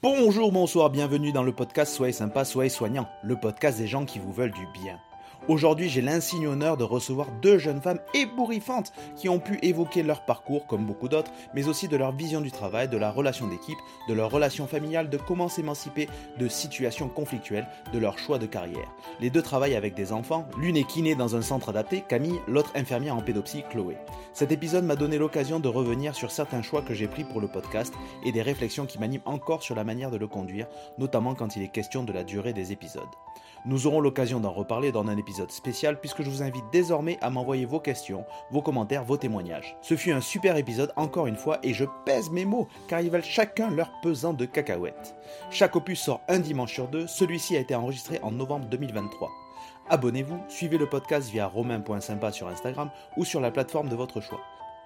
Bonjour, 0.00 0.52
bonsoir, 0.52 0.90
bienvenue 0.90 1.32
dans 1.32 1.42
le 1.42 1.52
podcast 1.52 1.92
Soyez 1.92 2.12
sympa, 2.12 2.44
soyez 2.44 2.70
soignant, 2.70 3.08
le 3.24 3.34
podcast 3.34 3.78
des 3.78 3.88
gens 3.88 4.04
qui 4.04 4.20
vous 4.20 4.32
veulent 4.32 4.52
du 4.52 4.64
bien. 4.72 5.00
Aujourd'hui, 5.46 5.88
j'ai 5.88 6.02
l'insigne 6.02 6.46
honneur 6.46 6.76
de 6.76 6.84
recevoir 6.84 7.28
deux 7.40 7.58
jeunes 7.58 7.80
femmes 7.80 8.00
ébouriffantes 8.12 8.92
qui 9.16 9.28
ont 9.28 9.38
pu 9.38 9.58
évoquer 9.62 10.02
leur 10.02 10.24
parcours, 10.24 10.66
comme 10.66 10.84
beaucoup 10.84 11.08
d'autres, 11.08 11.30
mais 11.54 11.68
aussi 11.68 11.88
de 11.88 11.96
leur 11.96 12.12
vision 12.12 12.40
du 12.40 12.50
travail, 12.50 12.88
de 12.88 12.98
la 12.98 13.10
relation 13.10 13.46
d'équipe, 13.46 13.78
de 14.08 14.14
leur 14.14 14.30
relation 14.30 14.66
familiale, 14.66 15.08
de 15.08 15.16
comment 15.16 15.48
s'émanciper 15.48 16.08
de 16.38 16.48
situations 16.48 17.08
conflictuelles, 17.08 17.66
de 17.92 17.98
leur 17.98 18.18
choix 18.18 18.38
de 18.38 18.46
carrière. 18.46 18.92
Les 19.20 19.30
deux 19.30 19.40
travaillent 19.40 19.76
avec 19.76 19.94
des 19.94 20.12
enfants, 20.12 20.46
l'une 20.58 20.76
est 20.76 20.86
kiné 20.86 21.14
dans 21.14 21.36
un 21.36 21.42
centre 21.42 21.70
adapté, 21.70 22.02
Camille, 22.06 22.40
l'autre 22.46 22.72
infirmière 22.74 23.16
en 23.16 23.22
pédopsie, 23.22 23.64
Chloé. 23.70 23.96
Cet 24.34 24.52
épisode 24.52 24.84
m'a 24.84 24.96
donné 24.96 25.16
l'occasion 25.16 25.60
de 25.60 25.68
revenir 25.68 26.14
sur 26.14 26.30
certains 26.30 26.62
choix 26.62 26.82
que 26.82 26.94
j'ai 26.94 27.08
pris 27.08 27.24
pour 27.24 27.40
le 27.40 27.48
podcast 27.48 27.94
et 28.24 28.32
des 28.32 28.42
réflexions 28.42 28.86
qui 28.86 28.98
m'animent 28.98 29.22
encore 29.24 29.62
sur 29.62 29.74
la 29.74 29.84
manière 29.84 30.10
de 30.10 30.18
le 30.18 30.26
conduire, 30.26 30.66
notamment 30.98 31.34
quand 31.34 31.56
il 31.56 31.62
est 31.62 31.68
question 31.68 32.04
de 32.04 32.12
la 32.12 32.24
durée 32.24 32.52
des 32.52 32.72
épisodes. 32.72 33.08
Nous 33.66 33.86
aurons 33.86 34.00
l'occasion 34.00 34.40
d'en 34.40 34.52
reparler 34.52 34.92
dans 34.92 35.06
un 35.06 35.16
épisode 35.16 35.50
spécial 35.50 36.00
puisque 36.00 36.22
je 36.22 36.30
vous 36.30 36.42
invite 36.42 36.64
désormais 36.72 37.18
à 37.20 37.30
m'envoyer 37.30 37.64
vos 37.64 37.80
questions, 37.80 38.24
vos 38.50 38.62
commentaires, 38.62 39.04
vos 39.04 39.16
témoignages. 39.16 39.76
Ce 39.82 39.96
fut 39.96 40.12
un 40.12 40.20
super 40.20 40.56
épisode 40.56 40.92
encore 40.96 41.26
une 41.26 41.36
fois 41.36 41.58
et 41.62 41.74
je 41.74 41.84
pèse 42.04 42.30
mes 42.30 42.44
mots 42.44 42.68
car 42.88 43.00
ils 43.00 43.10
valent 43.10 43.24
chacun 43.24 43.70
leur 43.70 43.90
pesant 44.00 44.32
de 44.32 44.44
cacahuètes. 44.44 45.16
Chaque 45.50 45.76
opus 45.76 46.00
sort 46.00 46.20
un 46.28 46.38
dimanche 46.38 46.72
sur 46.72 46.88
deux, 46.88 47.06
celui-ci 47.06 47.56
a 47.56 47.60
été 47.60 47.74
enregistré 47.74 48.20
en 48.22 48.30
novembre 48.30 48.66
2023. 48.66 49.30
Abonnez-vous, 49.90 50.38
suivez 50.48 50.78
le 50.78 50.88
podcast 50.88 51.30
via 51.30 51.46
romain.sympa 51.46 52.30
sur 52.30 52.48
Instagram 52.48 52.90
ou 53.16 53.24
sur 53.24 53.40
la 53.40 53.50
plateforme 53.50 53.88
de 53.88 53.96
votre 53.96 54.20
choix. 54.20 54.40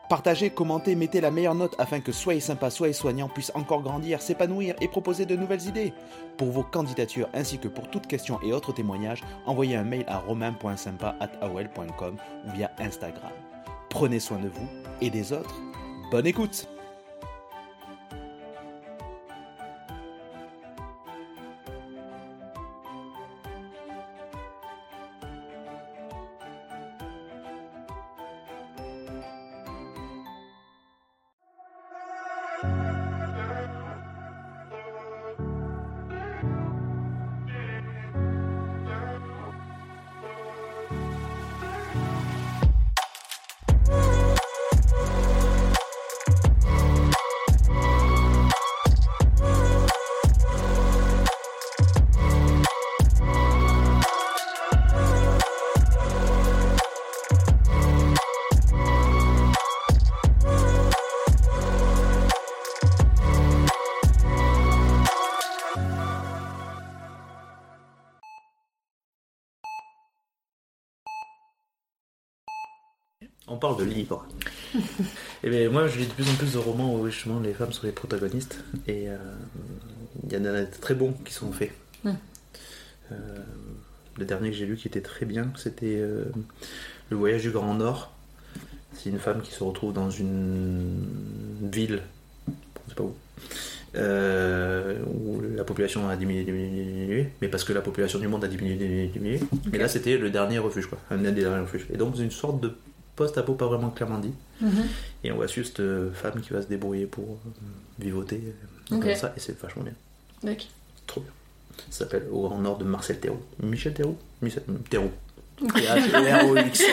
Partagez, 0.09 0.51
commentez, 0.51 0.95
mettez 0.95 1.21
la 1.21 1.31
meilleure 1.31 1.55
note 1.55 1.75
afin 1.79 2.01
que 2.01 2.13
Soyez 2.13 2.41
sympa, 2.41 2.71
soyez 2.71 2.93
soignant 2.93 3.29
puisse 3.29 3.53
encore 3.55 3.83
grandir, 3.83 4.21
s'épanouir 4.21 4.75
et 4.81 4.89
proposer 4.89 5.27
de 5.27 5.37
nouvelles 5.37 5.67
idées. 5.67 5.95
Pour 6.37 6.51
vos 6.51 6.63
candidatures 6.63 7.29
ainsi 7.33 7.59
que 7.59 7.69
pour 7.69 7.89
toutes 7.89 8.07
questions 8.07 8.39
et 8.43 8.53
autres 8.53 8.73
témoignages, 8.73 9.23
envoyez 9.47 9.77
un 9.77 9.85
mail 9.85 10.05
à 10.09 10.19
romain.sympa.aol.com 10.19 12.17
ou 12.47 12.51
via 12.51 12.71
Instagram. 12.79 13.33
Prenez 13.89 14.21
soin 14.21 14.39
de 14.39 14.49
vous 14.49 14.69
et 15.01 15.11
des 15.11 15.33
autres. 15.33 15.55
Bonne 16.11 16.27
écoute 16.27 16.69
de 73.85 73.91
livres. 73.91 74.27
et 75.45 75.51
bien, 75.51 75.69
moi, 75.71 75.89
je 75.89 75.99
lis 75.99 76.07
de 76.07 76.13
plus 76.13 76.29
en 76.29 76.35
plus 76.35 76.53
de 76.53 76.59
romans 76.59 76.95
où 76.95 77.07
justement 77.09 77.41
les 77.41 77.53
femmes 77.53 77.73
sont 77.73 77.87
les 77.87 77.93
protagonistes. 77.93 78.63
Et 78.87 79.09
euh, 79.09 79.17
il 80.25 80.33
y 80.33 80.37
en 80.37 80.45
a 80.45 80.63
des 80.63 80.71
très 80.71 80.95
bons 80.95 81.13
qui 81.25 81.33
sont 81.33 81.53
faits. 81.53 81.73
Mm. 82.05 82.11
Euh, 83.13 83.15
le 84.19 84.25
dernier 84.25 84.51
que 84.51 84.57
j'ai 84.57 84.67
lu 84.67 84.77
qui 84.77 84.89
était 84.89 85.01
très 85.01 85.27
bien, 85.27 85.53
c'était 85.57 85.97
euh, 85.99 86.25
Le 87.11 87.17
voyage 87.17 87.43
du 87.43 87.51
Grand 87.51 87.75
Nord. 87.75 88.13
C'est 88.95 89.11
une 89.11 89.19
femme 89.19 89.41
qui 89.41 89.53
se 89.53 89.65
retrouve 89.65 89.93
dans 89.93 90.11
une 90.11 91.09
ville, 91.63 92.03
sait 92.89 92.95
pas 92.95 93.05
où, 93.05 93.15
euh, 93.95 94.99
où 95.07 95.41
la 95.57 95.65
population 95.65 96.09
a 96.09 96.17
diminué, 96.17 96.45
diminué, 96.45 96.85
diminué, 96.85 97.29
mais 97.41 97.49
parce 97.49 97.65
que 97.65 97.73
la 97.73 97.81
population 97.81 98.19
du 98.19 98.29
monde 98.29 98.45
a 98.45 98.49
diminué, 98.49 98.77
diminué, 98.77 99.07
diminué. 99.09 99.41
Mais 99.71 99.79
là, 99.79 99.89
c'était 99.89 100.19
le 100.19 100.31
dernier 100.31 100.59
refuge, 100.59 100.87
quoi, 100.87 100.99
un 101.11 101.19
des 101.19 101.33
derniers 101.33 101.63
refuges. 101.63 101.87
Et 101.93 101.97
donc, 101.97 102.15
c'est 102.17 102.23
une 102.23 102.31
sorte 102.31 102.61
de 102.61 102.75
post-apo 103.23 103.55
pas 103.55 103.67
vraiment 103.67 103.91
clairement 103.91 104.19
dit. 104.19 104.33
Mhm. 104.61 104.85
Et 105.25 105.33
on 105.33 105.37
voit 105.37 105.47
juste 105.47 105.77
cette 105.77 106.15
femme 106.15 106.41
qui 106.41 106.53
va 106.53 106.63
se 106.63 106.67
débrouiller 106.67 107.07
pour 107.07 107.25
euh, 107.25 107.51
vivoter, 107.99 108.41
euh, 108.93 109.01
comme 109.01 109.15
ça, 109.15 109.33
et 109.37 109.41
c'est 109.41 109.59
vachement 109.59 109.83
bien. 109.83 109.95
D'accord. 110.43 110.67
Trop 111.07 111.21
bien. 111.21 111.31
Ça 111.91 112.05
s'appelle 112.05 112.27
Au 112.31 112.43
Grand 112.43 112.59
Nord 112.59 112.79
de 112.79 112.85
Marcel 112.85 113.19
Thérault. 113.19 113.43
Michel 113.63 113.95
Thérault 113.95 114.19
Michel 114.41 114.63
Thérault. 114.91 115.13
Ok. 115.63 115.75
T-H-E-R-O-X. 115.75 116.83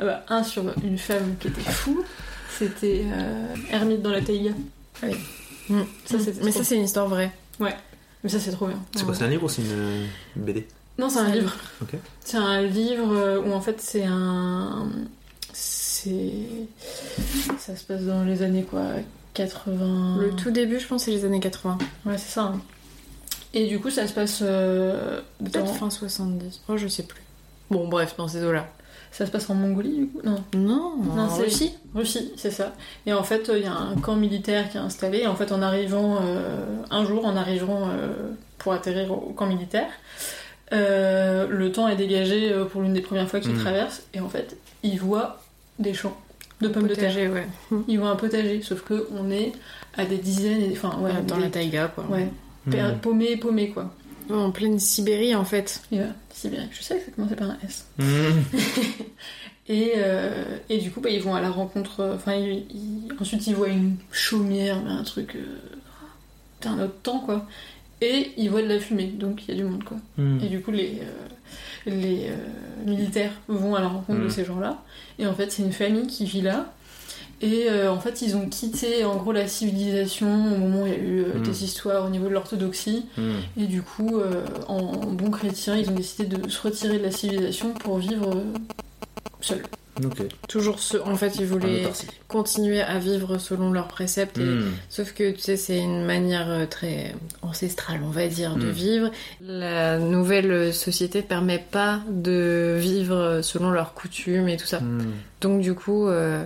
Ah 0.00 0.04
bah, 0.04 0.24
un 0.28 0.44
sur 0.44 0.62
une 0.84 0.98
femme 0.98 1.34
qui 1.40 1.48
était 1.48 1.62
fou, 1.62 2.04
c'était 2.56 3.02
euh, 3.04 3.54
Hermite 3.70 4.02
dans 4.02 4.10
la 4.12 4.20
taïga. 4.20 4.52
Mm. 5.68 5.80
Ça, 6.04 6.20
c'était 6.20 6.44
Mais 6.44 6.52
ça, 6.52 6.62
c'est 6.62 6.76
une 6.76 6.84
histoire 6.84 7.08
vraie. 7.08 7.32
Mais 7.58 8.28
ça, 8.28 8.38
c'est 8.38 8.52
trop 8.52 8.68
bien. 8.68 8.80
C'est 8.94 9.04
quoi, 9.04 9.14
c'est 9.14 9.24
un 9.24 9.28
livre 9.28 9.44
ou 9.44 9.48
c'est 9.48 9.62
une 9.62 10.06
BD 10.36 10.68
Non, 10.98 11.08
c'est 11.08 11.20
un 11.20 11.28
livre. 11.30 11.54
C'est 12.24 12.36
un 12.36 12.62
livre 12.62 13.12
euh, 13.14 13.40
où 13.40 13.52
en 13.52 13.60
fait 13.60 13.80
c'est 13.80 14.04
un. 14.04 14.88
C'est. 15.52 16.32
Ça 17.58 17.76
se 17.76 17.84
passe 17.84 18.02
dans 18.02 18.24
les 18.24 18.42
années 18.42 18.64
quoi 18.64 18.82
80. 19.34 20.18
Le 20.20 20.30
tout 20.34 20.50
début, 20.50 20.78
je 20.80 20.86
pense, 20.86 21.04
c'est 21.04 21.10
les 21.10 21.24
années 21.24 21.40
80. 21.40 21.78
Ouais, 22.06 22.18
c'est 22.18 22.32
ça. 22.32 22.42
hein. 22.42 22.60
Et 23.54 23.66
du 23.66 23.80
coup, 23.80 23.90
ça 23.90 24.06
se 24.06 24.12
passe. 24.12 24.40
euh, 24.42 25.20
Peut-être 25.38 25.64
dans- 25.66 25.72
fin 25.74 25.90
70. 25.90 26.60
Oh, 26.68 26.76
je 26.76 26.88
sais 26.88 27.04
plus. 27.04 27.22
Bon, 27.70 27.86
bref, 27.88 28.14
dans 28.16 28.28
ces 28.28 28.42
eaux-là. 28.44 28.66
Ça 29.10 29.24
se 29.24 29.30
passe 29.30 29.48
en 29.48 29.54
Mongolie 29.54 29.96
du 29.96 30.06
coup? 30.08 30.20
Non. 30.22 30.42
Non, 30.54 30.96
Non, 31.02 31.22
en 31.22 31.30
c'est- 31.30 31.42
Russie. 31.44 31.72
Russie, 31.94 32.32
c'est 32.36 32.50
ça. 32.50 32.74
Et 33.06 33.12
en 33.14 33.22
fait, 33.22 33.50
il 33.54 33.62
y 33.62 33.66
a 33.66 33.72
un 33.72 33.94
camp 33.96 34.16
militaire 34.16 34.68
qui 34.70 34.76
est 34.76 34.80
installé. 34.80 35.18
Et 35.20 35.26
en 35.26 35.34
fait, 35.34 35.50
en 35.50 35.62
arrivant, 35.62 36.18
euh, 36.22 36.66
un 36.90 37.04
jour, 37.04 37.24
en 37.24 37.34
arrivant 37.36 37.88
euh, 37.88 38.08
pour 38.58 38.72
atterrir 38.74 39.10
au 39.12 39.32
camp 39.32 39.46
militaire, 39.46 39.88
euh, 40.72 41.46
le 41.48 41.72
temps 41.72 41.88
est 41.88 41.96
dégagé 41.96 42.52
euh, 42.52 42.64
pour 42.64 42.82
l'une 42.82 42.92
des 42.94 43.00
premières 43.00 43.28
fois 43.28 43.40
qu'il 43.40 43.52
Mm. 43.54 43.58
traverse. 43.60 44.02
Et 44.14 44.20
en 44.20 44.28
fait, 44.28 44.56
il 44.82 44.98
voit 44.98 45.40
des 45.78 45.94
champs 45.94 46.16
de 46.60 46.68
pommes 46.68 46.88
de 46.88 46.94
terre. 46.94 47.14
Ouais. 47.32 47.46
Il 47.88 47.98
voit 48.00 48.10
un 48.10 48.16
potager, 48.16 48.62
sauf 48.62 48.82
que 48.82 49.08
on 49.16 49.30
est 49.30 49.52
à 49.96 50.04
des 50.04 50.16
dizaines, 50.18 50.62
et- 50.62 50.72
enfin, 50.72 50.98
ouais, 51.00 51.10
dans 51.26 51.36
des- 51.36 51.42
la 51.42 51.48
taïga, 51.50 51.88
quoi. 51.94 52.04
Ouais, 52.10 52.28
Mhm. 52.66 52.98
paumé, 53.00 53.36
paumé, 53.36 53.70
quoi. 53.70 53.92
En 54.30 54.50
pleine 54.50 54.78
Sibérie, 54.78 55.34
en 55.34 55.44
fait. 55.44 55.80
Voilà, 55.90 56.08
Sibérie. 56.34 56.66
Je 56.70 56.82
sais 56.82 56.96
que 56.98 57.04
ça 57.06 57.10
commence 57.12 57.32
par 57.34 57.50
un 57.50 57.56
S. 57.64 57.86
Mhm. 57.98 58.44
Et, 59.70 59.92
euh, 59.96 60.44
et 60.70 60.78
du 60.78 60.90
coup, 60.90 61.00
bah, 61.02 61.10
ils 61.10 61.20
vont 61.20 61.34
à 61.34 61.42
la 61.42 61.50
rencontre. 61.50 62.12
Enfin, 62.14 62.34
ils- 62.34 62.64
ils- 62.70 63.08
ensuite, 63.20 63.46
ils 63.46 63.54
voient 63.54 63.68
une 63.68 63.96
chaumière, 64.10 64.80
mais 64.82 64.90
un 64.92 65.02
truc. 65.02 65.34
Euh, 65.36 65.58
c'est 66.60 66.68
un 66.70 66.80
autre 66.82 66.94
temps, 67.02 67.20
quoi. 67.20 67.46
Et 68.00 68.30
ils 68.36 68.48
voient 68.50 68.62
de 68.62 68.68
la 68.68 68.78
fumée, 68.78 69.06
donc 69.06 69.42
il 69.48 69.54
y 69.54 69.58
a 69.58 69.62
du 69.62 69.68
monde, 69.68 69.82
quoi. 69.84 69.96
Mhm. 70.18 70.40
Et 70.44 70.48
du 70.48 70.60
coup, 70.60 70.70
les, 70.70 71.00
euh, 71.02 71.86
les 71.86 72.28
euh, 72.28 72.36
militaires 72.86 73.32
vont 73.48 73.74
à 73.74 73.80
la 73.80 73.88
rencontre 73.88 74.20
de 74.20 74.24
Mhm. 74.24 74.30
ces 74.30 74.44
gens-là. 74.44 74.82
Et 75.18 75.26
en 75.26 75.34
fait, 75.34 75.50
c'est 75.50 75.62
une 75.62 75.72
famille 75.72 76.06
qui 76.06 76.24
vit 76.24 76.42
là. 76.42 76.72
Et 77.40 77.66
euh, 77.70 77.90
en 77.92 77.98
fait, 78.00 78.22
ils 78.22 78.36
ont 78.36 78.48
quitté 78.48 79.04
en 79.04 79.16
gros 79.16 79.32
la 79.32 79.46
civilisation 79.48 80.26
au 80.28 80.58
moment 80.58 80.82
où 80.82 80.86
il 80.86 80.92
y 80.92 80.96
a 80.96 80.98
eu 80.98 81.24
des 81.44 81.64
histoires 81.64 82.04
au 82.06 82.08
niveau 82.10 82.26
de 82.28 82.32
l'orthodoxie. 82.34 83.06
Et 83.56 83.66
du 83.66 83.82
coup, 83.82 84.20
en, 84.68 84.74
en 84.76 85.06
bons 85.12 85.30
chrétiens, 85.30 85.76
ils 85.76 85.88
ont 85.88 85.94
décidé 85.94 86.26
de 86.36 86.48
se 86.48 86.60
retirer 86.62 86.98
de 86.98 87.04
la 87.04 87.10
civilisation 87.12 87.74
pour 87.74 87.98
vivre 87.98 88.42
seuls. 89.40 89.62
Toujours 90.48 90.78
ce... 90.80 90.96
En 90.98 91.14
fait, 91.16 91.36
ils 91.36 91.44
En 91.44 91.46
voulaient 91.46 91.88
continuer 92.28 92.80
à 92.80 92.98
vivre 92.98 93.38
selon 93.38 93.70
leurs 93.72 93.88
préceptes. 93.88 94.38
et- 94.38 94.42
Mhm. 94.42 94.70
Sauf 94.88 95.12
que, 95.12 95.30
tu 95.32 95.40
sais, 95.40 95.56
c'est 95.56 95.78
une 95.78 96.04
manière 96.04 96.48
euh, 96.48 96.66
très 96.66 97.14
ancestrale, 97.42 98.00
on 98.04 98.10
va 98.10 98.26
dire, 98.28 98.56
de 98.56 98.66
Mm. 98.66 98.70
vivre. 98.70 99.10
La 99.40 99.98
nouvelle 99.98 100.72
société 100.74 101.22
permet 101.22 101.58
pas 101.70 102.00
de 102.10 102.76
vivre 102.78 103.40
selon 103.42 103.70
leurs 103.70 103.94
coutumes 103.94 104.48
et 104.48 104.56
tout 104.56 104.66
ça. 104.66 104.80
Mhm. 104.80 105.10
Donc 105.40 105.60
du 105.60 105.74
coup, 105.74 106.08
euh, 106.08 106.44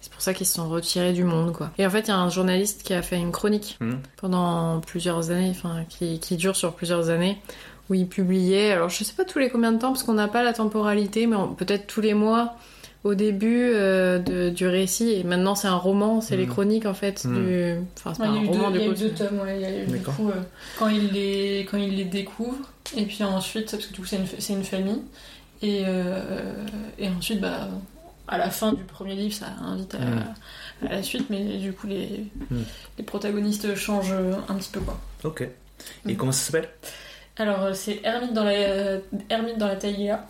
c'est 0.00 0.12
pour 0.12 0.20
ça 0.20 0.34
qu'ils 0.34 0.46
se 0.46 0.54
sont 0.54 0.68
retirés 0.68 1.12
du 1.12 1.24
monde, 1.24 1.52
quoi. 1.52 1.70
Et 1.78 1.86
en 1.86 1.90
fait, 1.90 2.00
il 2.02 2.08
y 2.08 2.10
a 2.10 2.18
un 2.18 2.28
journaliste 2.30 2.82
qui 2.82 2.92
a 2.94 3.02
fait 3.02 3.16
une 3.16 3.32
chronique 3.32 3.78
pendant 4.16 4.80
plusieurs 4.80 5.30
années, 5.30 5.50
enfin, 5.50 5.84
qui, 5.88 6.20
qui 6.20 6.36
dure 6.36 6.54
sur 6.56 6.74
plusieurs 6.74 7.08
années, 7.10 7.38
où 7.90 7.94
il 7.94 8.06
publiait, 8.06 8.72
alors 8.72 8.88
je 8.88 9.02
sais 9.04 9.12
pas 9.14 9.24
tous 9.24 9.38
les 9.38 9.50
combien 9.50 9.72
de 9.72 9.78
temps, 9.78 9.88
parce 9.92 10.02
qu'on 10.02 10.14
n'a 10.14 10.28
pas 10.28 10.42
la 10.42 10.52
temporalité, 10.52 11.26
mais 11.26 11.36
peut-être 11.56 11.86
tous 11.86 12.00
les 12.00 12.14
mois, 12.14 12.54
au 13.04 13.14
début 13.14 13.70
euh, 13.74 14.18
de- 14.18 14.48
du 14.48 14.66
récit 14.66 15.10
et 15.12 15.24
maintenant 15.24 15.54
c'est 15.54 15.68
un 15.68 15.76
roman, 15.76 16.20
c'est 16.22 16.36
les 16.36 16.46
Mm. 16.46 16.50
chroniques 16.50 16.86
en 16.86 16.94
fait 16.94 17.24
Mm. 17.24 17.34
du. 17.34 17.74
Enfin, 17.98 18.14
c'est 18.14 18.22
Ouais, 18.22 18.28
pas 18.28 18.32
un 18.34 18.46
roman 18.46 18.70
deux, 18.70 18.78
il 18.78 18.82
y 18.82 18.84
a 18.84 18.88
du 18.88 18.90
eu 18.90 18.94
coup. 18.94 19.00
deux 19.00 19.10
tomes, 19.26 19.40
ouais, 19.40 19.56
il 19.56 19.62
y 19.62 19.64
a 19.66 19.82
eu 19.82 19.86
du 19.86 19.98
coup, 20.00 20.30
euh, 20.30 20.40
quand, 20.78 20.88
il 20.88 21.08
les, 21.12 21.66
quand 21.70 21.76
il 21.76 21.96
les 21.96 22.04
découvre, 22.04 22.70
et 22.96 23.04
puis 23.04 23.22
ensuite, 23.22 23.70
parce 23.70 23.86
que 23.86 23.92
du 23.92 24.00
coup 24.00 24.06
c'est 24.06 24.16
une, 24.16 24.26
c'est 24.38 24.52
une 24.54 24.64
famille, 24.64 25.02
et, 25.62 25.82
euh, 25.86 26.54
et 26.98 27.08
ensuite, 27.08 27.40
bah, 27.40 27.68
à 28.26 28.38
la 28.38 28.48
fin 28.50 28.72
du 28.72 28.82
premier 28.84 29.14
livre, 29.14 29.34
ça 29.34 29.46
invite 29.62 29.94
à, 29.94 29.98
Mm. 29.98 30.86
à 30.88 30.92
la 30.94 31.02
suite, 31.02 31.26
mais 31.28 31.58
du 31.58 31.72
coup 31.74 31.86
les, 31.86 32.24
les 32.96 33.04
protagonistes 33.04 33.74
changent 33.74 34.14
un 34.48 34.54
petit 34.54 34.70
peu 34.70 34.80
quoi. 34.80 34.98
Ok. 35.24 35.42
Et 35.42 36.12
Mm. 36.12 36.16
comment 36.16 36.32
ça 36.32 36.46
s'appelle? 36.52 36.70
Alors 37.36 37.74
c'est 37.74 38.00
Hermite 38.04 38.32
dans 38.32 38.44
la, 38.44 38.52
Hermite 39.28 39.58
dans 39.58 39.66
la 39.68 39.76
taïga, 39.76 40.26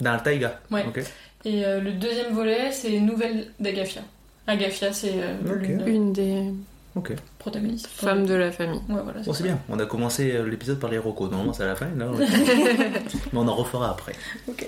Dans 0.00 0.12
la 0.12 0.18
taïga. 0.20 0.60
Ouais. 0.70 0.84
Ok. 0.88 1.02
Et 1.46 1.64
euh, 1.64 1.80
le 1.80 1.92
deuxième 1.92 2.34
volet 2.34 2.70
c'est 2.72 3.00
Nouvelle 3.00 3.48
d'Agafia. 3.58 4.02
Agafia 4.46 4.92
c'est 4.92 5.14
euh, 5.16 5.84
Une 5.86 6.12
des 6.12 6.50
Ok. 6.94 7.12
protagoniste. 7.38 7.86
femmes 7.88 8.26
de 8.26 8.34
la 8.34 8.50
famille. 8.52 8.80
Ouais, 8.88 9.00
voilà. 9.02 9.20
Bon, 9.20 9.32
c'est 9.32 9.42
bien. 9.44 9.58
On 9.68 9.78
a 9.78 9.86
commencé 9.86 10.32
euh, 10.32 10.46
l'épisode 10.48 10.78
par 10.78 10.90
les 10.90 10.98
rocos. 10.98 11.28
Normalement, 11.28 11.52
c'est 11.52 11.62
à 11.64 11.66
la 11.66 11.76
fin. 11.76 11.88
Là, 11.96 12.08
on- 12.10 12.16
Mais 13.32 13.38
on 13.38 13.48
en 13.48 13.54
refera 13.54 13.90
après. 13.90 14.14
Ok. 14.48 14.66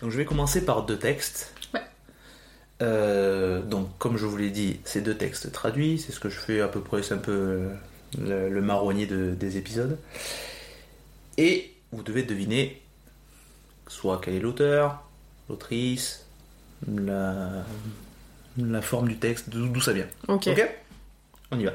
Donc, 0.00 0.10
je 0.10 0.16
vais 0.16 0.24
commencer 0.24 0.64
par 0.64 0.84
deux 0.86 0.96
textes. 0.96 1.52
Ouais. 1.74 1.80
Euh, 2.82 3.62
donc, 3.62 3.88
comme 3.98 4.16
je 4.16 4.26
vous 4.26 4.36
l'ai 4.36 4.50
dit, 4.50 4.78
c'est 4.84 5.00
deux 5.00 5.16
textes 5.16 5.50
traduits. 5.50 5.98
C'est 5.98 6.12
ce 6.12 6.20
que 6.20 6.28
je 6.28 6.38
fais 6.38 6.60
à 6.60 6.68
peu 6.68 6.80
près. 6.80 7.02
C'est 7.02 7.14
un 7.14 7.18
peu 7.18 7.68
le, 8.20 8.48
le 8.48 8.62
marronnier 8.62 9.06
de- 9.06 9.34
des 9.34 9.56
épisodes. 9.56 9.98
Et 11.36 11.72
vous 11.90 12.02
devez 12.04 12.22
deviner 12.22 12.80
soit 13.88 14.20
quel 14.24 14.34
est 14.34 14.40
l'auteur, 14.40 15.02
l'autrice, 15.50 16.26
la, 16.88 17.64
la 18.56 18.82
forme 18.82 19.08
du 19.08 19.16
texte, 19.16 19.50
d'où 19.50 19.80
ça 19.80 19.92
vient. 19.92 20.06
Ok. 20.28 20.48
Ok? 20.48 20.70
On 21.50 21.58
y 21.58 21.64
va. 21.64 21.72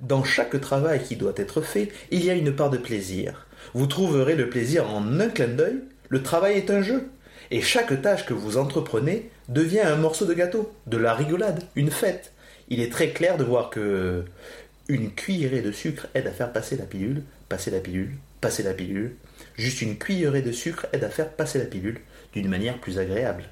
Dans 0.00 0.24
chaque 0.24 0.60
travail 0.60 1.02
qui 1.02 1.16
doit 1.16 1.34
être 1.36 1.62
fait, 1.62 1.92
il 2.10 2.24
y 2.24 2.30
a 2.30 2.34
une 2.34 2.54
part 2.54 2.70
de 2.70 2.78
plaisir. 2.78 3.46
Vous 3.72 3.86
trouverez 3.86 4.34
le 4.34 4.50
plaisir 4.50 4.90
en 4.90 5.20
un 5.20 5.28
clin 5.28 5.48
d'œil. 5.48 5.76
Le 6.08 6.22
travail 6.22 6.54
est 6.54 6.70
un 6.70 6.82
jeu. 6.82 7.08
Et 7.50 7.60
chaque 7.60 8.02
tâche 8.02 8.26
que 8.26 8.34
vous 8.34 8.56
entreprenez 8.56 9.30
devient 9.48 9.80
un 9.80 9.96
morceau 9.96 10.24
de 10.26 10.34
gâteau, 10.34 10.72
de 10.86 10.96
la 10.96 11.14
rigolade, 11.14 11.64
une 11.76 11.90
fête. 11.90 12.32
Il 12.68 12.80
est 12.80 12.90
très 12.90 13.10
clair 13.10 13.36
de 13.36 13.44
voir 13.44 13.70
que 13.70 14.24
une 14.88 15.12
cuillerée 15.12 15.62
de 15.62 15.70
sucre 15.70 16.06
aide 16.14 16.26
à 16.26 16.32
faire 16.32 16.52
passer 16.52 16.76
la 16.76 16.84
pilule, 16.84 17.22
passer 17.48 17.70
la 17.70 17.78
pilule, 17.78 18.16
passer 18.40 18.62
la 18.62 18.72
pilule. 18.72 19.14
Juste 19.56 19.82
une 19.82 19.98
cuillerée 19.98 20.42
de 20.42 20.50
sucre 20.50 20.86
aide 20.92 21.04
à 21.04 21.10
faire 21.10 21.28
passer 21.28 21.58
la 21.58 21.66
pilule 21.66 22.00
d'une 22.32 22.48
manière 22.48 22.78
plus 22.78 22.98
agréable. 22.98 23.44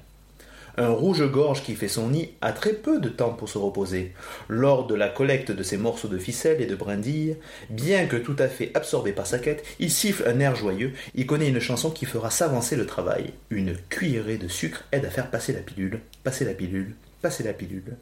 Un 0.77 0.89
rouge-gorge 0.89 1.63
qui 1.63 1.75
fait 1.75 1.89
son 1.89 2.09
nid 2.09 2.29
a 2.39 2.53
très 2.53 2.73
peu 2.73 2.99
de 2.99 3.09
temps 3.09 3.33
pour 3.33 3.49
se 3.49 3.57
reposer. 3.57 4.13
Lors 4.47 4.87
de 4.87 4.95
la 4.95 5.09
collecte 5.09 5.51
de 5.51 5.63
ces 5.63 5.77
morceaux 5.77 6.07
de 6.07 6.17
ficelle 6.17 6.61
et 6.61 6.65
de 6.65 6.75
brindilles, 6.75 7.35
bien 7.69 8.05
que 8.05 8.15
tout 8.15 8.35
à 8.39 8.47
fait 8.47 8.71
absorbé 8.73 9.11
par 9.11 9.27
sa 9.27 9.39
quête, 9.39 9.65
il 9.79 9.91
siffle 9.91 10.27
un 10.27 10.39
air 10.39 10.55
joyeux, 10.55 10.93
il 11.13 11.25
connaît 11.27 11.49
une 11.49 11.59
chanson 11.59 11.91
qui 11.91 12.05
fera 12.05 12.29
s'avancer 12.29 12.77
le 12.77 12.85
travail. 12.85 13.33
Une 13.49 13.75
cuillerée 13.89 14.37
de 14.37 14.47
sucre 14.47 14.85
aide 14.93 15.05
à 15.05 15.09
faire 15.09 15.29
passer 15.29 15.51
la 15.51 15.59
pilule, 15.59 15.99
passer 16.23 16.45
la 16.45 16.53
pilule, 16.53 16.95
passer 17.21 17.43
la 17.43 17.53
pilule. 17.53 17.97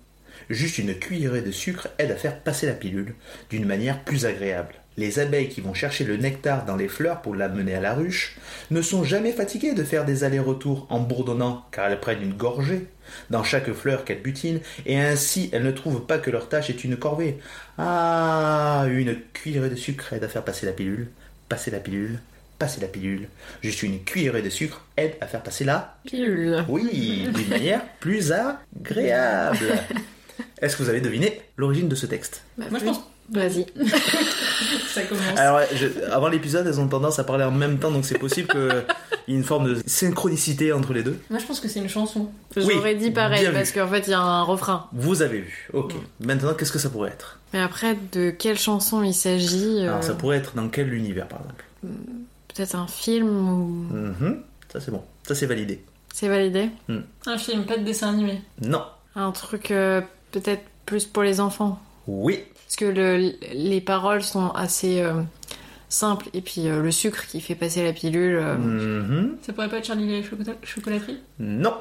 Juste 0.49 0.77
une 0.77 0.95
cuillerée 0.95 1.41
de 1.41 1.51
sucre 1.51 1.89
aide 1.97 2.11
à 2.11 2.15
faire 2.15 2.39
passer 2.39 2.67
la 2.67 2.73
pilule 2.73 3.15
d'une 3.49 3.65
manière 3.65 4.03
plus 4.03 4.25
agréable. 4.25 4.75
Les 4.97 5.19
abeilles 5.19 5.47
qui 5.49 5.61
vont 5.61 5.73
chercher 5.73 6.03
le 6.03 6.17
nectar 6.17 6.65
dans 6.65 6.75
les 6.75 6.89
fleurs 6.89 7.21
pour 7.21 7.33
l'amener 7.33 7.75
à 7.75 7.79
la 7.79 7.93
ruche 7.93 8.35
ne 8.69 8.81
sont 8.81 9.03
jamais 9.03 9.31
fatiguées 9.31 9.73
de 9.73 9.83
faire 9.83 10.03
des 10.03 10.23
allers-retours 10.25 10.87
en 10.89 10.99
bourdonnant 10.99 11.65
car 11.71 11.87
elles 11.87 11.99
prennent 12.01 12.21
une 12.21 12.33
gorgée 12.33 12.87
dans 13.29 13.43
chaque 13.43 13.71
fleur 13.71 14.03
qu'elles 14.03 14.21
butinent 14.21 14.59
et 14.85 14.99
ainsi 14.99 15.49
elles 15.53 15.63
ne 15.63 15.71
trouvent 15.71 16.05
pas 16.05 16.17
que 16.17 16.29
leur 16.29 16.49
tâche 16.49 16.69
est 16.69 16.83
une 16.83 16.97
corvée. 16.97 17.37
Ah, 17.77 18.85
une 18.89 19.15
cuillerée 19.33 19.69
de 19.69 19.75
sucre 19.75 20.11
aide 20.13 20.23
à 20.25 20.27
faire 20.27 20.43
passer 20.43 20.65
la 20.65 20.73
pilule, 20.73 21.07
passer 21.47 21.71
la 21.71 21.79
pilule, 21.79 22.19
passer 22.59 22.81
la 22.81 22.87
pilule. 22.87 23.29
Juste 23.63 23.83
une 23.83 24.03
cuillerée 24.03 24.41
de 24.41 24.49
sucre 24.49 24.85
aide 24.97 25.13
à 25.21 25.27
faire 25.27 25.41
passer 25.41 25.63
la 25.63 25.95
Pilule. 26.05 26.65
oui, 26.67 27.27
d'une 27.33 27.47
manière 27.47 27.81
plus 28.01 28.33
agréable. 28.33 29.79
Est-ce 30.61 30.75
que 30.75 30.83
vous 30.83 30.89
avez 30.89 31.01
deviné 31.01 31.41
l'origine 31.55 31.87
de 31.87 31.95
ce 31.95 32.05
texte? 32.05 32.43
Bah, 32.57 32.65
Moi 32.69 32.79
je 32.79 32.85
pense 32.85 33.01
Vas-y. 33.31 33.65
ça 34.87 35.03
commence. 35.03 35.37
Alors, 35.37 35.59
je- 35.75 36.11
avant 36.11 36.27
l'épisode, 36.29 36.65
elles 36.67 36.79
ont 36.79 36.87
tendance 36.87 37.19
à 37.19 37.23
parler 37.23 37.43
en 37.43 37.51
même 37.51 37.77
temps, 37.79 37.91
donc 37.91 38.05
c'est 38.05 38.17
possible 38.17 38.47
qu'il 38.49 38.83
y 39.27 39.33
ait 39.33 39.35
une 39.37 39.43
forme 39.43 39.73
de 39.75 39.81
synchronicité 39.85 40.73
entre 40.73 40.93
les 40.93 41.03
deux. 41.03 41.19
Moi 41.29 41.39
je 41.39 41.45
pense 41.45 41.59
que 41.59 41.67
c'est 41.67 41.79
une 41.79 41.89
chanson. 41.89 42.29
Oui, 42.55 42.63
J'aurais 42.73 42.95
dit 42.95 43.11
pareil 43.11 43.47
parce 43.53 43.71
qu'en 43.71 43.87
fait 43.87 44.07
il 44.07 44.11
y 44.11 44.13
a 44.13 44.19
un 44.19 44.43
refrain. 44.43 44.87
Vous 44.93 45.21
avez 45.21 45.39
vu, 45.41 45.69
ok. 45.73 45.93
Maintenant, 46.21 46.53
qu'est-ce 46.53 46.71
que 46.71 46.79
ça 46.79 46.89
pourrait 46.89 47.09
être? 47.11 47.37
Mais 47.53 47.59
après, 47.61 47.97
de 48.11 48.29
quelle 48.31 48.57
chanson 48.59 49.03
il 49.03 49.13
s'agit 49.13 49.79
euh, 49.85 49.89
Alors, 49.89 50.03
ça 50.03 50.13
pourrait 50.13 50.37
être 50.37 50.55
dans 50.55 50.69
quel 50.69 50.93
univers, 50.93 51.27
par 51.27 51.39
exemple? 51.41 51.65
Peut-être 52.53 52.75
un 52.75 52.87
film 52.87 53.27
ou. 53.27 53.65
Mhm, 53.93 54.41
Ça, 54.71 54.79
c'est 54.79 54.91
bon. 54.91 55.03
Ça, 55.27 55.33
c'est 55.35 55.45
validé. 55.45 55.83
C'est 56.13 56.27
validé? 56.27 56.69
Un 57.25 57.37
film, 57.37 57.65
pas 57.65 57.77
de 57.77 57.83
dessin 57.83 58.09
animé. 58.09 58.41
Non. 58.61 58.83
Un 59.15 59.31
truc 59.31 59.71
euh, 59.71 60.01
peut-être 60.31 60.63
plus 60.85 61.05
pour 61.05 61.23
les 61.23 61.39
enfants. 61.39 61.79
Oui. 62.11 62.39
Parce 62.65 62.75
que 62.75 62.85
le- 62.85 63.33
les 63.53 63.81
paroles 63.81 64.23
sont 64.23 64.49
assez 64.51 65.01
euh, 65.01 65.13
simples. 65.89 66.27
Et 66.33 66.41
puis 66.41 66.67
euh, 66.67 66.81
le 66.81 66.91
sucre 66.91 67.25
qui 67.27 67.39
fait 67.41 67.55
passer 67.55 67.83
la 67.83 67.93
pilule. 67.93 68.37
euh, 68.41 68.55
Mhm. 68.57 69.37
Ça 69.41 69.53
pourrait 69.53 69.69
pas 69.69 69.77
être 69.77 69.85
Charlie 69.85 70.11
et 70.13 70.21
la 70.21 70.27
chocolat- 70.27 70.57
chocolaterie? 70.63 71.19
Non. 71.39 71.75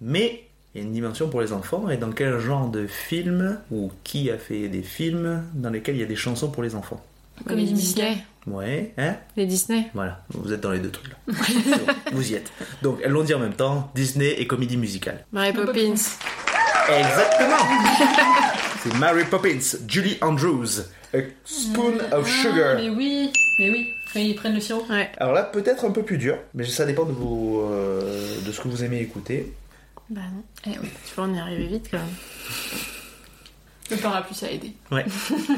Mais 0.00 0.44
il 0.74 0.78
y 0.80 0.84
a 0.84 0.86
une 0.86 0.92
dimension 0.92 1.28
pour 1.28 1.40
les 1.40 1.52
enfants. 1.52 1.88
Et 1.90 1.96
dans 1.96 2.10
quel 2.12 2.38
genre 2.38 2.68
de 2.68 2.86
film 2.86 3.58
ou 3.70 3.90
qui 4.04 4.30
a 4.30 4.38
fait 4.38 4.68
des 4.68 4.82
films 4.82 5.42
dans 5.54 5.70
lesquels 5.70 5.96
il 5.96 6.00
y 6.00 6.04
a 6.04 6.06
des 6.06 6.16
chansons 6.16 6.50
pour 6.50 6.62
les 6.62 6.74
enfants? 6.74 7.02
Les 7.40 7.44
Comédie 7.44 7.72
musicale. 7.74 8.06
Disney. 8.12 8.24
Ouais, 8.46 8.94
hein? 8.96 9.16
Les 9.36 9.44
Disney. 9.44 9.90
Voilà, 9.92 10.22
vous 10.30 10.52
êtes 10.52 10.60
dans 10.60 10.70
les 10.70 10.78
deux 10.78 10.90
trucs 10.90 11.10
là. 11.10 11.16
Vous 12.12 12.30
y 12.30 12.34
êtes. 12.34 12.50
Donc 12.82 12.98
elles 13.02 13.10
l'ont 13.10 13.24
dit 13.24 13.34
en 13.34 13.40
même 13.40 13.52
temps, 13.54 13.90
Disney 13.94 14.34
et 14.40 14.46
comédie 14.46 14.76
musicale. 14.76 15.26
Mary 15.32 15.52
Mary 15.52 15.66
Poppins. 15.66 15.94
Exactement 16.88 17.56
C'est 18.88 18.98
Mary 18.98 19.24
Poppins, 19.24 19.58
Julie 19.88 20.16
Andrews, 20.20 20.80
A 21.12 21.18
Spoon 21.44 21.94
of 22.12 22.24
Ah, 22.24 22.24
Sugar. 22.24 22.76
mais 22.76 22.88
oui, 22.88 23.32
mais 23.58 23.70
oui. 23.70 23.92
Quand 24.12 24.20
ils 24.20 24.34
prennent 24.36 24.54
le 24.54 24.60
sirop. 24.60 24.84
Ouais. 24.88 25.10
Alors 25.16 25.32
là, 25.32 25.42
peut-être 25.42 25.84
un 25.84 25.90
peu 25.90 26.02
plus 26.04 26.18
dur, 26.18 26.38
mais 26.54 26.64
ça 26.64 26.84
dépend 26.86 27.04
de, 27.04 27.12
vos, 27.12 27.62
euh, 27.68 28.40
de 28.46 28.52
ce 28.52 28.60
que 28.60 28.68
vous 28.68 28.84
aimez 28.84 29.00
écouter. 29.00 29.52
Bah 30.08 30.20
non. 30.32 30.42
Eh 30.72 30.78
oui. 30.80 30.88
Tu 31.08 31.14
vois, 31.16 31.24
on 31.24 31.34
y 31.34 31.38
arriver 31.38 31.66
vite 31.66 31.88
quand 31.90 31.98
même. 31.98 32.06
Le 33.90 33.96
parapluie, 33.96 34.34
ça 34.36 34.46
a 34.46 34.50
aidé. 34.50 34.72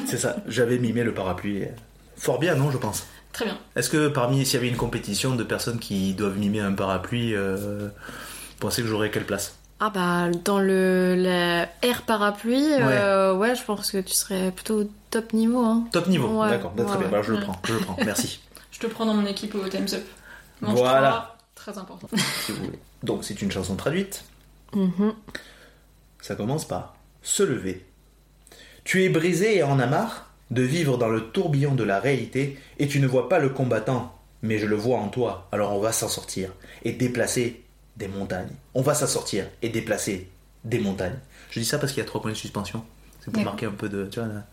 C'est 0.06 0.18
ça, 0.18 0.36
j'avais 0.46 0.78
mimé 0.78 1.04
le 1.04 1.12
parapluie. 1.12 1.64
Fort 2.16 2.38
bien, 2.38 2.54
non, 2.54 2.70
je 2.70 2.78
pense? 2.78 3.06
Très 3.32 3.44
bien. 3.44 3.58
Est-ce 3.76 3.90
que 3.90 4.08
parmi, 4.08 4.46
s'il 4.46 4.54
y 4.54 4.56
avait 4.56 4.68
une 4.68 4.76
compétition 4.76 5.34
de 5.34 5.44
personnes 5.44 5.78
qui 5.78 6.14
doivent 6.14 6.38
mimer 6.38 6.60
un 6.60 6.72
parapluie, 6.72 7.34
euh, 7.34 7.88
vous 7.88 8.56
pensez 8.58 8.80
que 8.82 8.88
j'aurais 8.88 9.10
quelle 9.10 9.26
place? 9.26 9.54
Ah 9.80 9.90
bah 9.90 10.28
dans 10.44 10.58
le 10.58 11.14
la 11.14 11.68
air 11.82 12.02
parapluie, 12.02 12.72
euh, 12.80 13.34
ouais. 13.34 13.54
je 13.54 13.62
pense 13.62 13.92
que 13.92 13.98
tu 13.98 14.12
serais 14.12 14.50
plutôt 14.50 14.82
au 14.82 14.90
top 15.10 15.32
niveau. 15.32 15.60
Hein. 15.64 15.86
Top 15.92 16.08
niveau, 16.08 16.26
Ouais, 16.40 16.50
d'accord, 16.50 16.72
bah, 16.72 16.84
très 16.84 16.94
ouais, 16.94 16.98
bien, 17.02 17.08
bah, 17.10 17.22
je 17.22 17.32
le 17.32 17.40
prends, 17.40 17.56
je 17.64 17.74
le 17.74 17.80
prends, 17.80 17.96
merci. 18.04 18.40
Je 18.70 18.86
te 18.86 18.92
prends 18.92 19.06
dans 19.06 19.14
mon 19.14 19.26
équipe 19.26 19.56
au 19.56 19.66
Time's 19.66 19.92
Up. 19.94 20.04
Mange 20.60 20.78
Voilà. 20.78 21.36
Très 21.56 21.76
important. 21.78 22.06
si 22.46 22.52
vous 22.52 22.64
voulez. 22.64 22.78
Donc 23.02 23.24
c'est 23.24 23.42
une 23.42 23.50
chanson 23.50 23.74
traduite. 23.74 24.24
Mhm. 24.72 25.14
Ça 26.20 26.36
commence 26.36 26.64
par 26.64 26.94
se 27.22 27.42
lever. 27.42 27.84
Tu 28.84 29.02
es 29.02 29.08
brisé 29.08 29.56
et 29.56 29.62
en 29.64 29.80
as 29.80 29.86
marre 29.86 30.30
de 30.52 30.62
vivre 30.62 30.96
dans 30.96 31.08
le 31.08 31.30
tourbillon 31.30 31.74
de 31.74 31.82
la 31.82 31.98
réalité 31.98 32.56
et 32.78 32.86
tu 32.86 33.00
ne 33.00 33.06
vois 33.08 33.28
pas 33.28 33.40
le 33.40 33.48
combattant, 33.48 34.16
mais 34.42 34.58
je 34.58 34.66
le 34.66 34.76
vois 34.76 34.98
en 34.98 35.08
toi, 35.08 35.48
alors 35.50 35.74
on 35.74 35.80
va 35.80 35.90
s'en 35.92 36.08
sortir 36.08 36.50
et 36.84 36.92
déplacer 36.92 37.64
des 37.98 38.08
montagnes. 38.08 38.50
On 38.74 38.82
va 38.82 38.94
s'en 38.94 39.06
sortir 39.06 39.46
et 39.62 39.68
déplacer 39.68 40.28
des 40.64 40.78
montagnes. 40.78 41.18
Je 41.50 41.60
dis 41.60 41.66
ça 41.66 41.78
parce 41.78 41.92
qu'il 41.92 42.02
y 42.02 42.06
a 42.06 42.08
trois 42.08 42.20
points 42.22 42.30
de 42.32 42.36
suspension. 42.36 42.84
C'est 43.20 43.30
pour 43.32 43.42
marquer 43.42 43.66
un 43.66 43.72
peu 43.72 43.88
de, 43.88 44.06
tu 44.06 44.20
vois, 44.20 44.28
la- 44.28 44.46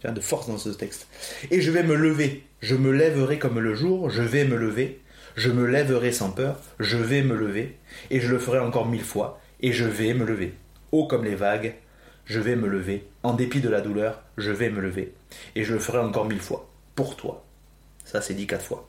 tu 0.00 0.06
vois, 0.06 0.12
de 0.12 0.20
force 0.20 0.48
dans 0.48 0.58
ce 0.58 0.70
texte. 0.70 1.06
Et 1.50 1.60
je 1.60 1.70
vais 1.70 1.82
me 1.82 1.94
lever, 1.94 2.44
je 2.60 2.74
me 2.74 2.90
lèverai 2.90 3.38
comme 3.38 3.58
le 3.60 3.74
jour, 3.74 4.10
je 4.10 4.22
vais 4.22 4.44
me 4.44 4.56
lever, 4.56 5.00
je 5.36 5.50
me 5.50 5.66
lèverai 5.66 6.12
sans 6.12 6.30
peur, 6.30 6.60
je 6.80 6.96
vais 6.96 7.22
me 7.22 7.34
lever, 7.36 7.76
et 8.10 8.20
je 8.20 8.30
le 8.30 8.38
ferai 8.38 8.58
encore 8.58 8.86
mille 8.86 9.04
fois, 9.04 9.40
et 9.60 9.72
je 9.72 9.84
vais 9.84 10.14
me 10.14 10.24
lever. 10.24 10.54
Haut 10.92 11.06
comme 11.06 11.24
les 11.24 11.34
vagues, 11.34 11.74
je 12.24 12.40
vais 12.40 12.56
me 12.56 12.68
lever, 12.68 13.06
en 13.22 13.34
dépit 13.34 13.60
de 13.60 13.68
la 13.68 13.80
douleur, 13.80 14.22
je 14.38 14.50
vais 14.52 14.70
me 14.70 14.80
lever, 14.80 15.12
et 15.54 15.64
je 15.64 15.74
le 15.74 15.80
ferai 15.80 15.98
encore 15.98 16.24
mille 16.26 16.40
fois, 16.40 16.68
pour 16.94 17.16
toi. 17.16 17.44
Ça 18.04 18.20
c'est 18.20 18.34
dit 18.34 18.46
quatre 18.46 18.64
fois. 18.64 18.88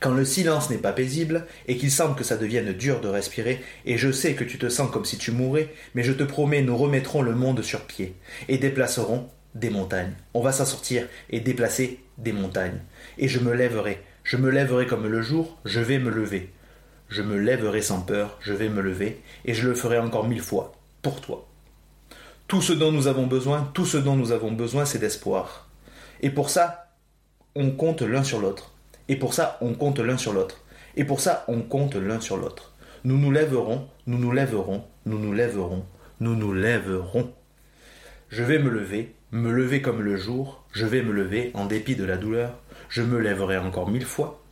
Quand 0.00 0.12
le 0.12 0.24
silence 0.24 0.68
n'est 0.68 0.76
pas 0.76 0.92
paisible 0.92 1.46
et 1.68 1.76
qu'il 1.76 1.90
semble 1.90 2.16
que 2.16 2.24
ça 2.24 2.36
devienne 2.36 2.72
dur 2.72 3.00
de 3.00 3.08
respirer, 3.08 3.62
et 3.86 3.96
je 3.96 4.12
sais 4.12 4.34
que 4.34 4.44
tu 4.44 4.58
te 4.58 4.68
sens 4.68 4.90
comme 4.90 5.04
si 5.04 5.16
tu 5.16 5.32
mourais, 5.32 5.72
mais 5.94 6.02
je 6.02 6.12
te 6.12 6.22
promets, 6.22 6.62
nous 6.62 6.76
remettrons 6.76 7.22
le 7.22 7.34
monde 7.34 7.62
sur 7.62 7.86
pied 7.86 8.14
et 8.48 8.58
déplacerons 8.58 9.28
des 9.54 9.70
montagnes. 9.70 10.12
On 10.34 10.42
va 10.42 10.52
s'en 10.52 10.66
sortir 10.66 11.06
et 11.30 11.40
déplacer 11.40 12.00
des 12.18 12.32
montagnes. 12.32 12.80
Et 13.18 13.28
je 13.28 13.38
me 13.38 13.54
lèverai, 13.54 14.02
je 14.22 14.36
me 14.36 14.50
lèverai 14.50 14.86
comme 14.86 15.06
le 15.06 15.22
jour, 15.22 15.58
je 15.64 15.80
vais 15.80 15.98
me 15.98 16.10
lever. 16.10 16.52
Je 17.08 17.22
me 17.22 17.38
lèverai 17.38 17.80
sans 17.82 18.00
peur, 18.00 18.36
je 18.40 18.52
vais 18.52 18.68
me 18.68 18.82
lever, 18.82 19.22
et 19.44 19.54
je 19.54 19.68
le 19.68 19.74
ferai 19.74 19.98
encore 19.98 20.28
mille 20.28 20.42
fois, 20.42 20.72
pour 21.02 21.20
toi. 21.20 21.48
Tout 22.48 22.60
ce 22.60 22.72
dont 22.72 22.92
nous 22.92 23.06
avons 23.06 23.26
besoin, 23.26 23.70
tout 23.74 23.86
ce 23.86 23.96
dont 23.96 24.16
nous 24.16 24.32
avons 24.32 24.52
besoin, 24.52 24.84
c'est 24.84 24.98
d'espoir. 24.98 25.68
Et 26.20 26.30
pour 26.30 26.50
ça, 26.50 26.92
on 27.54 27.70
compte 27.70 28.02
l'un 28.02 28.24
sur 28.24 28.40
l'autre. 28.40 28.75
Et 29.08 29.16
pour 29.16 29.34
ça, 29.34 29.58
on 29.60 29.74
compte 29.74 29.98
l'un 29.98 30.16
sur 30.16 30.32
l'autre. 30.32 30.60
Et 30.96 31.04
pour 31.04 31.20
ça, 31.20 31.44
on 31.48 31.60
compte 31.60 31.94
l'un 31.94 32.20
sur 32.20 32.36
l'autre. 32.36 32.72
Nous 33.04 33.18
nous 33.18 33.30
lèverons, 33.30 33.86
nous 34.06 34.18
nous 34.18 34.32
lèverons, 34.32 34.84
nous 35.04 35.18
nous 35.18 35.32
lèverons, 35.32 35.84
nous 36.20 36.34
nous 36.34 36.52
lèverons. 36.52 37.32
Je 38.30 38.42
vais 38.42 38.58
me 38.58 38.70
lever, 38.70 39.14
me 39.30 39.52
lever 39.52 39.80
comme 39.82 40.00
le 40.00 40.16
jour, 40.16 40.64
je 40.72 40.86
vais 40.86 41.02
me 41.02 41.12
lever 41.12 41.50
en 41.54 41.66
dépit 41.66 41.94
de 41.94 42.04
la 42.04 42.16
douleur, 42.16 42.58
je 42.88 43.02
me 43.02 43.20
lèverai 43.20 43.58
encore 43.58 43.88
mille 43.88 44.04
fois, 44.04 44.42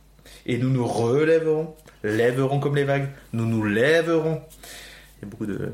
et 0.45 0.57
nous 0.57 0.69
nous 0.69 0.85
relèverons, 0.85 1.75
lèverons 2.03 2.59
comme 2.59 2.75
les 2.75 2.83
vagues, 2.83 3.09
nous 3.33 3.45
nous 3.45 3.65
lèverons. 3.65 4.41
Il 5.17 5.25
y 5.25 5.25
a 5.25 5.29
beaucoup 5.29 5.45
de 5.45 5.73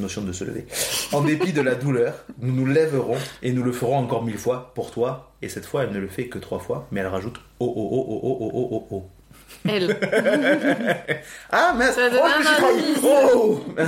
notions 0.00 0.22
de 0.22 0.32
se 0.32 0.44
lever. 0.44 0.66
En 1.12 1.22
dépit 1.22 1.52
de 1.52 1.60
la 1.60 1.74
douleur, 1.74 2.24
nous 2.38 2.52
nous 2.54 2.66
lèverons 2.66 3.18
et 3.42 3.52
nous 3.52 3.62
le 3.62 3.72
ferons 3.72 3.98
encore 3.98 4.24
mille 4.24 4.38
fois 4.38 4.72
pour 4.74 4.90
toi. 4.90 5.31
Et 5.42 5.48
cette 5.48 5.66
fois, 5.66 5.82
elle 5.82 5.90
ne 5.90 5.98
le 5.98 6.08
fait 6.08 6.28
que 6.28 6.38
trois 6.38 6.60
fois, 6.60 6.86
mais 6.92 7.00
elle 7.00 7.08
rajoute 7.08 7.40
oh 7.58 7.72
oh 7.76 7.88
oh 7.92 8.06
oh 8.08 8.20
oh 8.22 8.38
oh 8.40 8.68
oh 8.70 8.86
oh 8.90 8.96
oh. 8.96 9.10
Elle. 9.68 9.96
Ah 11.50 11.74
mince 11.76 11.94
Ça 11.94 12.08
donne 12.08 12.22
Oh. 13.02 13.60
Oh 13.66 13.82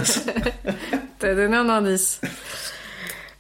T'as 1.18 1.34
donné 1.34 1.56
un 1.56 1.68
indice. 1.68 2.20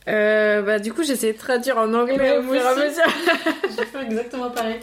Euh, 0.06 0.62
bah 0.62 0.78
du 0.78 0.92
coup 0.92 1.02
j'essaie 1.02 1.32
de 1.32 1.38
traduire 1.38 1.78
en 1.78 1.92
anglais 1.94 2.38
au 2.38 2.42
fur 2.42 2.54
et 2.54 2.60
à 2.60 2.74
mesure. 2.74 3.04
J'ai 3.76 3.84
fait 3.86 4.02
exactement 4.02 4.50
pareil. 4.50 4.80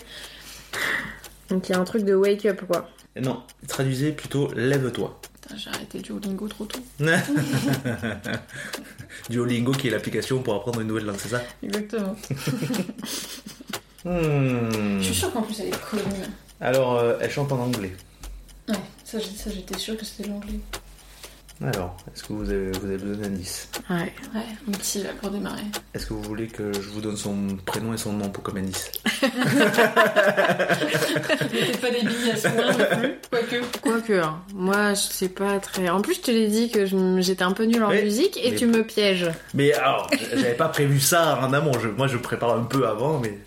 Donc 1.52 1.68
il 1.68 1.74
y 1.74 1.76
a 1.76 1.80
un 1.80 1.84
truc 1.84 2.06
de 2.06 2.16
wake 2.16 2.46
up 2.46 2.62
quoi. 2.66 2.90
Non, 3.22 3.44
traduisez 3.68 4.14
plutôt 4.14 4.50
lève-toi. 4.54 5.20
Putain, 5.42 5.58
j'ai 5.58 5.70
arrêté 5.70 6.00
Duolingo 6.00 6.48
trop 6.48 6.66
tôt. 6.66 6.80
Duolingo 9.30 9.74
qui 9.74 9.90
est 9.90 9.92
l'application 9.92 10.42
pour 10.42 10.56
apprendre 10.56 10.80
une 10.80 10.88
nouvelle 10.88 11.06
langue, 11.06 11.18
c'est 11.20 11.30
ça 11.30 11.42
Exactement. 11.62 12.16
Hmm. 14.04 14.98
Je 14.98 15.04
suis 15.04 15.14
sûre 15.14 15.32
qu'en 15.32 15.44
plus 15.44 15.60
elle 15.60 15.68
est 15.68 15.80
connue. 15.80 16.02
Alors, 16.60 16.98
euh, 16.98 17.20
elle 17.22 17.30
chante 17.30 17.52
en 17.52 17.60
anglais. 17.60 17.96
Ouais, 18.68 18.74
ça 19.04 19.20
j'étais 19.20 19.78
sûre 19.78 19.96
que 19.96 20.04
c'était 20.04 20.28
l'anglais. 20.28 20.60
Alors, 21.64 21.96
est-ce 22.12 22.24
que 22.24 22.34
vous 22.34 22.50
avez, 22.50 22.72
vous 22.72 22.86
avez 22.88 22.98
besoin 22.98 23.28
d'indices 23.28 23.70
Ouais. 23.90 24.12
Ouais, 24.34 24.42
un 24.68 24.72
petit 24.72 25.04
là 25.04 25.10
pour 25.22 25.30
démarrer. 25.30 25.62
Est-ce 25.94 26.08
que 26.08 26.14
vous 26.14 26.24
voulez 26.24 26.48
que 26.48 26.74
je 26.74 26.80
vous 26.90 27.02
donne 27.02 27.16
son 27.18 27.36
prénom 27.66 27.94
et 27.94 27.98
son 27.98 28.14
nom 28.14 28.30
pour 28.30 28.42
comme 28.44 28.58
indice 28.58 28.92
Mettez 29.22 29.30
pas 31.80 31.92
des 31.92 32.02
billes 32.02 32.32
à 32.32 32.36
ce 32.36 32.48
point 32.48 32.72
non 32.72 32.86
plus, 33.00 33.14
quoique. 33.30 33.56
Quoique, 33.80 34.14
hein. 34.14 34.40
moi 34.56 34.96
je 34.96 35.02
sais 35.02 35.30
pas 35.30 35.60
très. 35.60 35.88
En 35.90 36.02
plus 36.02 36.16
je 36.16 36.22
te 36.22 36.32
l'ai 36.32 36.48
dit 36.48 36.72
que 36.72 36.88
je- 36.88 37.22
j'étais 37.22 37.44
un 37.44 37.52
peu 37.52 37.66
nulle 37.66 37.84
en 37.84 37.90
Oui, 37.92 38.02
musique 38.04 38.38
et 38.44 38.50
mais- 38.52 38.58
tu 38.58 38.66
me 38.66 38.84
pièges. 38.84 39.30
Mais 39.54 39.72
alors, 39.74 40.10
j'avais 40.34 40.56
pas 40.56 40.70
prévu 40.70 41.00
ça 41.00 41.38
en 41.42 41.54
amont. 41.54 41.78
Je- 41.80 41.90
moi, 41.90 42.08
je 42.08 42.18
prépare 42.18 42.58
un 42.58 42.64
peu 42.64 42.88
avant, 42.88 43.20
mais. 43.20 43.38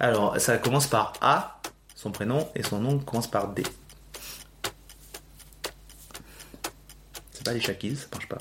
Alors, 0.00 0.38
ça 0.38 0.58
commence 0.58 0.86
par 0.86 1.14
A, 1.22 1.60
son 1.94 2.10
prénom, 2.10 2.46
et 2.54 2.62
son 2.62 2.78
nom 2.80 2.98
commence 2.98 3.30
par 3.30 3.48
D. 3.48 3.62
C'est 7.42 7.50
pas 7.50 7.54
les 7.54 7.60
Shaquilles, 7.60 7.96
ça 7.96 8.06
marche 8.12 8.28
pas. 8.28 8.38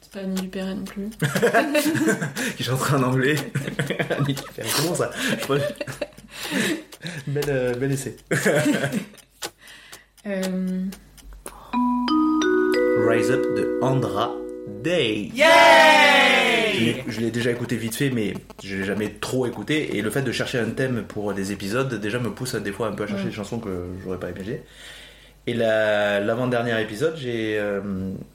C'est 0.00 0.12
pas 0.12 0.20
Annie 0.20 0.40
Dupéret 0.40 0.74
non 0.76 0.84
plus. 0.84 1.08
Qui 2.56 2.62
chante 2.62 2.80
en 2.92 3.02
anglais. 3.02 3.34
Comment 4.76 4.94
ça? 4.94 5.10
Je 5.30 5.36
crois- 5.42 5.58
bel, 7.26 7.44
euh, 7.48 7.74
bel 7.74 7.90
essai. 7.90 8.14
Euh... 10.26 10.84
Rise 13.08 13.30
Up 13.32 13.42
de 13.56 13.78
Andra 13.82 14.32
Day. 14.84 15.30
Je 15.34 16.80
l'ai- 16.84 17.04
Je 17.08 17.20
l'ai 17.20 17.30
déjà 17.32 17.50
écouté 17.50 17.76
vite 17.76 17.96
fait, 17.96 18.10
mais 18.10 18.34
je 18.62 18.76
l'ai 18.76 18.84
jamais 18.84 19.10
trop 19.10 19.46
écouté. 19.46 19.96
Et 19.96 20.02
le 20.02 20.10
fait 20.10 20.22
de 20.22 20.30
chercher 20.30 20.60
un 20.60 20.70
thème 20.70 21.02
pour 21.08 21.34
des 21.34 21.50
épisodes, 21.50 21.92
déjà 22.00 22.20
me 22.20 22.30
pousse 22.30 22.54
à, 22.54 22.60
des 22.60 22.70
fois 22.70 22.86
un 22.86 22.92
peu 22.92 23.02
à 23.02 23.06
chercher 23.08 23.24
Ouais. 23.24 23.30
des 23.30 23.34
chansons 23.36 23.58
que 23.58 23.86
j'aurais 24.04 24.20
pas 24.20 24.30
aimé. 24.30 24.62
Et 25.46 25.54
la- 25.54 26.20
l'avant-dernier 26.20 26.80
épisode, 26.80 27.16
j'ai 27.16 27.58
euh, 27.58 27.80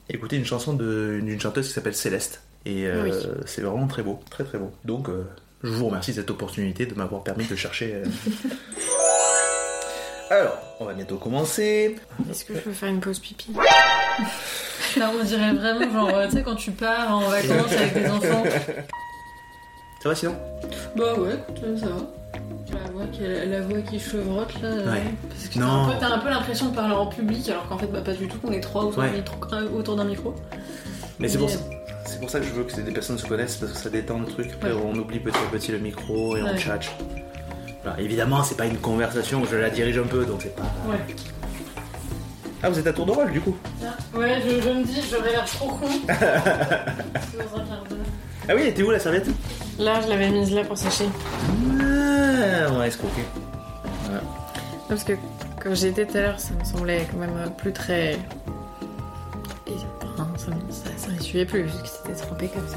écouté 0.08 0.36
une 0.36 0.44
chanson 0.44 0.74
d'une 0.74 1.40
chanteuse 1.40 1.66
qui 1.68 1.72
s'appelle 1.74 1.94
Céleste. 1.94 2.42
Et 2.66 2.86
euh, 2.86 3.04
Oui. 3.04 3.12
c'est 3.46 3.62
vraiment 3.62 3.86
très 3.88 4.02
beau, 4.02 4.20
très 4.30 4.44
très 4.44 4.58
beau. 4.58 4.70
Donc, 4.84 5.08
euh, 5.08 5.24
je 5.64 5.70
vous 5.70 5.86
remercie 5.86 6.10
de 6.12 6.16
cette 6.16 6.30
opportunité 6.30 6.86
de 6.86 6.94
m'avoir 6.94 7.22
permis 7.24 7.46
de 7.46 7.56
chercher. 7.56 7.94
euh. 7.94 8.04
Alors, 10.30 10.56
on 10.78 10.84
va 10.84 10.92
bientôt 10.94 11.16
commencer. 11.16 11.96
Est-ce 12.30 12.44
que 12.44 12.54
je 12.54 12.60
peux 12.60 12.72
faire 12.72 12.88
une 12.88 13.00
pause 13.00 13.18
pipi? 13.18 13.52
Là, 14.96 15.10
on 15.18 15.24
dirait 15.24 15.52
vraiment, 15.54 16.08
genre, 16.08 16.28
tu 16.28 16.36
sais, 16.36 16.42
quand 16.44 16.54
tu 16.54 16.70
pars 16.70 17.10
en 17.10 17.28
vacances 17.28 17.72
avec 17.72 17.94
tes 17.94 18.08
enfants. 18.08 18.44
Ça 20.02 20.08
va 20.08 20.14
sinon? 20.14 20.36
Bah 20.96 21.14
ouais, 21.18 21.34
écoute, 21.34 21.78
ça 21.80 21.86
va. 21.86 22.10
La 22.72 22.90
voix 22.92 23.04
qui, 23.12 23.20
la 23.22 23.60
voix 23.62 23.80
qui 23.80 23.98
chevrotte 23.98 24.60
là. 24.62 24.68
euh, 24.68 24.92
Ouais. 24.92 25.02
Parce 25.28 25.48
que 25.48 25.58
Non. 25.58 25.66
t'as 25.66 25.72
un 25.72 25.88
peu- 25.88 25.98
t'as 26.00 26.14
un 26.14 26.18
peu 26.18 26.28
l'impression 26.30 26.68
de 26.68 26.74
parler 26.74 26.94
en 26.94 27.06
public 27.06 27.48
alors 27.48 27.66
qu'en 27.68 27.78
fait, 27.78 27.86
bah 27.86 28.00
pas 28.00 28.12
du 28.12 28.28
tout, 28.28 28.38
qu'on 28.38 28.52
est 28.52 28.60
trois 28.60 28.84
autour 28.84 29.02
Ouais. 29.02 29.10
d'un 29.10 29.16
micro. 29.16 29.36
un 29.52 29.64
autour 29.78 29.96
d'un 29.96 30.04
micro. 30.04 30.34
Mais 31.18 31.28
c'est 31.28 31.38
pour, 31.38 31.50
ça- 31.50 31.58
c'est 32.06 32.20
pour 32.20 32.30
ça 32.30 32.38
que 32.40 32.46
je 32.46 32.52
veux 32.52 32.64
que 32.64 32.80
des 32.80 32.92
personnes 32.92 33.18
se 33.18 33.26
connaissent 33.26 33.56
parce 33.56 33.72
que 33.72 33.78
ça 33.78 33.90
détend 33.90 34.18
le 34.20 34.26
truc. 34.26 34.50
Après, 34.54 34.72
Ouais. 34.72 34.80
on 34.84 34.94
oublie 34.96 35.18
petit 35.20 35.36
à 35.36 35.50
petit 35.50 35.72
le 35.72 35.78
micro 35.78 36.36
et 36.36 36.42
on 36.42 36.56
tchatche. 36.56 36.90
Alors, 37.84 37.98
évidemment, 37.98 38.42
c'est 38.44 38.56
pas 38.56 38.66
une 38.66 38.76
conversation, 38.78 39.42
je 39.50 39.56
la 39.56 39.70
dirige 39.70 39.98
un 39.98 40.02
peu 40.06 40.24
donc 40.26 40.40
c'est 40.42 40.54
pas. 40.54 40.62
Ouais. 40.88 40.98
Ah, 42.62 42.68
vous 42.68 42.78
êtes 42.78 42.86
à 42.86 42.92
tour 42.92 43.06
de 43.06 43.12
rôle 43.12 43.32
du 43.32 43.40
coup 43.40 43.56
Ouais, 44.14 44.38
je, 44.44 44.50
je 44.60 44.68
me 44.68 44.84
dis, 44.84 45.00
j'aurais 45.10 45.30
l'air 45.30 45.44
trop 45.46 45.68
con. 45.68 45.86
Ah 48.48 48.54
oui, 48.54 48.62
elle 48.62 48.68
était 48.68 48.82
où 48.82 48.90
la 48.90 48.98
serviette? 48.98 49.28
Là, 49.78 50.00
je 50.02 50.08
l'avais 50.08 50.28
mise 50.28 50.52
là 50.52 50.64
pour 50.64 50.76
sécher. 50.76 51.04
Ah, 51.08 51.84
on 52.70 52.78
va 52.78 52.86
escroquer. 52.86 53.22
Parce 54.88 55.04
que 55.04 55.12
quand 55.62 55.74
j'étais 55.74 56.06
tout 56.06 56.16
à 56.16 56.20
l'heure, 56.22 56.40
ça 56.40 56.52
me 56.58 56.64
semblait 56.64 57.06
quand 57.10 57.18
même 57.18 57.50
plus 57.56 57.72
très. 57.72 58.14
Et, 59.66 59.76
ça, 60.36 60.50
ça, 60.70 60.90
ça 60.96 61.08
plus, 61.44 61.62
parce 61.64 61.82
que 61.82 61.88
c'était 61.88 62.14
trempé 62.26 62.48
comme 62.48 62.66
ça. 62.66 62.76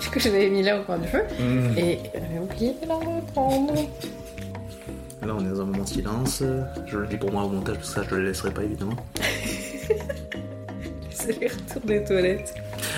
Du 0.00 0.10
coup, 0.10 0.18
je 0.18 0.28
l'avais 0.28 0.50
mis 0.50 0.62
là 0.62 0.80
au 0.80 0.84
coin 0.84 0.98
du 0.98 1.06
feu. 1.06 1.22
Mmh. 1.38 1.78
Et 1.78 2.00
j'avais 2.12 2.38
oublié 2.40 2.74
de 2.82 2.88
la 2.88 2.94
reprendre. 2.94 3.74
Là, 5.22 5.34
on 5.36 5.40
est 5.44 5.48
dans 5.50 5.60
un 5.60 5.64
moment 5.66 5.84
de 5.84 5.88
silence. 5.88 6.42
Je 6.86 6.98
le 6.98 7.06
dis 7.06 7.16
pour 7.16 7.30
moi 7.30 7.44
au 7.44 7.48
montage 7.48 7.76
parce 7.76 7.88
que 7.90 7.94
ça, 8.00 8.06
je 8.08 8.14
le 8.16 8.24
laisserai 8.24 8.50
pas 8.50 8.62
évidemment. 8.64 8.96
C'est 11.10 11.38
les 11.40 11.48
retours 11.48 11.82
des 11.84 12.02
toilettes. 12.04 12.54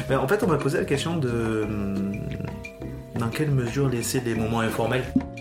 Mais 0.08 0.16
en 0.16 0.28
fait, 0.28 0.42
on 0.42 0.46
m'a 0.46 0.56
posé 0.56 0.78
la 0.78 0.84
question 0.84 1.16
de. 1.16 1.62
hum, 1.64 2.12
Dans 3.18 3.28
quelle 3.28 3.50
mesure 3.50 3.88
laisser 3.88 4.20
des 4.20 4.34
moments 4.34 4.60
informels? 4.60 5.04
Ah. 5.18 5.39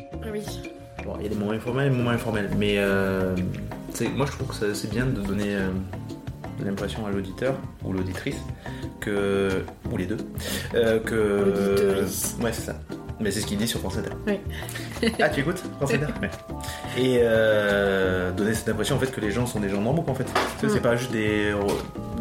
Bon, 1.10 1.16
il 1.18 1.24
y 1.24 1.26
a 1.26 1.30
des 1.30 1.36
moments 1.36 1.54
informels 1.54 1.88
et 1.88 1.90
des 1.90 1.96
moments 1.96 2.12
informels, 2.12 2.52
mais 2.56 2.76
euh, 2.78 3.36
moi 4.16 4.28
je 4.28 4.32
trouve 4.34 4.48
que 4.60 4.74
c'est 4.76 4.90
bien 4.92 5.08
de 5.08 5.20
donner 5.22 5.56
euh, 5.56 5.70
l'impression 6.64 7.04
à 7.08 7.10
l'auditeur 7.10 7.56
ou 7.84 7.94
l'auditrice 7.94 8.38
que. 9.00 9.64
ou 9.92 9.98
les 9.98 10.06
deux. 10.06 10.18
euh, 10.76 11.00
que. 11.00 12.04
Ouais, 12.44 12.54
c'est 12.54 12.62
ça. 12.62 12.76
Mais 13.20 13.32
c'est 13.32 13.40
ce 13.42 13.48
qu'il 13.48 13.58
dit 13.58 13.68
sur 13.68 13.80
France 13.80 13.98
Inter. 13.98 14.12
Oui. 14.28 14.40
ah, 15.20 15.30
tu 15.30 15.40
écoutes 15.40 15.64
France 15.78 15.92
Inter 15.96 16.06
Ouais. 16.22 16.30
Et 16.98 17.20
euh, 17.24 18.32
donner 18.32 18.54
cette 18.54 18.70
impression 18.70 18.96
en 18.96 19.00
fait 19.00 19.12
que 19.12 19.20
les 19.20 19.32
gens 19.32 19.48
sont 19.48 19.60
des 19.60 19.70
gens 19.70 19.82
normaux 19.82 20.06
en 20.08 20.14
fait. 20.14 20.28
C'est 20.62 20.68
Mm. 20.76 20.80
pas 20.82 20.96
juste 20.96 21.12
des, 21.12 21.54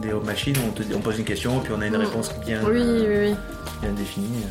des 0.00 0.12
machines 0.24 0.56
où 0.56 0.68
on, 0.68 0.72
te, 0.72 0.82
on 0.94 1.00
pose 1.00 1.18
une 1.18 1.24
question 1.26 1.60
puis 1.60 1.74
on 1.76 1.80
a 1.82 1.86
une 1.86 1.92
Mm. 1.96 2.00
réponse 2.00 2.34
bien, 2.46 2.60
Oui, 2.64 2.80
oui, 2.82 3.06
oui. 3.06 3.34
bien 3.82 3.92
définie. 3.92 4.44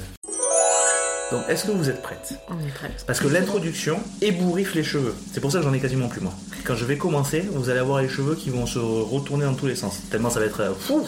Donc, 1.32 1.44
est-ce 1.50 1.66
que 1.66 1.72
vous 1.72 1.90
êtes 1.90 2.02
prête 2.02 2.36
On 2.48 2.58
est 2.66 2.72
prêt. 2.72 2.90
parce 3.06 3.20
que 3.20 3.28
l'introduction 3.28 4.00
ébouriffe 4.22 4.76
les 4.76 4.84
cheveux. 4.84 5.14
C'est 5.34 5.42
pour 5.42 5.52
ça 5.52 5.58
que 5.60 5.66
j'en 5.66 5.74
ai 5.74 5.80
quasiment 5.80 6.08
plus 6.08 6.22
moi. 6.22 6.32
Quand 6.64 6.76
je 6.76 6.86
vais 6.86 6.98
commencer, 6.98 7.42
vous 7.52 7.70
allez 7.70 7.80
avoir 7.80 8.02
les 8.02 8.08
cheveux 8.08 8.36
qui 8.36 8.50
vont 8.50 8.66
se 8.66 8.80
retourner 8.80 9.44
dans 9.44 9.54
tous 9.54 9.68
les 9.68 9.76
sens. 9.76 10.00
Tellement 10.10 10.30
ça 10.30 10.40
va 10.40 10.46
être... 10.46 10.62
euh, 10.62 10.74
fou 10.74 11.06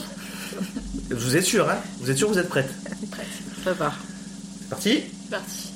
vous 1.11 1.37
êtes 1.37 1.45
sûr, 1.45 1.69
hein? 1.69 1.77
Vous 2.01 2.11
êtes 2.11 2.17
sûr, 2.17 2.27
vous 2.27 2.37
êtes 2.37 2.49
prête? 2.49 2.69
Ça 3.63 3.73
part. 3.73 3.97
C'est 4.61 4.69
parti? 4.69 5.03
C'est 5.23 5.29
parti. 5.29 5.73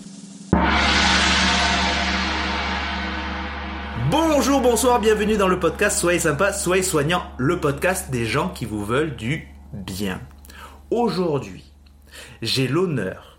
Bonjour, 4.12 4.60
bonsoir, 4.62 5.00
bienvenue 5.00 5.38
dans 5.38 5.48
le 5.48 5.60
podcast 5.60 5.98
Soyez 6.00 6.20
sympa, 6.20 6.52
soyez 6.54 6.84
soignant, 6.84 7.24
le 7.38 7.60
podcast 7.60 8.12
des 8.12 8.26
gens 8.26 8.50
qui 8.50 8.66
vous 8.66 8.84
veulent 8.84 9.16
du 9.16 9.48
bien. 9.72 10.20
Aujourd'hui, 10.92 11.64
j'ai 12.42 12.68
l'honneur 12.68 13.33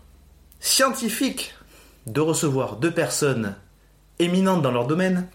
scientifique 0.65 1.53
de 2.07 2.21
recevoir 2.21 2.77
deux 2.77 2.89
personnes 2.91 3.55
éminentes 4.17 4.63
dans 4.63 4.71
leur 4.71 4.87
domaine. 4.87 5.27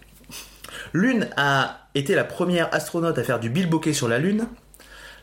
L'une 0.93 1.29
a 1.37 1.87
été 1.95 2.17
la 2.17 2.25
première 2.25 2.69
astronaute 2.75 3.17
à 3.17 3.23
faire 3.23 3.39
du 3.39 3.49
bilboquet 3.49 3.93
sur 3.93 4.09
la 4.09 4.19
Lune. 4.19 4.49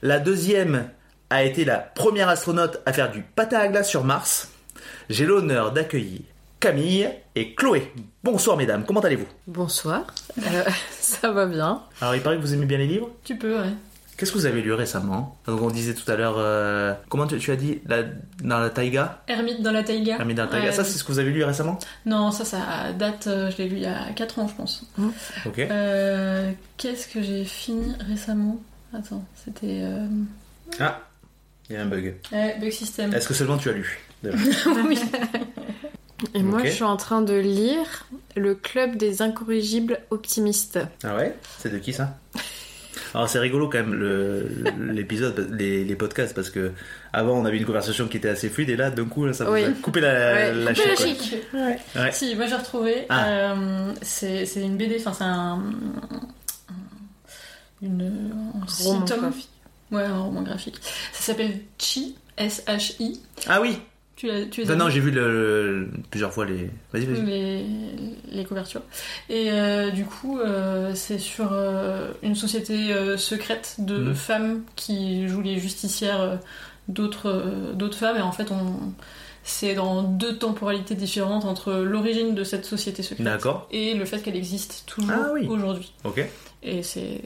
La 0.02 0.20
deuxième 0.20 0.90
a 1.30 1.44
été 1.44 1.66
la 1.66 1.78
première 1.78 2.30
astronaute 2.30 2.80
à 2.86 2.94
faire 2.94 3.12
du 3.12 3.22
patin 3.22 3.60
à 3.60 3.68
glace 3.68 3.90
sur 3.90 4.06
Mars. 4.06 4.50
J'ai 5.10 5.26
l'honneur 5.26 5.74
d'accueillir 5.74 6.22
Camille 6.62 7.10
et 7.36 7.54
Chloé. 7.54 7.92
Bonsoir 8.24 8.56
mesdames, 8.56 8.86
comment 8.86 9.02
allez-vous? 9.02 9.28
Bonsoir, 9.46 10.06
Euh, 10.42 10.64
ça 11.02 11.32
va 11.32 11.46
bien. 11.48 11.84
Alors 12.00 12.16
il 12.16 12.22
paraît 12.22 12.38
que 12.38 12.42
vous 12.42 12.54
aimez 12.54 12.66
bien 12.66 12.78
les 12.78 12.88
livres. 12.88 13.10
Tu 13.26 13.38
peux, 13.38 13.58
ouais. 13.60 13.74
Qu'est-ce 14.18 14.32
que 14.32 14.38
vous 14.40 14.48
avez 14.48 14.64
lu 14.64 14.74
récemment 14.74 15.38
Donc 15.46 15.62
on 15.62 15.70
disait 15.70 15.94
tout 15.94 16.10
à 16.12 16.16
l'heure, 16.16 16.36
euh, 16.38 16.94
comment 17.08 17.28
tu, 17.28 17.38
tu 17.38 17.52
as 17.52 17.56
dit 17.56 17.80
la, 17.86 18.02
Dans 18.44 18.58
la 18.58 18.72
taïga 18.72 19.22
Ermite 19.28 19.62
dans 19.62 19.72
la 19.72 19.84
taïga. 19.84 20.16
Ermite 20.18 20.38
dans 20.38 20.46
la 20.46 20.50
taïga. 20.50 20.66
Ouais. 20.70 20.72
Ça 20.72 20.84
c'est 20.84 20.98
ce 20.98 21.04
que 21.04 21.12
vous 21.12 21.20
avez 21.20 21.30
lu 21.32 21.44
récemment 21.44 21.78
Non, 22.08 22.32
ça, 22.32 22.44
ça 22.44 22.92
date, 22.98 23.28
euh, 23.28 23.52
je 23.52 23.58
l'ai 23.60 23.70
lu 23.70 23.76
il 23.76 23.84
y 23.84 23.86
a 23.86 24.12
4 24.16 24.40
ans, 24.40 24.48
je 24.48 24.56
pense. 24.56 24.84
Ok. 25.46 25.60
Euh, 25.60 26.52
Qu'est-ce 26.78 27.08
que 27.08 27.22
j'ai 27.22 27.46
fini 27.46 27.94
récemment? 28.10 28.60
Attends, 28.92 29.24
c'était. 29.46 29.82
Euh... 29.84 30.08
Ah, 30.80 31.00
il 31.70 31.76
y 31.76 31.78
a 31.78 31.84
un 31.84 31.86
bug. 31.86 32.16
Ouais, 32.32 32.58
Bug 32.60 32.72
System. 32.72 33.14
Est-ce 33.14 33.28
que 33.28 33.34
seulement 33.36 33.58
tu 33.58 33.70
as 33.70 33.74
lu 33.74 34.00
oui. 34.88 35.00
Et 36.34 36.42
moi, 36.42 36.64
je 36.64 36.72
suis 36.72 36.84
en 36.84 36.98
train 36.98 37.22
de 37.22 37.36
lire 37.36 38.08
Le 38.36 38.56
Club 38.56 38.96
des 38.96 39.22
Incorrigibles 39.22 40.00
Optimistes. 40.10 40.80
Ah 41.04 41.16
ouais? 41.16 41.36
C'est 41.60 41.72
de 41.72 41.78
qui 41.78 41.94
ça? 41.94 42.18
Alors 43.14 43.30
c'est 43.30 43.40
rigolo 43.40 43.70
quand 43.70 43.78
même 43.80 43.94
le- 43.94 44.48
l'épisode, 44.92 45.50
les, 45.58 45.84
les 45.84 45.96
podcasts 45.96 46.34
parce 46.36 46.50
que 46.50 46.72
avant 47.14 47.34
on 47.40 47.46
avait 47.46 47.58
une 47.58 47.66
conversation 47.66 48.08
qui 48.08 48.18
était 48.18 48.30
assez 48.30 48.50
fluide 48.50 48.70
et 48.70 48.76
là 48.76 48.90
d'un 48.90 49.06
coup 49.06 49.32
ça 49.34 49.46
vous 49.46 49.54
a 49.54 49.62
coupé 49.82 50.02
la, 50.02 50.34
Ouais, 50.34 50.54
la 50.54 50.74
coupé 50.74 50.88
la 50.90 50.96
chic, 50.96 51.22
chic. 51.22 51.42
Ouais. 51.54 51.78
Si, 52.12 52.36
moi 52.36 52.46
j'ai 52.48 52.56
retrouvé. 52.56 53.06
Ah. 53.10 53.28
Euh, 53.28 53.94
c'est 54.02 54.46
c'est 54.46 54.62
une 54.62 54.78
BD, 54.78 54.98
enfin 55.00 55.14
c'est 55.14 55.24
un. 55.24 55.62
un- 56.70 56.74
Une. 57.82 58.02
un 58.56 58.84
Roman 58.84 59.06
graphique. 59.06 59.50
Ouais, 59.92 60.04
un 60.04 60.20
roman 60.20 60.42
graphique. 60.42 60.76
Ça 61.14 61.22
s'appelle 61.32 61.60
Chi, 61.78 62.16
S-H-I. 62.38 63.22
Ah 63.48 63.62
oui 63.62 63.80
Tu, 64.18 64.28
les 64.28 64.72
as 64.72 64.76
non, 64.76 64.90
j'ai 64.90 65.00
vu 65.00 65.12
le, 65.12 65.82
le- 65.82 65.90
plusieurs 66.12 66.34
fois 66.34 66.46
les. 66.46 66.70
Vas-y, 66.92 67.06
vas-y. 67.06 67.22
les, 67.26 67.66
les 68.32 68.44
couvertures. 68.46 68.82
Et 69.30 69.52
euh, 69.52 69.92
du 69.92 70.04
coup, 70.06 70.40
euh, 70.40 70.92
c'est 70.96 71.20
sur 71.20 71.50
euh, 71.54 72.12
une 72.24 72.34
société 72.36 72.94
secrète 73.18 73.76
de 73.80 73.98
Mhm. 74.00 74.16
femmes 74.16 74.62
qui 74.76 75.28
jouent 75.30 75.42
les 75.44 75.60
justicières 75.60 76.40
d'autres 76.88 77.44
d'autres 77.76 77.98
femmes. 77.98 78.18
Et 78.18 78.22
en 78.22 78.32
fait, 78.32 78.52
on 78.52 78.92
c'est 79.44 79.76
dans 79.76 80.04
deux 80.04 80.38
temporalités 80.38 80.96
différentes 80.96 81.46
entre 81.46 81.72
l'origine 81.74 82.36
de 82.36 82.44
cette 82.44 82.66
société 82.66 83.02
secrète 83.04 83.24
D'accord. 83.26 83.68
et 83.72 83.94
le 83.94 84.04
fait 84.04 84.20
qu'elle 84.22 84.36
existe 84.36 84.84
toujours 84.88 85.12
Ah 85.14 85.30
oui. 85.34 85.48
aujourd'hui. 85.48 85.94
Ok. 86.04 86.22
Et 86.64 86.84
c'est 86.84 87.22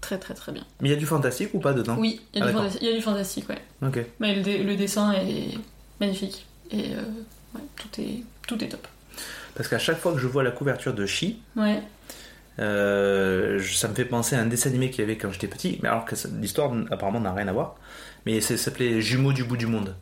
très 0.00 0.18
très 0.18 0.34
très 0.34 0.52
bien. 0.52 0.64
Mais 0.80 0.90
il 0.90 0.92
y 0.92 0.94
a 0.94 0.98
du 0.98 1.06
fantastique 1.06 1.48
ou 1.54 1.58
pas 1.58 1.72
dedans 1.72 1.96
Oui, 1.98 2.20
il 2.34 2.38
y, 2.38 2.42
Ah, 2.42 2.44
a 2.44 2.48
du 2.48 2.54
d'accord. 2.54 2.68
fantasi- 2.70 2.78
il 2.82 2.86
y 2.88 2.92
a 2.92 2.94
du 2.94 3.02
fantastique, 3.02 3.48
ouais. 3.48 3.58
Ok. 3.84 4.04
Mais 4.20 4.36
le 4.36 4.76
dessin 4.76 5.12
est 5.14 5.58
magnifique. 6.00 6.46
Et 6.70 6.94
euh, 6.94 7.02
ouais, 7.54 7.62
tout, 7.76 8.00
est, 8.00 8.22
tout 8.46 8.62
est 8.62 8.68
top. 8.68 8.86
Parce 9.54 9.68
qu'à 9.68 9.78
chaque 9.78 9.98
fois 9.98 10.12
que 10.12 10.18
je 10.18 10.26
vois 10.26 10.42
la 10.42 10.50
couverture 10.50 10.94
de 10.94 11.06
Chi, 11.06 11.40
Ouais. 11.56 11.82
euh, 12.58 13.60
ça 13.62 13.88
me 13.88 13.94
fait 13.94 14.04
penser 14.04 14.36
à 14.36 14.40
un 14.40 14.46
dessin 14.46 14.70
animé 14.70 14.90
qu'il 14.90 15.00
y 15.00 15.04
avait 15.04 15.16
quand 15.16 15.30
j'étais 15.32 15.46
petit, 15.48 15.78
mais 15.82 15.88
alors 15.88 16.04
que 16.04 16.14
l'histoire 16.40 16.72
apparemment 16.90 17.20
n'a 17.20 17.32
rien 17.32 17.48
à 17.48 17.52
voir. 17.52 17.76
Mais 18.26 18.40
ça 18.40 18.56
s'appelait 18.56 19.00
Jumeaux 19.00 19.32
du 19.32 19.44
bout 19.44 19.56
du 19.56 19.66
monde. 19.66 19.94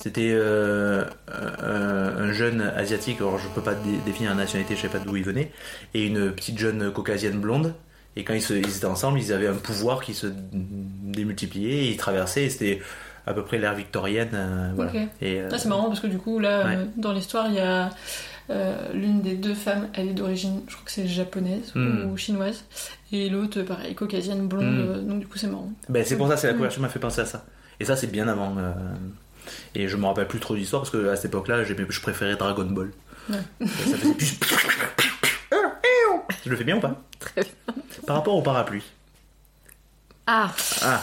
C'était 0.00 0.30
euh, 0.32 1.04
un, 1.28 2.22
un 2.22 2.32
jeune 2.32 2.60
asiatique, 2.60 3.18
alors 3.18 3.38
je 3.38 3.48
peux 3.48 3.62
pas 3.62 3.74
dé- 3.74 3.98
définir 4.06 4.30
la 4.30 4.36
nationalité, 4.36 4.76
je 4.76 4.82
sais 4.82 4.88
pas 4.88 5.00
d'où 5.00 5.16
il 5.16 5.24
venait, 5.24 5.50
et 5.92 6.06
une 6.06 6.30
petite 6.32 6.56
jeune 6.58 6.92
caucasienne 6.92 7.40
blonde. 7.40 7.74
Et 8.14 8.22
quand 8.24 8.34
ils, 8.34 8.42
se- 8.42 8.54
ils 8.54 8.76
étaient 8.76 8.84
ensemble, 8.86 9.18
ils 9.18 9.32
avaient 9.32 9.48
un 9.48 9.54
pouvoir 9.54 10.00
qui 10.02 10.14
se 10.14 10.28
démultipliait, 10.52 11.86
et 11.86 11.90
ils 11.90 11.96
traversaient, 11.96 12.44
et 12.44 12.50
c'était 12.50 12.80
à 13.28 13.34
peu 13.34 13.44
près 13.44 13.58
l'ère 13.58 13.74
victorienne. 13.74 14.30
euh, 14.32 14.72
voilà. 14.74 14.92
Et, 15.20 15.40
Ah, 15.50 15.58
c'est 15.58 15.68
marrant 15.68 15.88
parce 15.88 16.00
que 16.00 16.06
du 16.06 16.18
coup, 16.18 16.38
là, 16.38 16.64
Ouais. 16.64 16.76
euh, 16.76 16.84
dans 16.96 17.12
l'histoire, 17.12 17.46
il 17.48 17.54
y 17.54 17.60
a 17.60 17.90
euh, 18.50 18.74
l'une 18.94 19.20
des 19.20 19.34
deux 19.34 19.54
femmes, 19.54 19.88
elle 19.92 20.08
est 20.08 20.12
d'origine, 20.14 20.62
je 20.66 20.72
crois 20.74 20.86
que 20.86 20.90
c'est 20.90 21.06
japonaise 21.06 21.72
Hmm. 21.74 22.10
ou 22.10 22.16
chinoise, 22.16 22.64
et 23.12 23.28
l'autre, 23.28 23.60
pareil, 23.62 23.94
caucasienne, 23.94 24.48
blonde, 24.48 25.02
Hmm. 25.02 25.06
donc 25.08 25.20
du 25.20 25.26
coup, 25.26 25.36
c'est 25.36 25.48
marrant. 25.48 25.70
Ben, 25.90 26.02
c'est 26.04 26.16
pour 26.16 26.28
ça, 26.28 26.38
c'est 26.38 26.46
la 26.46 26.54
Mm. 26.54 26.56
couverture 26.56 26.80
m'a 26.82 26.88
fait 26.88 26.98
penser 26.98 27.20
à 27.20 27.26
ça. 27.26 27.44
Et 27.78 27.84
ça, 27.84 27.94
c'est 27.96 28.06
bien 28.06 28.26
avant. 28.26 28.54
euh, 28.56 28.72
Et 29.74 29.88
je 29.88 29.96
me 29.96 30.04
rappelle 30.06 30.26
plus 30.28 30.40
trop 30.40 30.54
d'histoire 30.56 30.82
parce 30.82 30.90
que 30.90 31.08
à 31.08 31.16
cette 31.16 31.26
époque-là, 31.26 31.64
je 31.64 32.00
préférais 32.02 32.36
Dragon 32.36 32.64
Ball. 32.66 32.90
Ouais. 33.30 33.36
Ça 33.60 33.66
faisait 33.96 34.14
plus. 34.14 34.38
Je 36.44 36.50
le 36.50 36.56
fais 36.56 36.64
bien 36.64 36.76
ou 36.76 36.80
pas? 36.80 36.94
Très 37.18 37.42
bien. 37.42 37.74
Par 38.06 38.16
rapport 38.16 38.34
au 38.36 38.42
parapluie. 38.42 38.84
Ah, 40.26 40.50
Ah, 40.82 41.02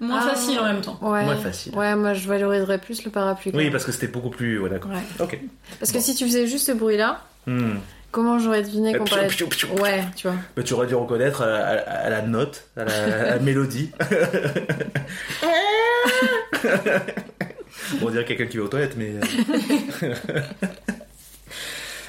Moins 0.00 0.20
Ah. 0.22 0.30
facile 0.34 0.58
en 0.58 0.64
même 0.64 0.80
temps. 0.80 0.98
ouais. 1.02 1.24
Moins 1.24 1.36
facile. 1.36 1.74
Ouais, 1.76 1.94
moi, 1.94 2.14
je 2.14 2.26
valoriserais 2.28 2.78
plus 2.78 3.04
le 3.04 3.10
parapluie. 3.10 3.52
oui, 3.54 3.70
parce 3.70 3.84
que 3.84 3.92
c'était 3.92 4.08
beaucoup 4.08 4.30
plus. 4.30 4.58
Ouais, 4.58 4.68
d'accord. 4.70 4.90
Ouais. 4.90 5.02
Ok. 5.20 5.38
Parce 5.78 5.92
que 5.92 6.00
si 6.00 6.14
tu 6.14 6.24
faisais 6.24 6.46
juste 6.46 6.66
ce 6.66 6.72
bruit-là, 6.72 7.20
Hmm. 7.46 7.74
comment 8.10 8.38
j'aurais 8.38 8.62
deviné 8.62 8.94
qu'on 8.96 9.04
Piou, 9.04 9.16
parlait. 9.16 9.80
Ouais, 9.82 10.04
tu 10.16 10.26
vois. 10.26 10.36
Mais 10.56 10.62
tu 10.64 10.72
aurais 10.74 10.86
dû 10.86 10.94
reconnaître 10.94 11.42
à, 11.42 11.46
à- 11.46 11.78
à 12.06 12.10
la 12.10 12.22
note, 12.22 12.64
à 12.76 12.84
la, 12.84 12.92
à 12.92 13.30
la 13.30 13.38
mélodie. 13.38 13.90
On 18.02 18.10
dirait 18.10 18.24
quelqu'un 18.24 18.46
qui 18.46 18.56
va 18.56 18.64
aux 18.64 18.68
toilettes, 18.68 18.96
mais. 18.96 19.12
euh. 20.02 20.10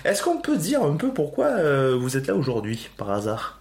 Est-ce 0.05 0.23
qu'on 0.23 0.37
peut 0.37 0.57
dire 0.57 0.83
un 0.83 0.95
peu 0.95 1.11
pourquoi 1.11 1.47
euh, 1.47 1.97
vous 1.99 2.15
êtes 2.17 2.27
là 2.27 2.35
aujourd'hui, 2.35 2.89
par 2.97 3.09
hasard? 3.11 3.59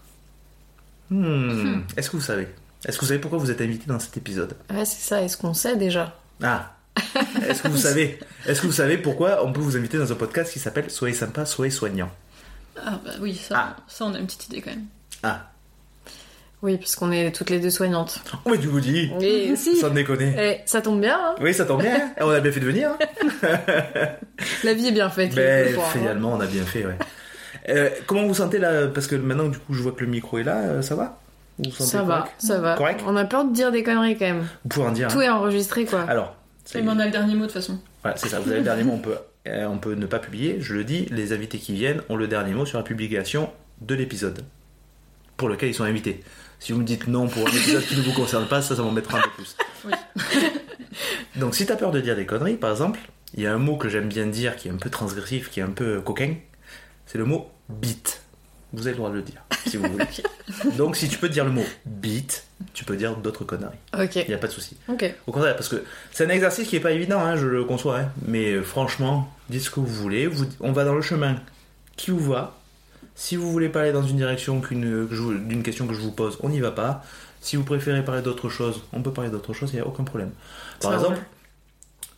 Hmm. 1.10 1.80
Est-ce 1.96 2.10
que 2.10 2.16
vous 2.16 2.22
savez? 2.22 2.48
Est-ce 2.86 2.96
que 2.98 3.02
vous 3.02 3.08
savez 3.08 3.20
pourquoi 3.20 3.38
vous 3.38 3.50
êtes 3.50 3.60
invité 3.60 3.84
dans 3.86 3.98
cet 3.98 4.16
épisode? 4.16 4.54
Ouais, 4.70 4.84
c'est 4.84 5.00
ça. 5.08 5.22
Est-ce 5.22 5.36
qu'on 5.36 5.54
sait 5.54 5.76
déjà? 5.76 6.16
Ah 6.42 6.72
Est-ce 7.48 7.62
que 7.62 7.68
vous 7.68 7.76
savez? 7.78 8.18
Est-ce 8.46 8.60
que 8.60 8.66
vous 8.66 8.72
savez 8.72 8.98
pourquoi 8.98 9.44
on 9.44 9.52
peut 9.52 9.60
vous 9.60 9.76
inviter 9.76 9.98
dans 9.98 10.10
un 10.12 10.14
podcast 10.16 10.52
qui 10.52 10.58
s'appelle 10.58 10.90
Soyez 10.90 11.14
sympa, 11.14 11.44
soyez 11.46 11.70
soignant 11.70 12.10
Ah, 12.76 13.00
bah 13.04 13.12
oui, 13.20 13.34
ça, 13.34 13.54
Ah. 13.56 13.76
ça, 13.88 14.04
on 14.04 14.14
a 14.14 14.18
une 14.18 14.26
petite 14.26 14.46
idée 14.48 14.60
quand 14.60 14.70
même. 14.70 14.84
Ah 15.22 15.50
Oui, 16.62 16.76
puisqu'on 16.76 17.10
est 17.10 17.32
toutes 17.32 17.50
les 17.50 17.58
deux 17.58 17.70
soignantes. 17.70 18.20
Oh, 18.44 18.50
mais 18.50 18.58
tu 18.58 18.68
vous 18.68 18.80
dis 18.80 19.10
Et 19.20 19.56
si 19.56 19.76
Sans 19.76 19.90
déconner. 19.90 20.34
Eh, 20.38 20.60
ça 20.66 20.82
tombe 20.82 21.00
bien, 21.00 21.18
hein 21.20 21.34
Oui, 21.40 21.52
ça 21.54 21.64
tombe 21.64 21.80
bien, 21.82 21.96
hein. 21.96 22.12
on 22.20 22.30
a 22.30 22.40
bien 22.40 22.52
fait 22.52 22.60
de 22.60 22.66
venir. 22.66 22.90
hein. 22.90 23.48
La 24.62 24.74
vie 24.74 24.88
est 24.88 24.92
bien 24.92 25.10
faite. 25.10 25.34
Ben, 25.34 25.64
quelquefois, 25.64 25.84
hein. 25.88 25.98
finalement, 25.98 26.32
on 26.34 26.40
a 26.40 26.46
bien 26.46 26.64
fait, 26.64 26.84
ouais. 26.86 26.96
Euh, 27.70 27.88
comment 28.06 28.26
vous 28.26 28.34
sentez 28.34 28.58
là? 28.58 28.86
Parce 28.88 29.06
que 29.06 29.16
maintenant, 29.16 29.48
du 29.48 29.58
coup, 29.58 29.72
je 29.74 29.82
vois 29.82 29.92
que 29.92 30.00
le 30.04 30.10
micro 30.10 30.38
est 30.38 30.44
là, 30.44 30.58
euh, 30.58 30.82
ça 30.82 30.94
va? 30.94 31.18
Vous 31.58 31.70
vous 31.70 31.76
sentez 31.76 31.90
Ça 31.90 32.02
va, 32.02 32.18
correct 32.18 32.34
ça 32.38 32.58
va. 32.58 32.74
Correct 32.76 33.00
On 33.06 33.16
a 33.16 33.24
peur 33.24 33.44
de 33.44 33.52
dire 33.52 33.70
des 33.70 33.82
conneries 33.82 34.16
quand 34.16 34.26
même. 34.26 34.46
Vous 34.64 34.68
pouvez 34.68 34.86
en 34.86 34.92
dire. 34.92 35.08
Tout 35.08 35.18
hein. 35.18 35.22
est 35.22 35.28
enregistré, 35.28 35.84
quoi. 35.84 36.02
Alors, 36.02 36.36
c'est 36.64 36.82
Mais 36.82 36.90
on 36.90 36.98
a 36.98 37.04
le 37.04 37.10
dernier 37.10 37.34
mot 37.34 37.42
de 37.42 37.46
toute 37.46 37.54
façon. 37.54 37.78
voilà, 38.02 38.16
c'est 38.16 38.28
ça, 38.28 38.40
vous 38.40 38.48
avez 38.48 38.58
le 38.58 38.64
dernier 38.64 38.84
mot, 38.84 38.94
on 38.94 38.98
peut, 38.98 39.16
euh, 39.46 39.66
on 39.66 39.78
peut 39.78 39.94
ne 39.94 40.06
pas 40.06 40.18
publier, 40.18 40.60
je 40.60 40.74
le 40.74 40.84
dis, 40.84 41.06
les 41.10 41.32
invités 41.32 41.58
qui 41.58 41.74
viennent 41.74 42.00
ont 42.08 42.16
le 42.16 42.26
dernier 42.26 42.54
mot 42.54 42.66
sur 42.66 42.78
la 42.78 42.84
publication 42.84 43.50
de 43.80 43.94
l'épisode 43.94 44.44
pour 45.36 45.48
lequel 45.48 45.68
ils 45.68 45.74
sont 45.74 45.84
invités. 45.84 46.22
Si 46.58 46.72
vous 46.72 46.80
me 46.80 46.84
dites 46.84 47.08
non 47.08 47.28
pour 47.28 47.46
un 47.46 47.50
épisode 47.50 47.84
qui 47.84 47.96
ne 47.96 48.02
vous 48.02 48.12
concerne 48.12 48.46
pas, 48.46 48.62
ça, 48.62 48.74
ça 48.74 48.82
m'embêtera 48.82 49.18
un 49.18 49.22
peu 49.22 49.30
plus. 49.30 49.56
Oui. 49.84 49.92
Donc, 51.36 51.54
si 51.54 51.66
t'as 51.66 51.76
peur 51.76 51.90
de 51.90 52.00
dire 52.00 52.16
des 52.16 52.26
conneries, 52.26 52.56
par 52.56 52.70
exemple, 52.70 53.00
il 53.34 53.42
y 53.42 53.46
a 53.46 53.52
un 53.52 53.58
mot 53.58 53.76
que 53.76 53.88
j'aime 53.88 54.08
bien 54.08 54.26
dire 54.26 54.56
qui 54.56 54.68
est 54.68 54.70
un 54.70 54.76
peu 54.76 54.90
transgressif, 54.90 55.50
qui 55.50 55.60
est 55.60 55.64
un 55.64 55.70
peu 55.70 56.00
coquin, 56.00 56.34
c'est 57.06 57.18
le 57.18 57.24
mot 57.24 57.50
bite. 57.68 58.23
Vous 58.74 58.82
avez 58.86 58.90
le 58.90 58.96
droit 58.96 59.10
de 59.10 59.14
le 59.16 59.22
dire, 59.22 59.42
si 59.66 59.76
vous 59.76 59.88
voulez. 59.90 60.04
Donc, 60.76 60.96
si 60.96 61.08
tu 61.08 61.18
peux 61.18 61.28
dire 61.28 61.44
le 61.44 61.50
mot 61.52 61.64
bite, 61.86 62.44
tu 62.74 62.84
peux 62.84 62.96
dire 62.96 63.16
d'autres 63.16 63.44
conneries. 63.44 63.76
Ok, 63.98 64.16
Il 64.16 64.28
n'y 64.28 64.34
a 64.34 64.38
pas 64.38 64.46
de 64.48 64.52
souci. 64.52 64.76
ok. 64.88 65.14
Au 65.26 65.32
contraire, 65.32 65.54
parce 65.56 65.68
que 65.68 65.82
c'est 66.12 66.24
un 66.26 66.28
exercice 66.28 66.68
qui 66.68 66.76
est 66.76 66.80
pas 66.80 66.92
évident, 66.92 67.20
hein, 67.20 67.36
je 67.36 67.46
le 67.46 67.64
conçois. 67.64 67.98
hein. 68.00 68.08
Mais 68.26 68.52
euh, 68.52 68.62
franchement, 68.62 69.32
dites 69.48 69.62
ce 69.62 69.70
que 69.70 69.80
vous 69.80 69.86
voulez. 69.86 70.26
Vous- 70.26 70.46
on 70.60 70.72
va 70.72 70.84
dans 70.84 70.94
le 70.94 71.02
chemin 71.02 71.36
qui 71.96 72.10
vous 72.10 72.30
va. 72.32 72.56
Si 73.14 73.36
vous 73.36 73.50
voulez 73.52 73.68
parler 73.68 73.92
dans 73.92 74.02
une 74.02 74.16
direction 74.16 74.60
qu'une, 74.60 75.06
que 75.08 75.14
je 75.14 75.20
vous- 75.22 75.34
d'une 75.38 75.62
question 75.62 75.86
que 75.86 75.94
je 75.94 76.00
vous 76.00 76.10
pose, 76.12 76.36
on 76.42 76.48
n'y 76.48 76.58
va 76.60 76.72
pas. 76.72 77.04
Si 77.40 77.56
vous 77.56 77.62
préférez 77.64 78.04
parler 78.04 78.22
d'autre 78.22 78.48
chose, 78.48 78.82
on 78.92 79.02
peut 79.02 79.12
parler 79.12 79.30
d'autre 79.30 79.52
chose, 79.52 79.70
il 79.72 79.76
n'y 79.76 79.82
a 79.82 79.86
aucun 79.86 80.02
problème. 80.04 80.30
Par 80.80 80.90
Ça 80.92 80.96
exemple, 80.96 81.14
roule. 81.16 81.24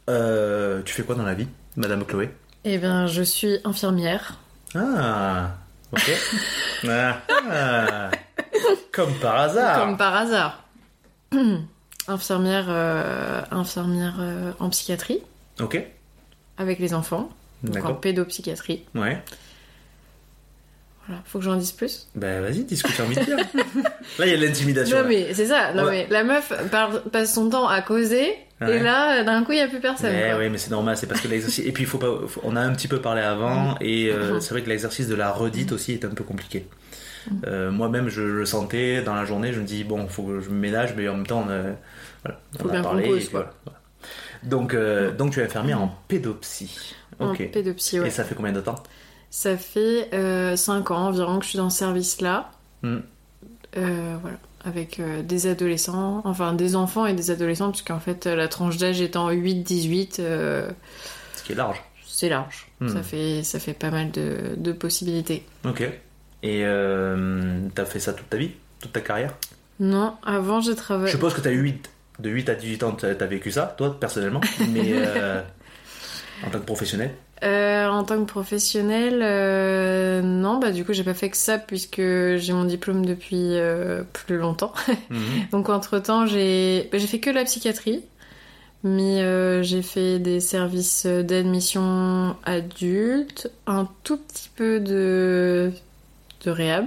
euh, 0.08 0.82
tu 0.84 0.94
fais 0.94 1.02
quoi 1.02 1.14
dans 1.16 1.24
la 1.24 1.34
vie, 1.34 1.48
Madame 1.76 2.04
Chloé? 2.04 2.30
Eh 2.64 2.78
bien, 2.78 3.06
je 3.06 3.22
suis 3.22 3.58
infirmière. 3.64 4.38
Ah, 4.74 5.54
ok. 5.92 6.10
Ah, 6.88 7.20
ah. 7.50 8.10
Comme 8.92 9.14
par 9.14 9.36
hasard. 9.36 9.78
Comme 9.80 9.96
par 9.96 10.14
hasard. 10.14 10.64
infirmière 12.08 12.66
euh, 12.68 13.42
infirmière 13.50 14.16
euh, 14.20 14.52
en 14.58 14.70
psychiatrie, 14.70 15.20
Ok, 15.60 15.82
avec 16.58 16.78
les 16.78 16.94
enfants. 16.94 17.30
Donc 17.62 17.84
en 17.84 17.94
pédopsychiatrie. 17.94 18.84
Ouais. 18.94 19.22
Voilà, 21.06 21.22
faut 21.24 21.38
que 21.38 21.44
j'en 21.44 21.56
dise 21.56 21.72
plus. 21.72 22.08
Ben 22.14 22.42
vas-y, 22.42 22.64
discute, 22.64 23.00
de 23.00 23.24
dire. 23.24 23.36
Là, 24.18 24.26
il 24.26 24.28
y 24.28 24.34
a 24.34 24.36
de 24.36 24.44
l'intimidation. 24.44 24.96
Non 24.96 25.02
là. 25.02 25.08
mais 25.08 25.34
c'est 25.34 25.46
ça, 25.46 25.72
non 25.72 25.88
mais 25.88 26.06
la 26.10 26.24
meuf 26.24 26.52
passe 27.12 27.34
son 27.34 27.48
temps 27.50 27.68
à 27.68 27.80
causer 27.80 28.36
Ouais. 28.60 28.76
et 28.76 28.82
là 28.82 29.22
d'un 29.22 29.44
coup 29.44 29.52
il 29.52 29.58
y 29.58 29.60
a 29.60 29.68
plus 29.68 29.80
personne. 29.80 30.10
Ouais, 30.14 30.48
mais 30.48 30.56
c'est 30.58 30.70
normal, 30.70 30.96
c'est 30.96 31.06
parce 31.06 31.20
que 31.20 31.28
l'exercice. 31.28 31.64
Et 31.66 31.72
puis, 31.72 31.82
il 31.84 31.86
faut 31.86 31.98
pas. 31.98 32.26
faut- 32.26 32.40
On 32.42 32.56
a 32.56 32.60
un 32.60 32.72
petit 32.72 32.88
peu 32.88 33.00
parlé 33.02 33.20
avant, 33.20 33.74
et 33.82 34.08
euh, 34.10 34.34
Mhm. 34.34 34.40
c'est 34.40 34.50
vrai 34.54 34.62
que 34.62 34.68
l'exercice 34.70 35.08
de 35.08 35.14
la 35.14 35.30
redite 35.30 35.72
aussi 35.72 35.92
est 35.92 36.04
un 36.06 36.10
peu 36.10 36.24
compliqué. 36.24 36.66
Euh, 37.46 37.70
Moi-même, 37.70 38.08
je 38.08 38.22
le 38.22 38.46
sentais 38.46 39.02
dans 39.02 39.14
la 39.14 39.24
journée, 39.26 39.52
je 39.52 39.60
me 39.60 39.66
dis, 39.66 39.84
bon, 39.84 40.06
faut 40.08 40.22
que 40.22 40.40
je 40.40 40.48
me 40.48 40.54
ménage, 40.58 40.94
mais 40.96 41.06
en 41.08 41.16
même 41.16 41.26
temps, 41.26 41.44
on 41.46 41.50
a, 41.50 41.60
voilà, 42.24 42.40
Faut 42.58 42.64
on 42.64 42.68
a 42.68 42.72
bien 42.72 42.82
parlé. 42.82 43.04
et 43.04 43.28
voilà, 43.30 43.50
voilà. 43.64 43.78
Donc, 44.44 44.72
euh, 44.74 45.10
donc 45.12 45.32
tu 45.32 45.40
es 45.40 45.44
infirmière 45.44 45.82
en 45.82 45.94
pédopsie. 46.08 46.94
En 47.18 47.34
pédopsie, 47.34 48.00
ouais. 48.00 48.06
Et 48.08 48.10
ça 48.10 48.24
fait 48.24 48.34
combien 48.36 48.52
de 48.52 48.60
temps? 48.60 48.76
Ça 49.28 49.56
fait 49.58 50.08
5 50.56 50.90
ans 50.92 51.08
environ 51.08 51.38
que 51.40 51.44
je 51.44 51.50
suis 51.50 51.58
dans 51.58 51.68
ce 51.68 51.78
service-là. 51.78 52.50
Euh, 52.84 54.16
voilà. 54.22 54.36
Avec 54.66 54.98
euh, 55.00 55.22
des 55.22 55.46
adolescents, 55.46 56.20
enfin 56.24 56.52
des 56.52 56.74
enfants 56.76 57.06
et 57.06 57.14
des 57.14 57.30
adolescents, 57.30 57.70
puisqu'en 57.70 58.00
fait 58.00 58.26
euh, 58.26 58.34
la 58.36 58.48
tranche 58.48 58.76
d'âge 58.76 59.00
étant 59.00 59.30
8-18, 59.30 60.16
euh, 60.18 60.68
Ce 61.36 61.42
qui 61.44 61.52
est 61.52 61.54
large. 61.54 61.80
c'est 62.04 62.28
large. 62.28 62.66
Hmm. 62.80 62.88
Ça, 62.88 63.02
fait, 63.02 63.42
ça 63.44 63.58
fait 63.60 63.72
pas 63.74 63.90
mal 63.90 64.10
de, 64.10 64.54
de 64.56 64.72
possibilités. 64.72 65.44
Ok. 65.64 65.82
Et 66.42 66.62
euh, 66.64 67.60
t'as 67.74 67.84
fait 67.84 68.00
ça 68.00 68.12
toute 68.12 68.28
ta 68.28 68.36
vie? 68.36 68.50
Toute 68.80 68.92
ta 68.92 69.00
carrière? 69.00 69.34
Non, 69.78 70.14
avant 70.24 70.60
j'ai 70.60 70.72
Je 70.72 70.76
travaillé. 70.76 71.12
suppose 71.12 71.32
que 71.34 71.40
t'as 71.40 71.52
eu 71.52 71.60
8, 71.60 71.90
de 72.18 72.30
8 72.30 72.48
à 72.48 72.54
18 72.56 72.82
ans, 72.82 72.92
t'as 72.92 73.14
t'as 73.14 73.26
vécu 73.26 73.50
ça, 73.52 73.74
toi, 73.78 73.98
personnellement. 74.00 74.40
Mais 74.70 74.92
euh, 74.94 75.40
en 76.44 76.50
tant 76.50 76.58
que 76.58 76.64
professionnel? 76.66 77.12
Euh, 77.44 77.86
en 77.86 78.02
tant 78.04 78.18
que 78.18 78.24
professionnel, 78.30 79.20
euh, 79.22 80.22
non, 80.22 80.58
bah 80.58 80.70
du 80.72 80.84
coup 80.86 80.94
j'ai 80.94 81.04
pas 81.04 81.12
fait 81.14 81.28
que 81.28 81.36
ça 81.36 81.58
puisque 81.58 81.98
j'ai 82.00 82.52
mon 82.54 82.64
diplôme 82.64 83.04
depuis 83.04 83.36
euh, 83.56 84.02
plus 84.12 84.38
longtemps. 84.38 84.72
Mhm. 85.10 85.20
Donc 85.52 85.68
entre 85.68 85.98
temps 85.98 86.26
j'ai 86.26 86.88
bah, 86.90 86.96
j'ai 86.98 87.06
fait 87.06 87.20
que 87.20 87.28
la 87.30 87.44
psychiatrie, 87.44 88.02
mais 88.84 89.22
j'ai 89.62 89.82
fait 89.82 90.18
des 90.18 90.40
services 90.40 91.04
d'admission 91.06 92.36
adulte, 92.44 93.50
un 93.66 93.86
tout 94.02 94.16
petit 94.16 94.48
peu 94.56 94.80
de 94.80 95.70
de 96.44 96.50
réhab, 96.50 96.86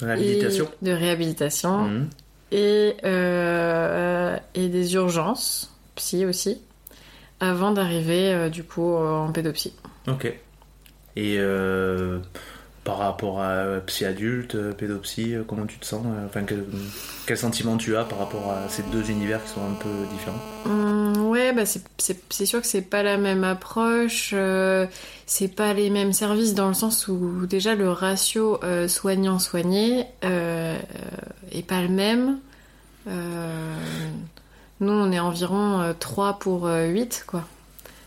Réhabilitation 0.00 0.68
et- 0.82 0.84
de 0.86 0.90
réhabilitation 0.92 1.78
Mhm. 1.84 2.08
et 2.50 2.96
et 4.54 4.68
des 4.68 4.94
urgences 4.94 5.70
psy 5.96 6.24
aussi, 6.24 6.58
avant 7.42 7.72
d'arriver 7.72 8.32
euh, 8.32 8.48
du 8.48 8.64
coup 8.64 8.94
en 8.94 9.30
pédopsie. 9.32 9.74
Ok. 10.08 10.32
Et 11.16 11.36
euh, 11.38 12.20
par 12.84 12.98
rapport 12.98 13.42
à 13.42 13.80
psy 13.86 14.04
adulte, 14.04 14.54
euh, 14.54 14.72
pédopsie, 14.72 15.34
euh, 15.34 15.42
comment 15.46 15.66
tu 15.66 15.76
te 15.78 15.84
sens 15.84 16.04
euh, 16.06 16.26
Enfin, 16.26 16.42
quel, 16.46 16.64
quel 17.26 17.36
sentiment 17.36 17.76
tu 17.76 17.96
as 17.96 18.04
par 18.04 18.18
rapport 18.18 18.50
à 18.50 18.68
ces 18.68 18.82
deux 18.84 19.10
univers 19.10 19.42
qui 19.44 19.50
sont 19.50 19.60
un 19.60 19.74
peu 19.74 19.90
différents? 20.14 20.38
Hum, 20.64 21.28
ouais, 21.28 21.52
bah 21.52 21.64
c'est- 21.66 22.44
sûr 22.46 22.60
que 22.60 22.66
c'est 22.66 22.82
pas 22.82 23.02
la 23.02 23.18
même 23.18 23.44
approche, 23.44 24.30
euh, 24.32 24.86
c'est 25.26 25.48
pas 25.54 25.74
les 25.74 25.90
mêmes 25.90 26.12
services 26.12 26.54
dans 26.54 26.68
le 26.68 26.74
sens 26.74 27.08
où 27.08 27.46
déjà 27.46 27.74
le 27.74 27.90
ratio 27.90 28.58
euh, 28.64 28.88
soignant-soigné 28.88 30.06
euh, 30.24 30.78
est 31.52 31.66
pas 31.66 31.82
le 31.82 31.88
même. 31.88 32.38
Euh, 34.82 34.86
nous, 34.86 34.92
on 34.92 35.12
est 35.12 35.20
environ 35.20 35.80
euh, 35.80 35.92
3 35.98 36.38
pour 36.38 36.66
euh, 36.66 36.86
8, 36.86 37.24
quoi. 37.26 37.44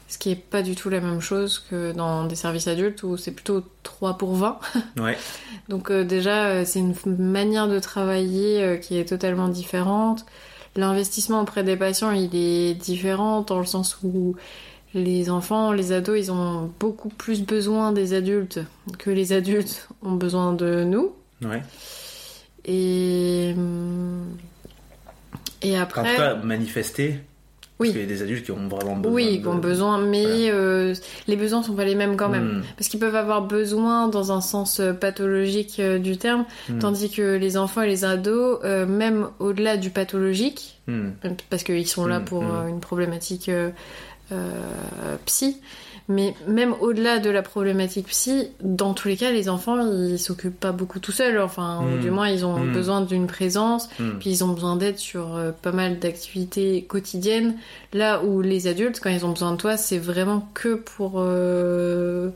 Ce 0.08 0.20
qui 0.20 0.32
est 0.32 0.36
pas 0.36 0.62
du 0.62 0.76
tout 0.76 0.90
la 0.90 1.02
même 1.02 1.20
chose 1.20 1.66
que 1.70 1.92
dans 1.92 2.26
des 2.26 2.36
services 2.36 2.68
adultes 2.68 3.02
où 3.04 3.18
c'est 3.18 3.32
plutôt 3.32 3.64
3 3.84 4.18
pour 4.18 4.36
20. 4.36 4.60
Ouais. 5.00 5.18
Donc 5.68 5.90
euh, 5.90 6.04
déjà, 6.04 6.46
euh, 6.46 6.64
c'est 6.66 6.80
une 6.80 6.96
manière 7.18 7.68
de 7.68 7.80
travailler 7.80 8.64
euh, 8.64 8.78
qui 8.78 8.98
est 8.98 9.06
totalement 9.06 9.48
différente. 9.48 10.26
L'investissement 10.76 11.42
auprès 11.42 11.64
des 11.64 11.76
patients, 11.76 12.12
il 12.12 12.36
est 12.36 12.76
différent 12.76 13.42
dans 13.42 13.60
le 13.60 13.66
sens 13.66 13.98
où 14.04 14.36
les 14.94 15.30
enfants, 15.30 15.72
les 15.72 15.92
ados, 15.92 16.18
ils 16.18 16.32
ont 16.32 16.72
beaucoup 16.80 17.10
plus 17.10 17.42
besoin 17.42 17.92
des 17.92 18.14
adultes 18.14 18.60
que 19.00 19.10
les 19.10 19.34
adultes 19.34 19.90
ont 20.02 20.14
besoin 20.14 20.54
de 20.54 20.84
nous. 20.84 21.14
Ouais. 21.42 21.62
Et 22.66 23.56
et 25.70 25.78
En 25.78 25.82
après, 25.84 26.02
tout 26.16 26.18
cas, 26.22 26.36
manifester. 26.36 27.20
Oui. 27.78 27.90
Parce 27.90 28.00
qu'il 28.00 28.10
y 28.10 28.14
a 28.14 28.16
des 28.18 28.22
adultes 28.24 28.46
qui 28.46 28.52
ont 28.52 28.68
vraiment 28.70 28.96
besoin. 28.96 29.14
oui, 29.16 29.38
de- 29.38 29.42
qui 29.42 29.48
ont 29.50 29.56
besoin, 29.56 29.98
mais 29.98 30.50
euh, 30.50 30.94
les 31.28 31.36
besoins 31.36 31.62
sont 31.62 31.74
pas 31.76 31.84
les 31.84 31.96
mêmes 31.96 32.16
quand 32.16 32.30
même. 32.30 32.60
Hmm. 32.60 32.64
Parce 32.78 32.88
qu'ils 32.88 33.02
peuvent 33.02 33.18
avoir 33.18 33.42
besoin 33.42 34.08
dans 34.08 34.32
un 34.32 34.40
sens 34.40 34.80
euh, 34.80 34.94
pathologique 34.94 35.80
euh, 35.82 36.00
du 36.00 36.16
terme, 36.18 36.46
Hmm. 36.70 36.80
tandis 36.80 37.10
que 37.10 37.36
les 37.36 37.58
enfants 37.58 37.82
et 37.82 37.88
les 37.88 38.06
ados, 38.06 38.60
euh, 38.64 38.86
même 38.86 39.28
au-delà 39.40 39.76
du 39.76 39.90
pathologique, 39.90 40.80
Hmm. 40.88 41.10
parce 41.50 41.64
qu'ils 41.64 41.88
sont 41.88 42.06
là 42.08 42.22
pour 42.22 42.44
une 42.44 42.80
problématique 42.80 43.50
euh, 43.50 43.72
psy, 45.26 45.58
mais 46.08 46.36
même 46.48 46.74
au-delà 46.82 47.18
de 47.20 47.30
la 47.30 47.42
problématique 47.42 48.08
psy, 48.08 48.50
dans 48.62 48.94
tous 48.94 49.08
les 49.08 49.18
cas, 49.18 49.32
les 49.32 49.50
enfants, 49.50 49.80
ils 49.92 50.20
s'occupent 50.20 50.60
pas 50.60 50.72
beaucoup 50.72 51.00
tout 51.00 51.12
seuls, 51.12 51.40
enfin, 51.40 51.82
ou 51.84 51.98
Mm. 51.98 52.00
du 52.02 52.12
moins, 52.12 52.30
ils 52.30 52.46
ont 52.46 52.60
Mm. 52.60 52.72
besoin 52.74 53.02
d'une 53.02 53.26
présence, 53.28 53.90
Hmm. 54.00 54.20
puis 54.20 54.30
ils 54.30 54.44
ont 54.44 54.50
besoin 54.54 54.76
d'aide 54.76 54.98
sur 55.00 55.36
euh, 55.36 55.52
pas 55.52 55.72
mal 55.72 55.98
d'activités 56.00 56.84
quotidiennes, 56.84 57.56
là 57.94 58.24
où 58.24 58.42
les 58.42 58.68
adultes, 58.68 59.00
quand 59.02 59.10
ils 59.10 59.26
ont 59.26 59.32
besoin 59.32 59.52
de 59.54 59.58
toi, 59.58 59.78
c'est 59.78 59.98
vraiment 59.98 60.48
que 60.54 60.76
pour... 60.76 61.14
euh, 61.18 62.30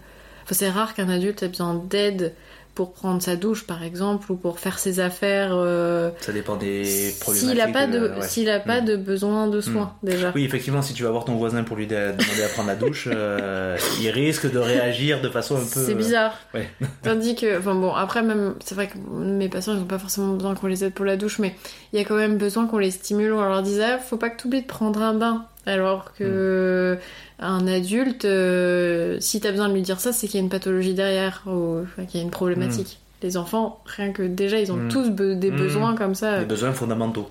Enfin, 0.44 0.56
c'est 0.56 0.70
rare 0.72 0.96
qu'un 0.96 1.10
adulte 1.10 1.44
ait 1.44 1.48
besoin 1.48 1.76
d'aide 1.76 2.34
pour 2.76 2.94
prendre 2.94 3.22
sa 3.22 3.36
douche, 3.36 3.68
par 3.68 3.84
exemple, 3.84 4.32
ou 4.32 4.36
pour 4.36 4.60
faire 4.60 4.80
ses 4.80 5.02
affaires... 5.02 5.50
euh, 5.54 6.12
Ça 6.22 6.32
dépend 6.32 6.56
des 6.56 7.14
problématiques. 7.20 7.50
s'il 7.52 7.62
a 7.62 7.68
pas 7.68 7.88
de, 7.88 7.98
euh, 8.00 8.16
ouais. 8.16 8.22
s'il 8.28 8.50
a 8.50 8.60
pas 8.62 8.80
Mm. 8.82 8.86
de 8.86 8.96
besoin 8.96 9.48
de 9.48 9.60
soins 9.60 9.94
déjà. 10.02 10.32
Oui, 10.34 10.46
effectivement, 10.46 10.82
si 10.82 10.94
tu 10.94 11.04
vas 11.04 11.10
voir 11.12 11.26
ton 11.26 11.36
voisin 11.36 11.64
pour 11.64 11.76
lui 11.76 11.88
demander 11.88 12.44
à 12.46 12.48
prendre 12.54 12.70
la 12.70 12.76
douche, 12.76 13.10
euh, 13.12 13.78
il 14.02 14.10
risque 14.10 14.50
de 14.50 14.60
réagir 14.60 15.20
de 15.22 15.28
façon 15.30 15.56
un 15.58 15.60
peu. 15.60 15.84
C'est 15.86 15.96
bizarre. 15.96 16.34
ouais. 16.54 16.70
Tandis 17.04 17.36
que, 17.36 17.60
enfin 17.60 17.76
bon, 17.76 17.94
après 17.94 18.22
même, 18.22 18.56
c'est 18.64 18.76
vrai 18.76 18.88
que 18.88 18.98
mes 19.10 19.50
patients 19.50 19.74
ils 19.76 19.82
ont 19.82 19.86
pas 19.86 20.00
forcément 20.00 20.34
besoin 20.36 20.56
qu'on 20.56 20.68
les 20.68 20.86
aide 20.86 20.94
pour 20.94 21.06
la 21.06 21.18
douche, 21.18 21.40
mais 21.40 21.56
il 21.92 22.00
y 22.00 22.02
a 22.02 22.06
quand 22.06 22.16
même 22.16 22.38
besoin 22.38 22.66
qu'on 22.68 22.78
les 22.78 22.92
stimule. 22.92 23.34
On 23.34 23.42
leur 23.42 23.62
dise, 23.62 23.82
ah, 23.82 23.98
faut 23.98 24.18
pas 24.18 24.30
que 24.30 24.40
tu 24.40 24.48
oublies 24.48 24.62
de 24.62 24.68
prendre 24.68 25.02
un 25.02 25.14
bain. 25.14 25.46
Alors 25.66 26.14
que 26.18 26.98
un 27.40 27.68
adulte, 27.68 28.26
euh, 28.26 29.18
si 29.20 29.40
t'as 29.40 29.52
besoin 29.52 29.70
de 29.70 29.74
lui 29.74 29.82
dire 29.82 30.00
ça, 30.00 30.12
c'est 30.12 30.28
qu'il 30.28 30.40
y 30.40 30.42
a 30.42 30.44
une 30.44 30.50
pathologie 30.50 30.94
derrière, 30.94 31.44
ou 31.48 31.82
enfin, 31.84 32.06
qu'il 32.06 32.20
y 32.20 32.24
a 32.24 32.26
une 32.26 32.32
problématique. 32.32 33.00
Les 33.22 33.38
enfants, 33.38 33.82
rien 33.86 34.12
que 34.12 34.24
déjà, 34.24 34.60
ils 34.60 34.72
ont 34.72 34.78
Mm. 34.78 34.88
tous 34.90 35.10
be- 35.10 35.38
des 35.40 35.52
Mm. 35.52 35.56
besoins 35.58 35.96
comme 35.96 36.16
ça. 36.16 36.40
Des 36.40 36.46
besoins 36.46 36.72
fondamentaux. 36.74 37.30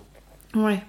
Ouais. 0.54 0.80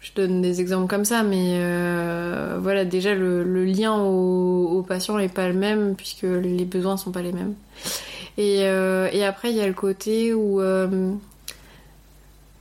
Je 0.00 0.10
donne 0.16 0.42
des 0.42 0.60
exemples 0.60 0.88
comme 0.88 1.04
ça, 1.04 1.22
mais 1.22 1.54
euh, 1.60 2.58
voilà, 2.60 2.84
déjà 2.84 3.14
le, 3.14 3.44
le 3.44 3.64
lien 3.64 3.94
au, 3.94 4.78
au 4.78 4.82
patient 4.82 5.16
est 5.20 5.32
pas 5.32 5.46
le 5.46 5.54
même 5.54 5.94
puisque 5.96 6.22
les 6.24 6.64
besoins 6.64 6.96
sont 6.96 7.12
pas 7.12 7.22
les 7.22 7.32
mêmes. 7.32 7.54
Et, 8.38 8.62
euh, 8.62 9.08
et 9.12 9.24
après, 9.24 9.50
il 9.50 9.56
y 9.56 9.60
a 9.60 9.66
le 9.68 9.74
côté 9.74 10.34
où, 10.34 10.60
euh, 10.60 11.12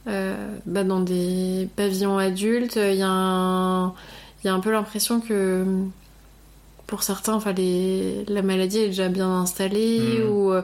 bah, 0.06 0.84
dans 0.84 1.00
des 1.00 1.68
pavillons 1.76 2.18
adultes, 2.18 2.76
il 2.76 2.96
y, 2.98 3.02
a 3.04 3.10
un- 3.10 3.94
il 4.44 4.48
y 4.48 4.50
a 4.50 4.54
un 4.54 4.60
peu 4.60 4.72
l'impression 4.72 5.20
que 5.22 5.66
pour 6.88 7.04
certains, 7.04 7.34
enfin, 7.36 7.54
les, 7.54 8.26
la 8.28 8.42
maladie 8.42 8.80
est 8.80 8.88
déjà 8.88 9.08
bien 9.08 9.30
installée 9.30 10.22
Mhm. 10.22 10.30
ou, 10.30 10.52
euh, 10.52 10.62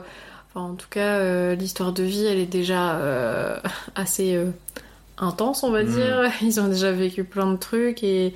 enfin, 0.50 0.66
en 0.72 0.74
tout 0.74 0.88
cas, 0.90 1.16
euh, 1.18 1.54
l'histoire 1.54 1.92
de 1.92 2.02
vie, 2.02 2.24
elle 2.26 2.38
est 2.38 2.46
déjà 2.46 2.96
euh, 2.96 3.56
assez 3.94 4.38
intense, 5.18 5.62
on 5.62 5.70
va 5.70 5.82
Mhm. 5.84 5.90
dire. 5.90 6.22
Ils 6.42 6.60
ont 6.60 6.68
déjà 6.68 6.92
vécu 6.92 7.24
plein 7.24 7.50
de 7.50 7.56
trucs 7.56 8.02
et 8.04 8.34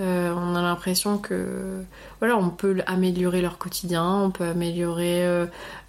on 0.00 0.54
a 0.54 0.62
l'impression 0.62 1.18
que 1.18 1.82
voilà, 2.20 2.36
on 2.36 2.50
peut 2.50 2.76
améliorer 2.86 3.42
leur 3.42 3.58
quotidien, 3.58 4.04
on 4.22 4.30
peut 4.30 4.44
améliorer 4.44 5.26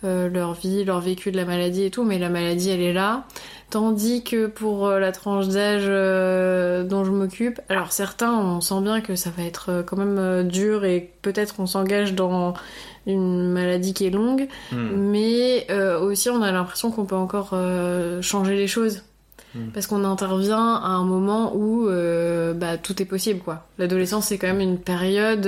leur 0.03 0.53
vie, 0.53 0.83
leur 0.83 0.99
vécu 0.99 1.31
de 1.31 1.37
la 1.37 1.45
maladie 1.45 1.83
et 1.83 1.91
tout, 1.91 2.03
mais 2.03 2.17
la 2.17 2.29
maladie 2.29 2.71
elle 2.71 2.81
est 2.81 2.93
là. 2.93 3.25
Tandis 3.69 4.23
que 4.23 4.47
pour 4.47 4.87
euh, 4.87 4.99
la 4.99 5.11
tranche 5.11 5.47
d'âge 5.47 5.83
euh, 5.85 6.83
dont 6.83 7.03
je 7.03 7.11
m'occupe, 7.11 7.61
alors 7.69 7.91
certains 7.91 8.33
on 8.33 8.61
sent 8.61 8.81
bien 8.81 8.99
que 9.01 9.15
ça 9.15 9.29
va 9.29 9.43
être 9.43 9.69
euh, 9.69 9.83
quand 9.83 9.95
même 9.97 10.47
dur 10.47 10.85
et 10.85 11.11
peut-être 11.21 11.55
on 11.59 11.67
s'engage 11.67 12.15
dans 12.15 12.55
une 13.05 13.49
maladie 13.51 13.93
qui 13.93 14.07
est 14.07 14.09
longue, 14.09 14.47
Hmm. 14.71 14.87
mais 14.95 15.67
euh, 15.69 15.99
aussi 15.99 16.29
on 16.31 16.41
a 16.41 16.51
l'impression 16.51 16.89
qu'on 16.89 17.05
peut 17.05 17.15
encore 17.15 17.51
euh, 17.53 18.21
changer 18.23 18.55
les 18.55 18.67
choses. 18.67 19.03
Mm. 19.55 19.69
Parce 19.73 19.87
qu'on 19.87 20.03
intervient 20.03 20.75
à 20.75 20.89
un 20.89 21.03
moment 21.03 21.55
où 21.55 21.87
euh, 21.87 22.53
bah, 22.53 22.77
tout 22.77 23.01
est 23.01 23.05
possible, 23.05 23.39
quoi. 23.39 23.65
L'adolescence, 23.79 24.27
c'est 24.27 24.37
quand 24.37 24.45
même 24.47 24.59
une 24.61 24.77
période 24.77 25.47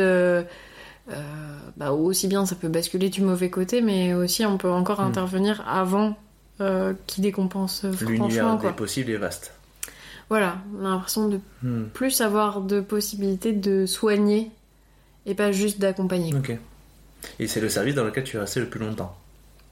bah, 1.78 1.94
où 1.94 2.06
aussi 2.08 2.28
bien 2.28 2.46
ça 2.48 2.56
peut 2.56 2.68
basculer 2.68 3.10
du 3.10 3.22
mauvais 3.22 3.50
côté, 3.52 3.82
mais 3.82 4.14
aussi 4.16 4.44
on 4.46 4.58
peut 4.58 4.70
encore 4.72 5.02
Mm. 5.02 5.08
intervenir 5.08 5.64
avant 5.68 6.16
euh, 6.62 6.94
qu'il 7.08 7.24
décompense 7.24 7.84
euh, 7.84 7.92
L'univers 8.02 8.18
franchement, 8.30 8.56
des 8.56 8.62
quoi. 8.62 8.76
possibles 8.76 9.12
est 9.12 9.18
vaste. 9.18 9.54
Voilà, 10.30 10.60
on 10.80 10.86
a 10.86 10.90
l'impression 10.90 11.28
de 11.28 11.40
Hmm. 11.64 11.86
plus 11.94 12.22
avoir 12.22 12.62
de 12.62 12.80
possibilités 12.80 13.52
de 13.52 13.86
soigner 13.86 14.50
et 15.26 15.36
pas 15.36 15.52
juste 15.52 15.80
d'accompagner. 15.80 16.34
Ok. 16.34 16.58
Et 17.40 17.48
c'est 17.48 17.60
le 17.62 17.68
service 17.70 17.96
dans 17.96 18.04
lequel 18.06 18.24
tu 18.24 18.38
es 18.38 18.40
resté 18.40 18.60
le 18.62 18.68
plus 18.70 18.80
longtemps. 18.80 19.16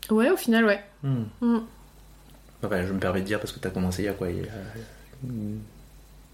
Ouais, 0.10 0.30
au 0.30 0.38
final, 0.38 0.66
ouais. 0.66 0.84
Hmm. 1.04 1.24
Mm. 1.42 1.60
Enfin, 2.64 2.86
je 2.86 2.92
me 2.92 3.00
permets 3.00 3.22
de 3.22 3.26
dire 3.26 3.40
parce 3.40 3.52
que 3.54 3.60
tu 3.60 3.68
as 3.68 3.72
commencé 3.72 4.02
il 4.04 4.06
y 4.06 4.10
a 4.10 4.14
quoi 4.14 4.30
il 4.30 4.38
y 4.38 4.42
a, 4.42 4.52
hmm, 5.24 5.60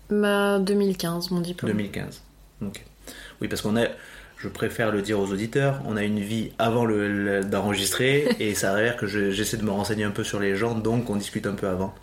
Bah, 0.09 0.59
2015, 0.59 1.29
mon 1.31 1.39
diplôme. 1.41 1.71
2015. 1.71 2.21
Ok. 2.63 2.83
Oui, 3.41 3.47
parce 3.47 3.61
qu'on 3.61 3.75
a, 3.77 3.85
je 4.45 4.49
préfère 4.49 4.91
le 4.91 5.01
dire 5.01 5.19
aux 5.19 5.25
auditeurs, 5.31 5.81
on 5.87 5.97
a 5.97 6.03
une 6.03 6.19
vie 6.19 6.51
avant 6.59 6.85
le, 6.85 7.07
le- 7.11 7.43
d'enregistrer 7.43 8.27
et 8.39 8.53
ça 8.53 8.73
a 8.73 8.79
l'air 8.79 8.95
que 8.95 9.07
je- 9.07 9.31
j'essaie 9.31 9.57
de 9.57 9.63
me 9.63 9.71
renseigner 9.71 10.03
un 10.03 10.11
peu 10.11 10.23
sur 10.23 10.39
les 10.39 10.55
gens, 10.55 10.75
donc 10.75 11.09
on 11.09 11.15
discute 11.15 11.47
un 11.47 11.53
peu 11.55 11.67
avant. 11.67 11.95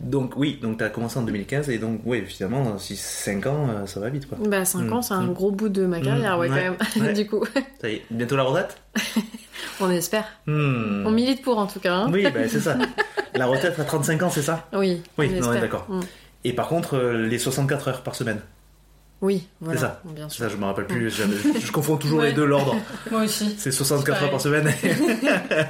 Donc 0.00 0.36
oui, 0.36 0.60
donc 0.62 0.78
tu 0.78 0.84
as 0.84 0.90
commencé 0.90 1.18
en 1.18 1.22
2015 1.22 1.70
et 1.70 1.78
donc 1.78 2.00
oui, 2.04 2.22
finalement, 2.24 2.78
5 2.78 3.46
ans, 3.46 3.66
euh, 3.68 3.86
ça 3.86 3.98
va 3.98 4.10
vite 4.10 4.28
quoi. 4.28 4.38
Bah 4.46 4.64
5 4.64 4.82
Mm. 4.84 4.92
ans, 4.92 5.02
c'est 5.02 5.14
un 5.14 5.22
Mm. 5.22 5.32
gros 5.32 5.50
bout 5.50 5.68
de 5.68 5.84
ma 5.84 6.00
carrière, 6.00 6.36
Mm, 6.36 6.40
ouais, 6.40 6.48
ouais, 6.50 6.56
quand 6.70 7.00
même, 7.00 7.06
ouais. 7.08 7.12
du 7.14 7.26
coup. 7.26 7.44
Ça 7.80 7.88
y 7.88 7.94
est, 7.94 8.02
bientôt 8.10 8.36
la 8.36 8.44
retraite? 8.44 8.76
On 9.80 9.90
espère. 9.90 10.26
Hmm. 10.46 11.04
On 11.06 11.10
milite 11.10 11.42
pour, 11.42 11.58
en 11.58 11.66
tout 11.66 11.80
cas. 11.80 11.94
hein. 11.94 12.10
Oui, 12.12 12.22
bah, 12.32 12.40
c'est 12.48 12.60
ça. 12.60 12.76
La 13.34 13.46
retraite 13.46 13.76
à 13.80 13.84
35 13.84 14.22
ans, 14.22 14.30
c'est 14.30 14.42
ça? 14.42 14.68
Oui, 14.72 15.02
Oui, 15.18 15.30
on 15.42 15.52
d'accord. 15.54 15.86
Mm. 15.88 16.00
Et 16.44 16.52
par 16.52 16.68
contre, 16.68 16.94
euh, 16.96 17.26
les 17.26 17.38
64 17.38 17.88
heures 17.88 18.02
par 18.02 18.14
semaine? 18.14 18.38
Oui, 19.22 19.46
voilà. 19.60 19.80
ça. 19.80 20.00
Bien 20.04 20.28
sûr. 20.28 20.44
Ça, 20.44 20.50
je 20.50 20.56
me 20.56 20.64
rappelle 20.64 20.86
plus. 20.86 21.08
Je, 21.08 21.22
je 21.60 21.72
confonds 21.72 21.96
toujours 21.96 22.22
les 22.22 22.32
deux, 22.32 22.44
l'ordre. 22.44 22.76
Moi 23.10 23.22
aussi. 23.22 23.54
C'est 23.56 23.70
64 23.70 24.24
heures 24.24 24.30
par 24.30 24.40
semaine. 24.40 24.72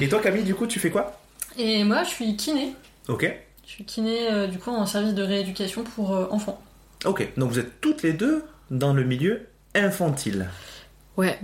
et 0.00 0.08
toi, 0.08 0.20
Camille, 0.20 0.44
du 0.44 0.54
coup, 0.54 0.66
tu 0.66 0.78
fais 0.78 0.90
quoi? 0.90 1.18
Et 1.56 1.82
moi, 1.82 2.04
je 2.04 2.10
suis 2.10 2.36
kiné. 2.36 2.74
Ok. 3.08 3.32
Je 3.64 3.70
suis 3.70 3.84
kiné, 3.84 4.30
euh, 4.30 4.46
du 4.46 4.58
coup, 4.58 4.70
en 4.70 4.86
service 4.86 5.14
de 5.14 5.22
rééducation 5.22 5.82
pour 5.82 6.14
euh, 6.14 6.26
enfants. 6.30 6.60
Ok. 7.04 7.26
Donc 7.36 7.50
vous 7.50 7.58
êtes 7.58 7.80
toutes 7.80 8.02
les 8.02 8.12
deux 8.12 8.44
dans 8.70 8.92
le 8.92 9.04
milieu 9.04 9.46
infantile. 9.74 10.48
Ouais. 11.16 11.38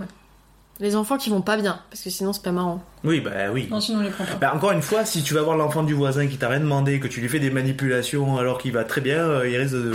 Les 0.79 0.95
enfants 0.95 1.17
qui 1.17 1.29
vont 1.29 1.41
pas 1.41 1.57
bien, 1.57 1.79
parce 1.89 2.03
que 2.03 2.09
sinon 2.09 2.33
c'est 2.33 2.43
pas 2.43 2.51
marrant. 2.51 2.83
Oui, 3.03 3.19
bah 3.19 3.31
oui. 3.51 3.67
Non, 3.69 3.81
sinon, 3.81 3.99
on 3.99 4.01
les 4.03 4.09
prend 4.09 4.23
pas. 4.23 4.35
Bah, 4.35 4.53
encore 4.55 4.71
une 4.71 4.81
fois, 4.81 5.03
si 5.05 5.23
tu 5.23 5.33
vas 5.33 5.41
voir 5.41 5.57
l'enfant 5.57 5.83
du 5.83 5.93
voisin 5.93 6.25
qui 6.27 6.37
t'a 6.37 6.47
rien 6.47 6.61
demandé, 6.61 6.99
que 6.99 7.07
tu 7.07 7.19
lui 7.19 7.27
fais 7.27 7.39
des 7.39 7.49
manipulations 7.49 8.37
alors 8.37 8.57
qu'il 8.57 8.71
va 8.71 8.83
très 8.85 9.01
bien, 9.01 9.17
euh, 9.19 9.49
il 9.49 9.57
risque 9.57 9.73
de, 9.73 9.93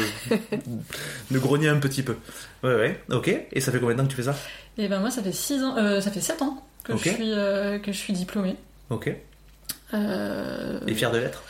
de 1.30 1.38
grogner 1.38 1.68
un 1.68 1.78
petit 1.78 2.02
peu. 2.02 2.16
Ouais, 2.62 2.74
ouais, 2.74 3.00
ok. 3.10 3.34
Et 3.52 3.60
ça 3.60 3.72
fait 3.72 3.78
combien 3.80 3.94
de 3.94 4.00
temps 4.00 4.06
que 4.06 4.10
tu 4.10 4.16
fais 4.16 4.24
ça? 4.24 4.36
Et 4.76 4.88
ben 4.88 5.00
moi, 5.00 5.10
ça 5.10 5.22
fait 5.22 5.32
6 5.32 5.62
ans, 5.64 5.76
euh, 5.78 6.00
ça 6.00 6.10
fait 6.10 6.20
7 6.20 6.42
ans 6.42 6.62
que, 6.84 6.96
je, 6.96 7.08
suis, 7.08 7.32
euh, 7.32 7.78
que 7.78 7.92
je 7.92 7.96
suis 7.98 8.12
diplômée. 8.12 8.56
Ok. 8.90 9.10
Euh, 9.94 10.80
Et 10.86 10.94
fier 10.94 11.10
de 11.10 11.18
l'être? 11.18 11.42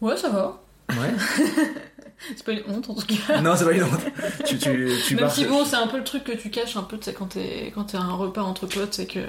Ouais, 0.00 0.16
ça 0.16 0.28
va. 0.28 0.60
Ouais. 0.90 1.14
C'est 2.36 2.44
pas 2.44 2.52
une 2.52 2.62
honte 2.68 2.90
en 2.90 2.94
tout 2.94 3.06
cas. 3.06 3.40
non, 3.40 3.56
c'est 3.56 3.64
pas 3.64 3.72
une 3.72 3.82
honte. 3.84 4.00
Tu, 4.44 4.58
tu, 4.58 4.88
tu 5.06 5.16
Même 5.16 5.30
si 5.30 5.44
bon, 5.46 5.64
c'est 5.64 5.76
un 5.76 5.86
peu 5.86 5.96
le 5.98 6.04
truc 6.04 6.24
que 6.24 6.32
tu 6.32 6.50
caches 6.50 6.76
un 6.76 6.82
peu, 6.82 6.98
tu 6.98 7.04
sais, 7.04 7.12
quand 7.14 7.26
t'es 7.26 7.72
quand 7.74 7.84
t'es 7.84 7.96
à 7.96 8.00
un 8.02 8.12
repas 8.12 8.42
entre 8.42 8.66
potes, 8.66 8.92
c'est 8.94 9.06
que 9.06 9.20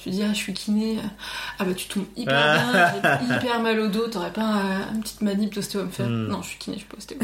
tu 0.00 0.10
dis 0.10 0.22
ah 0.22 0.28
je 0.32 0.38
suis 0.38 0.54
kiné, 0.54 0.98
ah 1.58 1.64
bah 1.64 1.74
tu 1.74 1.86
tombes 1.88 2.04
hyper 2.16 2.32
bien, 2.54 2.92
j'ai 3.28 3.34
hyper 3.36 3.60
mal 3.60 3.80
au 3.80 3.88
dos, 3.88 4.06
t'aurais 4.08 4.32
pas 4.32 4.58
euh, 4.58 4.94
une 4.94 5.00
petite 5.00 5.20
manip 5.22 5.54
d'ostéo 5.54 5.80
à 5.80 5.84
me 5.84 5.90
faire 5.90 6.06
Hmm. 6.06 6.28
Non, 6.28 6.40
je 6.42 6.48
suis 6.50 6.58
kiné, 6.58 6.76
je 6.76 6.80
suis 6.80 6.88
pas 6.88 6.96
ostéo. 6.98 7.18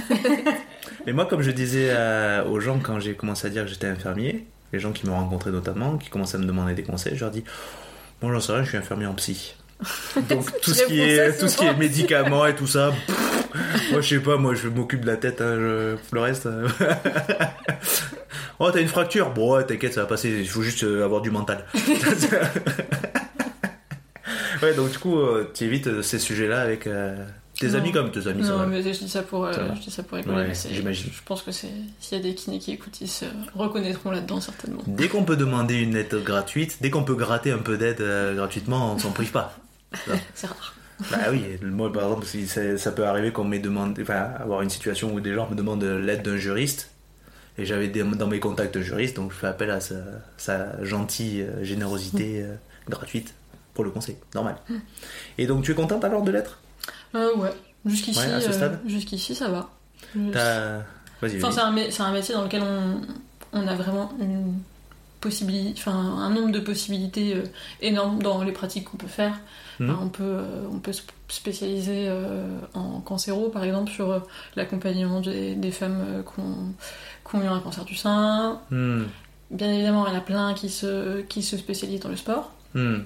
Mais 1.06 1.12
moi, 1.12 1.26
comme 1.26 1.42
je 1.42 1.50
disais 1.52 1.90
à- 1.92 2.44
aux 2.46 2.58
gens 2.60 2.78
quand 2.80 2.98
j'ai 3.00 3.14
commencé 3.14 3.46
à 3.46 3.50
dire 3.50 3.62
que 3.64 3.68
j'étais 3.70 3.86
infirmier, 3.86 4.46
les 4.72 4.80
gens 4.80 4.92
qui 4.92 5.06
me 5.06 5.12
rencontraient 5.12 5.50
notamment, 5.52 5.96
qui 5.98 6.10
commençaient 6.10 6.36
à 6.36 6.40
me 6.40 6.46
demander 6.46 6.74
des 6.74 6.82
conseils, 6.82 7.14
je 7.16 7.20
leur 7.20 7.30
dis 7.30 7.44
Bon, 8.20 8.32
j'en 8.32 8.40
sais 8.40 8.52
rien, 8.52 8.64
je 8.64 8.68
suis 8.70 8.78
infirmier 8.78 9.06
en 9.06 9.14
psy. 9.14 9.54
Donc 10.28 10.60
tout 10.60 10.72
ce 10.72 10.84
qui 10.86 11.00
est 11.00 11.38
tout 11.38 11.48
ce 11.48 11.56
qui 11.58 11.64
est 11.66 11.74
médicaments 11.76 12.46
et 12.46 12.54
tout 12.54 12.66
ça, 12.66 12.92
pff, 13.06 13.90
moi 13.92 14.00
je 14.00 14.08
sais 14.16 14.20
pas, 14.22 14.36
moi 14.38 14.54
je 14.54 14.68
m'occupe 14.68 15.02
de 15.02 15.06
la 15.06 15.16
tête, 15.16 15.40
hein, 15.40 15.54
je- 15.58 15.96
le 16.12 16.20
reste. 16.20 16.46
euh, 16.46 16.66
oh, 18.58 18.70
t'as 18.70 18.80
une 18.80 18.88
fracture 18.88 19.30
Bon, 19.30 19.54
ouais, 19.56 19.64
t'inquiète, 19.64 19.92
ça 19.94 20.00
va 20.02 20.06
passer, 20.06 20.30
il 20.30 20.48
faut 20.48 20.62
juste 20.62 20.82
euh, 20.84 21.04
avoir 21.04 21.20
du 21.20 21.30
mental. 21.30 21.64
ouais, 24.62 24.74
donc 24.74 24.90
du 24.90 24.98
coup, 24.98 25.18
euh, 25.20 25.50
tu 25.54 25.64
évites 25.64 25.86
euh, 25.88 26.02
ces 26.02 26.18
sujets-là 26.18 26.60
avec 26.60 26.86
euh, 26.86 27.16
tes 27.58 27.68
Non. 27.68 27.74
amis 27.78 27.92
comme 27.92 28.10
tes 28.10 28.26
amis, 28.26 28.42
ça 28.44 28.50
non, 28.50 28.58
va. 28.58 28.66
mais 28.66 28.82
je 28.82 28.90
dis 28.90 29.08
ça 29.08 29.22
pour, 29.22 29.44
euh, 29.44 29.52
Ça 29.52 29.74
je 29.74 29.80
dis 29.80 29.90
ça 29.90 30.02
pour 30.02 30.18
rigoler. 30.18 30.36
Ouais, 30.48 30.52
j'imagine. 30.70 31.10
Je 31.12 31.22
pense 31.24 31.42
que 31.42 31.52
c'est 31.52 31.70
s'il 32.00 32.18
y 32.18 32.20
a 32.20 32.22
des 32.22 32.34
kinés 32.34 32.58
qui 32.58 32.72
écoutent, 32.72 33.00
ils 33.00 33.08
se 33.08 33.24
reconnaîtront 33.54 34.10
là-dedans 34.10 34.40
certainement. 34.40 34.82
Dès 34.86 35.08
qu'on 35.08 35.24
peut 35.24 35.36
demander 35.36 35.76
une 35.76 35.96
aide 35.96 36.14
gratuite, 36.24 36.78
dès 36.80 36.90
qu'on 36.90 37.04
peut 37.04 37.14
gratter 37.14 37.50
un 37.52 37.58
peu 37.58 37.76
d'aide 37.76 38.00
euh, 38.00 38.34
gratuitement, 38.34 38.92
on 38.94 38.98
s'en 38.98 39.10
prive 39.12 39.30
pas. 39.32 39.56
C'est 40.34 40.46
rare. 40.46 40.74
Bah 41.10 41.18
oui, 41.30 41.42
moi 41.62 41.92
par 41.92 42.04
exemple, 42.04 42.26
si 42.26 42.46
ça, 42.48 42.78
ça 42.78 42.90
peut 42.90 43.04
arriver 43.06 43.30
qu'on 43.30 43.44
m'ait 43.44 43.58
demandé, 43.58 44.00
enfin, 44.02 44.30
avoir 44.38 44.62
une 44.62 44.70
situation 44.70 45.12
où 45.12 45.20
des 45.20 45.34
gens 45.34 45.46
me 45.50 45.54
demandent 45.54 45.84
l'aide 45.84 46.22
d'un 46.22 46.38
juriste, 46.38 46.90
et 47.58 47.66
j'avais 47.66 47.88
dans 47.88 48.26
mes 48.26 48.40
contacts 48.40 48.78
juristes, 48.80 49.16
donc 49.16 49.32
je 49.32 49.36
fais 49.36 49.46
appel 49.46 49.70
à 49.70 49.80
sa, 49.80 49.96
sa 50.38 50.82
gentille 50.84 51.42
euh, 51.42 51.62
générosité 51.64 52.42
euh, 52.42 52.54
gratuite 52.88 53.34
pour 53.74 53.84
le 53.84 53.90
conseil, 53.90 54.16
normal. 54.34 54.56
Et 55.36 55.46
donc 55.46 55.64
tu 55.64 55.72
es 55.72 55.74
contente 55.74 56.02
alors 56.04 56.22
de 56.22 56.30
l'être? 56.30 56.60
Euh, 57.14 57.34
ouais, 57.36 57.52
jusqu'ici, 57.84 58.18
Ouais, 58.20 58.26
euh, 58.28 58.76
jusqu'ici 58.86 59.34
ça 59.34 59.48
va. 59.48 59.70
Vas-y, 61.22 61.36
Enfin, 61.42 61.50
c'est 61.50 61.60
un, 62.02 62.06
un 62.06 62.12
métier 62.12 62.34
dans 62.34 62.42
lequel 62.42 62.62
on, 62.62 63.00
on 63.52 63.66
a 63.66 63.74
vraiment 63.74 64.12
une 64.20 64.58
possibilité, 65.20 65.74
enfin, 65.78 65.92
un 65.94 66.30
nombre 66.30 66.52
de 66.52 66.60
possibilités 66.60 67.34
euh, 67.34 67.42
énorme 67.80 68.22
dans 68.22 68.42
les 68.42 68.52
pratiques 68.52 68.84
qu'on 68.84 68.98
peut 68.98 69.06
faire. 69.06 69.34
Mhm. 69.80 69.90
Enfin, 69.90 70.00
on, 70.02 70.08
peut, 70.08 70.38
on 70.72 70.78
peut 70.78 70.92
se 70.92 71.02
spécialiser 71.28 72.10
en 72.74 73.00
cancéro, 73.00 73.48
par 73.48 73.64
exemple, 73.64 73.90
sur 73.90 74.22
l'accompagnement 74.56 75.20
des, 75.20 75.54
des 75.54 75.70
femmes 75.70 76.22
qui 76.34 76.40
ont, 76.40 77.42
eu 77.42 77.46
un 77.46 77.60
cancer 77.60 77.84
du 77.84 77.94
sein. 77.94 78.60
Hmm, 78.70 79.04
Bien 79.50 79.72
évidemment, 79.72 80.06
il 80.06 80.12
y 80.12 80.16
en 80.16 80.18
a 80.18 80.22
plein 80.22 80.54
qui 80.54 80.68
se, 80.70 81.20
qui 81.22 81.42
se 81.42 81.56
spécialisent 81.56 82.00
dans 82.00 82.08
le 82.08 82.16
sport. 82.16 82.52
hmm. 82.74 82.98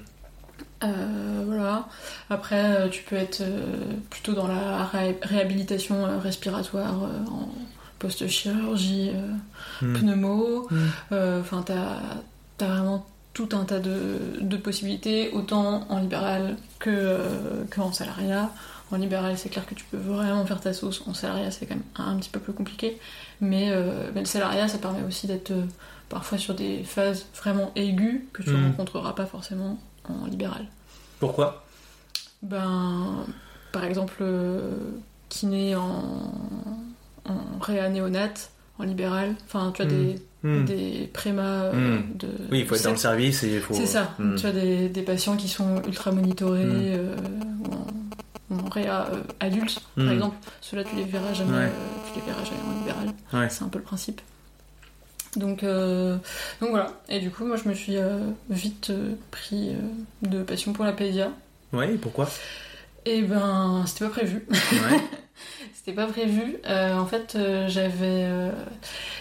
Euh, 0.82 1.42
voilà. 1.46 1.86
Après, 2.30 2.62
euh, 2.76 2.88
tu 2.88 3.02
peux 3.02 3.16
être 3.16 3.42
euh, 3.42 3.76
plutôt 4.08 4.32
dans 4.32 4.46
la 4.48 4.84
ré- 4.84 5.18
réhabilitation 5.22 6.18
respiratoire 6.20 6.94
en 7.30 7.48
post-chirurgie, 7.98 9.10
Hmm. 9.82 9.92
pneumo. 9.94 10.68
Hmm. 10.70 11.14
Enfin, 11.40 11.62
t'as 11.64 11.98
as 12.60 12.66
vraiment 12.66 13.06
tout 13.32 13.48
un 13.52 13.64
tas 13.64 13.78
de, 13.78 14.18
de 14.40 14.56
possibilités, 14.56 15.30
autant 15.32 15.86
en 15.88 16.00
libéral 16.00 16.56
que, 16.78 17.18
que 17.70 17.80
en 17.80 17.92
salariat. 17.92 18.50
En 18.90 18.96
libéral, 18.96 19.38
c'est 19.38 19.48
clair 19.50 19.64
que 19.66 19.74
tu 19.74 19.84
peux 19.84 19.96
vraiment 19.98 20.44
faire 20.46 20.60
ta 20.60 20.72
sauce. 20.72 21.02
En 21.06 21.14
salariat, 21.14 21.50
c'est 21.50 21.64
quand 21.66 21.76
même 21.76 21.84
un, 21.96 22.16
petit 22.16 22.28
peu 22.30 22.40
plus 22.40 22.52
compliqué. 22.52 22.98
Mais, 23.40 23.68
euh, 23.70 24.10
mais 24.14 24.20
le 24.20 24.26
salariat, 24.26 24.66
ça 24.66 24.78
permet 24.78 25.02
aussi 25.06 25.26
d'être 25.28 25.52
euh, 25.52 25.62
parfois 26.08 26.38
sur 26.38 26.54
des 26.54 26.82
phases 26.82 27.26
vraiment 27.40 27.70
aiguës 27.76 28.20
que 28.32 28.42
tu 28.42 28.50
Hmm. 28.50 28.66
rencontreras 28.66 29.12
pas 29.12 29.26
forcément 29.26 29.78
en 30.22 30.26
libéral. 30.26 30.66
Pourquoi? 31.18 31.64
Ben, 32.42 33.24
par 33.72 33.84
exemple, 33.84 34.16
euh, 34.22 34.72
kiné 35.28 35.74
en, 35.76 36.32
en 37.26 37.58
réa 37.60 37.88
néonate, 37.88 38.50
en 38.78 38.84
libéral. 38.84 39.34
Enfin, 39.46 39.72
tu 39.74 39.82
as 39.82 39.86
Hmm. 40.42 40.64
des, 40.64 40.74
des 40.74 41.06
prémas 41.12 41.64
euh, 41.64 41.98
Hmm. 41.98 42.16
de. 42.16 42.28
Oui, 42.50 42.60
il 42.60 42.66
faut 42.66 42.74
être 42.74 42.84
dans 42.84 42.92
le 42.92 42.96
service 42.96 43.42
et 43.44 43.56
il 43.56 43.60
faut. 43.60 43.74
C'est 43.74 43.84
ça. 43.84 44.14
Hmm. 44.18 44.36
Tu 44.36 44.46
as 44.46 44.52
des, 44.52 44.88
des 44.88 45.02
patients 45.02 45.36
qui 45.36 45.48
sont 45.48 45.82
ultra 45.86 46.12
monitorés 46.12 46.64
euh, 46.64 47.14
ou 48.48 48.54
en, 48.54 48.68
réa 48.70 49.06
euh, 49.12 49.22
adulte, 49.40 49.80
par 49.96 50.10
exemple. 50.10 50.36
Ceux-là, 50.62 50.84
tu 50.84 50.96
les 50.96 51.04
verras 51.04 51.34
jamais, 51.34 51.58
Ouais. 51.58 51.72
tu 52.10 52.18
les 52.20 52.24
verras 52.24 52.42
jamais 52.44 52.62
en 52.74 52.78
libéral. 52.78 53.08
Ouais. 53.34 53.50
C'est 53.50 53.64
un 53.64 53.68
peu 53.68 53.78
le 53.78 53.84
principe. 53.84 54.22
Donc, 55.36 55.62
euh, 55.62 56.16
donc 56.60 56.70
voilà. 56.70 56.92
Et 57.08 57.20
du 57.20 57.30
coup, 57.30 57.44
moi, 57.44 57.56
je 57.56 57.68
me 57.68 57.74
suis 57.74 57.96
euh, 57.96 58.18
vite 58.48 58.90
euh, 58.90 59.14
pris 59.30 59.70
de 60.22 60.42
passion 60.42 60.72
pour 60.72 60.84
la 60.84 60.92
pédia. 60.92 61.30
Ouais, 61.72 61.88
pourquoi? 62.00 62.28
Et 63.06 63.22
ben, 63.22 63.84
c'était 63.86 64.04
pas 64.04 64.10
prévu. 64.10 64.44
Ouais. 64.50 65.00
C'était 65.74 65.92
pas 65.92 66.06
prévu. 66.06 66.58
En 66.68 67.06
fait, 67.06 67.38
j'avais 67.68 68.28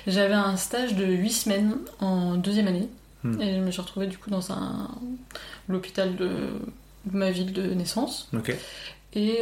j'avais 0.06 0.34
un 0.34 0.58
stage 0.58 0.96
de 0.96 1.06
8 1.06 1.30
semaines 1.30 1.78
en 2.02 2.36
deuxième 2.36 2.68
année. 2.68 2.90
Hmm. 3.24 3.40
Et 3.42 3.56
je 3.56 3.62
me 3.62 3.72
suis 3.72 3.82
retrouvée 3.82 4.08
du 4.08 4.18
coup 4.18 4.30
dans 4.30 4.52
un 4.52 4.90
l'hôpital 5.70 6.18
de 6.18 6.30
ma 7.12 7.32
ville 7.32 7.54
de 7.54 7.74
naissance. 7.74 8.28
Ok. 8.36 8.54
Et, 9.14 9.40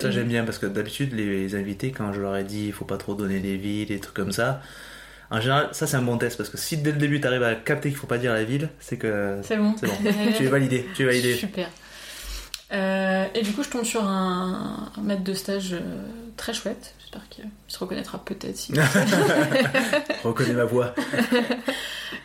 Ça 0.00 0.08
et- 0.08 0.12
j'aime 0.12 0.28
bien 0.28 0.44
parce 0.44 0.58
que 0.58 0.64
d'habitude 0.66 1.12
les 1.12 1.54
invités 1.54 1.90
quand 1.92 2.14
je 2.14 2.20
leur 2.22 2.34
ai 2.36 2.44
dit 2.44 2.66
il 2.68 2.72
faut 2.72 2.86
pas 2.86 2.96
trop 2.96 3.14
donner 3.14 3.40
des 3.40 3.58
villes 3.58 3.90
et 3.92 3.96
des 3.96 4.00
trucs 4.00 4.16
comme 4.16 4.32
ça, 4.32 4.62
en 5.32 5.40
général 5.40 5.68
ça 5.72 5.86
c'est 5.86 5.96
un 5.96 6.02
bon 6.02 6.18
test 6.18 6.36
parce 6.36 6.48
que 6.48 6.56
si 6.58 6.76
dès 6.76 6.92
le 6.92 6.98
début 6.98 7.20
t'arrives 7.20 7.42
à 7.42 7.54
capter 7.54 7.88
qu'il 7.88 7.98
faut 7.98 8.06
pas 8.06 8.18
dire 8.18 8.32
la 8.32 8.44
ville, 8.44 8.68
c'est 8.78 8.96
que 8.98 9.38
C'est 9.42 9.56
bon. 9.56 9.74
c'est 9.80 9.86
bon. 9.86 9.94
tu 10.36 10.44
es 10.44 10.48
validé, 10.48 10.86
tu 10.94 11.02
es 11.02 11.06
validé. 11.06 11.34
Super. 11.34 11.68
Euh, 12.72 13.26
et 13.34 13.42
du 13.42 13.52
coup, 13.52 13.62
je 13.62 13.68
tombe 13.68 13.84
sur 13.84 14.02
un, 14.02 14.90
un 14.96 15.00
maître 15.02 15.22
de 15.22 15.34
stage 15.34 15.74
euh, 15.74 15.80
très 16.38 16.54
chouette. 16.54 16.94
J'espère 17.00 17.28
qu'il 17.28 17.44
se 17.68 17.78
reconnaîtra 17.78 18.18
peut-être. 18.24 18.56
Si... 18.56 18.72
Reconnais 20.24 20.54
ma 20.54 20.64
voix. 20.64 20.94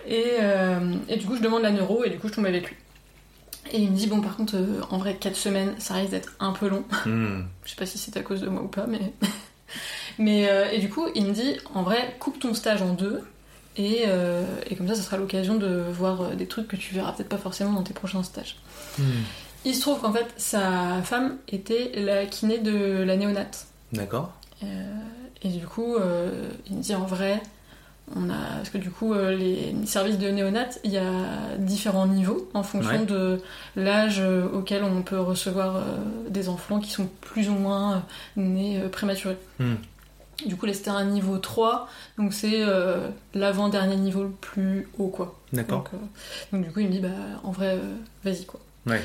Et, 0.09 0.37
euh, 0.39 0.93
et 1.09 1.17
du 1.17 1.25
coup, 1.25 1.35
je 1.35 1.41
demande 1.41 1.63
la 1.63 1.71
neuro 1.71 2.05
et 2.05 2.09
du 2.09 2.17
coup, 2.17 2.29
je 2.29 2.33
tombe 2.33 2.45
avec 2.45 2.69
lui. 2.69 2.77
Et 3.73 3.79
il 3.79 3.91
me 3.91 3.95
dit, 3.97 4.07
bon, 4.07 4.21
par 4.21 4.37
contre, 4.37 4.55
en 4.89 4.97
vrai, 4.99 5.15
4 5.15 5.35
semaines, 5.35 5.73
ça 5.79 5.95
risque 5.95 6.11
d'être 6.11 6.33
un 6.39 6.53
peu 6.53 6.69
long. 6.69 6.85
Hmm. 7.05 7.41
Je 7.65 7.71
sais 7.71 7.75
pas 7.75 7.85
si 7.85 7.97
c'est 7.97 8.15
à 8.15 8.21
cause 8.21 8.39
de 8.39 8.47
moi 8.47 8.61
ou 8.61 8.69
pas, 8.69 8.85
mais. 8.87 9.11
mais 10.17 10.49
euh, 10.49 10.69
et 10.71 10.79
du 10.79 10.89
coup, 10.89 11.07
il 11.15 11.25
me 11.25 11.33
dit, 11.33 11.57
en 11.73 11.83
vrai, 11.83 12.15
coupe 12.19 12.39
ton 12.39 12.53
stage 12.53 12.81
en 12.81 12.93
deux. 12.93 13.23
Et, 13.77 14.05
euh, 14.07 14.43
et 14.67 14.75
comme 14.75 14.87
ça, 14.87 14.95
ça 14.95 15.03
sera 15.03 15.17
l'occasion 15.17 15.55
de 15.55 15.83
voir 15.91 16.21
euh, 16.21 16.35
des 16.35 16.47
trucs 16.47 16.67
que 16.67 16.75
tu 16.75 16.95
verras 16.95 17.11
peut-être 17.11 17.29
pas 17.29 17.37
forcément 17.37 17.73
dans 17.73 17.83
tes 17.83 17.93
prochains 17.93 18.23
stages. 18.23 18.57
Hmm. 18.97 19.03
Il 19.65 19.75
se 19.75 19.81
trouve 19.81 19.99
qu'en 19.99 20.11
fait, 20.11 20.27
sa 20.37 21.01
femme 21.03 21.37
était 21.47 21.91
la 21.95 22.25
kiné 22.25 22.57
de 22.57 23.03
la 23.03 23.15
néonate. 23.17 23.67
D'accord. 23.91 24.33
Euh, 24.63 24.83
et 25.43 25.49
du 25.49 25.65
coup, 25.67 25.95
il 26.67 26.77
me 26.77 26.81
dit 26.81 26.95
en 26.95 27.05
vrai, 27.05 27.41
on 28.15 28.29
a, 28.29 28.35
parce 28.57 28.69
que 28.69 28.77
du 28.77 28.89
coup, 28.89 29.13
euh, 29.13 29.35
les 29.35 29.73
services 29.85 30.17
de 30.17 30.29
néonat, 30.29 30.69
il 30.83 30.91
y 30.91 30.97
a 30.97 31.57
différents 31.57 32.07
niveaux 32.07 32.49
en 32.53 32.63
fonction 32.63 32.99
Ouais. 33.01 33.05
de 33.05 33.41
l'âge 33.75 34.19
euh, 34.19 34.47
auquel 34.53 34.83
on 34.83 35.01
peut 35.01 35.19
recevoir 35.19 35.75
euh, 35.75 35.81
des 36.29 36.47
enfants 36.47 36.79
qui 36.79 36.89
sont 36.91 37.09
plus 37.21 37.49
ou 37.49 37.53
moins 37.53 38.05
nés 38.37 38.79
prématurés. 38.91 39.37
Hmm. 39.59 39.75
Du 40.45 40.55
coup, 40.55 40.67
là, 40.67 40.73
c'était 40.73 40.89
un 40.91 41.03
niveau 41.05 41.37
3, 41.39 41.89
donc 42.19 42.31
c'est 42.31 42.61
euh, 42.61 43.09
l'avant-dernier 43.33 43.95
niveau 43.95 44.23
le 44.23 44.29
plus 44.29 44.87
haut, 44.99 45.07
quoi. 45.07 45.35
D'accord. 45.51 45.79
Donc, 45.79 45.89
euh, 45.93 45.97
donc 46.55 46.65
du 46.65 46.71
coup, 46.71 46.79
il 46.79 46.87
me 46.87 46.91
dit, 46.91 46.99
bah, 46.99 47.09
en 47.43 47.51
vrai, 47.51 47.73
euh, 47.75 47.95
vas-y, 48.23 48.45
quoi. 48.45 48.59
Mais 48.85 49.01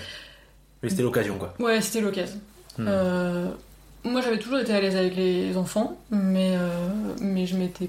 c'était 0.88 1.02
l'occasion, 1.02 1.38
quoi. 1.38 1.54
Ouais, 1.58 1.80
c'était 1.80 2.02
l'occasion. 2.02 2.38
Hmm. 2.78 2.84
Moi, 4.04 4.20
j'avais 4.20 4.38
toujours 4.38 4.58
été 4.58 4.74
à 4.74 4.80
l'aise 4.80 4.96
avec 4.96 5.16
les 5.16 5.56
enfants, 5.56 5.96
mais, 6.10 6.56
mais 7.20 7.46
je 7.46 7.56
m'étais 7.56 7.88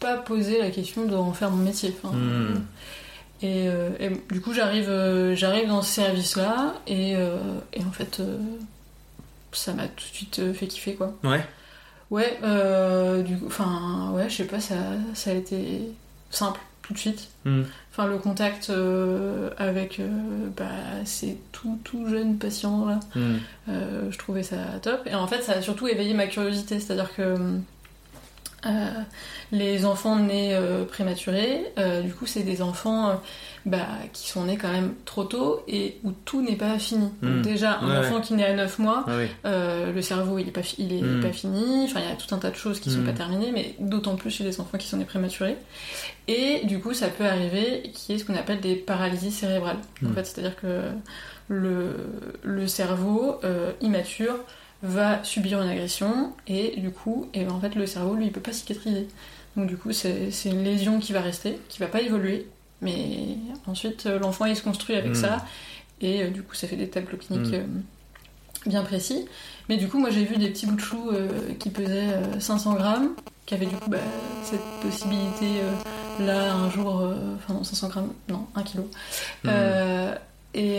pas 0.00 0.16
posé 0.16 0.58
la 0.58 0.70
question 0.70 1.04
d'en 1.06 1.32
faire 1.32 1.50
mon 1.50 1.62
métier. 1.62 1.94
Enfin, 2.02 2.14
Hmm. 2.16 2.62
et, 3.42 3.68
euh, 3.68 3.90
et 4.00 4.10
du 4.32 4.40
coup, 4.40 4.52
j'arrive 4.52 4.88
euh, 4.88 5.34
j'arrive 5.36 5.68
dans 5.68 5.82
ce 5.82 5.92
service-là, 5.92 6.74
et, 6.86 7.14
euh, 7.16 7.36
et 7.72 7.82
en 7.84 7.92
fait, 7.92 8.20
ça 9.52 9.72
m'a 9.74 9.84
tout 9.88 10.04
de 10.08 10.14
suite 10.14 10.52
fait 10.54 10.66
kiffer, 10.66 10.94
quoi. 10.94 11.14
Ouais. 11.24 11.44
Ouais, 12.10 12.38
du 13.22 13.36
coup, 13.38 13.46
enfin, 13.46 14.10
ouais, 14.14 14.28
je 14.28 14.36
sais 14.36 14.44
pas, 14.44 14.58
ça, 14.60 14.74
ça 15.14 15.30
a 15.30 15.34
été 15.34 15.82
simple, 16.30 16.60
tout 16.82 16.92
de 16.92 16.98
suite. 16.98 17.28
Hmm. 17.44 17.62
Enfin, 17.92 18.06
le 18.08 18.18
contact 18.18 18.72
avec 19.58 20.00
bah, 20.56 20.64
ces 21.04 21.36
tout, 21.52 21.78
tout 21.84 22.08
jeunes 22.08 22.36
patients 22.38 22.86
là, 22.86 23.00
Hmm. 23.14 23.36
je 24.10 24.18
trouvais 24.18 24.42
ça 24.42 24.56
top. 24.82 25.02
Et 25.06 25.14
en 25.14 25.26
fait, 25.28 25.42
ça 25.42 25.52
a 25.52 25.62
surtout 25.62 25.86
éveillé 25.88 26.14
ma 26.14 26.26
curiosité, 26.26 26.80
c'est-à-dire 26.80 27.14
que 27.14 27.36
les 29.52 29.84
enfants 29.84 30.16
nés 30.16 30.54
euh, 30.54 30.84
prématurés, 30.84 31.72
euh, 31.78 32.02
du 32.02 32.12
coup, 32.12 32.26
c'est 32.26 32.42
des 32.42 32.62
enfants 32.62 33.10
euh, 33.10 33.14
bah, 33.66 33.86
qui 34.12 34.28
sont 34.28 34.44
nés 34.44 34.56
quand 34.56 34.70
même 34.70 34.94
trop 35.04 35.24
tôt 35.24 35.62
et 35.66 35.96
où 36.04 36.12
tout 36.12 36.42
n'est 36.42 36.56
pas 36.56 36.78
fini. 36.78 37.08
Donc 37.22 37.36
Mm. 37.38 37.42
déjà, 37.42 37.78
un 37.80 37.90
Ouais, 37.90 37.98
enfant 38.06 38.20
qui 38.20 38.34
naît 38.34 38.46
à 38.46 38.54
9 38.54 38.78
mois, 38.78 39.04
Ah 39.06 39.12
oui. 39.18 39.26
euh, 39.44 39.92
le 39.92 40.02
cerveau 40.02 40.38
il 40.38 40.48
est 40.48 40.52
pas, 40.52 40.62
fi- 40.62 40.76
il 40.78 40.92
est 40.92 41.02
Mm. 41.02 41.20
pas 41.22 41.32
fini, 41.32 41.84
enfin 41.84 42.00
il 42.00 42.08
y 42.08 42.12
a 42.12 42.16
tout 42.16 42.32
un 42.34 42.38
tas 42.38 42.50
de 42.50 42.56
choses 42.56 42.80
qui 42.80 42.90
sont 42.90 43.00
Mm. 43.00 43.06
pas 43.06 43.12
terminées, 43.12 43.50
mais 43.52 43.74
d'autant 43.80 44.16
plus 44.16 44.30
chez 44.30 44.44
les 44.44 44.60
enfants 44.60 44.78
qui 44.78 44.86
sont 44.88 44.96
nés 44.98 45.04
prématurés. 45.04 45.56
Et 46.28 46.60
du 46.64 46.78
coup, 46.80 46.94
ça 46.94 47.08
peut 47.08 47.26
arriver 47.26 47.90
qui 47.92 48.12
est 48.12 48.18
ce 48.18 48.24
qu'on 48.24 48.36
appelle 48.36 48.60
des 48.60 48.76
paralysies 48.76 49.32
cérébrales. 49.32 49.78
En 50.08 50.12
fait, 50.12 50.24
c'est-à-dire 50.24 50.54
que 50.56 50.82
le, 51.48 51.96
le 52.44 52.66
cerveau 52.68 53.36
euh, 53.42 53.72
immature 53.80 54.36
va 54.82 55.22
subir 55.24 55.60
une 55.62 55.68
agression 55.68 56.32
et 56.46 56.74
du 56.80 56.90
coup, 56.90 57.28
et 57.34 57.44
ben, 57.44 57.52
en 57.52 57.60
fait, 57.60 57.74
le 57.74 57.86
cerveau 57.86 58.14
lui 58.14 58.26
il 58.26 58.32
peut 58.32 58.40
pas 58.40 58.52
cicatriser. 58.52 59.06
Donc 59.56 59.66
du 59.66 59.76
coup, 59.76 59.92
c'est 59.92 60.30
une 60.46 60.62
lésion 60.64 61.00
qui 61.00 61.12
va 61.12 61.20
rester, 61.20 61.58
qui 61.68 61.80
va 61.80 61.86
pas 61.86 62.00
évoluer, 62.00 62.46
mais 62.80 63.36
ensuite 63.66 64.06
euh, 64.06 64.18
l'enfant 64.18 64.44
il 64.46 64.56
se 64.56 64.62
construit 64.62 64.96
avec 64.96 65.10
Mm. 65.12 65.14
ça 65.16 65.44
et 66.00 66.22
euh, 66.22 66.30
du 66.30 66.42
coup 66.42 66.54
ça 66.54 66.66
fait 66.66 66.76
des 66.76 66.88
tableaux 66.88 67.18
cliniques 67.18 67.52
Mm. 67.52 67.54
euh, 67.56 67.64
bien 68.66 68.82
précis. 68.82 69.26
Mais 69.68 69.76
du 69.76 69.88
coup, 69.88 69.98
moi 69.98 70.10
j'ai 70.10 70.24
vu 70.24 70.36
des 70.36 70.48
petits 70.50 70.66
bouts 70.66 70.76
de 70.76 70.80
chou 70.80 71.10
euh, 71.12 71.28
qui 71.58 71.70
pesaient 71.70 72.12
euh, 72.12 72.40
500 72.40 72.74
grammes, 72.74 73.10
qui 73.46 73.54
avaient 73.54 73.66
du 73.66 73.74
coup 73.76 73.90
bah, 73.90 73.98
cette 74.44 74.60
possibilité 74.82 75.46
là 76.20 76.54
un 76.54 76.70
jour, 76.70 77.02
enfin 77.36 77.54
non 77.54 77.64
500 77.64 77.88
grammes, 77.88 78.12
non 78.28 78.46
1 78.54 78.62
kilo. 78.62 78.88
Hmm. 79.44 79.50
Et, 80.54 80.78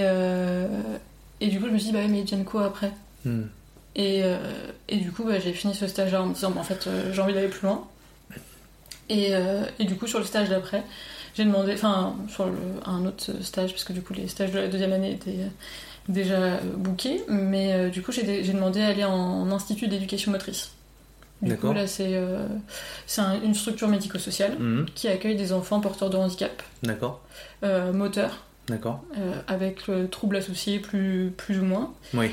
et 1.39 1.47
du 1.47 1.59
coup 1.59 1.67
je 1.67 1.71
me 1.71 1.77
suis 1.77 1.87
dit 1.87 1.93
bah 1.93 1.99
mais 2.09 2.21
ils 2.21 2.43
quoi 2.45 2.65
après 2.65 2.91
Hmm. 3.25 3.43
Et, 3.95 4.21
euh, 4.23 4.37
et 4.89 4.97
du 4.97 5.11
coup, 5.11 5.23
bah, 5.23 5.39
j'ai 5.39 5.53
fini 5.53 5.73
ce 5.75 5.87
stage-là 5.87 6.21
en 6.23 6.27
me 6.27 6.33
disant, 6.33 6.51
bah, 6.51 6.61
en 6.61 6.63
fait, 6.63 6.87
euh, 6.87 7.11
j'ai 7.13 7.21
envie 7.21 7.33
d'aller 7.33 7.47
plus 7.49 7.67
loin. 7.67 7.87
Et, 9.09 9.29
euh, 9.35 9.63
et 9.79 9.85
du 9.85 9.95
coup, 9.95 10.07
sur 10.07 10.19
le 10.19 10.25
stage 10.25 10.49
d'après, 10.49 10.83
j'ai 11.35 11.43
demandé, 11.45 11.73
enfin, 11.73 12.15
sur 12.29 12.45
le- 12.45 12.53
un 12.85 13.05
autre 13.05 13.31
stage, 13.41 13.71
parce 13.71 13.83
que 13.83 13.93
du 13.93 14.01
coup, 14.01 14.13
les 14.13 14.27
stages 14.27 14.51
de 14.51 14.59
la 14.59 14.67
deuxième 14.67 14.93
année 14.93 15.11
étaient 15.11 15.47
déjà 16.07 16.57
bookés, 16.77 17.23
mais 17.27 17.89
du 17.89 18.01
coup, 18.01 18.11
j'ai 18.11 18.23
dé- 18.23 18.43
j'ai 18.43 18.53
demandé 18.53 18.81
à 18.81 18.87
aller 18.87 19.03
en, 19.03 19.11
en 19.13 19.51
institut 19.51 19.87
d'éducation 19.87 20.31
motrice. 20.31 20.71
Du 21.41 21.49
coup, 21.55 21.55
D'accord. 21.67 21.73
là, 21.73 21.87
c'est 21.87 22.11
euh, 22.15 22.45
c'est 23.07 23.21
un- 23.21 23.41
une 23.41 23.55
structure 23.55 23.87
médico-sociale 23.87 24.57
Hmm. 24.59 24.85
qui 24.93 25.07
accueille 25.07 25.35
des 25.35 25.53
enfants 25.53 25.79
porteurs 25.79 26.09
de 26.11 26.17
handicap 26.17 26.61
D'accord. 26.83 27.19
euh, 27.63 27.91
moteurs, 27.93 28.43
D'accord. 28.67 29.03
euh, 29.17 29.33
avec 29.47 29.89
euh, 29.89 30.05
troubles 30.07 30.35
associés 30.35 30.77
plus, 30.79 31.33
plus 31.35 31.59
ou 31.59 31.63
moins. 31.65 31.93
Oui. 32.13 32.29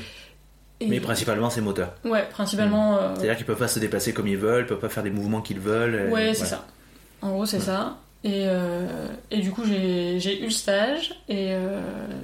Et- 0.81 0.87
Mais 0.87 0.99
principalement, 0.99 1.49
c'est 1.49 1.61
moteur. 1.61 1.93
Ouais, 2.05 2.25
principalement. 2.31 2.97
euh, 2.97 3.13
C'est-à-dire 3.15 3.35
qu'ils 3.37 3.45
peuvent 3.45 3.57
pas 3.59 3.67
se 3.67 3.79
déplacer 3.79 4.13
comme 4.13 4.27
ils 4.27 4.37
veulent, 4.37 4.63
ils 4.63 4.67
peuvent 4.67 4.79
pas 4.79 4.87
faire 4.89 5.03
les 5.03 5.09
mouvements 5.09 5.41
qu'ils 5.41 5.59
veulent. 5.59 6.07
et- 6.07 6.11
Ouais, 6.11 6.33
c'est 6.33 6.45
voilà. 6.45 6.49
ça. 6.49 6.65
En 7.21 7.31
gros, 7.31 7.45
c'est 7.45 7.57
Ouais. 7.57 7.63
ça. 7.63 7.97
Et, 8.23 8.43
euh, 8.47 9.07
et 9.31 9.39
du 9.39 9.51
coup, 9.51 9.63
j'ai 9.65 10.39
eu 10.41 10.45
le 10.45 10.49
stage. 10.51 11.11
Et, 11.27 11.49
euh, 11.53 11.81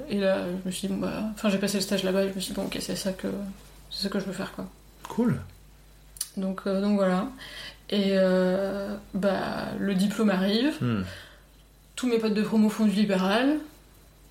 et 0.08 0.18
là, 0.18 0.38
je 0.62 0.66
me 0.66 0.70
suis 0.72 0.88
dit, 0.88 0.94
bon, 0.94 1.00
bah. 1.00 1.22
Enfin, 1.34 1.48
j'ai 1.50 1.58
passé 1.58 1.76
le 1.78 1.82
stage 1.82 2.02
là-bas 2.02 2.24
et 2.24 2.28
je 2.30 2.34
me 2.34 2.40
suis 2.40 2.54
dit, 2.54 2.60
bon, 2.60 2.66
ok, 2.66 2.78
c'est 2.80 2.96
ça 2.96 3.12
que, 3.12 3.28
c'est 3.90 4.04
ça 4.04 4.08
que 4.08 4.18
je 4.20 4.24
veux 4.24 4.32
faire, 4.32 4.52
quoi. 4.52 4.66
Cool. 5.08 5.38
Donc, 6.38 6.62
euh, 6.66 6.80
donc 6.80 6.96
voilà. 6.96 7.26
Et 7.90 8.12
euh, 8.12 8.94
bah, 9.14 9.68
le 9.78 9.94
diplôme 9.94 10.30
arrive. 10.30 10.74
Hmm. 10.82 11.02
Tous 11.94 12.06
mes 12.08 12.18
potes 12.18 12.34
de 12.34 12.42
promo 12.42 12.68
font 12.68 12.84
du 12.86 12.92
libéral. 12.92 13.56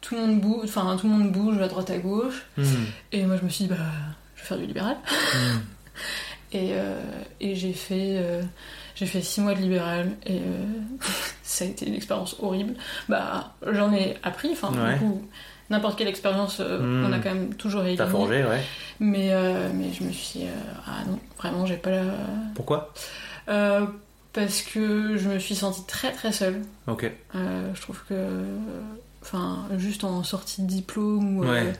Tout 0.07 0.15
le 0.15 0.21
monde 0.21 0.39
bouge, 0.41 0.65
enfin, 0.65 0.95
tout 0.99 1.07
le 1.07 1.13
monde 1.13 1.31
bouge 1.31 1.59
à 1.61 1.67
droite 1.67 1.89
à 1.89 1.97
gauche. 1.97 2.45
Hmm. 2.57 2.63
Et 3.11 3.25
moi, 3.25 3.37
je 3.37 3.43
me 3.43 3.49
suis 3.49 3.63
dit, 3.65 3.69
bah, 3.71 3.77
je 4.35 4.41
vais 4.41 4.47
faire 4.47 4.57
du 4.57 4.65
libéral. 4.67 4.97
Hmm. 5.33 5.59
Et, 6.51 6.69
euh, 6.73 7.01
et 7.41 7.53
j'ai 7.55 7.73
fait, 7.73 8.15
euh, 8.17 8.41
j'ai 8.95 9.07
fait 9.07 9.21
six 9.21 9.41
mois 9.41 9.53
de 9.55 9.59
libéral 9.59 10.11
et 10.25 10.37
euh, 10.37 10.63
ça 11.43 11.65
a 11.65 11.67
été 11.67 11.85
une 11.85 11.95
expérience 11.95 12.37
horrible. 12.39 12.75
Bah, 13.09 13.55
j'en 13.73 13.91
ai 13.91 14.15
appris, 14.23 14.51
enfin, 14.53 14.71
Ouais. 14.71 14.97
n'importe 15.69 15.97
quelle 15.97 16.07
expérience, 16.07 16.61
euh, 16.61 16.79
Mm. 16.79 17.05
on 17.05 17.11
a 17.11 17.17
quand 17.19 17.33
même 17.33 17.53
toujours 17.55 17.81
T'as 17.81 17.87
éliminé. 17.89 18.09
forgé, 18.09 18.45
ouais. 18.45 18.61
Mais, 19.01 19.33
mais 19.73 19.91
je 19.91 20.03
me 20.05 20.11
suis 20.13 20.39
dit, 20.41 20.45
ah 20.87 21.03
non, 21.09 21.19
vraiment, 21.37 21.65
j'ai 21.65 21.75
pas 21.77 21.89
la. 21.89 22.03
Pourquoi? 22.53 22.93
Parce 23.47 24.61
que 24.61 25.17
je 25.17 25.29
me 25.29 25.39
suis 25.39 25.55
sentie 25.55 25.85
très 25.87 26.11
très 26.13 26.31
seule. 26.31 26.61
Ok. 26.87 27.11
Je 27.33 27.81
trouve 27.81 28.01
que. 28.07 28.13
Enfin, 29.25 29.65
juste 29.77 30.03
en 30.03 30.23
sortie 30.23 30.61
de 30.61 30.67
diplôme 30.67 31.37
ou. 31.39 31.43
euh, 31.43 31.51
Ouais. 31.51 31.73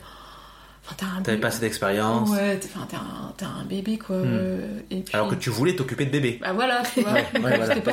Enfin, 0.88 1.20
T'avais 1.24 1.38
pas 1.38 1.50
cette 1.50 1.64
expérience. 1.64 2.30
Ouais, 2.30 2.58
t'es, 2.60 2.68
un, 2.76 3.44
un 3.44 3.64
bébé 3.64 3.98
quoi. 3.98 4.18
Mm. 4.18 4.24
euh, 4.24 4.78
Et 4.92 5.00
puis... 5.00 5.14
Alors 5.16 5.26
que 5.28 5.34
tu 5.34 5.50
voulais 5.50 5.74
t'occuper 5.74 6.06
de 6.06 6.10
bébé. 6.12 6.38
Bah 6.40 6.52
voilà, 6.52 6.82
tu 6.94 7.00
vois. 7.00 7.12
Ouais, 7.12 7.26
ouais, 7.34 7.40
voilà, 7.40 7.66
j'étais, 7.74 7.80
pas 7.80 7.92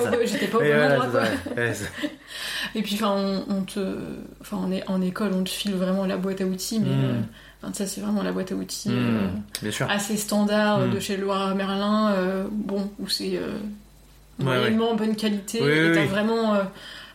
au, 0.60 0.62
bon- 0.62 0.92
endroit, 0.92 1.08
quoi. 1.08 1.24
Et 2.76 2.82
puis, 2.84 2.94
enfin, 2.96 3.12
on, 3.16 3.46
on 3.50 3.62
te. 3.64 3.80
Enfin, 4.42 4.58
on 4.64 4.72
est 4.72 4.88
en 4.88 5.02
école, 5.02 5.32
on 5.34 5.44
te 5.44 5.50
file 5.50 5.74
vraiment 5.76 6.06
la 6.06 6.18
boîte 6.18 6.42
à 6.42 6.46
outils, 6.46 6.80
mais. 6.80 6.90
Mm. 6.96 7.04
euh, 7.04 7.20
ça, 7.74 7.88
c'est 7.88 8.02
vraiment 8.02 8.22
la 8.24 8.32
boîte 8.32 8.52
à 8.52 8.56
outils 8.56 8.90
Hmm. 8.90 8.94
euh, 8.94 9.28
Bien 9.62 9.72
sûr. 9.72 9.90
assez 9.90 10.18
standard 10.18 10.80
euh, 10.80 10.88
Mm. 10.88 10.92
de 10.94 11.00
chez 11.00 11.18
Loire 11.18 11.56
Merlin, 11.56 12.12
euh, 12.12 12.46
bon, 12.52 12.92
où 13.00 13.08
c'est 13.08 13.40
moyennement 14.40 14.96
bonne 14.96 15.16
qualité, 15.16 15.62
Oui, 15.64 15.70
et 15.72 15.88
oui, 15.90 15.96
t'as 15.96 16.02
oui. 16.02 16.08
vraiment. 16.08 16.56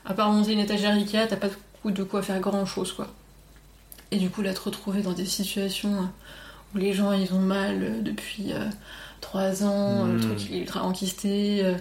à 0.07 0.15
part 0.15 0.31
monter 0.33 0.53
une 0.55 0.61
étagère 0.61 0.95
Ikea, 0.95 1.29
t'as 1.29 1.37
pas 1.37 1.49
de 1.91 2.03
quoi 2.05 2.23
faire 2.23 2.41
grand 2.41 2.67
chose, 2.67 2.93
quoi. 2.93 3.09
Et 4.11 4.17
du 4.19 4.31
coup, 4.31 4.43
là, 4.43 4.55
te 4.55 4.61
retrouver 4.61 5.03
dans 5.03 5.13
des 5.13 5.27
situations 5.27 5.95
euh, 6.03 6.07
où 6.75 6.79
les 6.79 6.93
gens 6.93 7.13
ils 7.13 7.33
ont 7.35 7.41
mal 7.41 7.83
euh, 7.83 8.01
depuis 8.01 8.53
euh, 8.53 8.65
trois 9.21 9.63
ans, 9.65 10.05
euh, 10.07 10.13
le 10.13 10.19
Mm. 10.19 10.21
truc 10.21 10.45
il 10.51 10.57
est 10.57 10.61
ultra 10.61 10.83
enquisté, 10.85 11.61
euh, 11.65 11.75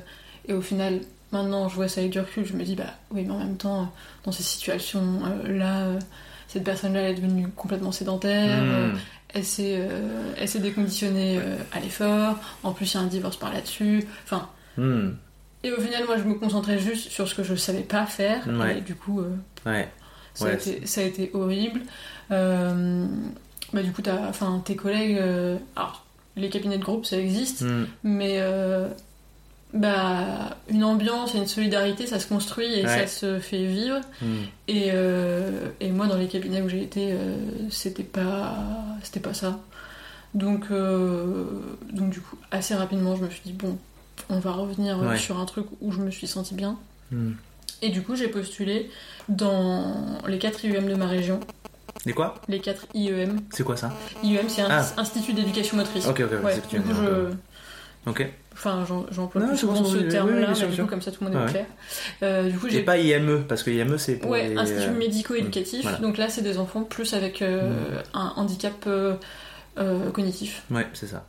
et 0.48 0.54
au 0.54 0.62
final, 0.62 1.00
maintenant 1.32 1.67
je 1.70 1.76
vois 1.76 1.88
ça 1.88 2.02
avec 2.02 2.12
du 2.12 2.20
recul, 2.20 2.46
je 2.46 2.54
me 2.54 2.63
dis, 2.63 2.76
bah 2.76 2.93
oui, 3.12 3.24
mais 3.26 3.32
en 3.34 3.39
même 3.39 3.58
temps, 3.58 3.91
dans 4.26 4.32
ces 4.32 4.43
situations-là, 4.43 5.78
euh, 5.84 6.00
cette 6.48 6.63
personne-là 6.63 7.02
elle 7.02 7.12
est 7.17 7.22
devenue 7.22 7.48
complètement 7.50 7.91
sédentaire, 7.91 8.62
Hmm. 8.63 8.98
elle 9.34 9.43
s'est 9.46 9.82
elle 10.38 10.48
s'est 10.48 10.60
déconditionnée 10.60 11.39
à 11.74 11.80
l'effort, 11.80 12.38
en 12.63 12.72
plus 12.72 12.93
il 12.93 12.96
y 12.96 13.00
a 13.00 13.04
un 13.04 13.08
divorce 13.08 13.38
par 13.38 13.54
là-dessus, 13.54 14.06
enfin. 14.26 14.48
Hmm. 14.78 15.12
Et 15.63 15.72
au 15.72 15.82
final, 15.82 16.06
moi 16.06 16.17
je 16.17 16.24
me 16.24 16.36
concentrais 16.36 16.80
juste 16.80 17.10
sur 17.10 17.28
ce 17.28 17.36
que 17.36 17.43
je 17.43 17.56
savais 17.56 17.82
pas 17.82 18.06
faire, 18.06 18.48
Ouais. 18.48 18.78
et 18.78 18.82
du 18.82 18.96
coup. 18.96 19.20
euh, 19.22 19.36
Ouais. 19.65 19.89
Ça, 20.38 20.47
a 20.47 20.54
été, 20.54 20.86
ça 20.86 21.02
a 21.02 21.04
été 21.04 21.32
horrible. 21.34 21.82
Euh, 22.32 23.06
bah, 23.73 23.82
du 23.84 23.91
coup, 23.91 24.02
enfin, 24.30 24.62
tes 24.65 24.76
collègues. 24.76 25.17
euh, 25.17 25.58
alors, 25.76 26.06
les 26.36 26.50
cabinets 26.50 26.78
de 26.78 26.84
groupe, 26.84 27.06
ça 27.06 27.17
existe, 27.17 27.62
Hmm. 27.63 27.86
mais 28.04 28.36
euh, 28.39 28.88
bah, 29.73 30.58
une 30.69 30.84
ambiance 30.84 31.36
et 31.36 31.39
une 31.39 31.47
solidarité, 31.47 32.06
ça 32.08 32.19
se 32.19 32.28
construit 32.28 32.67
et 32.73 32.86
Ouais. 32.86 33.00
ça 33.00 33.08
se 33.08 33.39
fait 33.39 33.65
vivre. 33.65 34.00
Hmm. 34.21 34.43
Et, 34.67 34.89
et 35.80 35.91
moi, 35.91 36.08
dans 36.08 36.17
les 36.17 36.28
cabinets 36.28 36.62
où 36.62 36.69
j'ai 36.69 36.84
été, 36.84 37.15
c'était 37.69 38.04
pas, 38.04 38.56
c'était 39.04 39.19
pas 39.19 39.34
ça. 39.34 39.60
Donc, 40.34 40.65
euh, 40.71 41.45
donc, 41.91 42.12
du 42.12 42.21
coup, 42.21 42.38
assez 42.52 42.76
rapidement, 42.76 43.15
je 43.15 43.23
me 43.23 43.29
suis 43.29 43.42
dit, 43.46 43.54
bon, 43.54 43.77
on 44.29 44.40
va 44.40 44.52
revenir 44.52 45.00
Ouais. 45.00 45.17
sur 45.17 45.40
un 45.40 45.46
truc 45.46 45.65
où 45.81 45.92
je 45.92 46.00
me 46.02 46.12
suis 46.12 46.27
sentie 46.27 46.54
bien. 46.54 46.77
Hmm. 47.12 47.31
Et 47.82 47.90
du 47.90 48.02
coup, 48.02 48.15
j'ai 48.15 48.28
postulé 48.28 48.90
dans 49.30 50.17
les 50.28 50.40
4 50.40 50.65
IEM 50.65 50.88
de 50.88 50.96
ma 50.96 51.08
région. 51.08 51.40
Et 52.06 52.13
quoi? 52.13 52.36
Les 52.48 52.60
4 52.60 52.88
IEM. 52.94 53.40
C'est 53.52 53.63
quoi 53.63 53.75
ça? 53.78 53.92
IEM, 54.23 54.48
c'est 54.50 54.62
un 54.62 54.67
Ah. 54.69 54.86
Institut 54.98 55.34
d'éducation 55.34 55.78
motrice. 55.78 56.08
Ok, 56.08 56.21
ok, 56.21 56.44
Ouais, 56.44 56.52
c'est 56.54 56.56
ce 56.58 56.62
que 56.62 56.67
tu 56.69 56.75
du 56.80 56.82
coup, 56.84 56.94
je, 56.94 58.10
Ok. 58.10 58.25
Enfin, 58.54 58.86
j'emploie 59.12 59.42
plus 59.46 59.58
souvent 59.58 59.84
ce 59.84 59.98
oui, 59.98 60.08
terme-là, 60.08 60.48
oui, 60.50 60.56
sûr, 60.56 60.67
du 60.69 60.82
coup, 60.82 60.88
comme 60.88 61.02
ça 61.02 61.12
tout 61.12 61.23
le 61.23 61.30
monde 61.30 61.40
est 61.40 61.46
Ouais. 61.46 61.52
clair. 61.52 61.65
Euh, 62.23 62.50
du 62.50 62.58
coup, 62.58 62.67
Et 62.67 62.71
j'ai 62.71 62.82
pas 62.82 62.98
IME, 62.98 63.44
parce 63.48 63.62
que 63.62 63.69
IME 63.69 63.98
c'est 64.00 64.15
pour. 64.15 64.32
Ouais, 64.32 64.48
les, 64.50 64.58
institut 64.58 64.90
euh, 64.90 64.98
médico-éducatif. 64.98 65.84
voilà. 65.84 65.98
Donc 66.00 66.17
là, 66.17 66.28
c'est 66.30 66.42
des 66.42 66.58
enfants 66.58 66.84
plus 66.84 67.13
avec 67.13 67.42
euh, 67.42 67.69
un 68.15 68.34
handicap 68.38 68.73
euh, 68.88 69.15
cognitif. 70.12 70.63
Ouais, 70.71 70.88
c'est 70.94 71.06
ça. 71.08 71.25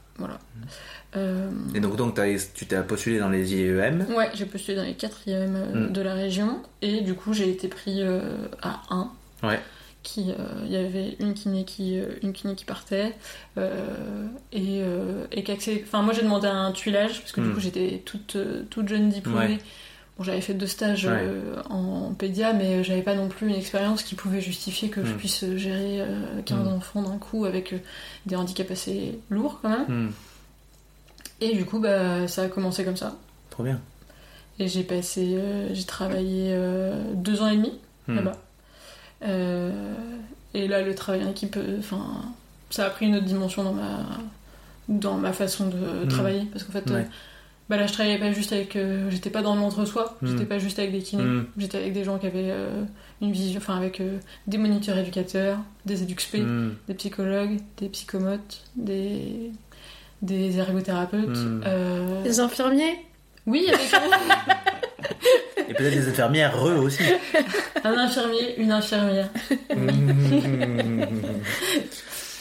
Euh, 1.17 1.51
Et 1.75 1.81
donc, 1.81 1.97
donc 1.97 2.15
t'as- 2.15 2.27
tu 2.55 2.67
t'es 2.67 2.81
postulé 2.83 3.19
dans 3.19 3.29
les 3.31 3.55
IEM. 3.55 4.07
Ouais, 4.15 4.31
j'ai 4.35 4.45
postulé 4.45 4.77
dans 4.77 4.83
les 4.85 4.95
quatrièmes 4.95 5.57
euh, 5.57 5.89
Mm. 5.89 5.93
de 5.93 6.01
la 6.03 6.15
région 6.15 6.61
et 6.83 7.01
du 7.01 7.15
coup 7.15 7.33
j'ai 7.33 7.49
été 7.51 7.69
pris 7.69 8.03
euh, 8.03 8.21
à 8.63 8.81
1. 8.91 9.11
Ouais. 9.43 9.61
Qui, 10.03 10.31
euh, 10.31 10.35
il 10.65 10.71
y 10.73 10.77
avait 10.77 11.17
une 11.21 11.35
kiné 11.35 11.65
qui, 11.65 11.99
une 12.23 12.33
kiné 12.33 12.55
qui 12.55 12.65
partait 12.65 13.15
euh, 13.59 14.27
et, 14.53 14.81
euh, 14.83 15.25
et 15.33 15.45
Enfin, 15.83 16.03
moi 16.03 16.13
j'ai 16.15 16.23
demandé 16.23 16.47
un 16.47 16.73
tuilage 16.73 17.21
parce 17.21 17.33
que 17.33 17.41
du 17.41 17.49
Mm. 17.49 17.55
coup 17.55 17.61
j'étais 17.61 18.03
toute, 18.05 18.37
toute 18.71 18.89
jeune 18.89 19.09
diplômée. 19.09 19.39
Ouais. 19.47 19.59
Bon, 20.19 20.25
j'avais 20.25 20.41
fait 20.41 20.55
deux 20.55 20.67
stages 20.67 21.05
Ouais. 21.07 21.13
euh, 21.17 21.63
en 21.71 22.13
pédia, 22.13 22.53
mais 22.53 22.83
j'avais 22.83 23.03
pas 23.03 23.15
non 23.15 23.29
plus 23.29 23.49
une 23.49 23.55
expérience 23.55 24.03
qui 24.03 24.17
pouvait 24.17 24.41
justifier 24.41 24.89
que 24.91 25.05
je 25.05 25.13
Mm. 25.13 25.17
puisse 25.17 25.45
gérer 25.57 26.01
euh, 26.01 26.43
15 26.45 26.67
Mm. 26.67 26.73
enfants 26.73 27.03
d'un 27.03 27.19
coup 27.19 27.45
avec 27.45 27.73
euh, 27.73 27.79
des 28.27 28.35
handicaps 28.35 28.71
assez 28.73 29.19
lourds 29.31 29.61
quand 29.63 29.69
même. 29.69 29.87
Hmm, 30.09 30.11
Et 31.41 31.55
du 31.55 31.65
coup, 31.65 31.79
bah, 31.79 32.27
ça 32.27 32.43
a 32.43 32.49
commencé 32.49 32.85
comme 32.85 32.97
ça. 32.97 33.15
Trop 33.51 33.63
bien. 33.63 33.81
Et 34.59 34.67
j'ai 34.67 34.83
passé, 34.83 35.35
euh, 35.37 35.73
j'ai 35.73 35.85
travaillé 35.85 36.49
euh, 36.51 37.01
deux 37.15 37.41
ans 37.43 37.47
et 37.49 37.57
demi 37.57 37.79
Hmm. 38.09 38.17
là-bas. 38.17 38.37
Euh, 39.25 39.95
et 40.55 40.67
là, 40.67 40.83
le 40.83 40.95
travail 40.95 41.25
en 41.25 41.31
équipe, 41.31 41.57
euh, 41.57 41.79
enfin, 41.79 42.23
ça 42.71 42.87
a 42.87 42.91
pris 42.91 43.07
une 43.07 43.15
autre 43.17 43.27
dimension 43.27 43.63
dans 43.63 43.73
ma, 43.75 44.01
dans 44.89 45.15
ma 45.17 45.33
façon 45.33 45.69
de 45.69 46.05
Hmm. 46.05 46.09
travailler. 46.09 46.45
Parce 46.53 46.65
qu'en 46.65 46.73
fait, 46.73 46.91
euh, 46.91 46.95
Ouais. 46.95 47.09
Bah 47.69 47.77
là, 47.77 47.87
je 47.87 47.93
travaillais 47.93 48.19
pas 48.19 48.33
juste 48.33 48.53
avec, 48.53 48.77
euh, 48.77 49.09
j'étais 49.11 49.31
pas 49.31 49.43
dans 49.43 49.55
l'entre-soi, 49.55 50.17
Hmm. 50.23 50.27
j'étais 50.29 50.45
pas 50.47 50.59
juste 50.59 50.79
avec 50.79 50.93
des 50.93 51.01
kinés, 51.03 51.23
Hmm. 51.23 51.45
j'étais 51.59 51.79
avec 51.79 51.93
des 51.93 52.05
gens 52.05 52.19
qui 52.19 52.27
avaient 52.27 52.51
euh, 52.51 52.83
une 53.21 53.33
vision, 53.33 53.59
enfin, 53.59 53.77
avec 53.77 54.01
euh, 54.01 54.19
des 54.47 54.57
moniteurs 54.59 54.97
éducateurs, 54.99 55.59
des 55.87 56.03
éduxp, 56.03 56.37
Hmm. 56.39 56.71
des 56.89 56.95
psychologues, 56.95 57.59
des 57.79 57.89
psychomotes, 57.89 58.63
des, 58.77 59.51
des 60.23 60.59
ergothérapeutes. 60.59 61.29
Hmm. 61.37 61.63
euh, 61.67 62.23
Les 62.25 62.41
infirmiers? 62.41 62.97
Oui, 63.47 63.67
avec 63.69 63.81
Et 65.69 65.75
peut-être 65.75 65.95
des 65.95 66.09
infirmières, 66.09 66.67
eux 66.67 66.77
aussi. 66.79 67.03
un 67.85 67.93
infirmier, 67.99 68.59
une 68.59 68.73
infirmière. 68.73 69.29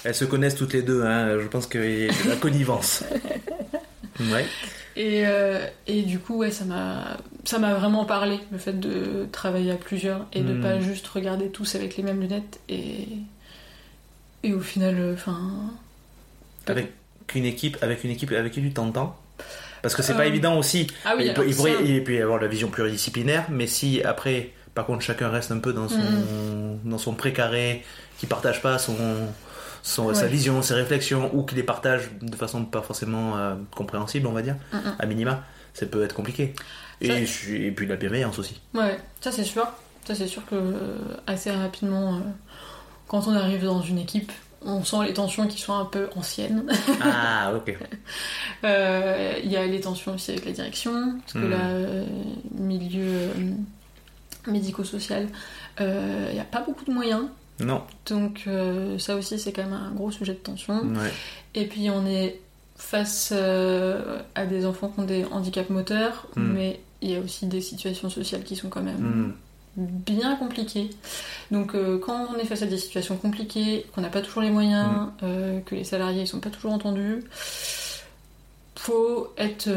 Elles 0.03 0.15
se 0.15 0.25
connaissent 0.25 0.55
toutes 0.55 0.73
les 0.73 0.82
deux, 0.84 1.03
hein. 1.03 1.38
je 1.41 1.47
pense 1.47 1.67
qu'il 1.67 1.82
y 1.82 2.05
a 2.05 2.11
de 2.23 2.30
la 2.30 2.36
connivence. 2.38 3.03
Ouais. 4.32 4.45
Et, 5.00 5.28
euh, 5.28 5.64
et 5.86 6.02
du 6.02 6.18
coup, 6.18 6.38
ouais, 6.39 6.50
ça 6.50 6.66
m'a, 6.66 7.18
ça 7.45 7.60
m'a 7.60 7.76
vraiment 7.76 8.04
parlé, 8.06 8.39
le 8.52 8.58
fait 8.58 8.80
de 8.80 9.28
travailler 9.32 9.72
à 9.72 9.76
plusieurs 9.76 10.26
et 10.34 10.41
de 10.41 10.54
Mm. 10.54 10.62
pas 10.62 10.80
juste 10.80 11.08
regarder 11.08 11.50
tous 11.50 11.76
avec 11.76 11.98
les 11.98 12.04
mêmes 12.04 12.20
lunettes. 12.20 12.60
Et, 12.68 13.08
et 14.43 14.54
au 14.54 14.60
final, 14.60 14.95
euh, 14.98 15.14
enfin. 15.14 15.39
Avec 16.66 16.91
une 17.36 17.45
équipe, 17.45 17.78
avec 17.82 18.04
une 18.04 18.10
équipe 18.10 18.32
avec 18.32 18.54
qui 18.54 18.62
tu 18.62 18.72
t'entends? 18.74 19.16
Parce 19.84 19.93
que 19.93 20.02
c'est 20.02 20.16
pas 20.16 20.24
Euh, 20.24 20.30
évident 20.30 20.58
aussi. 20.58 20.88
Ah 21.06 21.14
oui, 21.16 21.26
il, 21.28 21.34
peut, 21.36 21.48
il 21.48 21.56
pourrait 21.56 21.76
ça- 21.76 21.82
il 21.82 22.04
peut 22.04 22.16
y 22.16 22.22
avoir 22.22 22.39
la 22.39 22.48
vision 22.48 22.70
pluridisciplinaire, 22.70 23.45
mais 23.52 23.68
si 23.68 24.02
après, 24.02 24.52
par 24.74 24.88
contre, 24.88 25.02
chacun 25.04 25.30
reste 25.30 25.52
un 25.52 25.60
peu 25.60 25.74
dans 25.74 25.88
son, 25.88 26.00
Mm. 26.00 26.80
dans 26.89 26.98
son 26.98 27.14
précaré, 27.14 27.84
qui 28.18 28.26
partage 28.26 28.64
pas 28.64 28.80
son, 28.80 28.95
son, 29.88 30.14
sa 30.14 30.28
vision, 30.28 30.62
ses 30.62 30.74
réflexions, 30.74 31.30
ou 31.34 31.44
qui 31.44 31.56
les 31.56 31.64
partage 31.64 32.10
de 32.22 32.36
façon 32.36 32.66
pas 32.66 32.82
forcément 32.82 33.38
euh, 33.38 33.56
compréhensible, 33.76 34.28
on 34.28 34.32
va 34.34 34.42
dire, 34.42 34.56
Mm, 34.74 34.78
mm. 34.78 34.96
à 35.00 35.06
minima, 35.06 35.44
ça 35.74 35.86
peut 35.86 36.04
être 36.04 36.14
compliqué. 36.16 36.54
Et, 37.02 37.26
Ça- 37.26 37.50
et 37.52 37.72
puis 37.72 37.86
la 37.88 37.96
bienveillance 37.96 38.38
aussi. 38.40 38.60
Ouais, 38.74 38.98
ça 39.22 39.32
c'est 39.32 39.44
sûr. 39.44 39.68
Ça 40.06 40.16
c'est 40.16 40.28
sûr 40.28 40.46
que 40.46 40.56
euh, 40.56 40.98
assez 41.28 41.52
rapidement, 41.52 42.16
euh, 42.16 42.20
quand 43.08 43.28
on 43.28 43.34
arrive 43.34 43.64
dans 43.66 43.82
une 43.82 44.00
équipe, 44.00 44.32
on 44.66 44.84
sent 44.84 44.98
les 45.06 45.14
tensions 45.14 45.48
qui 45.48 45.62
sont 45.62 45.76
un 45.78 45.86
peu 45.86 46.10
anciennes. 46.16 46.64
Ah, 47.02 47.54
ok. 47.56 47.78
Il 48.64 49.52
y 49.52 49.56
a 49.58 49.66
les 49.68 49.80
tensions 49.82 50.16
aussi 50.16 50.32
avec 50.32 50.46
la 50.46 50.52
direction, 50.52 51.20
parce 51.20 51.34
que 51.34 51.38
Mhm. 51.40 51.52
là, 51.52 51.60
milieu 52.56 53.30
médico-social, 54.48 55.28
il 55.80 55.86
n'y 56.34 56.40
a 56.40 56.44
pas 56.50 56.62
beaucoup 56.62 56.86
de 56.86 56.92
moyens. 56.92 57.26
Non. 57.60 57.82
Donc 58.05 58.43
euh, 58.47 58.99
ça 58.99 59.16
aussi 59.16 59.39
c'est 59.39 59.51
quand 59.51 59.64
même 59.64 59.74
un 59.74 59.91
gros 59.91 60.12
sujet 60.12 60.34
de 60.34 60.38
tension. 60.39 60.80
Ouais. 60.82 61.12
Et 61.55 61.66
puis 61.66 61.89
on 61.89 62.05
est 62.05 62.39
face 62.76 63.30
euh, 63.36 64.20
à 64.36 64.45
des 64.45 64.66
enfants 64.66 64.89
qui 64.89 64.99
ont 64.99 65.03
des 65.05 65.26
handicaps 65.26 65.70
moteurs, 65.72 66.28
Mm. 66.36 66.53
mais 66.53 66.80
il 67.01 67.12
y 67.12 67.16
a 67.16 67.20
aussi 67.20 67.45
des 67.47 67.62
situations 67.62 68.10
sociales 68.10 68.43
qui 68.43 68.55
sont 68.55 68.70
quand 68.70 68.82
même 68.84 68.97
Hmm. 68.99 69.32
bien 69.78 70.36
compliquées. 70.38 70.89
Donc 71.51 71.76
euh, 71.76 71.99
quand 71.99 72.28
on 72.34 72.38
est 72.39 72.45
face 72.45 72.64
à 72.64 72.66
des 72.68 72.78
situations 72.80 73.16
compliquées, 73.18 73.86
qu'on 73.93 74.01
n'a 74.01 74.10
pas 74.10 74.22
toujours 74.22 74.41
les 74.41 74.49
moyens, 74.51 74.88
Mm. 74.88 75.12
euh, 75.24 75.60
que 75.62 75.76
les 75.76 75.84
salariés 75.84 76.22
ne 76.22 76.26
sont 76.26 76.39
pas 76.39 76.49
toujours 76.49 76.74
entendus, 76.74 77.24
faut 78.76 79.34
être 79.38 79.68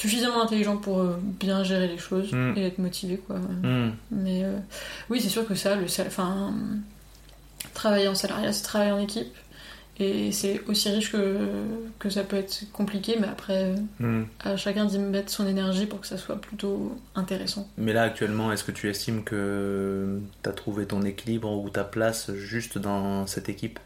suffisamment 0.00 0.42
intelligent 0.42 0.76
pour 0.78 1.00
euh, 1.00 1.18
bien 1.40 1.62
gérer 1.64 1.86
les 1.88 1.98
choses 1.98 2.32
Mm. 2.32 2.54
et 2.56 2.66
être 2.66 2.78
motivé 2.78 3.16
quoi. 3.18 3.36
Hmm. 3.38 3.90
Mais 4.10 4.44
euh, 4.44 4.56
oui, 5.10 5.20
c'est 5.20 5.28
sûr 5.28 5.46
que 5.46 5.54
ça, 5.54 5.74
le 5.76 5.86
sal- 5.88 6.06
enfin, 6.08 6.52
travailler 7.74 8.08
en 8.08 8.14
salariat, 8.14 8.52
c'est 8.52 8.62
travailler 8.62 8.92
en 8.92 8.98
équipe. 9.00 9.34
Et 10.02 10.32
c'est 10.32 10.62
aussi 10.66 10.88
riche 10.88 11.12
que, 11.12 11.36
que 11.98 12.08
ça 12.08 12.22
peut 12.24 12.36
être 12.36 12.62
compliqué, 12.72 13.18
mais 13.20 13.28
après, 13.28 13.74
Hmm. 13.98 14.22
à 14.42 14.56
chacun 14.56 14.86
d'y 14.86 14.98
mettre 14.98 15.30
son 15.30 15.46
énergie 15.46 15.84
pour 15.84 16.00
que 16.00 16.06
ça 16.06 16.16
soit 16.16 16.40
plutôt 16.40 16.96
intéressant. 17.14 17.68
Mais 17.76 17.92
là, 17.92 18.02
actuellement, 18.04 18.50
est-ce 18.50 18.64
que 18.64 18.72
tu 18.72 18.88
estimes 18.88 19.22
que 19.24 20.18
tu 20.42 20.48
as 20.48 20.52
trouvé 20.54 20.86
ton 20.86 21.02
équilibre 21.02 21.52
ou 21.52 21.68
ta 21.68 21.84
place 21.84 22.32
juste 22.34 22.78
dans 22.78 23.26
cette 23.26 23.50
équipe? 23.50 23.78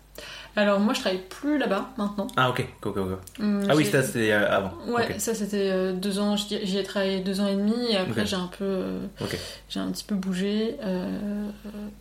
Alors, 0.56 0.78
moi, 0.80 0.94
je 0.94 1.00
travaille 1.00 1.20
plus 1.28 1.58
là-bas 1.58 1.90
maintenant. 1.98 2.26
Ah, 2.36 2.50
ok. 2.50 2.66
ok, 2.84 2.96
ok. 2.96 3.18
Hum, 3.40 3.62
Ah 3.68 3.74
oui, 3.74 3.84
j'ai- 3.84 3.90
ça 3.90 4.02
c'était 4.02 4.32
euh, 4.32 4.50
avant. 4.50 4.72
Ouais, 4.86 5.18
ça 5.18 5.34
c'était 5.34 5.70
euh, 5.72 5.92
deux 5.92 6.18
ans, 6.20 6.36
j'y 6.36 6.78
ai 6.78 6.82
travaillé 6.84 7.20
deux 7.20 7.40
ans 7.40 7.46
et 7.48 7.56
demi, 7.56 7.74
et 7.90 7.96
après 7.96 8.24
j'ai 8.26 8.36
un 8.36 8.46
peu. 8.58 8.64
euh, 8.64 9.00
j'ai 9.68 9.80
un 9.80 9.90
petit 9.90 10.04
peu 10.04 10.14
bougé 10.14 10.76
euh, 10.84 11.48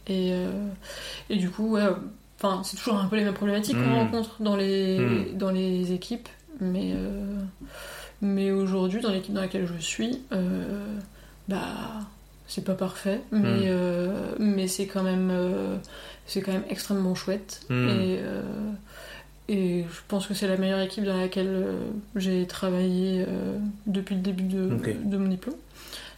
et, 0.07 0.33
euh, 0.33 0.67
et 1.29 1.37
du 1.37 1.49
coup 1.49 1.71
ouais, 1.71 1.83
c'est 2.63 2.77
toujours 2.77 2.97
un 2.99 3.05
peu 3.07 3.15
les 3.15 3.23
mêmes 3.23 3.33
problématiques 3.33 3.77
qu'on 3.77 3.89
Mm. 3.89 3.93
rencontre 3.93 4.41
dans 4.41 4.55
les 4.55 4.99
Mm. 4.99 5.37
dans 5.37 5.49
les 5.51 5.93
équipes 5.93 6.27
mais 6.59 6.91
euh, 6.93 7.37
mais 8.21 8.51
aujourd'hui 8.51 9.01
dans 9.01 9.09
l'équipe 9.11 9.33
dans 9.33 9.41
laquelle 9.41 9.65
je 9.65 9.81
suis 9.81 10.21
euh, 10.33 10.85
bah 11.47 11.61
c'est 12.47 12.63
pas 12.65 12.73
parfait 12.75 13.21
mais 13.31 13.63
euh, 13.67 14.33
mais 14.39 14.67
c'est 14.67 14.85
quand 14.87 15.03
même 15.03 15.29
euh, 15.31 15.77
c'est 16.25 16.41
quand 16.41 16.53
même 16.53 16.63
extrêmement 16.69 17.15
chouette 17.15 17.61
Mm. 17.69 17.87
et 17.89 18.19
euh, 18.21 18.41
et 19.49 19.83
je 19.83 19.99
pense 20.07 20.25
que 20.27 20.33
c'est 20.33 20.47
la 20.47 20.55
meilleure 20.55 20.79
équipe 20.79 21.03
dans 21.03 21.17
laquelle 21.17 21.49
euh, 21.49 21.87
j'ai 22.15 22.47
travaillé 22.47 23.25
euh, 23.27 23.57
depuis 23.85 24.15
le 24.15 24.21
début 24.21 24.43
de, 24.43 25.17
mon 25.17 25.27
diplôme. 25.27 25.55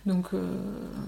Donc, 0.05 0.27
euh, 0.35 0.43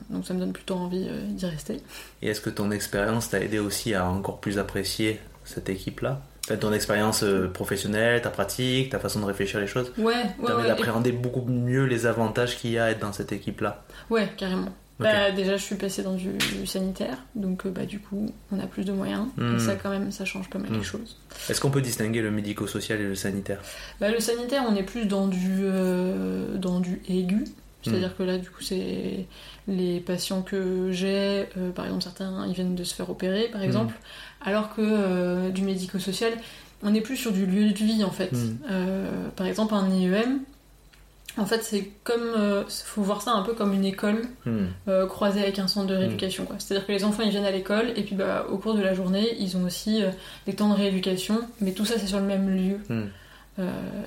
donc 0.09 0.25
ça 0.25 0.33
me 0.33 0.39
donne 0.39 0.51
plutôt 0.51 0.73
envie 0.73 1.05
euh, 1.07 1.21
d'y 1.27 1.45
rester. 1.45 1.79
Et 2.23 2.29
est-ce 2.29 2.41
que 2.41 2.49
ton 2.49 2.71
expérience 2.71 3.29
t'a 3.29 3.39
aidé 3.39 3.59
aussi 3.59 3.93
à 3.93 4.07
encore 4.09 4.39
plus 4.39 4.57
apprécier 4.57 5.19
cette 5.45 5.69
équipe-là? 5.69 6.19
Enfin, 6.45 6.57
Ton 6.57 6.73
expérience 6.73 7.21
euh, 7.21 7.47
professionnelle, 7.49 8.19
ta 8.23 8.31
pratique, 8.31 8.89
ta 8.89 8.97
façon 8.97 9.19
de 9.19 9.25
réfléchir 9.25 9.59
les 9.59 9.67
choses 9.67 9.91
Ouais, 9.99 10.13
ouais, 10.41 10.51
ouais, 10.53 10.67
d'appréhender 10.67 11.11
beaucoup 11.11 11.45
mieux 11.45 11.83
les 11.85 12.07
avantages 12.07 12.57
qu'il 12.57 12.71
y 12.71 12.79
a 12.79 12.85
à 12.85 12.89
être 12.89 12.99
dans 12.99 13.13
cette 13.13 13.31
équipe-là? 13.31 13.83
ouais, 14.09 14.27
carrément. 14.37 14.69
Bah, 14.99 15.31
déjà, 15.31 15.57
je 15.57 15.63
suis 15.63 15.75
passée 15.75 16.01
dans 16.01 16.15
du 16.15 16.31
sanitaire, 16.65 17.17
donc 17.35 17.65
euh, 17.65 17.69
bah, 17.69 17.85
du 17.85 17.99
coup, 17.99 18.31
on 18.51 18.59
a 18.59 18.65
plus 18.65 18.83
de 18.83 18.91
moyens. 18.91 19.27
Mm. 19.37 19.55
Et 19.55 19.59
ça, 19.59 19.75
quand 19.75 19.89
même, 19.91 20.11
ça 20.11 20.25
change 20.25 20.49
pas 20.49 20.57
mal 20.59 20.71
les 20.71 20.83
choses. 20.83 21.17
Est-ce 21.49 21.61
qu'on 21.61 21.69
peut 21.69 21.81
distinguer 21.81 22.21
le 22.21 22.31
médico-social 22.31 22.99
et 22.99 23.03
le 23.03 23.13
sanitaire? 23.15 23.61
Bah, 23.99 24.09
le 24.09 24.19
sanitaire, 24.19 24.63
on 24.67 24.75
est 24.75 24.83
plus 24.83 25.05
dans 25.05 25.27
du, 25.27 25.59
euh, 25.61 26.57
dans 26.57 26.79
du 26.79 27.01
aigu. 27.07 27.45
C'est-à-dire 27.83 28.09
Mm. 28.09 28.17
que 28.17 28.23
là, 28.23 28.37
du 28.39 28.49
coup, 28.49 28.63
c'est 28.63 29.27
les 29.67 29.99
patients 29.99 30.41
que 30.41 30.91
j'ai, 30.91 31.45
euh, 31.57 31.69
par 31.73 31.85
exemple, 31.85 32.03
certains, 32.03 32.45
ils 32.47 32.53
viennent 32.53 32.75
de 32.75 32.83
se 32.83 32.95
faire 32.95 33.09
opérer, 33.09 33.49
par 33.49 33.61
exemple, 33.61 33.93
alors 34.43 34.73
que 34.75 34.81
euh, 34.81 35.49
du 35.51 35.61
médico-social, 35.61 36.33
on 36.83 36.93
est 36.95 37.01
plus 37.01 37.17
sur 37.17 37.31
du 37.31 37.45
lieu 37.45 37.69
de 37.69 37.77
vie, 37.77 38.03
en 38.03 38.11
fait. 38.11 38.31
Par 39.35 39.45
exemple, 39.45 39.73
un 39.75 39.89
IEM, 39.89 40.39
en 41.38 41.45
fait, 41.45 41.63
c'est 41.63 41.89
comme... 42.03 42.21
euh, 42.38 42.63
faut 42.67 43.01
voir 43.01 43.21
ça 43.21 43.31
un 43.33 43.41
peu 43.43 43.53
comme 43.53 43.73
une 43.73 43.85
école 43.85 44.21
Hmm. 44.45 44.65
euh, 44.88 45.05
croisée 45.07 45.41
avec 45.41 45.59
un 45.59 45.67
centre 45.67 45.88
de 45.88 45.95
rééducation. 45.95 46.45
quoi. 46.45 46.55
C'est-à-dire 46.59 46.85
que 46.88 46.91
les 46.91 47.03
enfants, 47.03 47.23
ils 47.23 47.29
viennent 47.31 47.45
à 47.45 47.51
l'école, 47.51 47.91
et 47.95 48.03
puis 48.03 48.15
bah, 48.15 48.45
au 48.51 48.57
cours 48.57 48.73
de 48.75 48.81
la 48.81 48.93
journée, 48.93 49.35
ils 49.39 49.55
ont 49.57 49.63
aussi 49.63 50.03
euh, 50.03 50.09
des 50.45 50.53
temps 50.55 50.69
de 50.69 50.75
rééducation, 50.75 51.39
mais 51.61 51.71
tout 51.73 51.85
ça, 51.85 51.95
c'est 51.99 52.07
sur 52.07 52.19
le 52.19 52.25
même 52.25 52.49
lieu. 52.49 52.77
Hmm. 52.89 53.07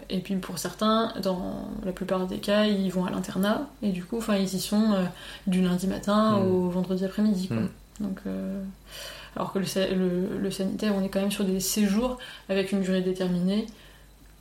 Et 0.09 0.20
puis 0.20 0.37
pour 0.37 0.59
certains, 0.61 1.12
dans 1.24 1.68
la 1.85 1.91
plupart 1.91 2.28
des 2.28 2.39
cas, 2.39 2.66
ils 2.66 2.89
vont 2.91 3.05
à 3.05 3.11
l'internat 3.11 3.68
et 3.83 3.89
du 3.91 4.05
coup, 4.05 4.18
enfin, 4.18 4.37
ils 4.37 4.55
y 4.55 4.61
sont 4.61 4.95
du 5.49 5.61
lundi 5.61 5.89
matin 5.89 6.37
au 6.37 6.68
vendredi 6.70 7.05
après-midi. 7.05 7.49
Donc, 7.99 8.20
alors 9.35 9.53
que 9.53 9.59
le, 9.59 9.64
le- 9.97 10.39
le 10.39 10.51
sanitaire, 10.53 10.93
on 10.97 11.03
est 11.03 11.09
quand 11.09 11.20
même 11.20 11.33
sur 11.33 11.45
des 11.45 11.59
séjours 11.59 12.18
avec 12.49 12.70
une 12.70 12.81
durée 12.81 13.01
déterminée 13.01 13.66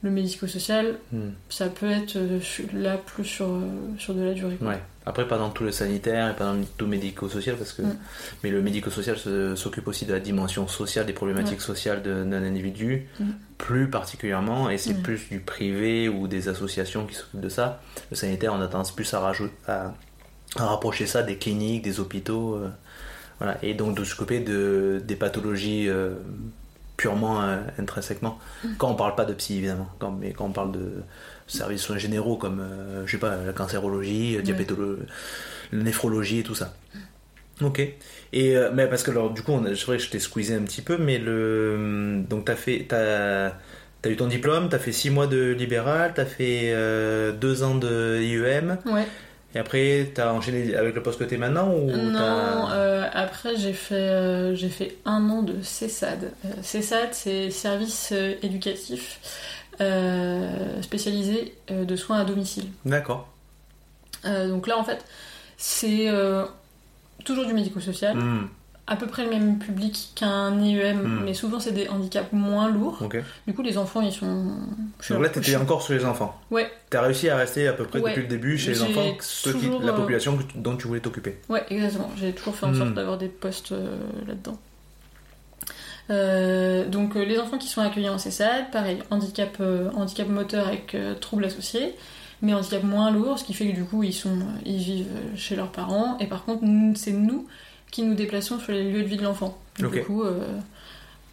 Le 0.01 0.11
médico-social, 0.11 0.95
Hmm. 1.11 1.31
ça 1.49 1.67
peut 1.67 1.89
être 1.89 2.15
euh, 2.15 2.39
là 2.73 2.97
plus 2.97 3.25
sur, 3.25 3.47
euh, 3.47 3.59
sur 3.97 4.13
de 4.13 4.21
la 4.21 4.33
durée. 4.33 4.55
quoi. 4.55 4.69
Ouais. 4.69 4.79
Après, 5.05 5.27
pas 5.27 5.37
dans 5.37 5.49
tout 5.49 5.63
le 5.63 5.71
sanitaire 5.71 6.29
et 6.29 6.35
pas 6.35 6.45
dans 6.45 6.57
tout 6.77 6.85
médico-social, 6.87 7.55
parce 7.57 7.73
que. 7.73 7.81
Mm. 7.81 7.97
Mais 8.43 8.49
le 8.51 8.61
médico-social 8.61 9.17
se- 9.17 9.55
s'occupe 9.55 9.87
aussi 9.87 10.05
de 10.05 10.13
la 10.13 10.19
dimension 10.19 10.67
sociale, 10.67 11.05
des 11.07 11.13
problématiques 11.13 11.61
sociales 11.61 12.01
d'un 12.03 12.31
individu, 12.43 13.07
Mm. 13.19 13.25
plus 13.57 13.89
particulièrement, 13.89 14.69
et 14.69 14.77
c'est 14.77 14.93
plus 15.01 15.27
du 15.29 15.39
privé 15.39 16.07
ou 16.09 16.27
des 16.27 16.47
associations 16.47 17.05
qui 17.07 17.15
s'occupent 17.15 17.41
de 17.41 17.49
ça. 17.49 17.81
Le 18.11 18.15
sanitaire, 18.15 18.53
on 18.53 18.61
a 18.61 18.67
tendance 18.67 18.91
plus 18.95 19.11
à, 19.13 19.19
rajouter, 19.19 19.53
à, 19.67 19.93
à 20.57 20.65
rapprocher 20.65 21.07
ça 21.07 21.23
des 21.23 21.37
cliniques, 21.37 21.81
des 21.81 21.99
hôpitaux, 21.99 22.55
euh, 22.55 22.69
voilà, 23.39 23.57
et 23.63 23.73
donc 23.73 23.97
de 23.97 24.03
s'occuper 24.03 24.39
de, 24.41 25.01
des 25.03 25.15
pathologies 25.15 25.87
euh, 25.89 26.13
purement 26.99 27.41
euh, 27.41 27.57
intrinsèquement. 27.79 28.37
Quand 28.77 28.89
on 28.91 28.95
parle 28.95 29.15
pas 29.15 29.25
de 29.25 29.33
psy, 29.33 29.57
évidemment, 29.57 29.89
quand, 29.99 30.11
mais 30.11 30.33
quand 30.33 30.45
on 30.45 30.51
parle 30.51 30.73
de 30.73 30.87
services 31.47 31.81
soins 31.81 31.97
généraux 31.97 32.35
comme, 32.35 32.59
euh, 32.59 33.03
je 33.05 33.11
sais 33.13 33.17
pas, 33.17 33.37
la 33.37 33.53
cancérologie, 33.53 34.35
la 34.35 34.41
diabétologie, 34.41 35.01
la 35.71 35.83
néphrologie 35.83 36.39
et 36.39 36.43
tout 36.43 36.55
ça. 36.55 36.73
Ok. 37.61 37.79
Et 37.79 38.55
euh, 38.57 38.69
mais 38.73 38.87
parce 38.87 39.03
que 39.03 39.11
alors 39.11 39.31
du 39.31 39.41
coup, 39.43 39.51
on 39.53 39.63
a- 39.65 39.75
c'est 39.75 39.85
vrai 39.85 39.97
que 39.97 40.03
je 40.03 40.09
t'ai 40.09 40.19
squeezé 40.19 40.55
un 40.55 40.61
petit 40.63 40.81
peu, 40.81 40.97
mais 40.97 41.17
le 41.17 42.21
donc 42.29 42.45
t'as 42.45 42.55
fait 42.55 42.85
t'as 42.87 43.47
as 44.05 44.09
eu 44.09 44.15
ton 44.15 44.27
diplôme, 44.27 44.69
t'as 44.69 44.79
fait 44.79 44.91
6 44.93 45.09
mois 45.09 45.27
de 45.27 45.51
libéral, 45.51 46.11
t'as 46.15 46.25
fait 46.25 46.73
2 47.39 47.63
ans 47.63 47.75
de 47.75 48.19
IEM, 48.21 48.77
Ouais. 48.85 49.05
Et 49.55 49.59
après 49.59 50.11
t'as 50.13 50.31
enchaîné 50.31 50.75
avec 50.75 50.93
le 50.93 51.01
poste 51.01 51.19
que 51.19 51.23
t'es 51.23 51.37
maintenant 51.37 51.71
ou 51.73 51.89
Non, 51.89 52.69
euh, 52.71 53.07
après 53.11 53.55
j'ai 53.55 53.73
fait, 53.73 53.95
euh, 53.95 54.55
j'ai 54.55 54.69
fait 54.69 54.97
un 55.05 55.29
an 55.29 55.41
de 55.41 55.61
CESAD. 55.61 56.31
Euh, 56.45 56.49
CESAD, 56.61 57.13
c'est 57.13 57.49
service 57.49 58.13
éducatif 58.43 59.19
spécialisé 60.81 61.55
de 61.69 61.95
soins 61.95 62.19
à 62.19 62.25
domicile. 62.25 62.65
D'accord. 62.85 63.29
Donc 64.25 64.67
là, 64.67 64.77
en 64.77 64.83
fait, 64.83 65.05
c'est 65.55 66.09
toujours 67.23 67.45
du 67.45 67.53
médico-social, 67.53 68.17
Hmm, 68.17 68.49
à 68.89 68.95
peu 68.95 69.05
près 69.07 69.23
le 69.23 69.29
même 69.29 69.59
public 69.59 70.11
qu'un 70.15 70.59
IEM, 70.61 70.97
Mm. 71.03 71.21
mais 71.23 71.33
souvent 71.33 71.59
c'est 71.59 71.71
des 71.71 71.87
handicaps 71.87 72.33
moins 72.33 72.67
lourds. 72.69 73.01
Du 73.47 73.53
coup, 73.53 73.61
les 73.61 73.77
enfants, 73.77 74.01
ils 74.01 74.11
sont. 74.11 74.47
Donc 75.09 75.21
là, 75.23 75.29
t'étais 75.29 75.55
encore 75.55 75.81
sur 75.81 75.93
les 75.93 76.03
enfants. 76.05 76.35
Ouais, 76.51 76.69
T'as 76.89 77.01
réussi 77.03 77.29
à 77.29 77.37
rester 77.37 77.67
à 77.67 77.73
peu 77.73 77.85
près 77.85 77.99
Ouais. 77.99 78.09
depuis 78.09 78.23
le 78.23 78.27
début 78.27 78.57
chez 78.57 78.71
les 78.71 78.81
enfants, 78.81 79.15
ceux 79.21 79.53
qui- 79.53 79.59
toujours, 79.67 79.81
la 79.81 79.93
euh, 79.93 79.95
population 79.95 80.37
dont 80.55 80.75
tu 80.75 80.87
voulais 80.87 80.99
t'occuper. 80.99 81.37
Ouais, 81.49 81.63
exactement. 81.69 82.09
J'ai 82.17 82.33
toujours 82.33 82.55
fait 82.55 82.65
en 82.65 82.71
Hmm. 82.71 82.75
sorte 82.79 82.93
d'avoir 82.95 83.17
des 83.19 83.27
postes 83.29 83.71
euh, 83.71 83.97
là-dedans. 84.27 84.57
Euh, 86.09 86.87
donc 86.87 87.15
euh, 87.15 87.23
les 87.23 87.37
enfants 87.39 87.57
qui 87.59 87.67
sont 87.67 87.81
accueillis 87.81 88.09
en 88.09 88.17
CESAD, 88.17 88.71
pareil, 88.71 88.99
handicap, 89.11 89.55
euh, 89.61 89.91
handicap 89.95 90.27
moteur 90.27 90.67
avec 90.67 90.97
troubles 91.21 91.45
associés, 91.45 91.93
mais 92.41 92.53
handicap 92.53 92.83
moins 92.83 93.11
lourd, 93.11 93.37
ce 93.37 93.43
qui 93.43 93.53
fait 93.53 93.67
que 93.69 93.75
du 93.75 93.83
coup 93.83 94.01
ils, 94.01 94.13
sont, 94.13 94.39
ils 94.65 94.77
vivent 94.77 95.07
chez 95.35 95.55
leurs 95.55 95.71
parents, 95.71 96.17
et 96.19 96.25
par 96.25 96.45
contre 96.45 96.63
c'est 96.95 97.11
nous 97.11 97.45
qui 97.91 98.03
nous 98.03 98.13
déplaçons 98.15 98.59
sur 98.59 98.71
les 98.71 98.89
lieux 98.91 99.01
de 99.03 99.07
vie 99.07 99.17
de 99.17 99.23
l'enfant. 99.23 99.57
Du 99.77 99.87
coup, 100.03 100.23
euh, 100.23 100.57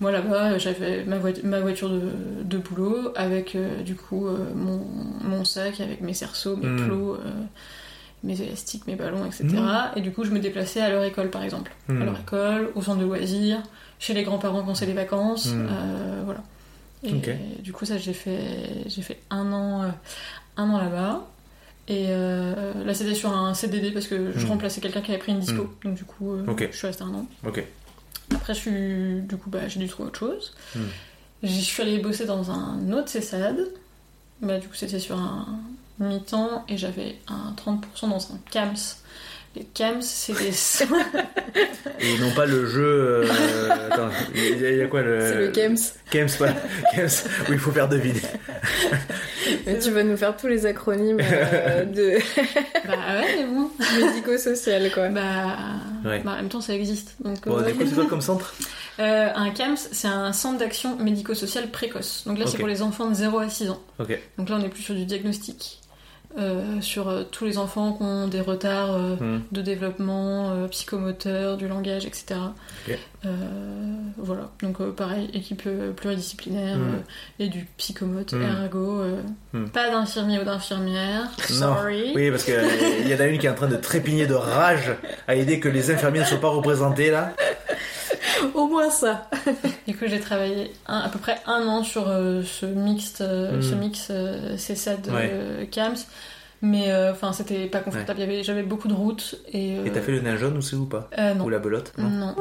moi 0.01 0.11
là-bas 0.13 0.59
j'avais 0.59 1.05
ma, 1.05 1.19
voit- 1.19 1.43
ma 1.45 1.61
voiture 1.61 1.89
de, 1.91 2.11
de 2.45 2.59
boulot 2.59 3.13
avec 3.17 3.55
euh, 3.57 3.83
du 3.83 3.95
coup 3.97 4.27
euh, 4.27 4.37
mon, 4.55 4.81
mon 5.25 5.45
sac 5.45 5.81
avec 5.81 6.01
mes 6.01 6.15
cerceaux, 6.15 6.57
mes 6.57 6.67
Hmm. 6.69 6.87
plots. 6.87 7.19
mes 8.25 8.41
élastiques, 8.43 8.87
mes 8.89 8.97
ballons, 8.97 9.25
etc. 9.25 9.45
Mhm. 9.45 9.91
Et 9.97 10.01
du 10.01 10.11
coup, 10.11 10.25
je 10.25 10.31
me 10.31 10.41
déplaçais 10.41 10.81
à 10.81 10.89
leur 10.89 11.05
école, 11.05 11.31
par 11.31 11.45
exemple. 11.45 11.71
Hmm. 11.89 12.03
À 12.03 12.05
leur 12.07 12.19
école, 12.19 12.73
au 12.75 12.83
centre 12.83 12.99
de 12.99 13.05
loisirs, 13.05 13.63
chez 14.01 14.15
les 14.15 14.25
grands-parents 14.25 14.63
quand 14.65 14.75
c'est 14.75 14.87
les 14.87 14.95
vacances. 14.95 15.51
Euh, 15.55 16.23
voilà. 16.25 16.41
Et 17.05 17.13
du 17.63 17.73
coup, 17.73 17.85
ça, 17.85 17.99
j'ai 17.99 18.15
fait, 18.15 18.83
j'ai 18.87 19.03
fait 19.03 19.21
un 19.31 19.53
an, 19.53 19.83
euh, 19.85 19.89
un 20.57 20.69
an 20.71 20.79
là-bas. 20.79 21.25
Et 21.89 22.07
euh, 22.09 22.85
là, 22.85 22.95
c'était 22.95 23.15
sur 23.15 23.33
un 23.33 23.55
CDD 23.55 23.93
parce 23.93 24.07
que 24.09 24.33
je 24.33 24.41
Mhm. 24.45 24.51
remplaçais 24.51 24.81
quelqu'un 24.81 25.01
qui 25.03 25.11
avait 25.13 25.21
pris 25.21 25.33
une 25.33 25.39
dispo. 25.41 25.73
Donc, 25.85 25.95
du 25.95 26.05
coup, 26.05 26.33
euh, 26.33 26.45
je 26.73 26.77
suis 26.77 26.87
restée 26.87 27.05
un 27.05 27.15
an. 27.15 27.27
Après, 28.35 28.55
je 28.55 28.59
suis, 28.59 29.21
du 29.23 29.37
coup, 29.37 29.51
bah, 29.51 29.69
j'ai 29.69 29.79
dû 29.79 29.87
trouver 29.89 30.09
autre 30.09 30.19
chose. 30.19 30.53
Mhm. 30.75 30.83
J'y 31.45 31.63
suis 31.63 31.83
allée 31.83 31.99
bosser 31.99 32.25
dans 32.27 32.51
un 32.51 32.93
autre 32.93 33.09
CESAD. 33.09 33.57
Bah, 34.43 34.59
du 34.59 34.67
coup, 34.69 34.75
c'était 34.75 34.99
sur 34.99 35.17
un 35.17 35.47
mi-temps 36.01 36.65
et 36.69 36.77
j'avais 36.77 37.19
un 37.29 37.53
30% 37.57 38.09
dans 38.09 38.17
un 38.33 38.39
CAMS. 38.51 38.75
Les 39.57 39.65
CAMS, 39.73 40.03
c'est 40.03 40.35
des 40.39 40.53
soins. 40.53 41.07
Et 41.99 42.19
non 42.19 42.31
pas 42.33 42.45
le 42.45 42.67
jeu. 42.67 42.85
euh, 43.25 43.27
attends, 43.91 44.11
il 44.35 44.61
y, 44.61 44.67
a- 44.67 44.71
il 44.71 44.77
y 44.77 44.83
a 44.83 44.87
quoi 44.87 45.01
le. 45.01 45.19
C'est 45.21 45.35
le 45.37 45.49
KEMS. 45.49 45.77
Kems, 46.11 46.29
pas. 46.39 46.53
Kems, 46.95 47.09
où 47.49 47.53
il 47.55 47.59
faut 47.59 47.71
faire 47.73 47.89
deviner. 47.89 48.21
Mais 49.67 49.79
tu 49.79 49.91
vas 49.91 50.03
nous 50.03 50.17
faire 50.17 50.37
tous 50.37 50.47
les 50.49 50.67
acronymes 50.67 51.21
euh, 51.23 51.85
de 51.85 52.19
bah 52.87 52.93
ouais, 53.21 53.37
mais 53.39 53.45
bon. 53.47 53.71
médico-social, 53.99 54.91
quoi. 54.93 55.09
Bah, 55.09 55.23
Ouais. 56.05 56.21
bah, 56.25 56.33
en 56.33 56.37
même 56.37 56.49
temps, 56.49 56.61
ça 56.61 56.75
existe. 56.75 57.17
Donc, 57.21 57.47
Bon, 57.49 57.59
euh, 57.59 57.63
du 57.63 57.75
coup, 57.75 57.85
c'est 57.89 57.95
quoi 57.95 58.07
comme 58.07 58.21
centre? 58.21 58.55
Euh, 59.01 59.29
un 59.35 59.51
CAMS, 59.51 59.77
c'est 59.91 60.07
un 60.09 60.33
centre 60.33 60.59
d'action 60.59 60.97
médico-social 60.97 61.71
précoce. 61.71 62.25
Donc 62.27 62.39
là, 62.39 62.45
c'est 62.47 62.59
pour 62.59 62.69
les 62.69 62.83
enfants 62.83 63.09
de 63.09 63.15
0 63.15 63.39
à 63.39 63.49
6 63.49 63.71
ans. 63.71 63.83
Ok. 63.99 64.19
Donc 64.39 64.49
là, 64.51 64.57
on 64.61 64.65
est 64.65 64.69
plus 64.69 64.83
sur 64.83 64.95
du 64.95 65.05
diagnostic. 65.07 65.81
Euh, 66.39 66.81
sur 66.81 67.09
euh, 67.09 67.23
tous 67.31 67.45
les 67.47 67.57
enfants 67.59 67.93
qui 67.95 68.03
ont 68.03 68.29
des 68.29 68.41
retards 68.41 68.93
euh, 68.95 69.17
Hmm. 69.17 69.41
de 69.53 69.63
développement 69.63 70.67
psychomoteur, 70.71 71.57
du 71.57 71.69
langage, 71.69 72.05
etc. 72.07 72.35
Voilà, 74.19 74.51
donc 74.63 74.83
pareil, 74.93 75.29
équipe 75.35 75.69
pluridisciplinaire 75.97 76.77
Mm. 76.79 76.83
euh, 76.83 76.99
et 77.45 77.49
du 77.49 77.67
psychomote, 77.77 78.33
Mm. 78.33 78.43
ergo, 78.43 79.03
pas 79.73 79.91
d'infirmier 79.91 80.39
ou 80.41 80.45
d'infirmière, 80.45 81.23
Non. 81.51 81.57
sorry. 81.57 82.13
Oui, 82.15 82.31
parce 82.31 82.45
qu'il 82.45 83.09
y 83.09 83.15
en 83.15 83.21
a 83.21 83.27
une 83.27 83.39
qui 83.39 83.47
est 83.47 83.51
en 83.51 83.55
train 83.55 83.69
de 83.69 83.77
trépigner 83.77 84.27
de 84.27 84.35
rage 84.35 84.95
à 85.29 85.35
l'idée 85.35 85.61
que 85.61 85.69
les 85.69 85.91
infirmiers 85.91 86.21
ne 86.21 86.25
soient 86.25 86.41
pas 86.41 86.49
représentés 86.49 87.11
là. 87.11 87.33
Au 88.55 88.67
moins 88.67 88.91
ça. 88.91 89.29
Du 89.87 89.97
coup, 89.97 90.05
j'ai 90.07 90.21
travaillé 90.21 90.73
un- 90.87 91.01
à 91.01 91.09
peu 91.09 91.19
près 91.19 91.37
un 91.47 91.67
an 91.67 91.83
sur 91.85 92.09
euh, 92.09 92.43
ce 92.45 92.67
mixte, 92.67 93.21
euh, 93.21 93.59
Mm. 93.59 93.63
ce 93.63 93.75
mix 93.75 94.09
euh, 94.11 94.57
CESAD 94.57 95.07
Ouais. 95.09 95.31
euh, 95.33 95.65
CAMS, 95.71 95.97
mais 96.63 96.91
euh, 96.91 97.13
enfin, 97.13 97.33
c'était 97.33 97.67
pas 97.67 97.81
confortable. 97.81 98.19
Il 98.19 98.23
y 98.23 98.25
avait, 98.25 98.43
j'avais 98.43 98.63
beaucoup 98.63 98.89
de 98.89 98.95
routes 98.95 99.37
et. 99.53 99.77
T'as 99.93 100.01
fait 100.01 100.13
le 100.13 100.21
nain 100.21 100.37
jaune 100.37 100.57
aussi 100.59 100.75
ou 100.75 100.87
pas 100.87 101.09
euh, 101.19 101.35
non. 101.35 101.45
Ou 101.45 101.49
la 101.51 101.59
belote 101.59 101.93
Non. 101.99 102.09
Non. 102.09 102.35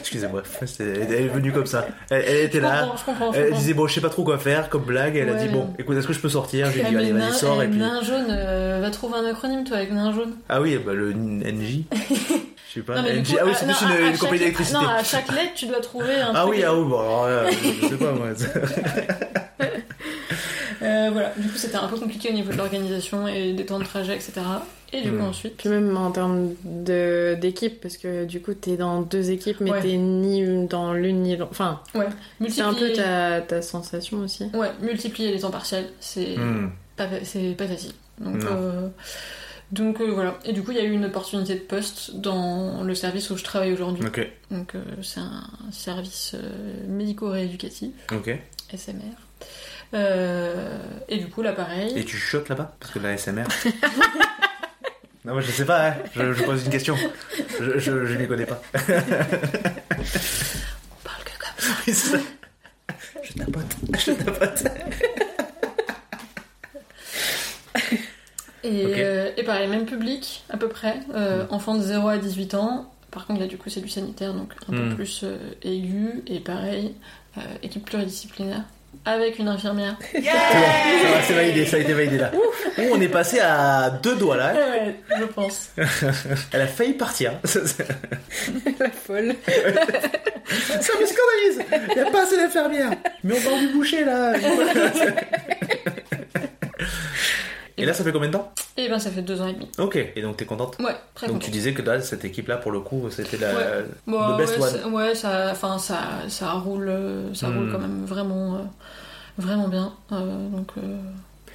Excusez-moi, 0.00 0.42
elle 0.80 1.12
est 1.12 1.28
venue 1.28 1.52
comme 1.52 1.66
ça. 1.66 1.86
Elle, 2.10 2.24
elle 2.26 2.44
était 2.46 2.58
Je 2.58 2.62
là. 2.62 2.80
comprends, 2.82 2.96
je 2.96 3.04
comprends. 3.04 3.32
je 3.32 3.38
Elle 3.38 3.44
comprends. 3.46 3.58
disait 3.60 3.74
bon, 3.74 3.86
je 3.86 3.94
sais 3.94 4.00
pas 4.00 4.08
trop 4.08 4.24
quoi 4.24 4.38
faire 4.38 4.68
comme 4.68 4.84
blague. 4.84 5.16
Elle 5.16 5.28
a 5.28 5.32
Ouais, 5.32 5.46
dit 5.46 5.52
bon, 5.52 5.68
écoute, 5.78 5.96
est-ce 5.96 6.06
que 6.06 6.12
je 6.12 6.20
peux 6.20 6.28
sortir 6.28 6.66
Je 6.68 6.72
lui 6.74 6.80
ai 6.80 6.84
Ah, 6.86 6.90
dit 6.90 6.96
allez, 6.96 7.12
vas-y, 7.12 7.22
nain- 7.22 7.32
sors. 7.32 7.62
Et 7.62 7.68
puis 7.68 7.78
nain 7.78 8.02
jaune, 8.02 8.26
euh, 8.30 8.78
va 8.80 8.90
trouver 8.90 9.18
un 9.18 9.26
acronyme 9.26 9.64
toi 9.64 9.76
avec 9.78 9.92
nain 9.92 10.12
jaune. 10.12 10.34
ah 10.48 10.60
oui, 10.60 10.78
bah 10.78 10.94
le 10.94 11.12
NJ. 11.12 11.84
Je 12.68 12.74
sais 12.74 12.80
pas. 12.82 12.96
Non, 12.96 13.02
coup, 13.02 13.36
ah 13.40 13.44
oui, 13.46 13.50
à- 13.50 13.54
c'est 13.54 13.64
plus 13.66 13.80
une, 13.82 13.88
à 13.92 13.98
une 14.00 14.06
chaque- 14.10 14.18
compagnie 14.18 14.38
d'électricité. 14.40 14.78
Non, 14.78 14.88
à 14.88 15.02
chaque 15.02 15.32
lettre, 15.32 15.52
tu 15.54 15.66
dois 15.66 15.80
trouver 15.80 16.14
un 16.20 16.32
Ah 16.34 16.40
truc. 16.42 16.54
oui, 16.54 16.62
ah 16.64 16.74
oui, 16.74 16.84
bon, 16.88 16.98
alors 16.98 17.26
là, 17.28 17.50
je 17.50 17.86
sais 17.88 17.96
pas 17.96 18.12
moi. 18.12 18.28
Euh, 20.80 21.10
voilà, 21.12 21.32
du 21.36 21.48
coup, 21.48 21.56
c'était 21.56 21.76
un 21.76 21.88
peu 21.88 21.96
compliqué 21.98 22.30
au 22.30 22.32
niveau 22.32 22.52
de 22.52 22.56
l'organisation 22.56 23.26
et 23.26 23.52
des 23.52 23.66
temps 23.66 23.80
de 23.80 23.84
trajet, 23.84 24.14
etc. 24.14 24.34
Et 24.92 25.00
du 25.02 25.10
coup, 25.10 25.22
ensuite. 25.24 25.56
Puis 25.56 25.68
même 25.68 25.96
en 25.96 26.12
termes 26.12 26.50
de- 26.64 27.36
d'équipe, 27.40 27.80
parce 27.80 27.96
que 27.96 28.24
du 28.24 28.40
coup 28.40 28.54
t'es 28.54 28.76
dans 28.76 29.00
deux 29.02 29.30
équipes, 29.32 29.56
mais 29.60 29.72
Ouais. 29.72 29.82
t'es 29.82 29.96
ni 29.96 30.66
dans 30.68 30.92
l'une 30.94 31.22
ni 31.22 31.36
l'autre. 31.36 31.50
Enfin, 31.50 31.80
Ouais, 31.96 32.06
c'est 32.48 32.60
un 32.62 32.72
peu 32.74 32.80
multiplier- 32.86 32.94
ta, 32.94 33.40
ta 33.40 33.60
sensation 33.62 34.18
aussi. 34.18 34.44
Ouais, 34.54 34.70
multiplier 34.80 35.32
les 35.32 35.40
temps 35.40 35.50
partiels, 35.50 35.88
c'est 35.98 36.36
Hmm. 36.38 36.70
pas, 36.96 37.06
pas 37.06 37.66
facile. 37.66 37.92
Donc, 38.20 38.36
Non. 38.36 38.46
euh, 38.52 38.88
donc 39.72 40.00
euh, 40.00 40.10
voilà. 40.10 40.38
Et 40.44 40.52
du 40.52 40.62
coup, 40.62 40.70
il 40.72 40.78
y 40.78 40.80
a 40.80 40.84
eu 40.84 40.92
une 40.92 41.04
opportunité 41.04 41.54
de 41.54 41.60
poste 41.60 42.16
dans 42.16 42.82
le 42.82 42.94
service 42.94 43.30
où 43.30 43.36
je 43.36 43.44
travaille 43.44 43.72
aujourd'hui. 43.72 44.06
Ok, 44.06 44.26
Donc, 44.50 44.74
euh, 44.74 44.82
c'est 45.02 45.20
un 45.20 45.42
service 45.72 46.32
euh, 46.34 46.86
médico-rééducatif, 46.88 47.90
ok. 48.12 48.38
SMR. 48.74 49.02
Et 51.08 51.16
du 51.18 51.28
coup, 51.28 51.42
là, 51.42 51.52
pareil. 51.52 51.92
Et 51.98 52.04
tu 52.04 52.16
chuchotes 52.16 52.48
là-bas? 52.48 52.76
Parce 52.80 52.92
que 52.92 52.98
la 52.98 53.16
SMR. 53.16 53.44
non, 55.24 55.32
moi 55.32 55.40
je 55.40 55.50
sais 55.50 55.64
pas, 55.64 55.88
hein. 55.88 55.94
je, 56.14 56.32
je 56.32 56.44
pose 56.44 56.64
une 56.64 56.70
question. 56.70 56.96
Je, 57.60 57.78
je, 57.78 58.06
je 58.06 58.14
les 58.14 58.26
connais 58.26 58.46
pas. 58.46 58.60
On 58.74 58.78
parle 61.04 61.24
que 61.24 61.32
comme 61.38 61.94
ça. 61.94 62.18
Je 63.22 63.32
tapote, 63.34 63.76
je 63.98 64.12
tapote. 64.12 64.64
Et, 68.64 68.84
euh, 68.98 69.30
et 69.36 69.42
pareil, 69.44 69.68
même 69.68 69.86
public, 69.86 70.42
à 70.50 70.56
peu 70.56 70.68
près. 70.68 70.96
Euh, 71.14 71.44
Enfants 71.50 71.74
de 71.76 71.82
0 71.82 72.08
à 72.08 72.18
18 72.18 72.54
ans. 72.54 72.90
Par 73.10 73.26
contre, 73.26 73.40
là, 73.40 73.46
du 73.46 73.56
coup, 73.56 73.70
c'est 73.70 73.80
du 73.80 73.88
sanitaire, 73.88 74.34
donc 74.34 74.52
un 74.68 74.72
Hmm. 74.74 74.88
peu 74.90 74.94
plus 74.96 75.20
euh, 75.24 75.36
aigu. 75.62 76.22
Et 76.26 76.40
pareil, 76.40 76.94
euh, 77.38 77.40
équipe 77.62 77.84
pluridisciplinaire. 77.84 78.62
avec 79.04 79.38
une 79.38 79.48
infirmière. 79.48 79.96
C'est 80.12 80.20
bon, 80.20 80.26
ça 80.26 81.08
va, 81.14 81.22
c'est 81.22 81.34
validé, 81.34 81.64
ça 81.66 81.76
a 81.76 81.80
été 81.80 81.92
validé 81.92 82.18
là. 82.18 82.30
Ouh, 82.34 82.82
on 82.92 83.00
est 83.00 83.08
passé 83.08 83.38
à 83.38 83.90
deux 84.02 84.16
doigts 84.16 84.36
là. 84.36 84.52
Ouais, 84.54 84.96
je 85.18 85.24
pense. 85.24 85.70
Elle 86.52 86.60
a 86.62 86.66
failli 86.66 86.94
partir. 86.94 87.32
La 88.80 88.90
folle. 88.90 89.34
ça 90.80 90.92
me 91.00 91.06
scandalise. 91.06 91.62
Il 91.90 91.94
n'y 92.02 92.08
a 92.08 92.10
pas 92.10 92.22
assez 92.24 92.36
d'infirmières. 92.36 92.90
Mais 93.24 93.34
on 93.38 93.48
parle 93.48 93.60
du 93.60 93.68
boucher 93.68 94.04
là. 94.04 94.32
Et 97.78 97.86
là, 97.86 97.94
ça 97.94 98.04
fait 98.04 98.12
combien 98.12 98.28
de 98.28 98.32
temps 98.34 98.52
Et 98.76 98.88
ben 98.88 98.98
ça 98.98 99.10
fait 99.10 99.22
deux 99.22 99.40
ans 99.40 99.46
et 99.48 99.52
demi. 99.54 99.68
Ok, 99.78 99.96
et 99.96 100.20
donc 100.22 100.36
t'es 100.36 100.44
contente 100.44 100.76
Ouais, 100.78 100.94
très 101.14 101.26
Donc 101.26 101.36
contente. 101.36 101.44
tu 101.44 101.50
disais 101.50 101.72
que 101.74 101.82
là, 101.82 102.00
cette 102.00 102.24
équipe-là, 102.24 102.56
pour 102.56 102.72
le 102.72 102.80
coup, 102.80 103.08
c'était 103.10 103.36
la, 103.38 103.48
Ouais. 103.54 103.84
Le 104.06 104.36
best 104.36 104.58
ouais, 104.58 104.84
one. 104.84 104.92
ouais, 104.94 105.14
ça, 105.14 105.48
enfin 105.52 105.78
ça, 105.78 105.98
ça 106.28 106.52
roule, 106.52 106.88
euh, 106.88 107.32
ça 107.34 107.48
Hmm. 107.48 107.56
roule 107.58 107.72
quand 107.72 107.78
même 107.78 108.04
vraiment, 108.04 108.56
euh, 108.56 108.58
vraiment 109.38 109.68
bien. 109.68 109.92
Euh, 110.12 110.48
donc 110.48 110.72
euh, 110.78 110.98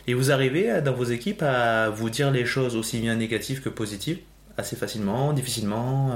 Et 0.07 0.13
vous 0.13 0.31
arrivez 0.31 0.81
dans 0.81 0.93
vos 0.93 1.03
équipes 1.05 1.41
à 1.43 1.89
vous 1.89 2.09
dire 2.09 2.31
les 2.31 2.45
choses 2.45 2.75
aussi 2.75 2.99
bien 2.99 3.15
négatives 3.15 3.61
que 3.61 3.69
positives 3.69 4.19
Assez 4.57 4.75
facilement, 4.75 5.33
difficilement 5.33 6.11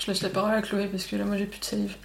je 0.00 0.08
laisse 0.08 0.22
la 0.22 0.28
parole 0.28 0.50
à 0.54 0.60
Chloé 0.60 0.88
parce 0.88 1.04
que 1.06 1.14
là 1.14 1.24
moi 1.24 1.36
j'ai 1.36 1.46
plus 1.46 1.60
de 1.60 1.64
salive. 1.64 1.94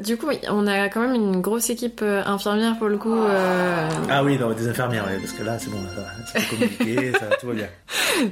Du 0.00 0.16
coup, 0.16 0.28
on 0.48 0.66
a 0.66 0.88
quand 0.88 1.00
même 1.00 1.14
une 1.14 1.40
grosse 1.40 1.68
équipe 1.70 2.00
euh, 2.02 2.22
infirmière 2.24 2.76
pour 2.78 2.88
le 2.88 2.96
coup. 2.98 3.12
euh, 3.14 3.88
Ah 4.10 4.24
oui, 4.24 4.38
non, 4.38 4.50
des 4.52 4.68
infirmières, 4.68 5.04
ouais, 5.06 5.18
parce 5.18 5.32
que 5.32 5.42
là, 5.42 5.58
c'est 5.58 5.70
bon, 5.70 5.78
là, 5.82 5.90
ça 5.94 6.00
va. 6.00 6.08
C'est 6.32 6.48
communiqué, 6.48 7.12
ça, 7.20 7.26
tout 7.36 7.46
va 7.48 7.52
bien. 7.54 7.68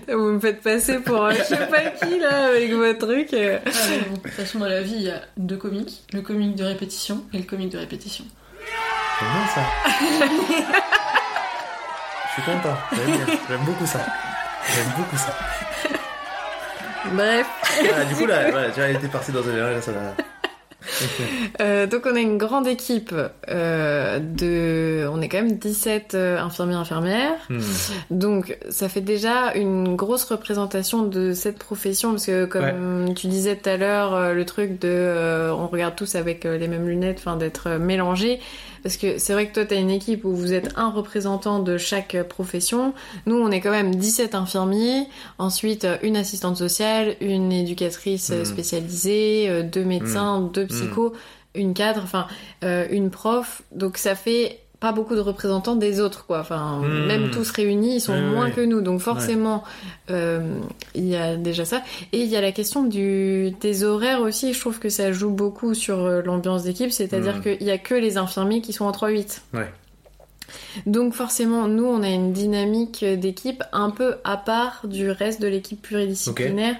Vous 0.09 0.33
me 0.33 0.41
faites 0.41 0.61
passer 0.63 0.99
pour 1.01 1.25
euh, 1.25 1.33
je 1.33 1.43
sais 1.43 1.57
pas 1.67 1.81
qui 2.05 2.19
là 2.19 2.47
avec 2.49 2.73
votre 2.73 2.99
truc. 3.07 3.29
Ah, 3.33 3.61
bon, 4.09 4.15
de 4.17 4.21
toute 4.21 4.33
façon 4.33 4.59
dans 4.59 4.67
la 4.67 4.83
vie 4.83 4.95
il 4.97 5.03
y 5.03 5.11
a 5.11 5.21
deux 5.37 5.57
comiques, 5.57 6.05
le 6.13 6.21
comique 6.21 6.57
de 6.57 6.65
répétition 6.65 7.23
et 7.33 7.39
le 7.39 7.45
comique 7.45 7.71
de 7.73 7.79
répétition. 7.79 8.25
J'aime 9.21 9.29
bien 9.31 9.47
ça. 9.55 9.61
Je 12.27 12.33
suis 12.33 12.43
content, 12.43 12.77
j'aime 12.93 13.17
bien, 13.17 13.27
j'aime 13.49 13.61
beaucoup 13.65 13.87
ça. 13.87 14.01
J'aime 14.75 14.93
beaucoup 14.97 15.17
ça. 15.17 15.35
Bref. 17.13 17.47
Voilà, 17.89 18.05
du 18.05 18.15
coup, 18.15 18.27
là, 18.27 18.51
voilà, 18.51 18.69
tu 18.71 18.81
vois, 18.81 18.89
elle 18.89 18.97
était 18.97 19.09
partie 19.09 19.33
dans 19.33 19.47
un 19.49 19.53
là, 19.57 19.81
ça 19.83 19.93
va. 19.93 20.01
Euh, 21.61 21.87
donc 21.87 22.03
on 22.07 22.15
a 22.15 22.21
une 22.21 22.39
grande 22.39 22.69
équipe 22.69 23.13
euh, 23.49 24.21
de... 24.21 25.09
On 25.09 25.21
est 25.21 25.29
quand 25.29 25.39
même 25.39 25.59
17 25.59 26.15
euh, 26.15 26.39
infirmiers 26.39 26.75
infirmières. 26.75 27.39
Hmm. 27.49 27.59
Donc 28.11 28.57
ça 28.71 28.89
fait 28.89 29.01
déjà 29.01 29.55
une 29.55 29.97
grosse 29.97 30.25
représentation 30.25 31.03
de 31.03 31.33
cette 31.33 31.59
profession 31.59 32.13
parce 32.13 32.27
que 32.27 32.45
comme 32.45 33.13
tu 33.15 33.27
disais 33.27 33.57
tout 33.57 33.69
à 33.69 33.77
l'heure 33.77 34.33
le 34.35 34.45
truc 34.45 34.79
de 34.79 34.89
euh, 34.89 35.53
on 35.53 35.67
regarde 35.67 35.97
tous 35.97 36.15
avec 36.15 36.45
les 36.45 36.69
mêmes 36.69 36.87
lunettes 36.87 37.19
enfin 37.19 37.37
d'être 37.37 37.71
mélangés 37.71 38.39
parce 38.85 38.97
que 38.97 39.19
c'est 39.19 39.33
vrai 39.33 39.49
que 39.49 39.55
toi 39.55 39.65
tu 39.65 39.75
as 39.75 39.79
une 39.79 39.91
équipe 39.91 40.25
où 40.25 40.33
vous 40.35 40.53
êtes 40.53 40.71
un 40.77 40.91
représentant 40.91 41.59
de 41.59 41.77
chaque 41.77 42.17
profession. 42.29 42.95
Nous 43.27 43.37
on 43.37 43.51
est 43.51 43.61
quand 43.61 43.73
même 43.73 43.97
17 43.97 44.37
infirmiers, 44.37 45.09
ensuite 45.39 45.87
une 46.03 46.17
assistante 46.17 46.57
sociale, 46.57 47.17
une 47.21 47.51
éducatrice 47.51 48.31
Mhm. 48.31 48.45
spécialisée, 48.45 49.63
deux 49.65 49.85
médecins, 49.85 50.41
deux 50.41 50.68
psychos, 50.69 51.13
une 51.55 51.75
cadre, 51.75 52.01
enfin 52.05 52.27
euh, 52.65 52.87
une 52.91 53.11
prof. 53.11 53.63
Donc 53.73 53.99
ça 53.99 54.15
fait 54.15 54.61
pas 54.81 54.93
beaucoup 54.93 55.17
de 55.17 55.21
représentants 55.21 55.75
des 55.75 55.99
autres 56.01 56.25
quoi. 56.25 56.39
Enfin 56.39 56.79
Mhm. 56.83 57.07
même 57.07 57.31
tous 57.33 57.51
réunis 57.51 57.97
ils 57.97 58.01
sont 58.01 58.17
moins 58.21 58.51
que 58.53 58.61
nous 58.61 58.81
donc 58.81 59.01
forcément 59.01 59.65
euh, 60.11 60.41
il 60.95 61.05
y 61.09 61.17
a 61.17 61.35
déjà 61.35 61.65
ça 61.65 61.83
et 62.13 62.21
il 62.21 62.29
y 62.29 62.37
a 62.37 62.41
la 62.41 62.53
question 62.53 62.85
du 62.85 63.51
des 63.61 63.83
horaires 63.83 64.21
aussi 64.21 64.53
je 64.55 64.61
trouve 64.61 64.79
que 64.79 64.89
ça 64.89 65.11
joue 65.11 65.31
beaucoup 65.31 65.75
sur 65.75 65.99
euh, 66.05 66.23
l'ambiance 66.23 66.63
d'équipe 66.63 66.93
c'est-à-dire 66.93 67.37
Mhm. 67.39 67.43
qu'il 67.43 67.67
y 67.67 67.73
a 67.73 67.79
que 67.79 67.95
les 67.97 68.19
infirmiers 68.19 68.61
qui 68.61 68.73
sont 68.73 68.85
en 68.85 68.93
3-8 68.93 69.43
Ouais. 69.53 69.67
donc 70.87 71.13
forcément 71.13 71.67
nous 71.67 71.85
on 71.87 72.05
a 72.05 72.09
une 72.09 72.33
dynamique 72.33 73.05
d'équipe 73.05 73.65
un 73.73 73.91
peu 73.91 74.15
à 74.23 74.37
part 74.37 74.83
du 74.85 75.11
reste 75.11 75.43
de 75.43 75.49
l'équipe 75.49 75.83
pluridisciplinaire 75.83 76.77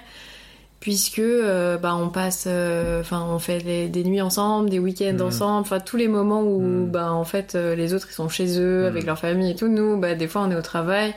puisque 0.79 1.19
euh, 1.19 1.77
bah, 1.77 1.95
on 1.95 2.07
passe 2.09 2.45
euh, 2.47 3.01
enfin 3.01 3.25
on 3.29 3.37
fait 3.39 3.59
des, 3.59 3.89
des 3.89 4.03
nuits 4.03 4.21
ensemble 4.21 4.69
des 4.69 4.79
week-ends 4.79 5.13
Mhm. 5.13 5.21
ensemble 5.21 5.61
enfin 5.61 5.79
tous 5.79 5.97
les 5.97 6.07
moments 6.07 6.41
où 6.43 6.61
Mhm. 6.61 6.91
bah 6.91 7.11
en 7.11 7.25
fait 7.25 7.55
euh, 7.55 7.75
les 7.75 7.93
autres 7.93 8.07
ils 8.09 8.13
sont 8.13 8.29
chez 8.29 8.57
eux 8.59 8.85
avec 8.85 9.05
leur 9.05 9.19
famille 9.19 9.51
et 9.51 9.55
tout 9.55 9.67
nous 9.67 9.97
bah 9.97 10.15
des 10.15 10.27
fois 10.27 10.41
on 10.43 10.51
est 10.51 10.55
au 10.55 10.61
travail 10.61 11.13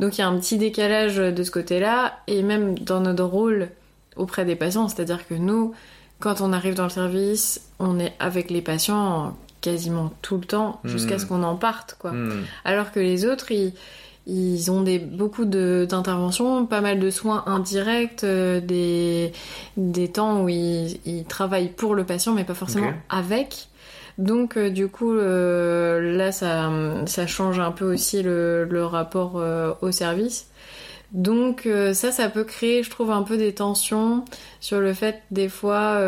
donc 0.00 0.18
il 0.18 0.20
y 0.20 0.24
a 0.24 0.28
un 0.28 0.36
petit 0.38 0.58
décalage 0.58 1.16
de 1.16 1.42
ce 1.42 1.50
côté-là 1.50 2.12
et 2.26 2.42
même 2.42 2.78
dans 2.78 3.00
notre 3.00 3.24
rôle 3.24 3.68
auprès 4.16 4.44
des 4.44 4.56
patients 4.56 4.88
c'est-à-dire 4.88 5.26
que 5.26 5.34
nous 5.34 5.72
quand 6.20 6.40
on 6.42 6.52
arrive 6.52 6.74
dans 6.74 6.84
le 6.84 6.90
service 6.90 7.62
on 7.78 7.98
est 7.98 8.12
avec 8.18 8.50
les 8.50 8.60
patients 8.62 9.34
quasiment 9.62 10.12
tout 10.22 10.36
le 10.36 10.44
temps 10.44 10.80
jusqu'à 10.84 11.14
Mhm. 11.14 11.20
ce 11.20 11.26
qu'on 11.26 11.42
en 11.42 11.56
parte 11.56 11.96
quoi 11.98 12.12
alors 12.66 12.92
que 12.92 13.00
les 13.00 13.24
autres, 13.24 13.50
ils, 13.50 13.72
ils 14.26 14.70
ont 14.72 14.82
des, 14.82 14.98
beaucoup 14.98 15.44
d'interventions, 15.44 16.66
pas 16.66 16.80
mal 16.80 16.98
de 16.98 17.10
soins 17.10 17.44
indirects, 17.46 18.24
euh, 18.24 18.60
des, 18.60 19.32
des 19.76 20.08
temps 20.08 20.42
où 20.42 20.48
ils, 20.48 20.98
ils 21.06 21.24
travaillent 21.24 21.68
pour 21.68 21.94
le 21.94 22.04
patient, 22.04 22.34
mais 22.34 22.44
pas 22.44 22.54
forcément 22.54 22.92
avec. 23.08 23.68
Donc, 24.18 24.56
euh, 24.56 24.70
du 24.70 24.88
coup, 24.88 25.12
euh, 25.12 26.16
là, 26.16 26.32
ça, 26.32 26.70
ça 27.06 27.26
change 27.28 27.60
un 27.60 27.70
peu 27.70 27.92
aussi 27.92 28.22
le, 28.22 28.64
le 28.64 28.84
rapport 28.84 29.40
au 29.80 29.92
service. 29.92 30.48
Donc, 31.12 31.68
ça, 31.92 32.10
ça 32.10 32.28
peut 32.28 32.44
créer, 32.44 32.82
je 32.82 32.90
trouve, 32.90 33.12
un 33.12 33.22
peu 33.22 33.36
des 33.36 33.54
tensions 33.54 34.24
sur 34.60 34.80
le 34.80 34.92
fait, 34.92 35.22
des 35.30 35.48
fois, 35.48 36.00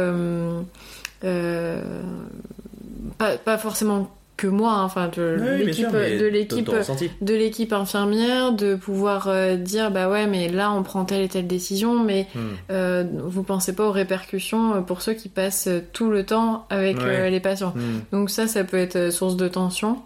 pas, 1.20 3.36
pas 3.36 3.58
forcément 3.58 4.10
que 4.38 4.46
moi, 4.46 4.72
hein, 4.72 4.84
enfin, 4.84 5.10
de 5.14 5.36
Oui, 5.40 5.64
l'équipe 5.66 5.90
de 5.90 7.34
l'équipe 7.34 7.68
de 7.70 7.74
infirmière 7.74 8.52
de 8.52 8.74
pouvoir 8.76 9.26
euh, 9.28 9.56
dire 9.56 9.90
bah 9.90 10.08
ouais 10.08 10.26
mais 10.26 10.48
là 10.48 10.72
on 10.72 10.82
prend 10.82 11.04
telle 11.04 11.22
et 11.22 11.28
telle 11.28 11.46
décision 11.48 12.02
mais 12.02 12.26
Hmm. 12.34 12.38
euh, 12.70 13.04
vous 13.24 13.42
pensez 13.42 13.74
pas 13.74 13.84
aux 13.86 13.92
répercussions 13.92 14.76
euh, 14.76 14.80
pour 14.80 15.02
ceux 15.02 15.12
qui 15.14 15.28
passent 15.28 15.68
tout 15.92 16.08
le 16.10 16.24
temps 16.24 16.66
avec 16.70 16.96
Ouais. 16.98 17.04
euh, 17.26 17.28
les 17.30 17.40
patients 17.40 17.72
Hmm. 17.76 18.00
donc 18.12 18.30
ça 18.30 18.46
ça 18.46 18.64
peut 18.64 18.78
être 18.78 19.10
source 19.12 19.36
de 19.36 19.48
tension 19.48 19.98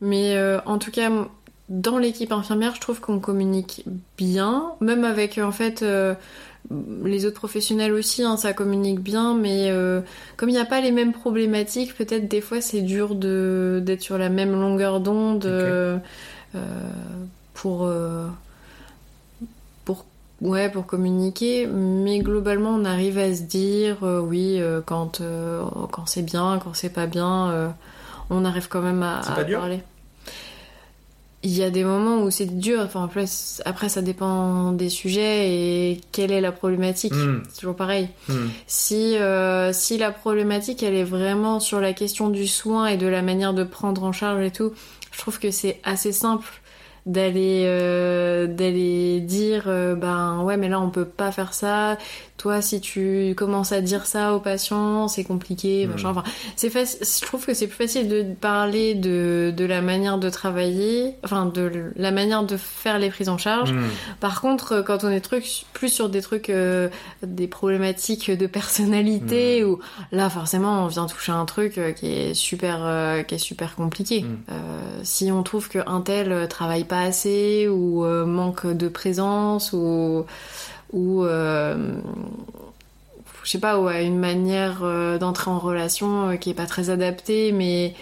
mais 0.00 0.36
en 0.66 0.78
tout 0.78 0.90
cas 0.90 1.10
dans 1.68 1.98
l'équipe 1.98 2.32
infirmière 2.32 2.74
je 2.74 2.80
trouve 2.80 3.00
qu'on 3.00 3.18
communique 3.18 3.84
bien 4.18 4.64
même 4.80 5.04
avec 5.04 5.38
en 5.38 5.52
fait 5.52 5.84
les 7.04 7.26
autres 7.26 7.36
professionnels 7.36 7.92
aussi, 7.92 8.22
hein, 8.22 8.36
ça 8.36 8.52
communique 8.52 9.00
bien, 9.00 9.34
mais 9.34 9.70
euh, 9.70 10.00
comme 10.36 10.48
il 10.48 10.52
n'y 10.52 10.58
a 10.58 10.64
pas 10.64 10.80
les 10.80 10.92
mêmes 10.92 11.12
problématiques, 11.12 11.96
peut-être 11.96 12.28
des 12.28 12.40
fois 12.40 12.60
c'est 12.60 12.82
dur 12.82 13.14
de 13.14 13.82
d'être 13.84 14.02
sur 14.02 14.18
la 14.18 14.28
même 14.28 14.52
longueur 14.52 15.00
d'onde 15.00 15.46
euh, 15.46 15.98
euh, 16.54 16.60
pour 17.54 17.90
pour 19.84 20.04
ouais 20.40 20.68
pour 20.68 20.86
communiquer. 20.86 21.66
Mais 21.66 22.18
globalement, 22.18 22.70
on 22.70 22.84
arrive 22.84 23.18
à 23.18 23.34
se 23.34 23.42
dire 23.42 23.98
euh, 24.02 24.20
oui 24.20 24.60
quand 24.86 25.22
quand 25.92 26.06
c'est 26.06 26.22
bien, 26.22 26.58
quand 26.62 26.74
c'est 26.74 26.90
pas 26.90 27.06
bien, 27.06 27.74
on 28.30 28.44
arrive 28.44 28.68
quand 28.68 28.82
même 28.82 29.02
à, 29.02 29.20
parler. 29.22 29.82
Il 31.46 31.56
y 31.56 31.62
a 31.62 31.70
des 31.70 31.84
moments 31.84 32.24
où 32.24 32.30
c'est 32.32 32.58
dur, 32.58 32.80
enfin 32.80 33.04
après, 33.04 33.26
après 33.64 33.88
ça 33.88 34.02
dépend 34.02 34.72
des 34.72 34.88
sujets 34.88 35.48
et 35.48 36.00
quelle 36.10 36.32
est 36.32 36.40
la 36.40 36.50
problématique. 36.50 37.14
Hmm. 37.14 37.42
C'est 37.48 37.60
toujours 37.60 37.76
pareil. 37.76 38.08
Hmm. 38.28 38.48
Si, 38.66 39.16
euh, 39.16 39.72
si 39.72 39.96
la 39.96 40.10
problématique 40.10 40.82
elle 40.82 40.94
est 40.94 41.04
vraiment 41.04 41.60
sur 41.60 41.80
la 41.80 41.92
question 41.92 42.30
du 42.30 42.48
soin 42.48 42.88
et 42.88 42.96
de 42.96 43.06
la 43.06 43.22
manière 43.22 43.54
de 43.54 43.62
prendre 43.62 44.02
en 44.02 44.10
charge 44.10 44.44
et 44.44 44.50
tout, 44.50 44.72
je 45.12 45.20
trouve 45.20 45.38
que 45.38 45.52
c'est 45.52 45.78
assez 45.84 46.10
simple 46.10 46.50
d'aller 47.06 47.62
euh, 47.66 48.48
d'aller 48.48 49.20
dire 49.20 49.66
euh, 49.68 49.94
ben 49.94 50.42
ouais 50.42 50.56
mais 50.56 50.68
là 50.68 50.80
on 50.80 50.90
peut 50.90 51.04
pas 51.04 51.30
faire 51.30 51.54
ça 51.54 51.96
toi 52.36 52.60
si 52.60 52.80
tu 52.80 53.34
commences 53.36 53.72
à 53.72 53.80
dire 53.80 54.04
ça 54.06 54.34
aux 54.34 54.40
patients 54.40 55.08
c'est 55.08 55.24
compliqué 55.24 55.86
Hmm. 55.86 55.90
machin 55.92 56.08
enfin 56.10 56.24
c'est 56.56 56.68
faci- 56.68 56.98
je 57.20 57.24
trouve 57.26 57.46
que 57.46 57.54
c'est 57.54 57.66
plus 57.66 57.76
facile 57.86 58.08
de 58.08 58.24
parler 58.40 58.94
de, 58.94 59.52
de 59.56 59.64
la 59.64 59.80
manière 59.82 60.18
de 60.18 60.28
travailler 60.30 61.14
enfin 61.24 61.46
de 61.46 61.92
la 61.96 62.10
manière 62.10 62.42
de 62.44 62.56
faire 62.56 62.98
les 62.98 63.10
prises 63.10 63.28
en 63.28 63.38
charge 63.38 63.72
Hmm. 63.72 63.82
par 64.20 64.40
contre, 64.40 64.72
euh, 64.72 64.82
quand 64.82 65.02
on 65.04 65.10
est 65.10 65.20
truc, 65.20 65.64
plus 65.72 65.88
sur 65.88 66.08
des 66.08 66.20
trucs, 66.20 66.50
euh, 66.50 66.88
des 67.22 67.46
problématiques 67.48 68.30
de 68.30 68.46
personnalité, 68.46 69.62
Mm. 69.62 69.68
où 69.68 69.78
là 70.12 70.28
forcément 70.30 70.84
on 70.84 70.86
vient 70.88 71.06
toucher 71.06 71.32
un 71.32 71.44
truc 71.44 71.78
euh, 71.78 71.92
qui 71.92 72.06
est 72.06 72.34
super, 72.34 72.78
euh, 72.82 73.22
qui 73.22 73.34
est 73.36 73.38
super 73.38 73.74
compliqué. 73.74 74.22
Mm. 74.22 74.36
Euh, 74.50 75.00
si 75.02 75.32
on 75.32 75.42
trouve 75.42 75.68
qu'un 75.68 76.00
tel 76.02 76.32
euh, 76.32 76.46
travaille 76.46 76.84
pas 76.84 77.00
assez 77.00 77.68
ou 77.68 78.04
euh, 78.04 78.24
manque 78.26 78.66
de 78.66 78.88
présence 78.88 79.72
ou 79.72 80.24
ou 80.92 81.24
euh, 81.24 81.76
je 83.42 83.50
sais 83.50 83.60
pas, 83.60 83.78
ou 83.78 83.86
a 83.88 84.00
une 84.02 84.18
manière 84.18 84.80
euh, 84.82 85.18
d'entrer 85.18 85.50
en 85.50 85.58
relation 85.58 86.30
euh, 86.30 86.36
qui 86.36 86.50
est 86.50 86.54
pas 86.54 86.66
très 86.66 86.90
adaptée, 86.90 87.52
mais 87.52 87.94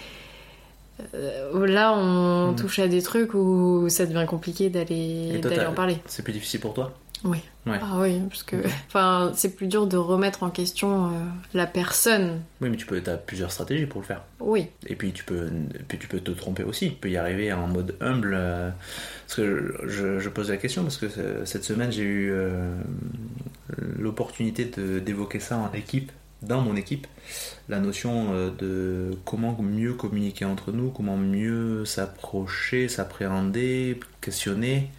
là 1.53 1.93
on 1.93 2.51
Mm. 2.51 2.55
touche 2.55 2.79
à 2.79 2.87
des 2.87 3.01
trucs 3.01 3.33
où 3.33 3.87
ça 3.89 4.05
devient 4.05 4.25
compliqué 4.27 4.69
d'aller 4.69 5.41
en 5.67 5.73
parler. 5.73 5.97
C'est 6.05 6.23
plus 6.23 6.33
difficile 6.33 6.59
pour 6.59 6.73
toi? 6.73 6.93
Oui. 7.25 7.39
Ouais. 7.65 7.79
Ah 7.81 7.97
oui, 7.97 8.21
parce 8.29 8.43
que 8.43 8.57
enfin, 8.87 9.31
c'est 9.35 9.55
plus 9.55 9.65
dur 9.65 9.87
de 9.87 9.97
remettre 9.97 10.43
en 10.43 10.51
question 10.51 11.07
euh, 11.07 11.09
la 11.55 11.65
personne. 11.65 12.41
Oui, 12.61 12.69
mais 12.69 12.77
tu 12.77 12.85
peux, 12.85 13.01
as 13.07 13.17
plusieurs 13.17 13.51
stratégies 13.51 13.87
pour 13.87 14.01
le 14.01 14.05
faire. 14.05 14.21
Oui. 14.39 14.67
Et 14.85 14.95
puis 14.95 15.11
tu 15.11 15.23
peux, 15.23 15.49
puis 15.87 15.97
tu 15.97 16.07
peux 16.07 16.19
te 16.19 16.29
tromper 16.29 16.61
aussi. 16.63 16.91
Tu 16.91 16.95
peux 16.95 17.09
y 17.09 17.17
arriver 17.17 17.51
en 17.51 17.67
mode 17.67 17.95
humble. 18.01 18.35
euh, 18.37 18.69
parce 19.25 19.37
que 19.37 19.75
je, 19.87 20.19
je 20.19 20.29
pose 20.29 20.51
la 20.51 20.57
question 20.57 20.83
parce 20.83 20.97
que 20.97 21.07
euh, 21.17 21.43
cette 21.45 21.63
semaine 21.63 21.91
j'ai 21.91 22.03
eu 22.03 22.31
euh, 22.31 22.75
l'opportunité 23.97 24.65
d'évoquer 24.65 25.39
ça 25.39 25.57
en 25.57 25.73
équipe, 25.73 26.11
dans 26.43 26.61
mon 26.61 26.75
équipe, 26.75 27.07
la 27.69 27.79
notion 27.79 28.51
de 28.59 29.17
comment 29.25 29.57
mieux 29.59 29.93
communiquer 29.93 30.45
entre 30.45 30.71
nous, 30.71 30.91
comment 30.91 31.17
mieux 31.17 31.85
s'approcher, 31.85 32.87
s'appréhender, 32.87 33.99
questionner 34.21 34.91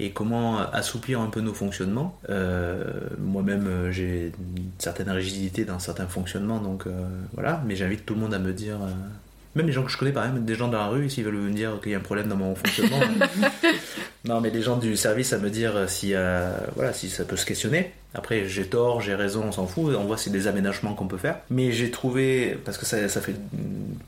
et 0.00 0.10
comment 0.10 0.58
assouplir 0.58 1.20
un 1.20 1.26
peu 1.26 1.40
nos 1.40 1.52
fonctionnements. 1.52 2.18
Euh, 2.30 2.84
Moi-même, 3.18 3.66
euh, 3.66 3.92
j'ai 3.92 4.32
une 4.56 4.70
certaine 4.78 5.10
rigidité 5.10 5.64
dans 5.64 5.78
certains 5.78 6.06
fonctionnements, 6.06 6.58
donc 6.58 6.86
euh, 6.86 6.90
voilà. 7.34 7.62
Mais 7.66 7.76
j'invite 7.76 8.06
tout 8.06 8.14
le 8.14 8.20
monde 8.20 8.32
à 8.32 8.38
me 8.38 8.52
dire, 8.52 8.76
euh, 8.76 8.88
même 9.54 9.66
les 9.66 9.72
gens 9.72 9.82
que 9.82 9.90
je 9.90 9.98
connais, 9.98 10.12
par 10.12 10.24
exemple, 10.24 10.44
des 10.44 10.54
gens 10.54 10.68
dans 10.68 10.78
la 10.78 10.86
rue, 10.86 11.10
s'ils 11.10 11.24
veulent 11.24 11.34
me 11.34 11.50
dire 11.50 11.78
qu'il 11.82 11.92
y 11.92 11.94
a 11.94 11.98
un 11.98 12.02
problème 12.02 12.28
dans 12.28 12.36
mon 12.36 12.54
fonctionnement. 12.54 13.00
non, 14.24 14.40
mais 14.40 14.48
les 14.48 14.62
gens 14.62 14.78
du 14.78 14.96
service 14.96 15.34
à 15.34 15.38
me 15.38 15.50
dire 15.50 15.88
si, 15.88 16.14
voilà, 16.76 16.92
si 16.94 17.10
ça 17.10 17.24
peut 17.24 17.36
se 17.36 17.44
questionner. 17.44 17.92
Après, 18.14 18.48
j'ai 18.48 18.66
tort, 18.66 19.00
j'ai 19.00 19.14
raison, 19.14 19.44
on 19.46 19.52
s'en 19.52 19.66
fout. 19.66 19.94
On 19.96 20.04
voit 20.04 20.16
c'est 20.16 20.30
des 20.30 20.46
aménagements 20.46 20.94
qu'on 20.94 21.06
peut 21.06 21.18
faire. 21.18 21.40
Mais 21.50 21.72
j'ai 21.72 21.90
trouvé, 21.90 22.58
parce 22.64 22.78
que 22.78 22.86
ça, 22.86 23.08
ça 23.08 23.20
fait 23.20 23.36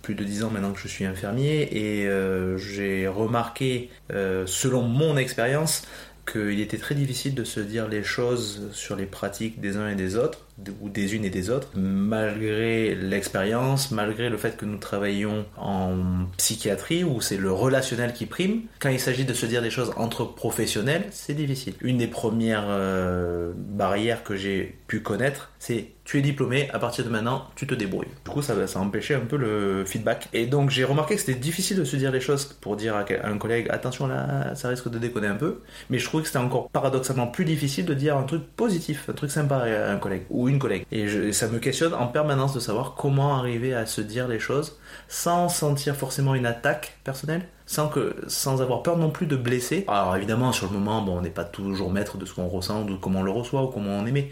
plus 0.03 0.14
de 0.14 0.24
10 0.24 0.44
ans 0.44 0.50
maintenant 0.50 0.72
que 0.72 0.80
je 0.80 0.88
suis 0.88 1.05
infirmier, 1.05 1.68
et 1.72 2.07
euh, 2.07 2.59
j'ai 2.59 3.07
remarqué, 3.07 3.90
euh, 4.12 4.44
selon 4.46 4.82
mon 4.82 5.16
expérience, 5.16 5.86
qu'il 6.30 6.61
était 6.61 6.78
très 6.78 6.94
difficile 6.94 7.34
de 7.34 7.44
se 7.44 7.61
dire 7.61 7.88
les 7.88 8.03
choses 8.03 8.68
sur 8.72 8.96
les 8.96 9.07
pratiques 9.07 9.61
des 9.61 9.76
uns 9.76 9.88
et 9.88 9.94
des 9.94 10.16
autres, 10.16 10.46
ou 10.80 10.88
des 10.88 11.14
unes 11.14 11.24
et 11.24 11.30
des 11.30 11.50
autres, 11.50 11.68
malgré 11.74 12.94
l'expérience, 12.94 13.90
malgré 13.90 14.28
le 14.28 14.36
fait 14.36 14.57
que 14.57 14.64
nous 14.64 14.78
travaillons 14.78 15.44
en 15.57 16.26
psychiatrie, 16.36 17.05
où 17.05 17.20
c'est 17.20 17.36
le 17.36 17.53
relationnel 17.53 18.12
qui 18.12 18.26
prime. 18.26 18.62
Quand 18.78 18.90
il 18.90 19.00
s'agit 19.00 19.24
de 19.24 19.34
se 19.34 19.46
dire 19.46 19.62
des 19.62 19.70
choses 19.70 19.92
entre 19.96 20.24
professionnels, 20.24 21.05
c'est 21.11 21.34
difficile. 21.34 21.74
Une 21.80 21.98
des 21.98 22.07
premières 22.07 22.66
euh, 22.68 23.53
barrières 23.57 24.22
que 24.22 24.36
j'ai 24.36 24.78
pu 24.86 25.00
connaître, 25.00 25.53
c'est 25.59 25.92
tu 26.05 26.18
es 26.18 26.22
diplômé, 26.22 26.68
à 26.72 26.78
partir 26.78 27.05
de 27.05 27.11
maintenant, 27.11 27.44
tu 27.55 27.66
te 27.66 27.74
débrouilles. 27.74 28.09
Du 28.24 28.30
coup, 28.30 28.42
ça, 28.42 28.66
ça 28.66 28.80
empêchait 28.80 29.14
un 29.14 29.20
peu 29.20 29.36
le 29.36 29.84
feedback. 29.86 30.28
Et 30.32 30.46
donc, 30.46 30.70
j'ai 30.70 30.84
remarqué 30.84 31.14
que 31.14 31.20
c'était 31.20 31.38
difficile 31.38 31.76
de 31.78 31.84
se 31.84 31.96
dire 31.96 32.11
les 32.11 32.20
choses 32.20 32.44
pour 32.61 32.76
dire 32.76 32.96
à 32.96 33.05
un 33.24 33.38
collègue, 33.38 33.68
attention 33.70 34.09
là, 34.09 34.55
ça 34.57 34.68
risque 34.68 34.90
de 34.90 34.98
déconner 34.98 35.28
un 35.28 35.36
peu. 35.36 35.61
Mais 35.90 35.98
je 35.98 36.05
trouvais 36.05 36.22
que 36.22 36.28
c'était 36.28 36.40
encore 36.40 36.68
paradoxalement 36.70 37.28
plus 37.28 37.44
difficile 37.44 37.84
de 37.84 37.94
dire 37.94 38.16
un 38.16 38.24
truc 38.24 38.42
positif, 38.57 39.09
un 39.09 39.12
truc 39.12 39.30
sympa 39.30 39.59
à 39.59 39.92
un 39.92 39.96
collègue 39.98 40.24
une 40.49 40.59
collègue. 40.59 40.86
Et, 40.93 41.32
ça 41.32 41.49
me 41.49 41.59
questionne 41.59 41.95
en 41.95 42.07
permanence 42.07 42.55
de 42.55 42.61
savoir 42.61 42.95
comment 42.95 43.36
arriver 43.36 43.74
à 43.74 43.86
se 43.86 44.01
dire 44.01 44.28
les 44.28 44.38
choses 44.38 44.78
sans 45.09 45.49
sentir 45.49 45.97
forcément 45.97 46.34
une 46.34 46.47
attaque 46.47 46.99
personnelle, 47.05 47.47
sans, 47.66 47.88
que, 47.88 48.14
sans 48.28 48.62
avoir 48.62 48.82
peur 48.82 48.97
non 48.99 49.11
plus 49.11 49.26
de 49.26 49.36
blesser. 49.36 49.84
Alors 49.88 50.16
évidemment, 50.16 50.53
sur 50.53 50.66
le 50.66 50.78
moment, 50.78 51.03
bon, 51.03 51.18
on 51.18 51.20
n'est 51.20 51.30
pas 51.30 51.45
toujours 51.45 51.90
maître 51.90 52.16
de 52.16 52.24
ce 52.24 52.34
qu'on 52.34 52.49
ressent, 52.49 52.82
ou 52.82 52.90
de 52.90 52.97
comment 52.97 53.20
on 53.20 53.24
le 53.24 53.30
reçoit, 53.30 53.62
ou 53.62 53.68
comment 53.68 53.90
on 53.90 54.07
aimait. 54.07 54.30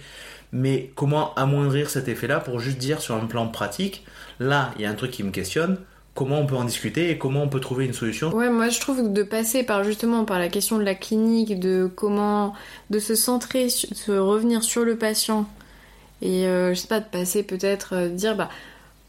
Mais 0.52 0.90
comment 0.96 1.34
amoindrir 1.34 1.90
cet 1.90 2.08
effet-là 2.08 2.40
pour 2.40 2.58
juste 2.58 2.78
dire 2.78 3.00
sur 3.00 3.14
un 3.14 3.26
plan 3.26 3.46
pratique, 3.48 4.04
là, 4.40 4.72
il 4.76 4.82
y 4.82 4.84
a 4.84 4.90
un 4.90 4.94
truc 4.94 5.12
qui 5.12 5.22
me 5.22 5.30
questionne, 5.30 5.78
comment 6.14 6.40
on 6.40 6.46
peut 6.46 6.56
en 6.56 6.64
discuter 6.64 7.10
et 7.10 7.18
comment 7.18 7.42
on 7.42 7.48
peut 7.48 7.60
trouver 7.60 7.86
une 7.86 7.92
solution? 7.92 8.34
Ouais, 8.34 8.50
moi 8.50 8.68
je 8.68 8.80
trouve 8.80 8.98
que 8.98 9.08
de 9.08 9.22
passer 9.22 9.62
par 9.62 9.84
justement 9.84 10.24
par 10.24 10.38
la 10.38 10.48
question 10.48 10.78
de 10.78 10.82
la 10.82 10.94
clinique, 10.94 11.58
de 11.60 11.90
comment, 11.94 12.52
de 12.90 12.98
se 12.98 13.14
centrer, 13.14 13.68
de 14.08 14.18
revenir 14.18 14.62
sur 14.62 14.84
le 14.84 14.96
patient 14.96 15.46
et 16.22 16.46
euh, 16.46 16.74
je 16.74 16.80
sais 16.80 16.88
pas, 16.88 17.00
de 17.00 17.04
passer 17.04 17.42
peut-être, 17.42 17.94
euh, 17.94 18.08
dire 18.08 18.36
bah 18.36 18.48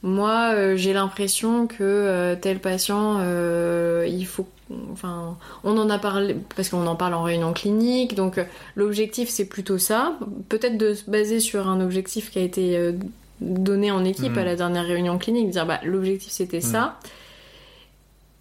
moi 0.04 0.54
euh, 0.54 0.76
j'ai 0.76 0.94
l'impression 0.94 1.68
que 1.68 1.76
euh, 1.82 2.36
tel 2.36 2.60
patient, 2.60 3.18
euh, 3.20 4.08
il 4.10 4.26
faut, 4.26 4.48
enfin, 4.92 5.38
on 5.64 5.78
en 5.78 5.90
a 5.90 6.00
parlé 6.00 6.36
parce 6.56 6.70
qu'on 6.70 6.88
en 6.88 6.96
parle 6.96 7.14
en 7.14 7.24
réunion 7.24 7.54
clinique, 7.54 8.16
donc 8.16 8.40
l'objectif 8.76 9.30
c'est 9.30 9.46
plutôt 9.46 9.78
ça, 9.78 10.18
peut-être 10.50 10.78
de 10.78 10.94
se 10.94 11.10
baser 11.10 11.40
sur 11.40 11.68
un 11.68 11.82
objectif 11.82 12.32
qui 12.32 12.40
a 12.40 12.42
été 12.44 12.94
donné 13.42 13.92
en 13.92 14.04
équipe 14.06 14.38
à 14.38 14.44
la 14.44 14.56
dernière 14.56 14.86
réunion 14.86 15.18
clinique, 15.18 15.50
dire 15.50 15.66
bah 15.66 15.80
l'objectif 15.84 16.32
c'était 16.32 16.62
ça. 16.62 16.98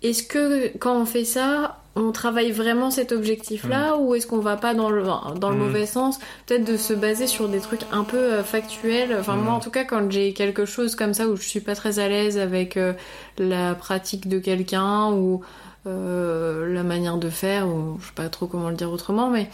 Est-ce 0.03 0.23
que 0.23 0.75
quand 0.79 0.97
on 0.99 1.05
fait 1.05 1.27
ça, 1.27 1.80
on 1.97 2.13
travaille 2.13 2.53
vraiment 2.53 2.91
cet 2.91 3.11
objectif-là 3.13 3.97
ou 3.97 4.15
est-ce 4.15 4.27
qu'on 4.27 4.39
va 4.39 4.57
pas 4.57 4.75
dans 4.75 4.91
le, 4.91 5.03
dans 5.39 5.51
le 5.51 5.57
Mm. 5.57 5.59
mauvais 5.59 5.87
sens 5.87 6.19
Peut-être 6.47 6.65
de 6.65 6.77
se 6.77 6.93
baser 6.95 7.27
sur 7.27 7.49
des 7.49 7.59
trucs 7.61 7.83
un 7.93 8.05
peu 8.05 8.17
euh, 8.17 8.43
factuels? 8.45 9.17
Enfin, 9.19 9.35
moi 9.37 9.53
Mm. 9.53 9.57
en 9.57 9.61
tout 9.61 9.71
cas, 9.71 9.85
quand 9.85 10.11
j'ai 10.11 10.33
quelque 10.33 10.65
chose 10.67 10.95
comme 10.95 11.15
ça 11.15 11.27
où 11.27 11.37
je 11.37 11.43
suis 11.43 11.61
pas 11.61 11.75
très 11.75 11.99
à 11.99 12.09
l'aise 12.09 12.39
avec 12.39 12.77
euh, 12.77 12.93
la 13.39 13.75
pratique 13.75 14.29
de 14.29 14.39
quelqu'un 14.39 15.11
ou 15.13 15.41
euh, 15.87 16.73
la 16.73 16.83
manière 16.83 17.17
de 17.17 17.29
faire, 17.31 17.67
ou 17.69 17.99
je 18.01 18.07
sais 18.07 18.13
pas 18.15 18.29
trop 18.29 18.47
comment 18.47 18.69
le 18.71 18.77
dire 18.77 18.93
autrement, 18.93 19.29
mais 19.31 19.49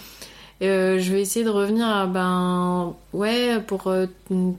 euh, 0.62 0.98
je 0.98 1.12
vais 1.12 1.20
essayer 1.20 1.44
de 1.44 1.50
revenir 1.50 1.86
à 1.86 2.06
ben 2.06 2.94
ouais 3.12 3.60
pour 3.66 3.88
euh, 3.88 4.06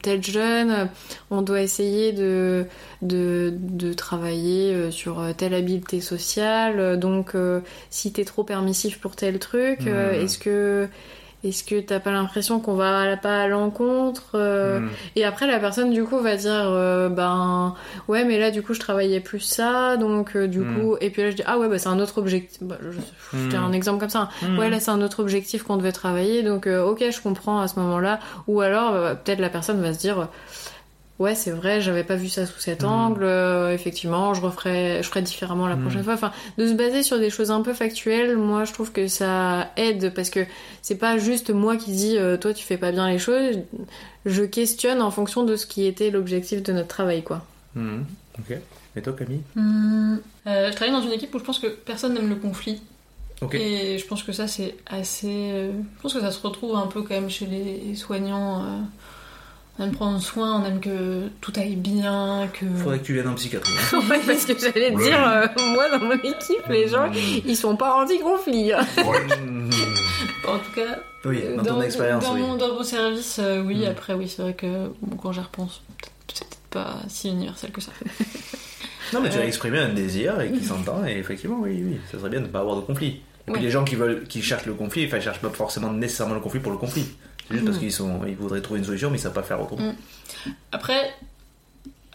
tel 0.03 0.23
jeune 0.23 0.89
on 1.31 1.41
doit 1.41 1.61
essayer 1.61 2.11
de 2.13 2.65
de, 3.01 3.51
de 3.57 3.93
travailler 3.93 4.73
euh, 4.73 4.91
sur 4.91 5.23
telle 5.37 5.53
habileté 5.55 5.99
sociale 6.01 6.99
donc 6.99 7.33
si 7.89 8.11
t'es 8.11 8.25
trop 8.25 8.43
permissif 8.43 8.99
pour 8.99 9.15
tel 9.15 9.39
truc 9.39 9.81
Mhm. 9.85 10.13
est-ce 10.23 10.37
que 10.37 10.87
est-ce 11.43 11.63
que 11.63 11.79
t'as 11.79 11.99
pas 11.99 12.11
l'impression 12.11 12.59
qu'on 12.59 12.73
va 12.75 13.15
pas 13.17 13.43
à 13.43 13.47
l'encontre 13.47 14.31
euh, 14.35 14.79
Hmm. 14.79 14.89
et 15.15 15.23
après, 15.23 15.45
la 15.47 15.59
personne, 15.59 15.91
du 15.91 16.03
coup, 16.03 16.19
va 16.19 16.35
dire 16.35 16.51
euh, 16.67 17.09
Ben, 17.09 17.75
ouais, 18.07 18.25
mais 18.25 18.39
là, 18.39 18.49
du 18.51 18.61
coup, 18.63 18.73
je 18.73 18.79
travaillais 18.79 19.19
plus 19.19 19.39
ça, 19.39 19.97
donc, 19.97 20.35
euh, 20.35 20.47
du 20.47 20.59
Mm. 20.59 20.73
coup. 20.73 20.97
Et 20.99 21.09
puis 21.09 21.21
là, 21.21 21.31
je 21.31 21.35
dis 21.35 21.43
Ah, 21.45 21.57
ouais, 21.59 21.67
bah, 21.69 21.77
c'est 21.79 21.89
un 21.89 21.99
autre 21.99 22.17
objectif. 22.17 22.61
Bah, 22.63 22.77
je, 22.81 22.89
je 23.37 23.47
dis 23.49 23.55
Mm. 23.55 23.59
un 23.63 23.71
exemple 23.71 23.99
comme 23.99 24.09
ça. 24.09 24.29
Hmm. 24.41 24.57
Ouais, 24.57 24.69
là, 24.69 24.79
c'est 24.79 24.91
un 24.91 25.01
autre 25.01 25.19
objectif 25.21 25.63
qu'on 25.63 25.77
devait 25.77 25.91
travailler, 25.91 26.43
donc, 26.43 26.65
euh, 26.67 26.83
ok, 26.83 27.03
je 27.11 27.21
comprends 27.21 27.59
à 27.61 27.67
ce 27.67 27.79
moment-là. 27.79 28.19
Ou 28.47 28.61
alors, 28.61 28.93
peut-être 29.23 29.39
la 29.39 29.49
personne 29.49 29.81
va 29.81 29.93
se 29.93 29.99
dire. 29.99 30.27
Ouais, 31.19 31.33
c'est 31.33 31.49
vrai, 31.49 31.81
j'avais 31.81 32.03
pas 32.03 32.15
vu 32.15 32.29
ça 32.29 32.45
sous 32.45 32.59
cet 32.59 32.83
Mm. 32.83 32.85
angle. 32.87 33.23
euh, 33.23 33.73
effectivement, 33.73 34.35
je 34.35 34.41
referai, 34.41 34.99
je 35.01 35.07
ferai 35.09 35.23
différemment 35.23 35.65
la 35.67 35.75
Mm. 35.75 35.81
prochaine 35.81 36.03
fois. 36.03 36.13
Enfin, 36.13 36.31
de 36.59 36.67
se 36.67 36.73
baser 36.73 37.01
sur 37.01 37.17
des 37.17 37.31
choses 37.31 37.49
un 37.49 37.61
peu 37.61 37.73
factuelles, 37.73 38.37
moi, 38.37 38.65
je 38.65 38.73
trouve 38.73 38.91
que 38.91 39.07
ça 39.07 39.71
aide 39.77 40.13
parce 40.13 40.29
que 40.29 40.41
c'est 40.83 40.97
pas 40.99 41.17
juste 41.17 41.49
moi 41.49 41.75
qui 41.75 41.91
dis 41.91 42.17
euh, 42.17 42.37
toi 42.37 42.53
tu 42.53 42.63
fais 42.63 42.77
pas 42.77 42.91
bien 42.91 43.09
les 43.09 43.17
choses. 43.17 43.57
Je 44.25 44.43
questionne 44.43 45.01
en 45.01 45.09
fonction 45.09 45.43
de 45.43 45.55
ce 45.55 45.65
qui 45.65 45.85
était 45.87 46.11
l'objectif 46.11 46.61
de 46.61 46.71
notre 46.71 46.89
travail, 46.89 47.23
quoi. 47.23 47.43
Hmm. 47.75 48.01
Ok. 48.37 48.55
Et 48.95 49.01
toi, 49.01 49.13
Camille? 49.13 49.41
Hmm, 49.55 50.17
euh, 50.47 50.67
je 50.71 50.75
travaille 50.75 50.93
dans 50.93 51.01
une 51.01 51.13
équipe 51.13 51.33
où 51.33 51.39
je 51.39 51.43
pense 51.43 51.57
que 51.59 51.67
personne 51.67 52.13
n'aime 52.13 52.29
le 52.29 52.35
conflit. 52.35 52.81
Ok. 53.41 53.53
Et 53.55 53.97
je 53.97 54.05
pense 54.07 54.21
que 54.23 54.31
ça, 54.31 54.47
c'est 54.47 54.75
assez. 54.87 55.71
Je 55.97 56.01
pense 56.01 56.13
que 56.13 56.19
ça 56.21 56.31
se 56.31 56.41
retrouve 56.45 56.75
un 56.75 56.87
peu 56.87 57.01
quand 57.03 57.13
même 57.15 57.29
chez 57.29 57.45
les 57.47 57.95
soignants. 57.95 58.63
Euh, 59.79 59.83
On 59.83 59.83
aime 59.85 59.91
prendre 59.91 60.19
soin, 60.21 60.61
on 60.61 60.65
aime 60.65 60.79
que 60.79 61.27
tout 61.41 61.53
aille 61.55 61.75
bien, 61.75 62.47
que. 62.53 62.65
Faudrait 62.83 62.99
que 62.99 63.05
tu 63.05 63.13
viennes 63.13 63.27
en 63.27 63.35
psychiatrie. 63.35 63.73
hein. 63.93 63.99
ouais, 64.09 64.19
parce 64.25 64.45
que 64.45 64.53
j'allais 64.59 64.91
te 64.93 65.03
dire, 65.03 65.27
euh, 65.27 65.47
moi 65.73 65.89
dans 65.89 65.99
mon 66.05 66.13
équipe, 66.13 66.67
les 66.69 66.87
gens, 66.87 67.11
ils 67.45 67.55
sont 67.57 67.75
pas 67.75 67.93
anti-conflit. 68.03 68.71
hein. 68.73 68.79
En 70.47 70.57
tout 70.59 70.71
cas, 70.75 70.99
Oui, 71.25 71.41
dans 71.57 71.63
ton 71.63 71.81
expérience, 71.81 72.23
dans, 72.23 72.33
oui. 72.35 72.41
mon, 72.41 72.55
dans 72.55 72.73
mon 72.73 72.83
service, 72.83 73.37
euh, 73.39 73.61
oui. 73.61 73.85
Mm. 73.85 73.89
Après, 73.91 74.13
oui, 74.13 74.27
c'est 74.29 74.41
vrai 74.41 74.53
que 74.53 74.87
bon, 75.01 75.17
quand 75.17 75.31
j'y 75.33 75.41
repense, 75.41 75.81
peut-être- 75.97 76.11
c'est 76.33 76.45
peut-être 76.47 76.59
pas 76.69 76.95
si 77.07 77.29
universel 77.29 77.71
que 77.71 77.81
ça. 77.81 77.91
Non, 79.13 79.21
mais 79.21 79.29
tu 79.29 79.37
as 79.37 79.45
exprimé 79.45 79.79
un 79.79 79.93
désir 79.93 80.41
et 80.41 80.51
qui 80.51 80.61
s'entend, 80.65 81.05
et 81.05 81.13
effectivement, 81.17 81.59
oui, 81.61 81.81
oui, 81.81 81.97
ça 82.11 82.19
serait 82.19 82.29
bien 82.29 82.41
de 82.41 82.47
ne 82.47 82.51
pas 82.51 82.59
avoir 82.59 82.75
de 82.75 82.81
conflit. 82.81 83.07
Et 83.07 83.21
puis 83.45 83.53
Ouais. 83.53 83.59
les 83.61 83.71
gens 83.71 83.85
qui 83.85 83.95
veulent, 83.95 84.25
qui 84.27 84.41
cherchent 84.41 84.65
le 84.65 84.73
conflit, 84.73 85.05
enfin, 85.07 85.15
ils 85.15 85.23
cherchent 85.23 85.39
pas 85.39 85.49
forcément 85.49 85.93
nécessairement 85.93 86.33
le 86.35 86.41
conflit 86.41 86.59
pour 86.59 86.73
le 86.73 86.77
conflit. 86.77 87.05
C'est 87.47 87.53
juste 87.55 87.65
parce 87.65 87.77
Mm. 87.77 87.79
qu'ils 87.79 87.91
sont, 87.91 88.21
ils 88.27 88.35
voudraient 88.35 88.61
trouver 88.61 88.79
une 88.79 88.85
solution, 88.85 89.09
mais 89.09 89.17
ils 89.17 89.21
savent 89.21 89.33
pas 89.33 89.43
faire 89.43 89.61
autrement. 89.61 89.91
Mm. 89.91 90.51
Après, 90.71 91.13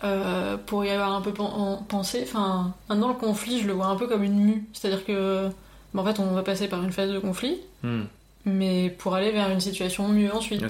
euh, 0.05 0.57
pour 0.67 0.85
y 0.85 0.91
avoir 0.91 1.13
un 1.13 1.21
peu 1.21 1.33
pen- 1.33 1.45
en- 1.47 1.77
pensé, 1.77 2.21
enfin, 2.25 2.75
maintenant 2.89 3.09
le 3.09 3.15
conflit, 3.15 3.61
je 3.61 3.67
le 3.67 3.73
vois 3.73 3.87
un 3.87 3.97
peu 3.97 4.07
comme 4.09 4.23
une 4.25 4.39
mue. 4.39 4.65
C'est-à-dire 4.73 5.05
que, 5.05 5.49
bah, 5.95 6.03
en 6.03 6.05
fait, 6.05 6.19
on 6.21 6.27
va 6.35 6.43
passer 6.43 6.69
par 6.69 6.83
une 6.83 6.93
phase 6.93 7.11
de 7.11 7.19
conflit, 7.19 7.59
Hmm. 7.83 8.03
mais 8.45 8.91
pour 8.99 9.15
aller 9.15 9.31
vers 9.31 9.49
une 9.51 9.61
situation 9.61 10.09
mieux 10.09 10.35
ensuite. 10.35 10.63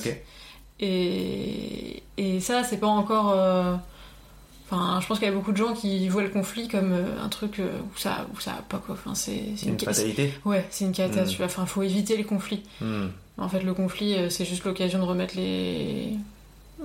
Et, 0.81 2.03
et 2.19 2.41
ça, 2.41 2.65
c'est 2.65 2.79
pas 2.79 2.87
encore. 2.89 3.31
euh, 3.31 3.75
Enfin, 4.75 5.01
je 5.03 5.07
pense 5.07 5.19
qu'il 5.19 5.29
y 5.29 5.31
a 5.31 5.35
beaucoup 5.35 5.53
de 5.53 5.57
gens 5.59 5.75
qui 5.75 6.09
voient 6.09 6.23
le 6.23 6.31
conflit 6.31 6.67
comme 6.67 6.93
euh, 6.95 7.23
un 7.23 7.29
truc 7.29 7.59
euh, 7.61 7.69
où 7.95 7.99
ça, 7.99 8.27
où 8.35 8.41
ça 8.41 8.53
va 8.53 8.63
pas 8.67 8.79
quoi. 8.79 8.95
Enfin, 8.95 9.15
c'est 9.15 9.35
Une 9.67 9.79
ca- 9.79 9.93
fatalité. 9.93 10.33
Ouais, 10.47 10.67
c'est 10.71 10.87
une 10.87 10.93
catastrophe. 10.93 11.41
Mm. 11.41 11.45
Enfin, 11.45 11.67
faut 11.67 11.83
éviter 11.83 12.17
les 12.17 12.25
conflits. 12.25 12.63
En 13.39 13.49
fait, 13.49 13.61
le 13.63 13.75
conflit, 13.75 14.15
euh, 14.15 14.29
c'est 14.31 14.45
juste 14.45 14.65
l'occasion 14.65 14.99
de 14.99 15.05
remettre 15.05 15.35
les... 15.37 16.15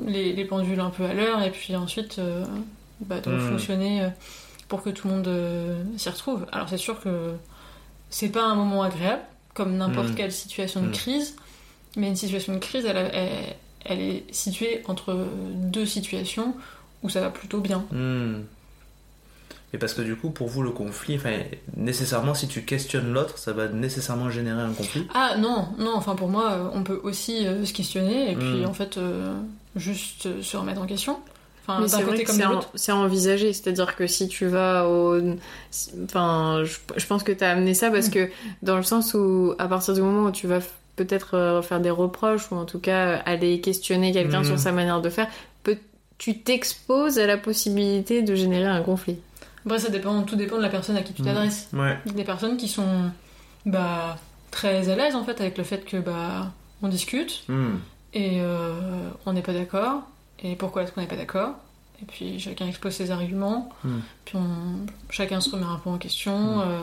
les, 0.05 0.33
les 0.33 0.45
pendules 0.45 0.79
un 0.79 0.89
peu 0.89 1.03
à 1.05 1.13
l'heure 1.13 1.41
et 1.43 1.51
puis 1.51 1.75
ensuite 1.75 2.19
euh, 2.19 2.45
bah, 3.01 3.19
de 3.19 3.29
Mm. 3.31 3.39
fonctionner 3.49 4.01
euh, 4.03 4.09
pour 4.67 4.81
que 4.81 4.89
tout 4.89 5.07
le 5.07 5.13
monde 5.15 5.27
euh, 5.27 5.83
s'y 5.97 6.09
retrouve. 6.09 6.45
Alors, 6.51 6.69
c'est 6.69 6.77
sûr 6.77 6.99
que 7.01 7.33
c'est 8.09 8.29
pas 8.29 8.45
un 8.45 8.55
moment 8.55 8.83
agréable, 8.83 9.21
comme 9.53 9.75
n'importe 9.77 10.09
Mm. 10.11 10.15
quelle 10.15 10.31
situation 10.31 10.81
de 10.81 10.87
Mm. 10.87 10.91
crise, 10.91 11.35
Mais 11.95 12.07
une 12.09 12.15
situation 12.15 12.53
de 12.53 12.59
crise, 12.59 12.85
elle, 12.85 12.97
elle- 13.11 13.55
elle 13.85 13.99
est 14.01 14.23
située 14.31 14.83
entre 14.87 15.17
deux 15.55 15.85
situations 15.87 16.53
où 17.01 17.09
ça 17.09 17.21
va 17.21 17.29
plutôt 17.31 17.59
bien. 17.59 17.85
Hmm. 17.91 18.41
Et 19.73 19.77
parce 19.77 19.93
que 19.93 20.01
du 20.01 20.15
coup, 20.15 20.29
pour 20.29 20.47
vous, 20.47 20.63
le 20.63 20.71
conflit, 20.71 21.15
enfin, 21.17 21.33
nécessairement, 21.75 22.33
si 22.33 22.47
tu 22.47 22.61
questionnes 22.63 23.11
l'autre, 23.11 23.37
ça 23.37 23.51
va 23.51 23.67
nécessairement 23.67 24.29
générer 24.29 24.61
un 24.61 24.71
conflit. 24.71 25.05
Ah 25.13 25.35
non, 25.37 25.67
non, 25.77 25.91
enfin 25.95 26.15
pour 26.15 26.29
moi, 26.29 26.51
euh, 26.51 26.69
on 26.73 26.83
peut 26.83 26.99
aussi 27.03 27.45
euh, 27.45 27.65
se 27.65 27.73
questionner 27.73 28.31
et 28.31 28.35
puis 28.35 28.61
Mm. 28.63 28.65
en 28.65 28.73
fait 28.73 28.97
euh, 28.97 29.33
juste 29.75 30.25
euh, 30.27 30.41
se 30.41 30.55
remettre 30.55 30.81
en 30.81 30.85
question. 30.85 31.19
Enfin, 31.67 31.81
d'un 31.81 31.87
c'est 31.89 31.95
vrai 32.01 32.11
côté 32.13 32.23
comme 32.23 32.35
c'est 32.37 32.41
de 32.43 32.47
en- 32.47 32.51
l'autre. 32.53 32.69
c'est 32.75 32.93
envisagé, 32.93 33.51
c'est-à-dire 33.51 33.97
que 33.97 34.07
si 34.07 34.29
tu 34.29 34.45
vas 34.45 34.87
au... 34.87 35.19
Enfin, 36.05 36.63
je, 36.63 36.77
je 36.95 37.05
pense 37.05 37.23
que 37.23 37.33
tu 37.33 37.43
as 37.43 37.49
amené 37.51 37.73
ça 37.73 37.91
parce 37.91 38.07
Mm. 38.07 38.11
que 38.11 38.29
dans 38.61 38.77
le 38.77 38.83
sens 38.83 39.13
où 39.13 39.53
à 39.59 39.67
partir 39.67 39.93
du 39.93 40.01
moment 40.01 40.27
où 40.29 40.31
tu 40.31 40.47
vas 40.47 40.59
peut-être 40.95 41.35
euh, 41.35 41.61
faire 41.61 41.81
des 41.81 41.89
reproches 41.89 42.49
ou 42.51 42.55
en 42.55 42.63
tout 42.65 42.79
cas 42.79 43.17
aller 43.25 43.59
questionner 43.61 44.13
quelqu'un 44.13 44.45
sur 44.45 44.57
sa 44.57 44.71
manière 44.71 45.01
de 45.01 45.09
faire, 45.09 45.27
peut- 45.63 45.77
tu 46.17 46.39
t'exposes 46.39 47.19
à 47.19 47.27
la 47.27 47.37
possibilité 47.37 48.21
de 48.23 48.33
générer 48.33 48.65
un 48.65 48.81
conflit. 48.81 49.17
Après, 49.67 49.79
ça 49.79 49.89
dépend, 49.89 50.23
tout 50.23 50.35
dépend 50.35 50.57
de 50.57 50.61
la 50.61 50.69
personne 50.69 50.97
à 50.97 51.01
qui 51.01 51.13
tu 51.13 51.21
Mm. 51.21 51.25
t'adresses. 51.25 51.69
Ouais. 51.73 51.97
Des 52.05 52.23
personnes 52.23 52.57
qui 52.57 52.67
sont 52.67 53.11
bah, 53.65 54.17
très 54.51 54.89
à 54.89 54.95
l'aise 54.95 55.13
en 55.15 55.23
fait 55.23 55.39
avec 55.41 55.57
le 55.57 55.63
fait 55.63 55.83
que 55.85 55.97
bah, 55.97 56.51
on 56.81 56.87
discute 56.87 57.43
Hmm. 57.49 57.75
et 58.13 58.39
euh, 58.41 58.73
on 59.25 59.33
n'est 59.33 59.41
pas 59.41 59.53
d'accord. 59.53 60.01
Et 60.43 60.55
pourquoi 60.55 60.83
est-ce 60.83 60.91
qu'on 60.91 61.01
n'est 61.01 61.07
pas 61.07 61.15
d'accord? 61.17 61.51
Et 62.01 62.05
puis 62.05 62.39
chacun 62.39 62.67
expose 62.67 62.93
ses 62.93 63.09
arguments. 63.11 63.69
Mm. 63.83 63.89
Puis 64.25 64.37
on- 64.37 64.85
chacun 65.09 65.41
se 65.41 65.49
remet 65.49 65.65
un 65.65 65.79
peu 65.83 65.89
en 65.89 65.97
question. 65.97 66.57
Mm. 66.57 66.61
euh, 66.61 66.79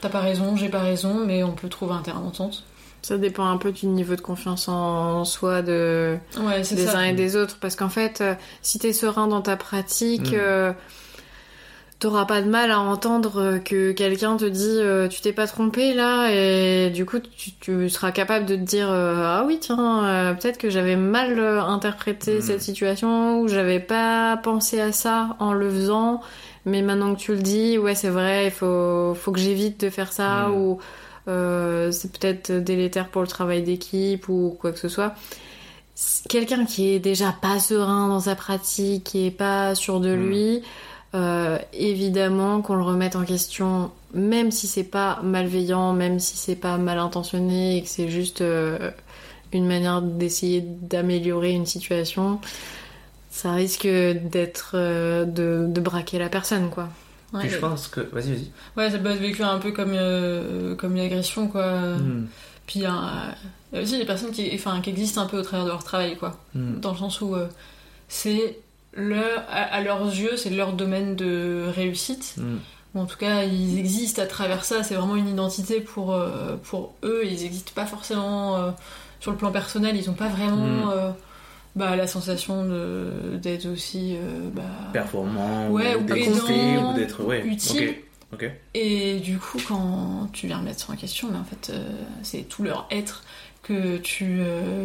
T'as 0.00 0.08
pas 0.10 0.20
raison, 0.20 0.54
j'ai 0.54 0.68
pas 0.68 0.78
raison, 0.78 1.24
mais 1.26 1.42
on 1.42 1.52
peut 1.52 1.68
trouver 1.68 1.92
un 1.94 2.02
terrain 2.02 2.20
d'entente. 2.20 2.62
Ça 3.02 3.18
dépend 3.18 3.46
un 3.46 3.56
peu 3.58 3.72
du 3.72 3.86
niveau 3.86 4.14
de 4.14 4.20
confiance 4.20 4.68
en 4.68 5.24
soi 5.24 5.60
de, 5.62 6.16
Ouais, 6.40 6.60
des 6.60 6.86
ça. 6.86 6.98
uns 6.98 7.02
et 7.04 7.12
des 7.14 7.34
autres. 7.34 7.58
Parce 7.60 7.74
qu'en 7.74 7.88
fait, 7.88 8.20
euh, 8.20 8.34
si 8.62 8.78
t'es 8.78 8.92
serein 8.92 9.26
dans 9.26 9.42
ta 9.42 9.56
pratique, 9.56 10.30
Mm. 10.30 10.34
euh, 10.36 10.72
t'auras 11.98 12.26
pas 12.26 12.40
de 12.42 12.48
mal 12.48 12.70
à 12.70 12.78
entendre 12.80 13.40
euh, 13.42 13.58
que 13.58 13.90
quelqu'un 13.92 14.36
te 14.36 14.44
dit 14.44 14.62
euh, 14.78 15.08
tu 15.08 15.20
t'es 15.20 15.32
pas 15.32 15.46
trompé 15.48 15.94
là, 15.94 16.28
et 16.32 16.90
du 16.90 17.04
coup 17.04 17.18
tu, 17.18 17.50
tu 17.60 17.88
seras 17.90 18.12
capable 18.12 18.46
de 18.46 18.54
te 18.54 18.60
dire 18.60 18.88
euh, 18.90 19.22
ah 19.24 19.44
oui 19.46 19.58
tiens 19.60 20.04
euh, 20.04 20.34
peut-être 20.34 20.58
que 20.58 20.70
j'avais 20.70 20.94
mal 20.96 21.38
interprété 21.40 22.38
Mm. 22.38 22.42
cette 22.42 22.62
situation 22.62 23.40
ou 23.40 23.48
j'avais 23.48 23.80
pas 23.80 24.36
pensé 24.36 24.80
à 24.80 24.92
ça 24.92 25.36
en 25.40 25.52
le 25.52 25.68
faisant. 25.70 26.20
Mais 26.66 26.82
maintenant 26.82 27.14
que 27.14 27.20
tu 27.20 27.32
le 27.32 27.40
dis, 27.40 27.78
ouais, 27.78 27.94
c'est 27.94 28.10
vrai, 28.10 28.46
il 28.46 28.50
faut, 28.50 29.14
faut 29.14 29.32
que 29.32 29.38
j'évite 29.38 29.80
de 29.80 29.88
faire 29.90 30.12
ça, 30.12 30.48
Mm. 30.48 30.54
ou 30.54 30.78
euh, 31.28 31.90
c'est 31.92 32.12
peut-être 32.12 32.52
délétère 32.52 33.08
pour 33.08 33.22
le 33.22 33.28
travail 33.28 33.62
d'équipe, 33.62 34.28
ou 34.28 34.54
quoi 34.60 34.72
que 34.72 34.78
ce 34.78 34.88
soit. 34.88 35.14
Quelqu'un 36.28 36.64
qui 36.64 36.94
est 36.94 36.98
déjà 37.00 37.32
pas 37.40 37.58
serein 37.58 38.08
dans 38.08 38.20
sa 38.20 38.34
pratique, 38.36 39.04
qui 39.04 39.26
est 39.26 39.30
pas 39.32 39.74
sûr 39.74 39.98
de 39.98 40.14
Mm. 40.14 40.28
lui, 40.28 40.62
euh, 41.14 41.58
évidemment 41.72 42.60
qu'on 42.60 42.76
le 42.76 42.82
remette 42.82 43.16
en 43.16 43.24
question, 43.24 43.90
même 44.14 44.50
si 44.50 44.66
c'est 44.66 44.84
pas 44.84 45.20
malveillant, 45.22 45.92
même 45.92 46.18
si 46.18 46.36
c'est 46.36 46.56
pas 46.56 46.76
mal 46.78 46.98
intentionné 46.98 47.76
et 47.76 47.82
que 47.82 47.88
c'est 47.88 48.08
juste 48.08 48.40
euh, 48.40 48.90
une 49.52 49.66
manière 49.66 50.02
d'essayer 50.02 50.60
d'améliorer 50.60 51.52
une 51.52 51.66
situation, 51.66 52.40
ça 53.30 53.52
risque 53.52 53.86
d'être 53.86 54.72
euh, 54.74 55.24
de, 55.24 55.66
de 55.68 55.80
braquer 55.80 56.18
la 56.18 56.28
personne, 56.28 56.70
quoi. 56.70 56.88
Ouais, 57.32 57.40
Puis 57.40 57.50
je 57.50 57.58
pense 57.58 57.88
que. 57.88 58.00
Vas-y, 58.00 58.32
vas-y. 58.32 58.50
Ouais, 58.76 58.90
ça 58.90 58.98
peut 58.98 59.10
être 59.10 59.20
vécu 59.20 59.42
un 59.42 59.58
peu 59.58 59.72
comme, 59.72 59.92
euh, 59.92 60.74
comme 60.76 60.96
une 60.96 61.02
agression, 61.02 61.48
quoi. 61.48 61.96
Hmm. 61.96 62.26
Puis 62.66 62.80
il 62.80 62.82
y, 62.82 62.86
a 62.86 63.34
aussi 63.72 63.98
des 63.98 64.04
personnes 64.04 64.30
qui, 64.30 64.50
enfin, 64.54 64.80
qui 64.80 64.90
existent 64.90 65.22
un 65.22 65.26
peu 65.26 65.38
au 65.38 65.42
travers 65.42 65.64
de 65.64 65.70
leur 65.70 65.84
travail, 65.84 66.16
quoi. 66.16 66.38
Hmm. 66.54 66.80
Dans 66.80 66.92
le 66.92 66.96
sens 66.96 67.20
où 67.20 67.34
euh, 67.34 67.46
c'est 68.08 68.58
leur, 68.98 69.44
à, 69.48 69.62
à 69.62 69.80
leurs 69.80 70.04
yeux, 70.06 70.36
c'est 70.36 70.50
leur 70.50 70.72
domaine 70.72 71.14
de 71.16 71.64
réussite. 71.74 72.34
Ou 72.94 73.00
en 73.00 73.06
tout 73.06 73.16
cas, 73.18 73.44
ils 73.44 73.78
existent 73.78 74.22
à 74.22 74.26
travers 74.26 74.64
ça. 74.64 74.82
C'est 74.82 74.94
vraiment 74.94 75.14
une 75.16 75.28
identité 75.28 75.80
pour, 75.80 76.12
euh, 76.12 76.56
pour 76.64 76.94
eux. 77.04 77.20
Ils 77.24 77.42
n'existent 77.42 77.72
pas 77.74 77.86
forcément 77.86 78.56
euh, 78.56 78.70
sur 79.20 79.30
le 79.30 79.36
plan 79.36 79.52
personnel. 79.52 79.94
Ils 79.96 80.06
n'ont 80.08 80.14
pas 80.16 80.28
vraiment 80.28 80.56
Mm. 80.86 80.90
euh, 80.92 81.10
bah, 81.76 81.94
la 81.96 82.06
sensation 82.06 82.64
d'être 83.40 83.66
aussi 83.66 84.16
bah, 84.54 84.62
Performant, 84.92 85.68
Ouais, 85.70 85.94
ou 85.94 86.00
ou 86.00 86.02
d'être. 86.94 87.22
Ouais. 87.24 87.42
utile. 87.46 87.94
Et 88.74 89.20
du 89.20 89.38
coup, 89.38 89.58
quand 89.68 90.28
tu 90.32 90.46
viens 90.48 90.60
mettre 90.60 90.80
ça 90.86 90.92
en 90.92 90.96
question, 90.96 91.28
mais 91.30 91.38
en 91.38 91.44
fait, 91.44 91.72
c'est 92.22 92.48
tout 92.48 92.62
leur 92.62 92.86
être 92.90 93.22
que 93.62 93.98
tu 93.98 94.40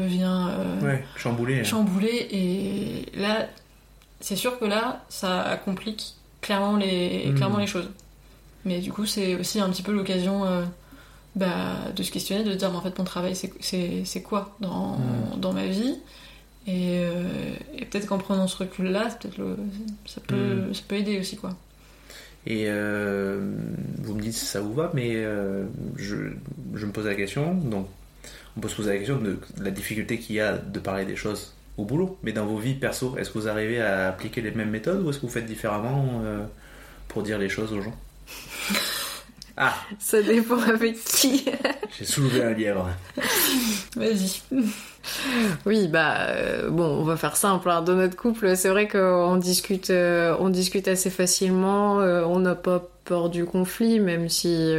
viens 0.07 0.51
Ouais, 0.82 1.03
chamboulé. 1.18 1.61
hein. 1.61 1.64
chambouler. 1.64 2.28
Et 2.32 3.05
là, 3.20 3.47
c'est 4.24 4.36
sûr 4.38 4.58
que 4.58 4.66
là, 4.66 5.04
ça 5.10 5.60
complique 5.66 6.16
clairement 6.42 6.78
les, 6.78 7.28
Mm. 7.30 7.36
clairement 7.36 7.58
les 7.60 7.68
choses. 7.68 7.90
Mais 8.66 8.80
du 8.80 8.92
coup, 8.92 9.06
c'est 9.06 9.36
aussi 9.36 9.60
un 9.60 9.70
petit 9.70 9.84
peu 9.84 9.92
l'occasion 9.92 10.46
euh, 10.46 10.64
bah, 11.36 11.76
de 11.96 12.02
se 12.04 12.12
questionner, 12.12 12.44
de 12.44 12.52
se 12.52 12.56
dire, 12.58 12.72
mais 12.72 12.78
en 12.78 12.82
fait, 12.82 12.98
mon 12.98 13.04
travail, 13.04 13.36
c'est- 13.36 14.22
quoi 14.24 14.56
dans, 14.62 14.98
Mm. 14.98 15.40
dans 15.40 15.52
ma 15.54 15.68
vie? 15.68 15.98
Et, 16.66 17.00
euh, 17.04 17.56
et 17.78 17.84
peut-être 17.86 18.08
qu'en 18.08 18.18
prenant 18.20 18.48
ce 18.48 18.56
recul-là, 18.58 19.10
ça, 19.10 19.18
peut, 19.36 19.58
Mm. 20.36 20.74
ça 20.74 20.82
peut 20.88 20.96
aider 20.96 21.20
aussi, 21.20 21.36
quoi. 21.36 21.56
Et 22.46 22.66
euh, 22.68 23.54
vous 24.00 24.16
me 24.16 24.22
dites 24.22 24.34
si 24.34 24.46
ça 24.46 24.62
vous 24.62 24.74
va, 24.74 24.92
mais 24.94 25.24
je, 25.98 26.16
je 26.76 26.86
me 26.86 26.92
pose 26.92 27.06
la 27.06 27.16
question. 27.16 27.54
Donc, 27.56 27.88
on 28.56 28.62
peut 28.62 28.70
se 28.70 28.76
poser 28.76 28.92
la 28.94 28.98
question 29.00 29.18
de 29.18 29.38
la 29.62 29.72
difficulté 29.72 30.20
qu'il 30.20 30.36
y 30.36 30.40
a 30.40 30.54
de 30.58 30.80
parler 30.80 31.04
des 31.06 31.16
choses 31.18 31.54
au 31.78 31.86
boulot. 31.86 32.18
Mais 32.24 32.32
dans 32.34 32.46
vos 32.46 32.58
vies 32.58 32.76
perso, 32.76 33.16
est-ce 33.18 33.30
que 33.32 33.40
vous 33.40 33.48
arrivez 33.48 33.82
à 33.82 34.08
appliquer 34.10 34.42
les 34.42 34.52
mêmes 34.52 34.70
méthodes 34.70 35.04
ou 35.06 35.10
est-ce 35.10 35.18
que 35.20 35.26
vous 35.26 35.32
faites 35.32 35.46
différemment 35.46 36.22
euh, 36.24 36.44
pour 37.08 37.24
dire 37.24 37.38
les 37.40 37.50
choses 37.50 37.74
aux 37.74 37.82
gens? 37.82 37.96
Ah, 39.56 39.76
Ça 40.00 40.20
dépend 40.20 40.58
avec 40.62 40.96
qui. 41.04 41.46
j'ai 41.96 42.06
soulevé 42.06 42.44
un 42.44 42.54
lièvre. 42.54 42.90
Vas-y. 43.96 44.42
Oui, 45.66 45.88
bah 45.88 46.16
euh, 46.30 46.70
bon, 46.70 46.86
on 46.86 47.04
va 47.04 47.18
faire 47.18 47.36
simple. 47.36 47.70
hein. 47.70 47.82
Dans 47.82 47.95
notre 47.95 48.16
couple, 48.16 48.56
c'est 48.56 48.70
vrai 48.70 48.88
qu'on 48.88 49.36
discute, 49.38 49.89
euh, 49.89 50.36
on 50.39 50.49
discute 50.49 50.88
assez 50.88 51.10
facilement. 51.10 51.99
euh, 51.99 52.24
on 52.26 52.39
n'a 52.39 52.56
pas 52.56 52.84
peur 53.06 53.30
du 53.30 53.43
conflit, 53.45 53.99
même 53.99 54.30
si 54.30 54.74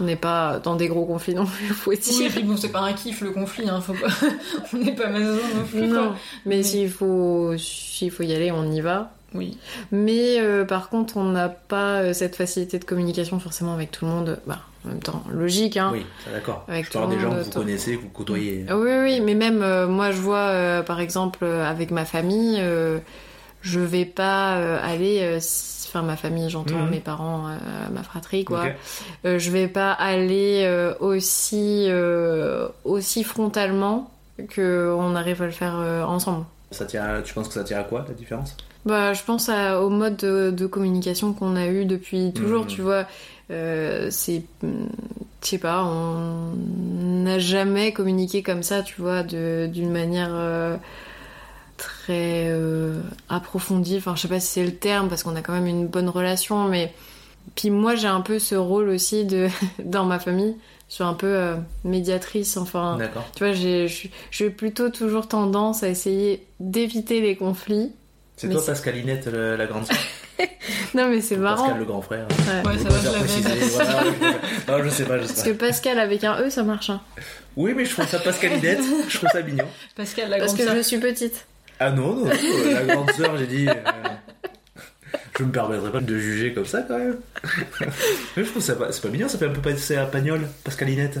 on 0.00 0.04
n'est 0.04 0.16
pas 0.16 0.58
dans 0.62 0.76
des 0.76 0.86
gros 0.88 1.06
conflits 1.06 1.34
non 1.34 1.46
plus, 1.46 1.66
faut 1.68 1.90
Oui, 1.92 1.98
dire. 1.98 2.30
puis 2.30 2.42
bon, 2.42 2.56
c'est 2.58 2.68
pas 2.68 2.80
un 2.82 2.92
kiff 2.92 3.22
le 3.22 3.30
conflit, 3.30 3.68
hein, 3.70 3.80
faut 3.80 3.94
pas... 3.94 4.08
on 4.74 4.76
n'est 4.76 4.94
pas 4.94 5.08
maison 5.08 5.32
non 5.56 5.64
plus. 5.64 5.86
Non, 5.86 6.08
Quoi. 6.08 6.16
mais 6.44 6.56
Mais- 6.56 6.62
s'il 6.62 6.90
faut, 6.90 7.56
s'il 7.56 8.10
faut 8.10 8.22
y 8.22 8.34
aller, 8.34 8.52
on 8.52 8.70
y 8.70 8.82
va. 8.82 9.12
Oui. 9.34 9.56
Mais 9.92 10.36
par 10.66 10.88
contre, 10.90 11.16
on 11.16 11.24
n'a 11.24 11.48
pas 11.48 12.12
cette 12.14 12.36
facilité 12.36 12.78
de 12.78 12.84
communication 12.84 13.38
forcément 13.40 13.72
avec 13.74 13.90
tout 13.92 14.04
le 14.04 14.10
monde. 14.10 14.40
Bah, 14.46 14.58
en 14.84 14.88
même 14.88 15.00
temps, 15.00 15.22
logique, 15.32 15.76
hein. 15.76 15.90
Oui, 15.92 16.06
d'accord. 16.32 16.64
Avec 16.68 16.86
Je 16.86 16.92
parle 16.92 17.10
des 17.10 17.18
gens 17.18 17.30
que 17.34 17.42
vous 17.42 17.50
connaissez, 17.50 17.96
que 17.96 18.02
vous 18.02 18.08
côtoyez. 18.08 18.64
Oui, 18.72 18.90
oui, 19.02 19.20
mais 19.20 19.34
même 19.34 19.60
euh, 19.62 19.86
moi, 19.88 20.10
je 20.12 20.20
vois, 20.20 20.38
euh, 20.48 20.82
par 20.82 21.00
exemple, 21.00 21.40
euh, 21.42 21.68
avec 21.68 21.90
ma 21.90 22.04
famille, 22.04 22.62
je 23.62 23.80
vais 23.80 24.04
pas 24.04 24.54
aller, 24.78 25.36
enfin 25.88 26.02
ma 26.02 26.16
famille, 26.16 26.48
j'entends 26.48 26.86
mes 26.86 27.00
parents, 27.00 27.48
ma 27.92 28.02
fratrie, 28.02 28.44
quoi. 28.44 28.62
Ok. 28.64 28.74
Euh, 29.24 29.38
je 29.38 29.50
vais 29.50 29.66
pas 29.68 29.92
aller 29.92 30.64
aussi, 31.00 31.88
aussi 32.84 33.24
frontalement 33.24 34.10
que 34.48 34.94
on 34.96 35.16
arrive 35.16 35.42
à 35.42 35.46
le 35.46 35.52
faire 35.52 35.74
ensemble. 36.08 36.44
Ça 36.70 36.84
tient 36.84 37.02
à- 37.04 37.22
tu 37.22 37.32
penses 37.34 37.48
que 37.48 37.54
ça 37.54 37.64
tient 37.64 37.80
à 37.80 37.82
quoi 37.84 38.04
la 38.06 38.14
différence? 38.14 38.56
Bah, 38.84 39.12
je 39.14 39.22
pense 39.24 39.48
à- 39.48 39.82
au 39.82 39.88
mode 39.90 40.16
de, 40.16 40.50
de 40.50 40.66
communication 40.66 41.32
qu'on 41.32 41.56
a 41.56 41.66
eu 41.66 41.84
depuis 41.86 42.32
toujours, 42.32 42.62
Mhm. 42.62 42.68
tu 42.68 42.82
vois. 42.82 43.06
Euh, 43.50 44.08
c'est, 44.10 44.42
je 44.62 44.68
sais 45.40 45.58
pas, 45.58 45.84
on 45.84 46.52
n'a 46.54 47.38
jamais 47.38 47.92
communiqué 47.92 48.42
comme 48.42 48.62
ça, 48.62 48.82
tu 48.82 49.00
vois, 49.00 49.22
d'une 49.22 49.90
manière 49.90 50.30
euh, 50.32 50.76
très 51.76 52.48
euh, 52.48 53.00
approfondie. 53.28 53.96
Enfin, 53.98 54.14
je 54.16 54.22
sais 54.22 54.28
pas 54.28 54.40
si 54.40 54.48
c'est 54.48 54.64
le 54.64 54.74
terme 54.74 55.08
parce 55.08 55.22
qu'on 55.22 55.36
a 55.36 55.42
quand 55.42 55.52
même 55.52 55.66
une 55.66 55.86
bonne 55.86 56.08
relation, 56.08 56.68
mais 56.68 56.92
puis 57.54 57.70
moi 57.70 57.94
j'ai 57.94 58.08
un 58.08 58.20
peu 58.20 58.38
ce 58.38 58.54
rôle 58.54 58.88
aussi 58.88 59.24
de 59.24 59.48
dans 59.84 60.04
ma 60.04 60.18
famille. 60.18 60.56
Je 60.88 60.94
suis 60.94 61.04
un 61.04 61.14
peu 61.14 61.26
euh, 61.26 61.56
médiatrice, 61.84 62.56
enfin. 62.56 62.96
D'accord. 62.96 63.26
Tu 63.36 63.44
vois, 63.44 63.52
j'ai- 63.52 64.50
plutôt 64.50 64.88
toujours 64.88 65.28
tendance 65.28 65.82
à 65.82 65.88
essayer 65.88 66.46
d'éviter 66.60 67.20
les 67.20 67.36
conflits. 67.36 67.92
C'est 68.38 68.48
toi 68.48 68.64
Pascalinette, 68.64 69.26
le- 69.26 69.56
la 69.56 69.66
grande 69.66 69.84
Non, 70.94 71.08
mais 71.10 71.20
c'est 71.20 71.36
marrant. 71.36 71.64
Pascal, 71.64 71.78
le 71.80 71.84
grand 71.84 72.02
frère. 72.02 72.26
Ouais. 72.28 72.78
Ça 72.78 72.88
va, 72.88 72.98
je 72.98 73.68
voilà. 73.68 74.02
Non, 74.78 74.84
je 74.84 74.88
sais 74.88 75.04
pas, 75.04 75.18
je 75.18 75.24
sais 75.24 75.28
Parce 75.34 75.42
pas. 75.42 75.42
que 75.44 75.50
Pascal 75.52 75.98
avec 75.98 76.24
un 76.24 76.40
E, 76.40 76.50
ça 76.50 76.62
marche. 76.62 76.90
hein. 76.90 77.00
Oui, 77.56 77.72
mais 77.76 77.84
je 77.84 77.92
trouve 77.92 78.06
ça 78.08 78.18
Pascalinette, 78.20 78.80
je 79.08 79.16
trouve 79.18 79.28
ça 79.30 79.42
mignon. 79.42 79.66
Pascal, 79.96 80.30
la 80.30 80.38
Parce 80.38 80.48
grande 80.54 80.58
que 80.58 80.64
sœur. 80.66 80.76
je 80.76 80.82
suis 80.82 80.98
petite. 80.98 81.44
Ah 81.80 81.90
non, 81.90 82.14
non, 82.14 82.24
non, 82.26 82.30
la 82.72 82.82
grande 82.94 83.10
sœur, 83.12 83.36
j'ai 83.36 83.46
dit. 83.46 83.68
euh, 83.68 83.74
Je 85.38 85.44
me 85.44 85.50
permettrai 85.52 85.90
pas 85.92 86.00
de 86.00 86.18
juger 86.18 86.52
comme 86.52 86.66
ça 86.66 86.82
quand 86.82 86.98
même. 86.98 87.18
Mais 88.36 88.44
je 88.44 88.50
trouve 88.50 88.62
ça 88.62 88.74
pas- 88.74 88.90
c'est 88.92 89.02
pas 89.02 89.08
mignon, 89.08 89.28
ça 89.28 89.38
fait 89.38 89.46
un 89.46 89.50
peu 89.52 89.60
passer 89.60 89.96
à 89.96 90.04
Pagnol, 90.06 90.40
Pascalinette. 90.64 91.18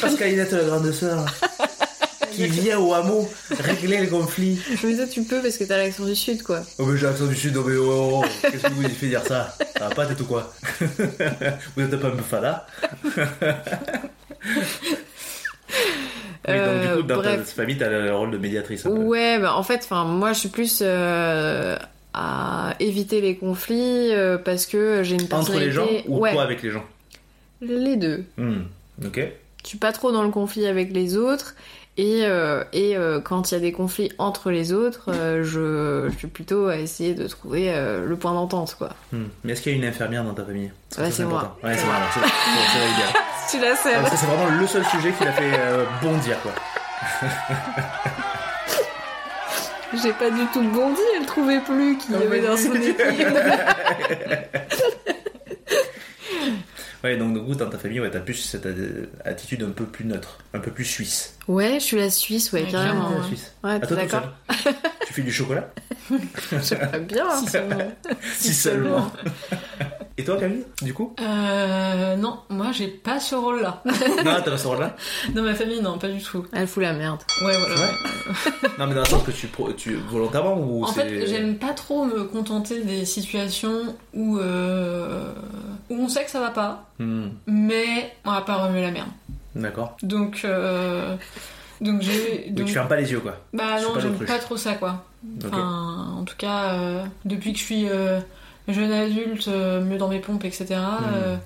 Pascalinette, 0.00 0.52
la 0.52 0.64
grande 0.64 0.90
sœur. 0.92 1.24
Qui 2.34 2.46
vient 2.48 2.78
au 2.78 2.92
hameau 2.94 3.28
régler 3.60 3.98
le 3.98 4.06
conflit. 4.08 4.58
Mais 4.82 4.96
toi, 4.96 5.06
tu 5.06 5.22
peux 5.22 5.40
parce 5.40 5.56
que 5.58 5.64
t'as 5.64 5.76
l'accent 5.76 6.04
du 6.04 6.14
sud, 6.16 6.42
quoi. 6.42 6.60
Oh 6.78 6.84
mais 6.86 6.96
j'ai 6.98 7.06
l'accent 7.06 7.26
du 7.26 7.36
sud, 7.36 7.56
oh 7.56 7.64
mais 7.66 7.76
oh, 7.76 8.22
oh, 8.22 8.24
qu'est-ce 8.42 8.62
que 8.64 8.72
vous 8.72 8.84
avez 8.84 8.94
fait 8.94 9.06
dire 9.08 9.22
ça? 9.24 9.54
Ça 9.76 9.88
va 9.88 9.94
pas 9.94 10.06
tête 10.06 10.20
ou 10.20 10.24
quoi? 10.24 10.52
Vous 11.76 11.82
êtes 11.82 11.96
pas 12.00 12.08
un 12.08 12.10
peu 12.12 12.22
fada 12.22 12.66
Oui, 16.46 16.54
donc 16.58 16.80
du 16.80 16.86
Euh, 16.86 16.96
coup, 16.96 17.02
dans 17.02 17.22
ta 17.22 17.36
bref. 17.36 17.54
famille, 17.54 17.78
t'as 17.78 17.88
le 17.88 18.14
rôle 18.14 18.30
de 18.30 18.38
médiatrice. 18.38 18.84
un 18.86 18.90
peu. 18.90 18.96
Ouais, 18.96 19.38
bah 19.38 19.54
en 19.56 19.62
fait, 19.62 19.80
enfin, 19.84 20.04
moi, 20.04 20.32
je 20.32 20.40
suis 20.40 20.48
plus 20.50 20.80
euh, 20.82 21.76
à 22.12 22.74
éviter 22.80 23.20
les 23.20 23.36
conflits 23.36 24.12
euh, 24.12 24.36
parce 24.38 24.66
que 24.66 25.02
j'ai 25.02 25.14
une 25.14 25.22
Entre 25.22 25.28
personnalité. 25.30 25.66
les 25.66 25.72
gens 25.72 25.88
ou 26.06 26.18
ouais, 26.18 26.32
toi 26.32 26.42
avec 26.42 26.62
les 26.62 26.70
gens? 26.70 26.84
Les 27.62 27.96
deux. 27.96 28.24
Hmm, 28.36 28.62
Ok. 29.04 29.20
Je 29.62 29.68
suis 29.70 29.78
pas 29.78 29.92
trop 29.92 30.12
dans 30.12 30.22
le 30.22 30.28
conflit 30.28 30.66
avec 30.66 30.92
les 30.92 31.16
autres. 31.16 31.54
Et, 31.96 32.22
euh, 32.24 32.64
et 32.72 32.96
euh, 32.96 33.20
quand 33.20 33.50
il 33.50 33.54
y 33.54 33.56
a 33.56 33.60
des 33.60 33.70
conflits 33.70 34.10
entre 34.18 34.50
les 34.50 34.72
autres, 34.72 35.12
euh, 35.12 35.44
je, 35.44 36.10
je 36.12 36.18
suis 36.18 36.26
plutôt 36.26 36.66
à 36.66 36.78
essayer 36.78 37.14
de 37.14 37.28
trouver 37.28 37.72
le 38.04 38.16
point 38.16 38.32
d'entente, 38.32 38.74
quoi. 38.76 38.90
Hmm. 39.12 39.26
Mais 39.44 39.52
est-ce 39.52 39.62
qu'il 39.62 39.70
y 39.72 39.76
a 39.76 39.78
une 39.78 39.84
infirmière 39.84 40.24
dans 40.24 40.34
ta 40.34 40.44
famille? 40.44 40.72
Ouais, 40.98 41.10
c'est 41.10 41.24
moi. 41.24 41.56
Ouais, 41.62 41.76
c'est 41.76 41.86
moi. 41.86 41.94
C'est. 42.12 42.20
Tu 43.50 43.60
la 43.60 43.76
sais. 43.76 43.92
Ça, 43.92 44.16
c'est 44.16 44.26
vraiment 44.26 44.48
le 44.58 44.66
seul 44.66 44.84
sujet 44.86 45.12
qui 45.12 45.22
l'a 45.22 45.32
fait 45.32 45.52
bondir, 46.02 46.40
quoi. 46.40 46.52
J'ai 50.02 50.12
pas 50.12 50.30
du 50.30 50.44
tout 50.52 50.62
bondi, 50.62 51.00
elle 51.16 51.26
trouvait 51.26 51.60
plus 51.60 51.96
qu'il 51.98 52.14
y 52.14 52.22
avait 52.22 52.40
dans 52.40 52.56
son 52.56 52.74
équipe. 52.74 53.00
Ouais, 57.04 57.16
donc 57.18 57.34
du 57.34 57.40
coup, 57.44 57.54
dans 57.54 57.68
ta 57.68 57.76
famille, 57.78 58.00
ouais, 58.00 58.10
t'as 58.10 58.20
plus 58.20 58.34
cette 58.34 58.66
attitude 59.26 59.62
un 59.62 59.70
peu 59.72 59.84
plus 59.84 60.06
neutre, 60.06 60.38
un 60.54 60.58
peu 60.58 60.70
plus 60.70 60.86
suisse. 60.86 61.36
Ouais, 61.46 61.74
je 61.74 61.84
suis 61.84 61.96
la 61.98 62.08
Suisse, 62.08 62.50
ouais, 62.52 62.62
Ouais, 62.64 62.70
carrément. 62.70 63.10
Ouais. 63.10 63.26
Suisse. 63.26 63.52
Ouais, 63.62 63.78
t'es 63.78 63.94
d'accord 63.94 64.22
seul. 64.62 64.74
tu 65.06 65.12
fais 65.12 65.22
du 65.22 65.30
chocolat? 65.32 65.70
J'aimerais 66.62 67.00
bien. 67.00 67.26
hein. 67.28 67.42
Si 67.44 67.50
seulement. 67.50 67.92
Si 68.36 68.54
seulement. 68.54 69.12
Et 70.16 70.22
toi, 70.22 70.36
Camille, 70.38 70.64
du 70.80 70.94
coup? 70.94 71.12
Euh, 71.20 72.14
non, 72.14 72.38
moi 72.48 72.70
j'ai 72.72 72.86
pas 72.86 73.18
ce 73.18 73.34
rôle-là. 73.34 73.82
Non, 74.24 74.32
t'as 74.44 74.50
pas 74.52 74.56
ce 74.58 74.68
rôle-là? 74.68 74.94
Dans 75.34 75.42
ma 75.42 75.54
famille, 75.54 75.80
non, 75.82 75.98
pas 75.98 76.06
du 76.08 76.22
tout. 76.22 76.46
Elle 76.52 76.68
fout 76.68 76.84
la 76.84 76.92
merde. 76.92 77.18
Ouais, 77.44 77.56
voilà. 77.58 77.74
Ouais. 77.74 77.90
Non, 78.78 78.86
mais 78.86 78.94
dans 78.94 79.00
le 79.00 79.06
sens 79.08 79.24
que 79.24 79.32
tu, 79.32 79.48
tu 79.76 79.94
volontairement 80.08 80.56
ou 80.56 80.84
En 80.84 80.92
fait, 80.92 81.26
j'aime 81.26 81.56
pas 81.58 81.72
trop 81.72 82.04
me 82.04 82.24
contenter 82.24 82.82
des 82.84 83.04
situations 83.04 83.96
où, 84.12 84.38
euh, 84.38 85.32
où 85.90 85.96
on 85.96 86.08
sait 86.08 86.24
que 86.24 86.30
ça 86.30 86.40
va 86.40 86.50
pas, 86.50 86.84
Hmm, 87.00 87.30
mais 87.48 88.14
on 88.24 88.30
va 88.30 88.42
pas 88.42 88.54
remuer 88.66 88.82
la 88.82 88.92
merde. 88.92 89.08
D'accord. 89.56 89.96
Donc, 90.04 90.42
euh, 90.44 91.16
donc 91.80 92.02
j'ai. 92.02 92.50
Donc 92.50 92.66
tu 92.68 92.72
fermes 92.72 92.86
pas 92.86 92.96
les 92.96 93.10
yeux, 93.10 93.18
quoi. 93.18 93.36
Bah 93.52 93.80
non, 93.82 93.98
j'aime 93.98 94.14
pas 94.18 94.38
trop 94.38 94.56
ça, 94.56 94.74
quoi. 94.74 95.04
Enfin, 95.44 96.14
en 96.20 96.22
tout 96.22 96.36
cas, 96.38 96.74
euh, 96.74 97.04
depuis 97.24 97.52
que 97.52 97.58
je 97.58 97.64
suis 97.64 97.88
euh, 97.88 98.20
jeune 98.68 98.92
adulte, 98.92 99.48
euh, 99.48 99.82
mieux 99.84 99.98
dans 99.98 100.08
mes 100.08 100.20
pompes, 100.20 100.44
etc. 100.44 100.66
euh, 101.14 101.36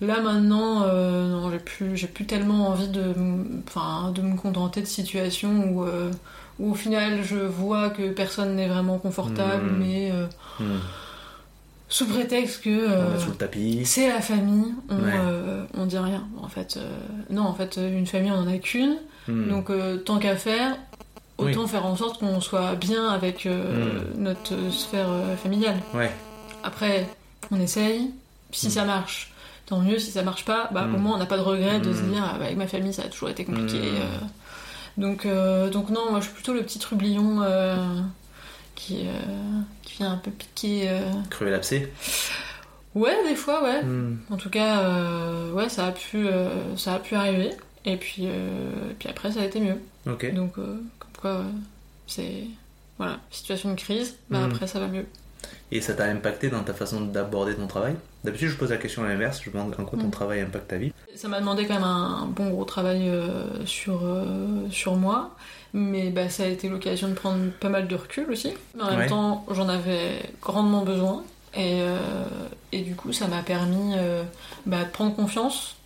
là 0.00 0.20
maintenant, 0.20 0.82
euh, 0.84 1.28
non, 1.30 1.50
j'ai 1.50 1.58
plus, 1.58 1.96
j'ai 1.96 2.06
plus 2.08 2.24
tellement 2.26 2.68
envie 2.68 2.88
de, 2.88 3.14
enfin, 3.68 4.10
de 4.14 4.22
me 4.22 4.36
contenter 4.36 4.80
de 4.80 4.86
situations 4.86 5.70
où, 5.72 5.84
où 6.58 6.72
au 6.72 6.74
final 6.74 7.22
je 7.22 7.36
vois 7.36 7.90
que 7.90 8.10
personne 8.10 8.56
n'est 8.56 8.68
vraiment 8.68 8.98
confortable, 8.98 9.64
Mm. 9.70 9.78
mais 9.78 10.12
Hmm. 10.58 10.78
sous 11.88 12.06
prétexte 12.06 12.62
que 12.62 12.70
euh, 12.70 13.16
c'est 13.84 14.08
la 14.08 14.20
famille, 14.20 14.74
on, 14.90 14.96
Ouais. 14.96 15.12
euh, 15.24 15.64
on 15.76 15.86
dit 15.86 15.98
rien. 15.98 16.24
En 16.42 16.48
fait, 16.48 16.76
euh, 16.76 16.88
non, 17.30 17.42
en 17.42 17.54
fait, 17.54 17.76
une 17.82 18.06
famille 18.06 18.30
on 18.30 18.38
en 18.40 18.46
a 18.48 18.58
qu'une. 18.58 18.96
Donc 19.28 19.70
tant 20.04 20.18
qu'à 20.18 20.34
faire, 20.36 20.76
autant 21.38 21.66
faire 21.68 21.86
en 21.86 21.94
sorte 21.96 22.18
qu'on 22.20 22.40
soit 22.40 22.74
bien 22.74 23.08
avec 23.08 23.44
Mm. 23.46 24.22
notre 24.22 24.54
sphère 24.72 25.08
familiale. 25.42 25.76
Ouais. 25.94 26.10
Après, 26.64 27.08
on 27.50 27.60
essaye. 27.60 28.10
Si 28.52 28.66
Mm. 28.66 28.70
ça 28.70 28.84
marche, 28.84 29.32
tant 29.66 29.78
mieux. 29.80 29.98
Si 29.98 30.10
ça 30.10 30.22
marche 30.22 30.44
pas, 30.44 30.68
bah, 30.72 30.84
au 30.92 30.98
moins 30.98 31.14
on 31.14 31.18
n'a 31.18 31.26
pas 31.26 31.36
de 31.36 31.42
regret 31.42 31.80
de 31.80 31.92
se 31.92 32.02
Mm. 32.02 32.10
dire 32.12 32.24
ah, 32.24 32.36
bah, 32.38 32.44
avec 32.46 32.56
ma 32.56 32.66
famille 32.66 32.92
ça 32.92 33.02
a 33.02 33.08
toujours 33.08 33.28
été 33.30 33.44
compliqué. 33.44 33.78
Euh. 33.80 34.18
Donc, 34.98 35.24
euh, 35.24 35.70
donc 35.70 35.88
non, 35.90 36.10
moi 36.10 36.20
je 36.20 36.24
suis 36.26 36.34
plutôt 36.34 36.52
le 36.52 36.62
petit 36.62 36.78
trublion 36.78 37.40
euh, 37.42 37.76
qui, 38.74 39.04
qui 39.82 39.94
vient 39.98 40.12
un 40.12 40.16
peu 40.16 40.30
piquer. 40.30 40.90
Crever 41.30 41.50
l'abcès. 41.52 41.92
Ouais, 42.96 43.16
des 43.28 43.36
fois, 43.36 43.62
ouais. 43.62 43.82
Hmm. 43.84 44.18
En 44.30 44.36
tout 44.36 44.50
cas, 44.50 44.82
ouais, 45.52 45.68
ça 45.68 45.86
a 45.86 45.92
pu, 45.92 46.26
ça 46.76 46.94
a 46.94 46.98
pu 46.98 47.14
arriver. 47.14 47.50
Et 47.84 47.96
puis, 47.96 48.26
puis 48.98 49.08
après, 49.08 49.30
ça 49.32 49.40
a 49.40 49.44
été 49.44 49.60
mieux. 49.60 49.76
Ok. 50.06 50.34
Donc, 50.34 50.54
comme 50.54 50.74
quoi, 51.20 51.44
c'est. 52.08 52.44
Voilà, 52.98 53.18
situation 53.30 53.70
de 53.70 53.76
crise, 53.80 54.16
bah 54.28 54.40
après, 54.44 54.66
ça 54.66 54.80
va 54.80 54.88
mieux. 54.88 55.06
Et 55.72 55.80
ça 55.80 55.94
t'a 55.94 56.04
impacté 56.04 56.48
dans 56.50 56.62
ta 56.64 56.74
façon 56.74 57.00
d'aborder 57.02 57.54
ton 57.54 57.66
travail? 57.66 57.94
D'habitude, 58.24 58.48
je 58.48 58.56
pose 58.56 58.70
la 58.70 58.76
question 58.76 59.04
à 59.04 59.08
l'inverse. 59.08 59.40
Je 59.44 59.50
demande 59.50 59.72
en 59.78 59.84
quoi 59.84 59.98
ton 59.98 60.06
Mm. 60.08 60.10
travail 60.10 60.40
impacte 60.40 60.68
ta 60.68 60.76
vie. 60.78 60.92
Ça 61.14 61.28
m'a 61.28 61.38
demandé 61.40 61.66
quand 61.66 61.74
même 61.74 61.84
un, 61.84 62.26
bon 62.34 62.50
gros 62.50 62.64
travail 62.64 63.08
euh, 63.08 63.64
sur, 63.66 64.00
euh, 64.04 64.68
sur 64.70 64.96
moi. 64.96 65.30
Mais 65.72 66.10
bah, 66.10 66.28
ça 66.28 66.42
a 66.42 66.46
été 66.46 66.68
l'occasion 66.68 67.08
de 67.08 67.14
prendre 67.14 67.50
pas 67.60 67.68
mal 67.68 67.86
de 67.86 67.94
recul 67.94 68.26
aussi. 68.30 68.52
Mais 68.76 68.82
en 68.82 68.88
Ouais. 68.88 68.96
même 68.96 69.08
temps, 69.08 69.46
j'en 69.52 69.68
avais 69.68 70.18
grandement 70.42 70.82
besoin. 70.82 71.22
Et, 71.54 71.80
euh, 71.82 71.96
et 72.72 72.80
du 72.82 72.94
coup, 72.94 73.12
ça 73.12 73.26
m'a 73.28 73.42
permis 73.42 73.94
bah, 74.66 74.84
de 74.84 74.90
prendre 74.90 75.14
confiance. 75.14 75.76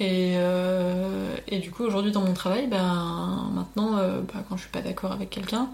Et, 0.00 0.34
euh, 0.36 1.34
et 1.48 1.58
du 1.58 1.70
coup, 1.72 1.82
aujourd'hui, 1.84 2.12
dans 2.12 2.20
mon 2.20 2.32
travail, 2.32 2.68
ben, 2.68 3.48
maintenant, 3.52 3.98
euh, 3.98 4.20
bah, 4.20 4.40
quand 4.48 4.56
je 4.56 4.62
suis 4.62 4.70
pas 4.70 4.80
d'accord 4.80 5.10
avec 5.12 5.28
quelqu'un, 5.30 5.68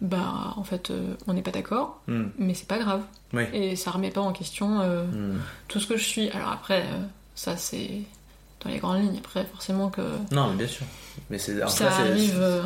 bah, 0.00 0.54
en 0.56 0.64
fait, 0.64 0.90
euh, 0.90 1.14
on 1.28 1.32
n'est 1.32 1.42
pas 1.42 1.52
d'accord, 1.52 2.00
Hmm. 2.08 2.24
mais 2.38 2.54
c'est 2.54 2.66
pas 2.66 2.78
grave. 2.78 3.02
Oui. 3.32 3.44
Et 3.52 3.76
ça 3.76 3.90
remet 3.92 4.10
pas 4.10 4.20
en 4.20 4.32
question 4.32 4.80
euh, 4.80 5.04
Hmm. 5.04 5.38
tout 5.68 5.78
ce 5.80 5.86
que 5.86 5.96
je 5.96 6.04
suis. 6.04 6.28
Alors 6.30 6.50
après, 6.50 6.80
euh, 6.82 7.04
ça, 7.36 7.56
c'est 7.56 8.02
dans 8.64 8.70
les 8.70 8.78
grandes 8.78 9.00
lignes. 9.02 9.18
Après, 9.18 9.44
forcément 9.44 9.90
que 9.90 10.02
Non, 10.32 10.48
mais 10.50 10.56
bien 10.56 10.66
sûr. 10.66 10.86
Mais 11.30 11.38
c'est. 11.38 11.58
ça 11.68 11.90
fait, 11.90 12.02
arrive. 12.10 12.38
euh, 12.40 12.62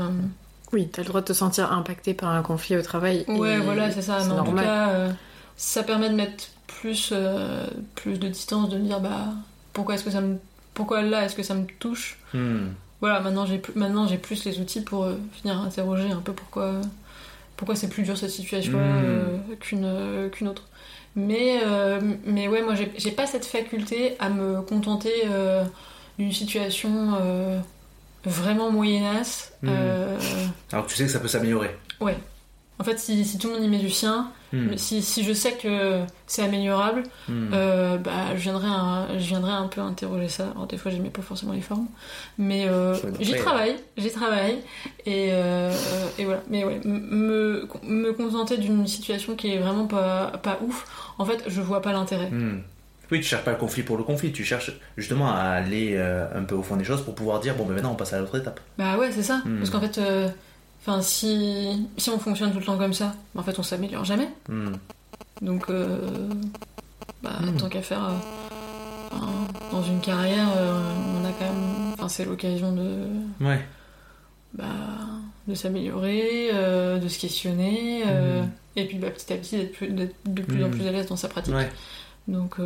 Oui, 0.73 0.89
t'as 0.91 1.03
le 1.03 1.09
droit 1.09 1.21
de 1.21 1.27
te 1.27 1.33
sentir 1.35 1.71
impacté 1.73 2.15
par 2.15 2.31
un 2.31 2.41
conflit 2.43 2.77
au 2.79 2.83
travail. 2.83 3.27
Ouais, 3.29 3.57
et 3.57 3.59
voilà, 3.59 3.91
c'est 3.91 4.01
ça. 4.01 4.21
c'est 4.21 4.29
Mais 4.29 4.33
en 4.33 4.39
tout 4.39 4.45
normal. 4.47 4.65
cas, 4.65 4.89
euh, 4.91 5.13
ça 5.59 5.83
permet 5.83 6.09
de 6.09 6.15
mettre 6.15 6.45
plus, 6.67 7.11
euh, 7.13 7.67
plus 7.97 8.19
de 8.19 8.29
distance, 8.29 8.71
de 8.71 8.79
me 8.79 8.85
dire, 8.87 9.01
bah, 9.01 9.27
pourquoi 9.75 9.97
est-ce 9.97 10.05
que 10.05 10.11
ça 10.11 10.23
me. 10.23 10.39
Pourquoi 10.75 11.03
là, 11.03 11.25
est-ce 11.25 11.37
que 11.37 11.43
ça 11.43 11.55
me 11.55 11.67
touche 11.79 12.19
Hmm. 12.35 12.69
Voilà, 13.01 13.21
maintenant 13.21 13.45
j'ai 13.47 13.59
plus, 13.59 13.75
maintenant 13.75 14.07
j'ai 14.07 14.17
plus 14.17 14.45
les 14.45 14.61
outils 14.61 14.81
pour 14.81 15.05
euh, 15.05 15.17
venir 15.43 15.59
interroger 15.61 16.11
un 16.13 16.21
peu 16.21 16.33
pourquoi, 16.33 16.81
pourquoi 17.57 17.75
c'est 17.75 17.89
plus 17.89 18.05
dur 18.05 18.17
cette 18.17 18.31
situation 18.31 18.79
Mm. 18.79 19.57
qu'une 19.61 19.85
euh, 19.85 20.29
qu'une 20.29 20.47
autre. 20.49 20.63
Mais, 21.17 21.61
euh, 21.67 22.01
mais 22.25 22.47
ouais, 22.49 22.63
moi 22.63 22.75
j'ai 22.97 23.11
pas 23.11 23.27
cette 23.27 23.45
faculté 23.45 24.15
à 24.21 24.29
me 24.31 24.63
contenter 24.63 25.13
euh, 25.29 25.65
d'une 26.19 26.33
situation 26.33 27.15
euh, 27.21 27.59
vraiment 28.25 28.71
moyennasse. 28.71 29.53
Mm. 29.63 29.69
Euh, 29.69 30.19
Alors 30.73 30.87
que 30.87 30.91
tu 30.91 30.97
sais 30.97 31.05
que 31.05 31.11
ça 31.11 31.19
peut 31.21 31.29
s'améliorer. 31.29 31.77
en 32.01 32.85
fait, 32.85 32.99
si, 32.99 33.25
si 33.25 33.37
tout 33.39 33.49
le 33.49 33.55
monde 33.55 33.65
y 33.65 33.69
met 33.69 33.79
du 33.79 33.91
sien, 33.91 34.31
Hmm. 34.53 34.77
si, 34.77 35.01
si 35.03 35.25
je 35.25 35.33
sais 35.33 35.53
que 35.53 36.01
c'est 36.27 36.43
améliorable, 36.43 37.05
Hmm. 37.29 37.51
euh, 37.55 37.97
bah, 37.97 38.11
je, 38.35 38.41
viendrai 38.43 38.67
un, 38.69 39.07
je 39.19 39.25
viendrai 39.27 39.53
un 39.53 39.67
peu 39.69 39.81
interroger 39.81 40.29
ça. 40.29 40.49
Alors, 40.55 40.67
des 40.67 40.77
fois, 40.77 40.91
j'aimais 40.91 41.09
pas 41.11 41.23
forcément 41.23 41.53
les 41.53 41.61
formes, 41.63 41.87
mais 42.39 42.67
euh, 42.69 42.95
j'y 43.21 43.35
travaille, 43.35 43.77
j'y 43.97 44.11
travaille, 44.11 44.59
et, 45.07 45.29
euh, 45.33 45.73
et 46.19 46.25
voilà. 46.25 46.43
Mais 46.51 46.65
ouais, 46.65 46.81
me, 46.85 47.67
me 47.85 48.13
contenter 48.13 48.59
d'une 48.59 48.87
situation 48.87 49.35
qui 49.37 49.53
est 49.55 49.59
vraiment 49.59 49.87
pas, 49.87 50.33
pas 50.43 50.59
ouf, 50.67 50.85
en 51.19 51.25
fait, 51.25 51.43
je 51.47 51.61
vois 51.61 51.81
pas 51.81 51.93
l'intérêt. 51.93 52.29
Hmm. 52.31 52.61
Oui, 53.11 53.21
tu 53.21 53.27
cherches 53.27 53.45
pas 53.45 53.51
le 53.53 53.59
conflit 53.59 53.83
pour 53.83 53.97
le 53.99 54.05
conflit, 54.05 54.33
tu 54.33 54.43
cherches 54.45 54.73
justement 54.97 55.31
à 55.31 55.41
aller 55.41 55.99
un 55.99 56.45
peu 56.45 56.55
au 56.55 56.63
fond 56.63 56.77
des 56.77 56.85
choses 56.85 57.03
pour 57.03 57.15
pouvoir 57.15 57.41
dire 57.41 57.55
bon, 57.55 57.67
ben 57.67 57.75
maintenant 57.75 57.93
on 57.93 57.95
passe 57.95 58.15
à 58.15 58.19
l'autre 58.21 58.39
étape. 58.39 58.59
Bah 58.79 58.97
ouais, 58.97 59.11
c'est 59.13 59.23
ça. 59.23 59.43
Parce 59.59 59.69
qu'en 59.69 59.81
fait, 59.83 60.01
enfin, 60.83 61.01
si, 61.03 61.87
si 61.97 62.11
on 62.11 62.19
fonctionne 62.19 62.53
tout 62.53 62.59
le 62.59 62.65
temps 62.65 62.77
comme 62.79 62.93
ça, 62.95 63.15
en 63.37 63.43
fait, 63.43 63.59
on 63.59 63.63
s'améliore 63.63 64.05
jamais. 64.05 64.29
Hmm. 64.49 64.73
Donc, 65.41 65.71
euh, 65.71 65.99
bah, 67.23 67.31
Mm. 67.41 67.57
tant 67.57 67.69
qu'à 67.69 67.83
faire, 67.83 68.05
euh, 68.05 69.17
dans 69.73 69.83
une 69.83 70.01
carrière, 70.01 70.49
euh, 70.57 70.81
on 71.21 71.25
a 71.25 71.33
quand 71.33 71.45
même, 71.45 71.93
enfin, 71.95 72.09
c'est 72.09 72.25
l'occasion 72.25 72.73
de, 72.73 72.97
Ouais. 73.45 73.61
bah, 74.55 74.65
de 75.49 75.55
s'améliorer, 75.55 76.51
de 77.01 77.09
se 77.09 77.19
questionner, 77.19 78.05
Mm. 78.05 78.49
et 78.77 78.85
puis 78.87 78.99
bah, 78.99 79.11
petit 79.11 79.33
à 79.33 79.37
petit 79.37 79.57
d'être 79.57 79.73
plus- 79.73 79.89
d'être 79.89 80.15
de 80.27 80.43
plus 80.43 80.63
en 80.65 80.69
Mm. 80.69 80.73
plus 80.73 80.87
à 80.87 80.93
l'aise 80.93 81.07
dans 81.07 81.17
sa 81.17 81.29
pratique. 81.29 81.55
Ouais. 81.55 81.71
Donc, 82.29 82.57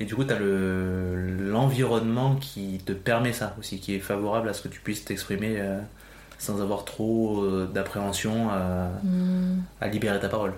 Et 0.00 0.04
du 0.04 0.14
coup, 0.14 0.22
tu 0.22 0.32
as 0.32 0.38
l'environnement 0.38 2.36
qui 2.36 2.78
te 2.84 2.92
permet 2.92 3.32
ça 3.32 3.56
aussi, 3.58 3.80
qui 3.80 3.94
est 3.94 3.98
favorable 3.98 4.48
à 4.48 4.52
ce 4.52 4.62
que 4.62 4.68
tu 4.68 4.78
puisses 4.80 5.04
t'exprimer 5.04 5.60
sans 6.38 6.60
avoir 6.62 6.84
trop 6.84 7.42
euh, 7.42 7.68
d'appréhension 7.72 8.48
à, 8.50 8.88
hmm, 9.04 9.60
à 9.80 9.88
libérer 9.88 10.18
ta 10.20 10.28
parole. 10.28 10.54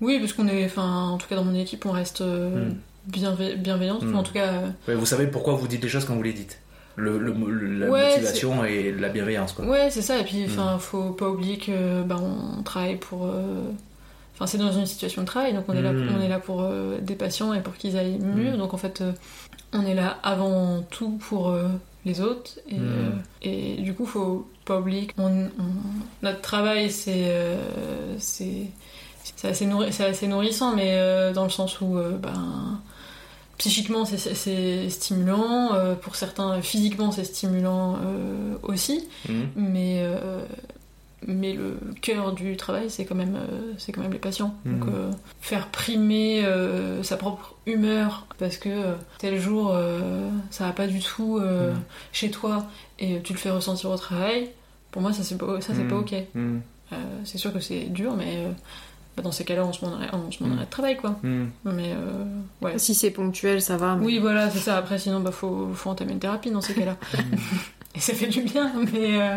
Oui, 0.00 0.18
parce 0.18 0.32
qu'on 0.32 0.48
est, 0.48 0.64
enfin, 0.64 1.08
en 1.10 1.18
tout 1.18 1.28
cas 1.28 1.36
dans 1.36 1.44
mon 1.44 1.54
équipe, 1.54 1.84
on 1.86 1.92
reste 1.92 2.20
euh, 2.22 2.70
Mm. 2.70 2.74
bienve- 3.08 3.56
bienveillante. 3.56 4.02
En 4.14 4.22
tout 4.22 4.32
cas, 4.32 4.46
euh, 4.52 4.68
Ouais, 4.88 4.94
vous 4.94 5.06
savez 5.06 5.26
pourquoi 5.26 5.54
vous 5.54 5.68
dites 5.68 5.82
les 5.82 5.88
choses 5.88 6.04
quand 6.04 6.14
vous 6.14 6.22
les 6.22 6.32
dites. 6.32 6.58
Le, 6.96 7.18
le- 7.18 7.32
le- 7.32 7.78
la 7.78 7.90
Ouais, 7.90 8.10
motivation 8.10 8.64
et 8.64 8.92
la 8.92 9.08
bienveillance, 9.08 9.52
quoi. 9.52 9.64
ouais, 9.64 9.88
c'est 9.90 10.02
ça. 10.02 10.18
Et 10.18 10.24
puis, 10.24 10.44
enfin, 10.46 10.78
faut 10.78 11.10
pas 11.12 11.28
oublier 11.30 11.56
que, 11.56 12.02
bah, 12.02 12.16
on 12.20 12.62
travaille 12.62 12.96
pour. 12.96 13.22
Enfin, 14.34 14.46
c'est 14.46 14.58
dans 14.58 14.72
une 14.72 14.86
situation 14.86 15.22
de 15.22 15.26
travail, 15.26 15.54
donc 15.54 15.64
on 15.68 15.72
est 15.74 15.82
là, 15.82 15.90
on 15.90 16.20
est 16.20 16.28
là 16.28 16.38
pour 16.38 16.62
euh, 16.62 16.98
des 17.00 17.14
patients 17.14 17.52
et 17.54 17.60
pour 17.60 17.74
qu'ils 17.74 17.96
aillent 17.96 18.18
mieux. 18.18 18.56
Donc 18.56 18.74
en 18.74 18.76
fait, 18.76 19.02
on 19.72 19.86
est 19.86 19.94
là 19.94 20.18
avant 20.22 20.82
tout 20.90 21.18
pour 21.28 21.48
euh, 21.50 21.68
les 22.04 22.20
autres. 22.20 22.58
Et, 22.68 22.76
euh, 22.78 23.10
et 23.42 23.76
du 23.82 23.94
coup, 23.94 24.04
faut 24.06 24.46
on- 25.18 25.50
notre 26.22 26.40
travail, 26.40 26.90
c'est 26.90 27.24
euh, 27.26 28.16
assez, 29.48 29.66
nourri- 29.66 29.88
assez 30.02 30.26
nourrissant, 30.26 30.74
mais 30.74 30.92
euh, 30.98 31.32
dans 31.32 31.44
le 31.44 31.50
sens 31.50 31.80
où, 31.80 31.96
euh, 31.98 32.16
ben, 32.16 32.80
psychiquement, 33.58 34.04
c'est- 34.04 34.18
stimulant. 34.90 35.70
pour 36.00 36.16
certains, 36.16 36.60
physiquement, 36.62 37.10
c'est 37.12 37.24
stimulant 37.24 37.98
aussi. 38.62 39.06
Mhm. 39.28 39.48
Mais, 39.56 40.04
mais 41.26 41.52
le 41.52 41.78
cœur 42.00 42.32
du 42.32 42.56
travail, 42.56 42.90
c'est 42.90 43.04
quand, 43.04 43.14
même, 43.14 43.36
euh, 43.36 43.72
c'est 43.78 43.92
quand 43.92 44.00
même 44.02 44.12
les 44.12 44.18
patients. 44.18 44.54
Donc 44.64 44.86
Mhm. 44.86 44.92
euh, 44.94 45.10
faire 45.40 45.68
primer 45.68 46.44
euh, 46.44 47.02
sa 47.02 47.16
propre 47.16 47.54
humeur 47.66 48.26
parce 48.38 48.56
que 48.56 48.68
euh, 48.68 48.94
tel 49.18 49.38
jour, 49.40 49.70
euh, 49.74 50.30
ça 50.50 50.66
va 50.66 50.72
pas 50.72 50.86
du 50.86 51.00
tout 51.00 51.38
euh, 51.38 51.72
Mhm. 51.72 51.80
chez 52.12 52.30
toi 52.30 52.66
et 52.98 53.20
tu 53.22 53.32
le 53.32 53.38
fais 53.38 53.50
ressentir 53.50 53.90
au 53.90 53.96
travail, 53.96 54.50
pour 54.90 55.00
moi, 55.02 55.12
ça, 55.12 55.22
c'est 55.22 55.38
pas, 55.38 55.60
ça, 55.60 55.74
c'est 55.74 55.84
pas 55.88 55.96
ok. 55.96 56.14
Mhm. 56.34 56.60
Euh, 56.92 56.96
c'est 57.24 57.38
sûr 57.38 57.52
que 57.52 57.60
c'est 57.60 57.84
dur, 57.84 58.14
mais 58.16 58.36
euh, 58.44 58.50
bah, 59.16 59.22
dans 59.22 59.32
ces 59.32 59.44
cas-là, 59.44 59.64
on 59.64 59.72
se 59.72 59.82
arrêt- 59.86 60.10
on 60.12 60.30
se 60.30 60.42
de 60.44 60.64
travail, 60.68 60.96
quoi. 60.98 61.18
Mais 61.22 61.94
euh, 61.94 62.24
ouais. 62.60 62.78
Si 62.78 62.94
c'est 62.94 63.10
ponctuel, 63.10 63.62
ça 63.62 63.76
va. 63.78 63.94
mais- 63.96 64.04
Oui, 64.04 64.18
voilà, 64.18 64.50
c'est 64.50 64.58
ça. 64.58 64.76
Après, 64.76 64.98
sinon, 64.98 65.20
bah, 65.20 65.30
faut, 65.32 65.70
faut 65.74 65.88
entamer 65.90 66.12
une 66.12 66.18
thérapie 66.18 66.50
dans 66.50 66.60
ces 66.60 66.74
cas-là. 66.74 66.96
Et 67.94 68.00
ça 68.00 68.14
fait 68.14 68.26
du 68.28 68.40
bien, 68.42 68.72
mais, 68.92 69.20
euh, 69.22 69.36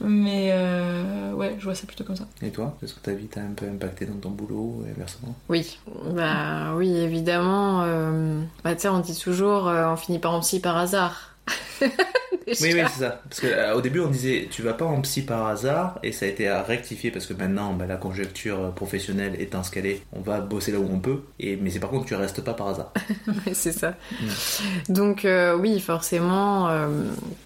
mais 0.00 0.50
euh, 0.52 1.32
ouais, 1.32 1.56
je 1.58 1.64
vois 1.64 1.74
ça 1.74 1.86
plutôt 1.86 2.04
comme 2.04 2.16
ça. 2.16 2.26
Et 2.42 2.50
toi, 2.50 2.76
est-ce 2.82 2.92
que 2.92 3.00
ta 3.00 3.12
vie 3.14 3.26
t'a 3.26 3.40
un 3.40 3.52
peu 3.56 3.66
impacté 3.66 4.04
dans 4.04 4.16
ton 4.18 4.30
boulot 4.30 4.84
et 4.86 4.90
inversement? 4.90 5.34
Oui, 5.48 5.78
bah 6.14 6.74
oui, 6.76 6.94
évidemment. 6.94 7.82
euh, 7.84 8.42
Bah 8.64 8.74
tu 8.74 8.82
sais, 8.82 8.88
on 8.88 9.00
dit 9.00 9.18
toujours, 9.18 9.68
euh, 9.68 9.86
on 9.88 9.96
finit 9.96 10.18
par 10.18 10.34
en 10.34 10.40
psy 10.40 10.60
par 10.60 10.76
hasard. 10.76 11.36
Déjà. 12.60 12.64
Oui, 12.64 12.74
oui, 12.74 12.80
c'est 12.92 13.00
ça. 13.00 13.20
Parce 13.28 13.40
qu'au 13.40 13.80
début, 13.80 14.00
on 14.00 14.08
disait 14.08 14.48
tu 14.50 14.62
vas 14.62 14.74
pas 14.74 14.84
en 14.84 15.00
psy 15.02 15.22
par 15.22 15.46
hasard, 15.46 15.98
et 16.02 16.12
ça 16.12 16.26
a 16.26 16.28
été 16.28 16.48
à 16.48 16.62
rectifier 16.62 17.10
parce 17.10 17.26
que 17.26 17.34
maintenant, 17.34 17.72
bah, 17.74 17.86
la 17.86 17.96
conjecture 17.96 18.72
professionnelle 18.72 19.34
étant 19.40 19.62
ce 19.62 19.70
qu'elle 19.70 19.86
est, 19.86 20.02
on 20.12 20.20
va 20.20 20.40
bosser 20.40 20.72
là 20.72 20.78
où 20.78 20.88
on 20.90 21.00
peut. 21.00 21.22
Et, 21.40 21.56
mais 21.56 21.70
c'est 21.70 21.80
par 21.80 21.90
contre, 21.90 22.06
tu 22.06 22.14
restes 22.14 22.42
pas 22.42 22.54
par 22.54 22.68
hasard. 22.68 22.92
C'est 23.52 23.72
ça. 23.72 23.94
Donc 24.88 25.24
euh, 25.24 25.56
oui, 25.56 25.80
forcément, 25.80 26.68
euh, 26.68 26.88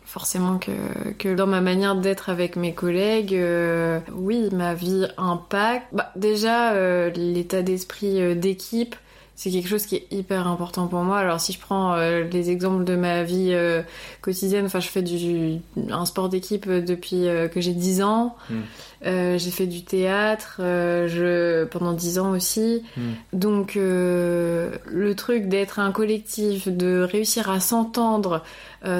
forcément 0.05 0.59
que, 0.59 0.71
que 1.19 1.35
dans 1.35 1.47
ma 1.47 1.61
manière 1.61 1.95
d'être 1.95 2.29
avec 2.29 2.57
mes 2.57 2.75
collègues, 2.75 3.35
euh, 3.35 4.01
oui, 4.13 4.49
ma 4.53 4.75
vie 4.75 5.07
impacte. 5.17 5.87
Bah, 5.93 6.11
déjà, 6.17 6.73
euh, 6.73 7.11
l'état 7.11 7.63
d'esprit 7.63 8.21
euh, 8.21 8.35
d'équipe, 8.35 8.97
c'est 9.41 9.51
quelque 9.51 9.69
chose 9.69 9.87
qui 9.87 9.97
est 9.97 10.07
hyper 10.11 10.47
important 10.47 10.87
pour 10.87 11.01
moi. 11.01 11.17
Alors 11.17 11.41
si 11.41 11.55
je 11.55 11.59
prends 11.59 11.95
euh, 11.95 12.25
les 12.25 12.51
exemples 12.51 12.85
de 12.85 12.95
ma 12.95 13.23
vie 13.23 13.53
euh, 13.53 13.81
quotidienne, 14.21 14.67
enfin 14.67 14.81
je 14.81 14.89
fais 14.89 15.01
du, 15.01 15.61
un 15.91 16.05
sport 16.05 16.29
d'équipe 16.29 16.67
euh, 16.69 16.83
depuis 16.83 17.25
que 17.51 17.59
j'ai 17.59 17.73
10 17.73 18.03
ans. 18.03 18.37
Mm. 18.51 18.61
Euh, 19.07 19.39
j'ai 19.39 19.51
fait 19.51 19.67
du 19.67 19.83
théâtre 19.83 20.59
euh, 20.61 21.09
je, 21.09 21.65
pendant 21.65 21.93
10 21.93 22.19
ans 22.19 22.31
aussi. 22.33 22.83
Mm. 22.97 23.01
Donc 23.33 23.77
euh, 23.77 24.71
le 24.87 25.15
truc 25.15 25.49
d'être 25.49 25.79
un 25.79 25.91
collectif, 25.91 26.69
de 26.69 27.03
réussir 27.03 27.51
à 27.51 27.61
s'entendre 27.61 28.43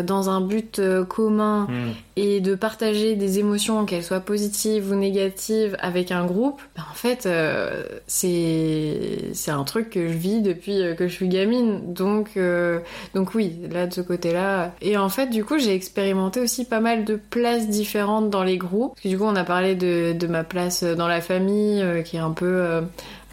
dans 0.05 0.29
un 0.29 0.43
but 0.43 0.79
commun 1.09 1.67
Mhm. 1.71 1.95
et 2.17 2.41
de 2.41 2.55
partager 2.55 3.17
des 3.17 3.39
émotions, 3.39 3.87
qu'elles 3.87 4.05
soient 4.05 4.21
positives 4.21 4.91
ou 4.93 4.95
négatives, 4.95 5.75
avec 5.81 6.13
un 6.13 6.27
groupe, 6.27 6.61
ben, 6.77 6.83
en 6.91 6.95
fait, 6.95 7.27
c'est 8.07 9.31
c'est 9.33 9.51
un 9.51 9.65
truc 9.65 9.89
que 9.89 10.07
je 10.07 10.13
vis 10.13 10.43
depuis 10.43 10.83
que 10.99 11.09
je 11.09 11.15
suis 11.15 11.29
gamine. 11.29 11.95
Donc, 11.95 12.39
donc 13.15 13.35
oui, 13.35 13.55
là, 13.73 13.87
de 13.87 13.95
ce 13.95 14.03
côté-là. 14.03 14.75
Et 14.83 14.99
en 14.99 15.09
fait, 15.09 15.29
du 15.29 15.47
coup, 15.47 15.59
j'ai 15.59 15.75
expérimenté 15.75 16.41
aussi 16.41 16.67
pas 16.67 16.81
mal 16.81 17.07
de 17.07 17.17
places 17.17 17.67
différentes 17.67 18.29
dans 18.29 18.45
les 18.45 18.59
groupes. 18.59 18.91
Parce 18.91 19.05
que 19.05 19.09
du 19.09 19.17
coup, 19.17 19.25
on 19.25 19.37
a 19.37 19.45
parlé 19.45 19.77
de, 19.77 19.90
de 20.15 20.27
ma 20.27 20.45
place 20.45 20.83
dans 20.85 21.09
la 21.09 21.21
famille, 21.21 21.83
euh, 21.83 22.03
qui 22.03 22.17
est 22.17 22.21
un 22.21 22.31
peu 22.33 22.47
euh, 22.47 22.81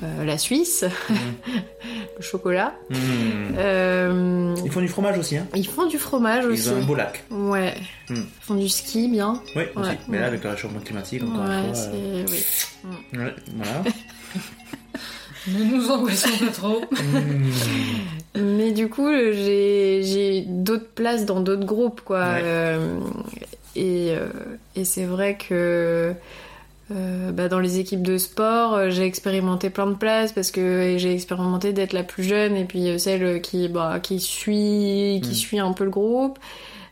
euh, 0.04 0.26
la 0.26 0.38
Suisse, 0.38 0.86
le 2.18 2.22
chocolat. 2.22 2.74
Euh, 3.58 4.56
Ils 4.64 4.72
font 4.72 4.82
du 4.82 4.88
fromage 4.88 5.18
aussi, 5.18 5.38
hein 5.38 5.48
ils 5.56 5.68
font 5.68 5.86
du 5.88 5.98
fromage 5.98 6.44
Ils 6.46 6.52
aussi. 6.52 6.70
ont 6.70 6.78
un 6.78 6.86
beau 6.86 6.96
lac. 6.96 7.24
Ouais. 7.32 7.74
Mm. 8.10 8.16
Ils 8.16 8.26
font 8.42 8.56
du 8.56 8.70
ski 8.70 9.08
bien. 9.08 9.42
Oui, 9.56 9.64
aussi. 9.76 9.90
Ouais. 9.90 9.98
Mais 10.08 10.20
là, 10.20 10.28
avec 10.28 10.44
le 10.44 10.50
réchauffement 10.52 10.80
climatique, 10.80 11.24
encore 11.24 11.46
Ouais, 11.48 11.68
une 11.68 11.76
fois. 11.76 11.84
euh, 11.94 12.26
Oui. 12.30 13.20
ouais, 13.20 13.34
voilà. 13.56 13.84
Ne 15.50 15.64
nous 15.64 15.90
angoissons 15.90 16.46
pas 16.46 16.52
trop. 16.52 16.82
Mais 18.36 18.72
du 18.74 18.90
coup, 18.90 19.10
j'ai 19.10 20.02
j'ai 20.04 20.44
d'autres 20.46 20.90
places 20.94 21.26
dans 21.26 21.40
d'autres 21.40 21.66
groupes, 21.66 22.02
quoi. 22.02 22.20
Ouais. 22.20 22.42
Euh, 22.44 23.00
et 23.78 24.12
euh, 24.12 24.28
et 24.76 24.84
c'est 24.84 25.06
vrai 25.06 25.38
que 25.38 26.14
euh, 26.92 27.32
bah, 27.34 27.50
dans 27.50 27.60
les 27.60 27.80
équipes 27.80 28.02
de 28.02 28.18
sport, 28.18 28.74
euh, 28.76 28.90
j'ai 28.90 29.04
expérimenté 29.04 29.70
plein 29.70 29.88
de 29.88 29.96
places 29.96 30.32
parce 30.32 30.52
que 30.52 30.96
j'ai 30.98 31.14
expérimenté 31.14 31.74
d'être 31.74 31.94
la 31.94 32.04
plus 32.04 32.24
jeune 32.24 32.56
et 32.56 32.66
puis 32.66 32.90
euh, 32.90 32.98
celle 32.98 33.42
qui 33.42 33.68
bah, 33.68 34.00
qui 34.02 34.20
suit 34.22 35.20
qui 35.24 35.32
Mm. 35.32 35.34
suit 35.34 35.60
un 35.60 35.74
peu 35.74 35.84
le 35.84 35.90
groupe. 35.90 36.40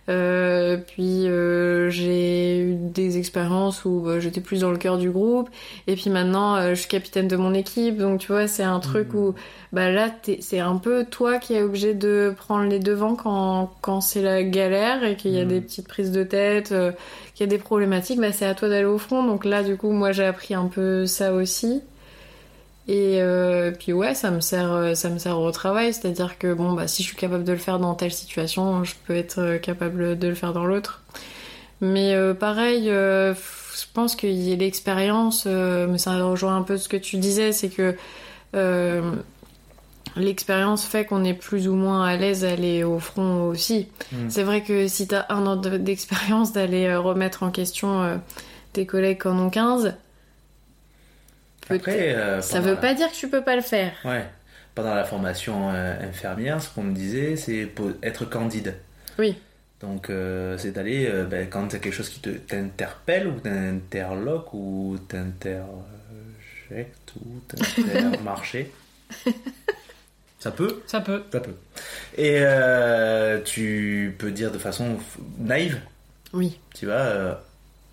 Euh, 0.08 0.78
puis 0.78 1.28
euh, 1.28 1.90
j'ai 1.90 2.60
eu 2.60 2.76
des 2.76 3.18
expériences 3.18 3.86
où 3.86 4.02
bah, 4.06 4.20
j'étais 4.20 4.40
plus 4.40 4.62
dans 4.62 4.70
le 4.70 4.78
cœur 4.78 5.00
du 5.00 5.10
groupe 5.10 5.50
et 5.88 5.96
puis 5.96 6.12
maintenant 6.12 6.56
euh, 6.58 6.70
je 6.76 6.82
suis 6.82 6.88
capitaine 6.88 7.28
de 7.28 7.36
mon 7.36 7.56
équipe 7.56 7.98
donc 7.98 8.20
tu 8.20 8.28
vois 8.32 8.48
c'est 8.48 8.62
un 8.62 8.80
truc 8.80 9.14
Mhm. 9.16 9.20
où 9.20 9.36
bah 9.74 9.90
là 9.90 10.12
c'est 10.42 10.60
un 10.60 10.76
peu 10.78 11.06
toi 11.06 11.40
qui 11.40 11.56
es 11.56 11.64
obligé 11.64 11.96
de 11.96 12.36
prendre 12.38 12.70
les 12.70 12.78
devants 12.78 13.16
quand, 13.16 13.72
quand 13.82 14.00
c'est 14.00 14.22
la 14.22 14.44
galère 14.44 15.04
et 15.04 15.16
qu'il 15.16 15.32
y 15.32 15.40
a 15.40 15.44
Mhm. 15.44 15.50
des 15.50 15.62
petites 15.62 15.88
prises 15.88 16.12
de 16.12 16.24
tête 16.24 16.72
euh, 16.72 16.92
qu'il 17.34 17.48
y 17.48 17.50
a 17.50 17.50
des 17.50 17.58
problématiques 17.58 18.20
bah 18.20 18.32
c'est 18.32 18.46
à 18.46 18.54
toi 18.54 18.70
d'aller 18.70 18.86
au 18.86 19.00
front 19.00 19.24
donc 19.24 19.44
là 19.44 19.64
du 19.64 19.76
coup 19.76 19.90
moi 19.90 20.12
j'ai 20.12 20.26
appris 20.26 20.54
un 20.54 20.68
peu 20.68 21.08
ça 21.08 21.34
aussi 21.34 21.82
et 22.88 23.20
euh, 23.22 23.72
puis 23.72 23.94
ouais 23.94 24.14
ça 24.14 24.30
me 24.32 24.42
sert 24.42 24.72
euh, 24.72 24.94
ça 24.94 25.10
me 25.10 25.18
sert 25.18 25.40
au 25.40 25.52
travail 25.52 25.92
c'est 25.94 26.08
à 26.08 26.12
dire 26.12 26.38
que 26.38 26.54
bon 26.54 26.74
bah 26.74 26.88
si 26.88 27.02
je 27.02 27.08
suis 27.08 27.18
capable 27.18 27.44
de 27.44 27.52
le 27.52 27.58
faire 27.58 27.80
dans 27.80 27.96
telle 27.96 28.12
situation 28.12 28.84
je 28.84 28.94
peux 29.08 29.16
être 29.16 29.40
euh, 29.40 29.58
capable 29.58 30.20
de 30.20 30.28
le 30.28 30.36
faire 30.36 30.54
dans 30.54 30.66
l'autre 30.66 31.02
mais 31.82 32.14
euh, 32.14 32.34
pareil 32.36 32.90
euh, 32.90 33.34
je 33.34 33.86
pense 33.94 34.16
qu'il 34.16 34.34
y 34.34 34.54
a 34.54 34.56
l'expérience 34.56 35.46
euh, 35.48 35.88
mais 35.90 35.98
ça 35.98 36.16
rejoint 36.24 36.56
un 36.58 36.62
peu 36.62 36.78
ce 36.78 36.88
que 36.88 36.98
tu 36.98 37.18
disais 37.18 37.52
c'est 37.52 37.70
que 37.70 37.96
euh, 38.56 39.02
l'expérience 40.16 40.86
fait 40.86 41.06
qu'on 41.06 41.24
est 41.24 41.34
plus 41.34 41.68
ou 41.68 41.74
moins 41.76 42.06
à 42.06 42.16
l'aise 42.16 42.46
à 42.46 42.52
aller 42.52 42.84
au 42.84 43.00
front 43.00 43.48
aussi. 43.48 43.88
Mm. 44.12 44.30
C'est 44.30 44.44
vrai 44.44 44.64
que 44.64 44.88
si 44.88 45.08
t'as 45.08 45.26
un 45.30 45.46
an 45.46 45.56
de- 45.58 45.78
d'expérience 45.78 46.54
d'aller 46.54 46.96
remettre 46.96 47.44
en 47.44 47.52
question 47.52 48.20
tes 48.72 48.86
collègues 48.86 49.22
qui 49.22 49.28
en 49.28 49.38
ont 49.40 49.50
15, 49.50 49.84
peut- 49.84 49.92
Après, 51.70 52.16
euh, 52.16 52.42
ça 52.42 52.60
veut 52.60 52.72
la- 52.76 52.78
pas 52.78 52.94
dire 52.94 53.10
que 53.10 53.16
tu 53.16 53.28
peux 53.30 53.44
pas 53.44 53.56
le 53.56 53.62
faire. 53.62 53.94
Ouais. 54.06 54.26
Pendant 54.76 54.94
la 54.94 55.06
formation 55.06 55.70
euh, 55.72 56.08
infirmière, 56.10 56.62
ce 56.62 56.70
qu'on 56.70 56.84
me 56.84 56.94
disait, 56.94 57.36
c'est 57.38 57.68
être 58.04 58.26
candide. 58.26 58.76
Oui. 59.18 59.38
Donc, 59.82 60.10
euh, 60.10 60.58
c'est 60.58 60.72
d'aller, 60.72 61.08
euh, 61.08 61.24
ben, 61.26 61.48
quand 61.50 61.68
il 61.68 61.74
y 61.74 61.76
a 61.76 61.80
quelque 61.80 61.94
chose 61.94 62.10
qui 62.10 62.20
te 62.20 62.30
t'interpelle, 62.30 63.28
ou 63.28 63.40
t'interloque, 63.40 64.54
ou 64.54 64.98
t'interjecte, 65.08 67.14
ou 67.22 67.40
t'intermarché. 67.48 68.72
ça 70.40 70.52
peut? 70.52 70.82
Ça 70.88 71.02
peut. 71.02 71.24
Ça 71.32 71.40
peut. 71.40 71.56
Et 72.18 72.38
euh, 72.42 73.40
tu 73.44 74.16
peux 74.18 74.32
dire 74.32 74.52
de 74.52 74.58
façon 74.58 74.98
naïve, 75.40 75.80
Oui. 76.34 76.60
tu 76.74 76.86
vois, 76.86 76.96
euh, 76.96 77.34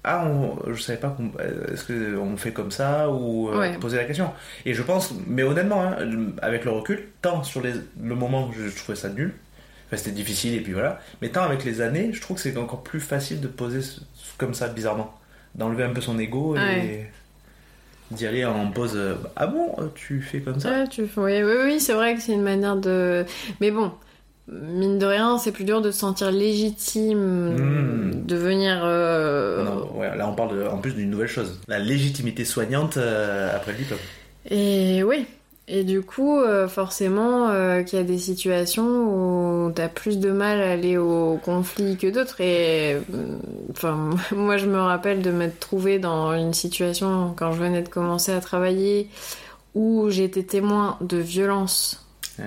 ah, 0.05 0.27
on- 0.27 0.73
je 0.73 0.81
savais 0.83 0.99
pas 0.99 1.11
qu'on, 1.11 1.31
euh, 1.41 1.73
est-ce 1.73 1.85
que 1.85 2.16
on 2.19 2.37
fait 2.37 2.53
comme 2.53 2.70
ça 2.70 3.11
ou 3.11 3.49
euh, 3.51 3.59
Ouais. 3.61 3.79
poser 3.79 3.97
la 3.99 4.05
question. 4.05 4.31
Et 4.66 4.74
je 4.74 4.83
pense, 4.83 5.12
mais 5.27 5.43
honnêtement, 5.43 5.83
hein, 5.83 5.97
avec 6.43 6.65
le 6.65 6.70
recul, 6.73 7.09
tant 7.23 7.43
sur 7.45 7.61
les, 7.62 7.73
le 8.03 8.15
moment 8.15 8.49
où 8.49 8.53
je, 8.53 8.69
je 8.69 8.77
trouvais 8.77 8.97
ça 8.97 9.09
nul, 9.11 9.35
enfin 9.87 9.97
c'était 9.97 10.11
difficile 10.12 10.55
et 10.55 10.61
puis 10.61 10.73
voilà, 10.73 11.01
mais 11.20 11.29
tant 11.31 11.43
avec 11.43 11.65
les 11.65 11.81
années, 11.81 12.11
je 12.12 12.20
trouve 12.20 12.37
que 12.37 12.43
c'est 12.43 12.57
encore 12.57 12.83
plus 12.83 13.01
facile 13.01 13.41
de 13.41 13.49
poser 13.49 13.83
ce- 13.83 14.01
comme 14.39 14.55
ça 14.55 14.69
bizarrement, 14.69 15.15
d'enlever 15.55 15.85
un 15.85 15.91
peu 15.93 16.01
son 16.01 16.19
ego 16.19 16.57
et 16.57 16.59
Ouais. 16.61 17.11
d'y 18.11 18.27
aller 18.27 18.45
en 18.45 18.70
pause. 18.70 18.93
euh, 18.97 19.15
ah 19.37 19.47
bon, 19.47 19.74
tu 19.95 20.20
fais 20.23 20.41
comme 20.41 20.61
ça? 20.61 20.70
Ouais, 20.70 20.89
tu... 20.89 21.03
oui, 21.03 21.43
oui, 21.43 21.53
oui, 21.65 21.81
c'est 21.81 21.95
vrai 21.95 22.15
que 22.15 22.20
c'est 22.20 22.33
une 22.33 22.43
manière 22.43 22.77
de. 22.77 23.24
Mais 23.61 23.70
bon, 23.70 23.93
mine 24.48 24.98
de 24.98 25.06
rien, 25.06 25.39
c'est 25.39 25.52
plus 25.52 25.64
dur 25.64 25.81
de 25.82 25.90
se 25.90 25.98
sentir 26.01 26.31
légitime, 26.31 27.55
Mm. 27.55 28.27
de 28.27 28.36
venir. 28.36 28.81
euh, 28.85 29.64
Non, 29.64 29.98
ouais, 29.98 30.16
là 30.16 30.28
on 30.28 30.35
parle 30.35 30.56
de- 30.59 30.66
en 30.66 30.78
plus 30.78 30.94
d'une 30.94 31.10
nouvelle 31.10 31.28
chose, 31.28 31.60
la 31.69 31.78
légitimité 31.78 32.44
soignante 32.44 32.97
euh, 32.97 33.55
après 33.55 33.73
le 33.73 33.78
diplôme. 33.78 33.98
Et 34.51 35.02
oui. 35.05 35.27
Et 35.69 35.85
du 35.85 36.02
coup, 36.02 36.39
euh, 36.40 36.66
forcément, 36.66 37.48
qu'il 37.85 37.97
y 37.98 38.02
a 38.02 38.05
des 38.05 38.19
situations 38.19 38.85
où 39.66 39.70
t'as 39.70 39.89
plus 39.89 40.19
de 40.19 40.32
mal 40.32 40.60
à 40.60 40.73
aller 40.73 40.98
au 40.98 41.39
conflit 41.43 41.97
que 41.97 42.09
d'autres. 42.09 42.40
Et 42.40 42.97
enfin, 43.70 44.10
moi, 44.36 44.56
je 44.56 44.66
me 44.66 44.81
rappelle 44.81 45.23
de 45.23 45.31
m'être 45.31 45.60
trouvée 45.60 46.01
dans 46.01 46.35
une 46.35 46.52
situation 46.52 47.32
quand 47.36 47.52
je 47.52 47.59
venais 47.60 47.81
de 47.82 47.89
commencer 47.89 48.32
à 48.32 48.40
travailler 48.40 49.09
où 49.77 50.10
j'étais 50.10 50.43
témoin 50.43 50.98
de 51.01 51.16
violence 51.16 52.05
Ouais. 52.40 52.44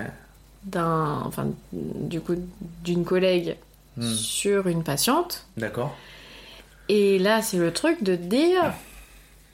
D'un, 0.65 1.21
enfin, 1.25 1.47
du 1.71 2.19
coup, 2.21 2.35
d'une 2.83 3.03
collègue 3.05 3.55
Hmm. 3.97 4.01
sur 4.11 4.67
une 4.67 4.83
patiente. 4.83 5.45
D'accord. 5.55 5.95
Et 6.89 7.17
là, 7.17 7.41
c'est 7.41 7.57
le 7.57 7.71
truc 7.71 8.03
de 8.03 8.15
dire. 8.15 8.73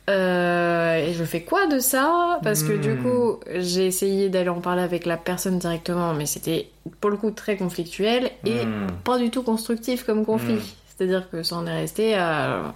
euh, 0.09 0.95
et 0.95 1.13
je 1.13 1.23
fais 1.23 1.41
quoi 1.43 1.67
de 1.67 1.79
ça? 1.79 2.39
Parce 2.43 2.63
que 2.63 2.73
du 2.73 2.93
Hmm. 2.93 3.03
coup, 3.03 3.39
j'ai 3.59 3.85
essayé 3.85 4.29
d'aller 4.29 4.49
en 4.49 4.59
parler 4.59 4.81
avec 4.81 5.05
la 5.05 5.15
personne 5.17 5.59
directement, 5.59 6.13
mais 6.15 6.25
c'était 6.25 6.69
pour 6.99 7.11
le 7.11 7.17
coup 7.17 7.29
très 7.31 7.55
conflictuel 7.55 8.31
et 8.45 8.65
Hmm. 8.65 8.87
pas 9.03 9.19
du 9.19 9.29
tout 9.29 9.43
constructif 9.43 10.03
comme 10.05 10.25
conflit. 10.25 10.75
C'est-à-dire 10.87 11.29
que 11.29 11.43
ça 11.43 11.55
en 11.57 11.67
est 11.67 11.73
resté 11.81 12.15
à 12.15 12.73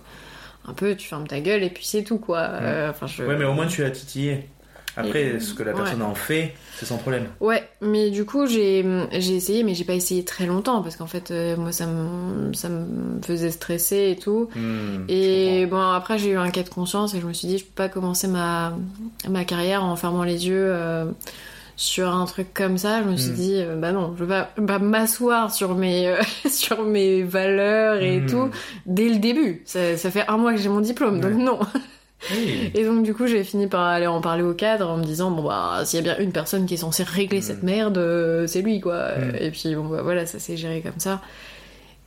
un 0.68 0.74
peu, 0.74 0.95
tu 0.95 1.07
fermes 1.07 1.28
ta 1.28 1.40
gueule 1.40 1.64
et 1.64 1.70
puis 1.70 1.86
c'est 1.86 2.03
tout 2.03 2.18
quoi. 2.20 2.40
Euh, 2.40 2.90
Enfin, 2.91 3.07
je... 3.07 3.24
Ouais, 3.24 3.36
mais 3.38 3.45
au 3.45 3.53
moins 3.53 3.68
tu 3.68 3.84
as 3.84 3.90
titillé. 3.91 4.48
Après, 4.98 5.36
Et- 5.36 5.40
ce 5.40 5.54
que 5.54 5.64
la 5.64 5.72
ouais. 5.74 5.78
personne 5.78 6.02
en 6.02 6.16
fait, 6.16 6.54
c'est 6.78 6.86
son 6.86 6.98
problème. 6.98 7.26
Ouais, 7.42 7.68
mais 7.82 8.10
du 8.12 8.24
coup, 8.26 8.46
j'ai 8.48 8.86
essayé, 9.12 9.64
mais 9.64 9.74
j'ai 9.76 9.84
pas 9.84 9.94
essayé 9.94 10.24
très 10.24 10.46
longtemps 10.46 10.82
parce 10.82 10.96
qu'en 10.96 11.08
fait, 11.08 11.32
euh, 11.32 11.58
moi, 11.58 11.72
ça 11.72 11.86
me, 11.86 12.54
ça 12.54 12.70
faisait 13.26 13.52
stresser 13.52 14.12
et 14.12 14.20
tout. 14.22 14.50
Hmm, 14.56 15.06
Et 15.10 15.66
bon, 15.66 15.82
après, 15.82 16.18
j'ai 16.18 16.30
eu 16.32 16.38
un 16.38 16.50
cas 16.50 16.64
de 16.64 16.70
conscience 16.70 17.14
et 17.14 17.20
je 17.22 17.26
me 17.28 17.34
suis 17.34 17.48
dit, 17.48 17.58
je 17.58 17.66
peux 17.66 17.74
pas 17.76 17.90
commencer 17.90 18.28
ma, 18.28 18.74
ma 19.30 19.44
carrière 19.44 19.84
en 19.84 19.96
fermant 19.96 20.24
les 20.24 20.48
yeux 20.48 20.68
euh, 20.70 21.06
sur 21.78 22.10
un 22.16 22.26
truc 22.26 22.54
comme 22.54 22.78
ça. 22.78 23.04
Je 23.04 23.10
me 23.10 23.18
suis 23.18 23.32
Mm. 23.32 23.36
dit, 23.36 23.54
euh, 23.56 23.76
bah 23.76 23.92
non, 23.92 24.16
je 24.18 24.24
vais 24.24 24.30
pas, 24.30 24.50
pas 24.66 24.80
m'asseoir 24.80 25.54
sur 25.54 25.76
mes, 25.76 26.08
euh, 26.08 26.22
sur 26.50 26.84
mes 26.84 27.22
valeurs 27.24 28.02
et 28.02 28.22
Mm. 28.22 28.26
tout 28.30 28.50
dès 28.86 29.10
le 29.10 29.18
début. 29.18 29.62
Ça, 29.66 29.98
ça 29.98 30.10
fait 30.10 30.24
un 30.30 30.38
mois 30.38 30.54
que 30.54 30.60
j'ai 30.62 30.70
mon 30.70 30.80
diplôme, 30.82 31.20
donc 31.20 31.32
Ouais. 31.36 31.44
non. 31.44 31.60
Et 32.74 32.84
donc, 32.86 33.04
du 33.04 33.14
coup, 33.14 33.28
j'ai 33.28 33.44
fini 33.44 33.68
par 33.68 33.82
aller 33.86 34.08
en 34.08 34.22
parler 34.22 34.44
au 34.44 34.54
cadre 34.54 34.90
en 34.90 34.98
me 34.98 35.04
disant, 35.04 35.32
bon, 35.32 35.44
bah, 35.44 35.82
s'il 35.86 36.00
y 36.06 36.10
a 36.10 36.14
bien 36.16 36.24
une 36.24 36.32
personne 36.32 36.66
qui 36.66 36.74
est 36.76 36.78
censée 36.78 37.04
régler 37.04 37.40
Mm. 37.40 37.44
cette 37.44 37.64
merde, 37.64 37.98
euh, 37.98 38.48
c'est 38.48 38.62
lui, 38.62 38.80
quoi. 38.80 39.10
Mm. 39.18 39.36
Et 39.40 39.52
puis, 39.52 39.76
bon, 39.76 39.86
bah, 39.86 40.02
voilà, 40.02 40.26
ça 40.26 40.40
s'est 40.40 40.58
géré 40.58 40.82
comme 40.82 41.00
ça. 41.00 41.22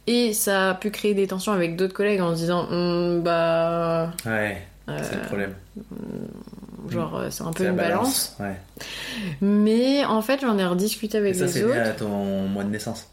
Et 0.06 0.32
ça 0.32 0.70
a 0.70 0.74
pu 0.74 0.90
créer 0.90 1.14
des 1.14 1.26
tensions 1.26 1.52
avec 1.52 1.76
d'autres 1.76 1.92
collègues 1.94 2.20
en 2.22 2.30
se 2.34 2.40
disant, 2.40 2.66
Hum, 2.70 3.22
bah, 3.22 4.10
Ouais, 4.26 4.62
euh, 4.88 4.98
c'est 5.02 5.16
le 5.16 5.22
problème. 5.26 5.52
genre, 6.88 7.22
c'est 7.30 7.42
un 7.42 7.52
peu 7.52 7.64
C'est 7.64 7.70
une 7.70 7.76
balance. 7.76 8.34
Ouais. 8.40 8.56
Mais 9.40 10.04
en 10.06 10.22
fait, 10.22 10.40
j'en 10.40 10.58
ai 10.58 10.64
rediscuté 10.66 11.18
Et 11.18 11.20
avec 11.20 11.34
ça, 11.34 11.44
les 11.44 11.50
c'est 11.52 11.64
autres. 11.64 11.74
lié 11.74 11.80
à 11.80 11.90
ton 11.92 12.08
mois 12.48 12.64
de 12.64 12.70
naissance. 12.70 13.08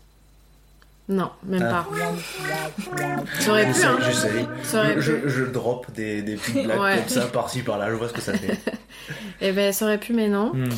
Non, 1.08 1.30
même 1.46 1.62
Ah. 1.72 1.86
pas. 1.88 3.16
Ça 3.40 3.52
aurait 3.52 3.68
je 3.72 3.80
pu, 3.80 3.86
hein. 3.86 3.98
je 4.02 5.00
Je, 5.00 5.02
je, 5.02 5.28
je 5.30 5.44
drop 5.46 5.86
des, 5.94 6.22
des 6.24 6.36
petites 6.36 6.64
blagues 6.64 6.80
Ouais. 6.80 6.96
comme 6.98 7.08
ça, 7.10 7.22
par-ci, 7.28 7.62
par-là, 7.62 7.90
je 7.92 7.96
vois 7.96 8.08
ce 8.08 8.14
que 8.14 8.22
ça 8.22 8.34
fait. 8.34 8.58
Et 9.42 9.52
ben, 9.52 9.72
ça 9.72 9.86
aurait 9.86 10.00
pu, 10.00 10.14
mais 10.14 10.30
non. 10.30 10.52
Hmm. 10.54 10.70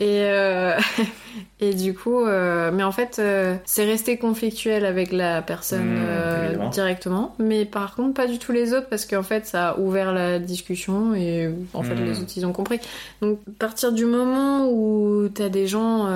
Et, 0.00 0.22
euh, 0.22 0.72
et 1.60 1.74
du 1.74 1.92
coup, 1.92 2.24
euh, 2.24 2.70
mais 2.72 2.82
en 2.82 2.92
fait, 2.92 3.16
euh, 3.18 3.56
c'est 3.66 3.84
resté 3.84 4.16
conflictuel 4.16 4.86
avec 4.86 5.12
la 5.12 5.42
personne 5.42 5.98
évidemment. 6.46 6.70
directement. 6.70 7.34
Mais 7.38 7.64
par 7.66 7.94
contre, 7.94 8.14
pas 8.14 8.26
du 8.26 8.38
tout 8.38 8.52
les 8.52 8.72
autres, 8.72 8.88
parce 8.88 9.04
qu'en 9.04 9.22
fait, 9.24 9.44
ça 9.46 9.70
a 9.70 9.78
ouvert 9.78 10.12
la 10.14 10.38
discussion 10.38 11.14
et 11.14 11.50
en 11.74 11.82
fait, 11.82 11.94
les 11.96 12.20
autres, 12.20 12.32
ils 12.36 12.46
ont 12.46 12.52
compris. 12.52 12.80
Donc, 13.20 13.38
à 13.46 13.50
partir 13.58 13.92
du 13.92 14.06
moment 14.06 14.66
où 14.70 15.28
t'as 15.28 15.48
des 15.50 15.66
gens 15.66 16.06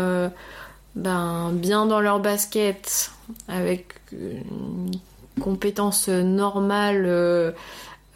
ben, 0.94 1.50
bien 1.52 1.86
dans 1.86 2.00
leur 2.00 2.20
basket, 2.20 3.10
avec 3.48 3.94
une 4.12 4.90
compétence 5.40 6.08
normale 6.08 7.04
euh, 7.06 7.52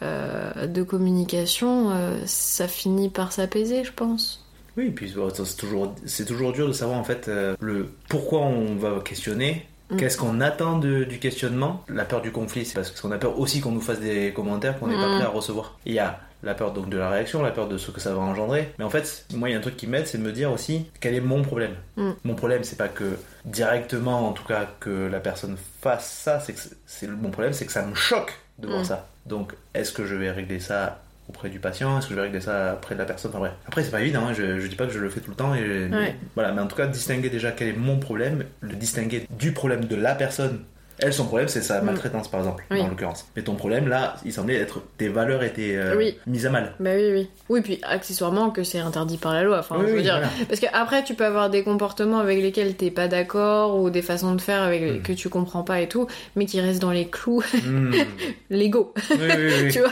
euh, 0.03 0.67
de 0.67 0.83
communication, 0.83 1.89
euh, 1.91 2.15
ça 2.25 2.67
finit 2.67 3.09
par 3.09 3.31
s'apaiser, 3.31 3.83
je 3.83 3.91
pense. 3.93 4.43
Oui, 4.77 4.91
puis 4.91 5.11
bon, 5.15 5.33
ça, 5.33 5.43
c'est 5.43 5.55
toujours, 5.57 5.95
c'est 6.05 6.25
toujours 6.25 6.53
dur 6.53 6.67
de 6.67 6.73
savoir 6.73 6.99
en 6.99 7.03
fait 7.03 7.29
le 7.59 7.91
pourquoi 8.09 8.41
on 8.41 8.75
va 8.75 8.99
questionner. 9.03 9.65
Mm. 9.89 9.95
Qu'est-ce 9.97 10.17
qu'on 10.17 10.39
attend 10.41 10.77
de- 10.77 11.03
du 11.05 11.17
questionnement? 11.17 11.83
La 11.89 12.05
peur 12.05 12.21
du 12.21 12.31
conflit, 12.31 12.63
c'est 12.65 12.75
parce 12.75 12.91
qu'on 12.91 13.11
a 13.11 13.17
peur 13.17 13.39
aussi 13.39 13.59
qu'on 13.61 13.71
nous 13.71 13.81
fasse 13.81 13.99
des 14.01 14.33
commentaires 14.33 14.77
qu'on 14.79 14.87
n'est 14.87 14.95
pas 14.95 15.07
Mm. 15.07 15.15
prêt 15.17 15.25
à 15.25 15.29
recevoir. 15.29 15.79
Il 15.87 15.93
y 15.93 15.99
a 15.99 16.19
la 16.43 16.53
peur 16.53 16.71
donc 16.73 16.89
de 16.89 16.97
la 16.97 17.09
réaction, 17.09 17.41
la 17.41 17.51
peur 17.51 17.67
de 17.67 17.77
ce 17.77 17.91
que 17.91 17.99
ça 17.99 18.13
va 18.13 18.19
engendrer. 18.19 18.71
Mais 18.77 18.85
en 18.85 18.89
fait, 18.89 19.25
moi, 19.33 19.49
il 19.49 19.53
y 19.53 19.55
a 19.55 19.57
un 19.57 19.61
truc 19.61 19.75
qui 19.77 19.87
m'aide, 19.87 20.05
c'est 20.07 20.17
de 20.19 20.23
me 20.23 20.31
dire 20.31 20.51
aussi 20.51 20.85
quel 20.99 21.13
est 21.15 21.21
mon 21.21 21.41
problème? 21.41 21.73
Mm. 21.95 22.11
Mon 22.23 22.35
problème, 22.35 22.63
c'est 22.63 22.77
pas 22.77 22.87
que 22.89 23.17
directement, 23.45 24.27
en 24.27 24.33
tout 24.33 24.43
cas, 24.45 24.67
que 24.79 25.07
la 25.07 25.19
personne 25.19 25.57
fasse 25.81 26.09
ça. 26.09 26.39
C'est 26.39 26.57
c'est- 26.57 26.75
c'est 26.85 27.07
mon 27.07 27.31
problème, 27.31 27.53
c'est 27.53 27.65
que 27.65 27.71
ça 27.71 27.85
me 27.85 27.95
choque 27.95 28.33
de 28.59 28.67
voir 28.67 28.81
Mm. 28.81 28.85
ça. 28.85 29.07
Donc, 29.25 29.53
est-ce 29.73 29.91
que 29.91 30.05
je 30.05 30.15
vais 30.15 30.29
régler 30.31 30.59
ça 30.59 31.01
auprès 31.29 31.49
du 31.49 31.59
patient? 31.59 31.97
Est-ce 31.97 32.07
que 32.07 32.11
je 32.13 32.19
vais 32.19 32.25
régler 32.27 32.39
ça 32.41 32.75
auprès 32.75 32.93
de 32.95 32.99
la 32.99 33.05
personne? 33.05 33.31
Enfin 33.31 33.39
bref. 33.39 33.53
Après, 33.67 33.83
c'est 33.83 33.91
pas 33.91 34.01
évident, 34.01 34.27
hein, 34.27 34.33
je, 34.33 34.59
je 34.59 34.67
dis 34.67 34.75
pas 34.75 34.85
que 34.85 34.93
je 34.93 34.99
le 34.99 35.09
fais 35.09 35.19
tout 35.21 35.31
le 35.31 35.35
temps. 35.35 35.53
Et, 35.55 35.87
Ouais. 35.91 36.15
Voilà, 36.35 36.51
mais 36.53 36.61
en 36.61 36.67
tout 36.67 36.75
cas, 36.75 36.87
distinguer 36.87 37.29
déjà 37.29 37.51
quel 37.51 37.69
est 37.69 37.73
mon 37.73 37.97
problème, 37.99 38.45
le 38.61 38.75
distinguer 38.75 39.27
du 39.31 39.51
problème 39.53 39.85
de 39.85 39.95
la 39.95 40.13
personne. 40.15 40.63
Elle, 40.99 41.13
son 41.13 41.25
problème, 41.25 41.47
c'est 41.47 41.61
sa 41.61 41.81
Mm. 41.81 41.85
maltraitance, 41.85 42.27
par 42.27 42.39
exemple, 42.39 42.63
Oui. 42.71 42.81
en 42.81 42.87
l'occurrence. 42.87 43.27
Mais 43.35 43.43
ton 43.43 43.53
problème, 43.55 43.87
là, 43.87 44.15
il 44.25 44.33
semblait 44.33 44.55
être 44.55 44.81
tes 44.97 45.09
valeurs 45.09 45.43
étaient 45.43 45.75
euh, 45.75 45.95
Oui. 45.95 46.17
mises 46.25 46.45
à 46.47 46.49
mal. 46.49 46.73
Bah 46.79 46.89
oui, 46.95 47.11
oui. 47.13 47.29
Oui, 47.49 47.61
puis 47.61 47.79
accessoirement 47.83 48.49
que 48.49 48.63
c'est 48.63 48.79
interdit 48.79 49.17
par 49.17 49.33
la 49.33 49.43
loi. 49.43 49.59
Enfin, 49.59 49.75
Oui, 49.77 49.83
je 49.85 49.91
veux 49.91 49.97
oui, 49.97 50.03
dire. 50.03 50.13
voilà. 50.13 50.29
Parce 50.49 50.59
que 50.59 50.65
après, 50.73 51.03
tu 51.03 51.13
peux 51.13 51.25
avoir 51.25 51.49
des 51.51 51.63
comportements 51.63 52.17
avec 52.19 52.41
lesquels 52.41 52.73
t'es 52.75 52.89
pas 52.89 53.07
d'accord 53.07 53.79
ou 53.79 53.89
des 53.91 54.01
façons 54.01 54.33
de 54.33 54.41
faire 54.41 54.61
avec 54.63 54.81
Mm. 54.81 55.01
que 55.03 55.13
tu 55.13 55.29
comprends 55.29 55.63
pas 55.63 55.81
et 55.81 55.87
tout, 55.87 56.07
mais 56.35 56.45
qui 56.45 56.59
restent 56.61 56.81
dans 56.81 56.91
les 56.91 57.07
clous 57.07 57.43
Hmm. 57.63 57.91
légaux. 58.49 58.93
Oui, 59.11 59.17
oui, 59.19 59.51
oui. 59.65 59.71
tu 59.71 59.79
vois. 59.79 59.91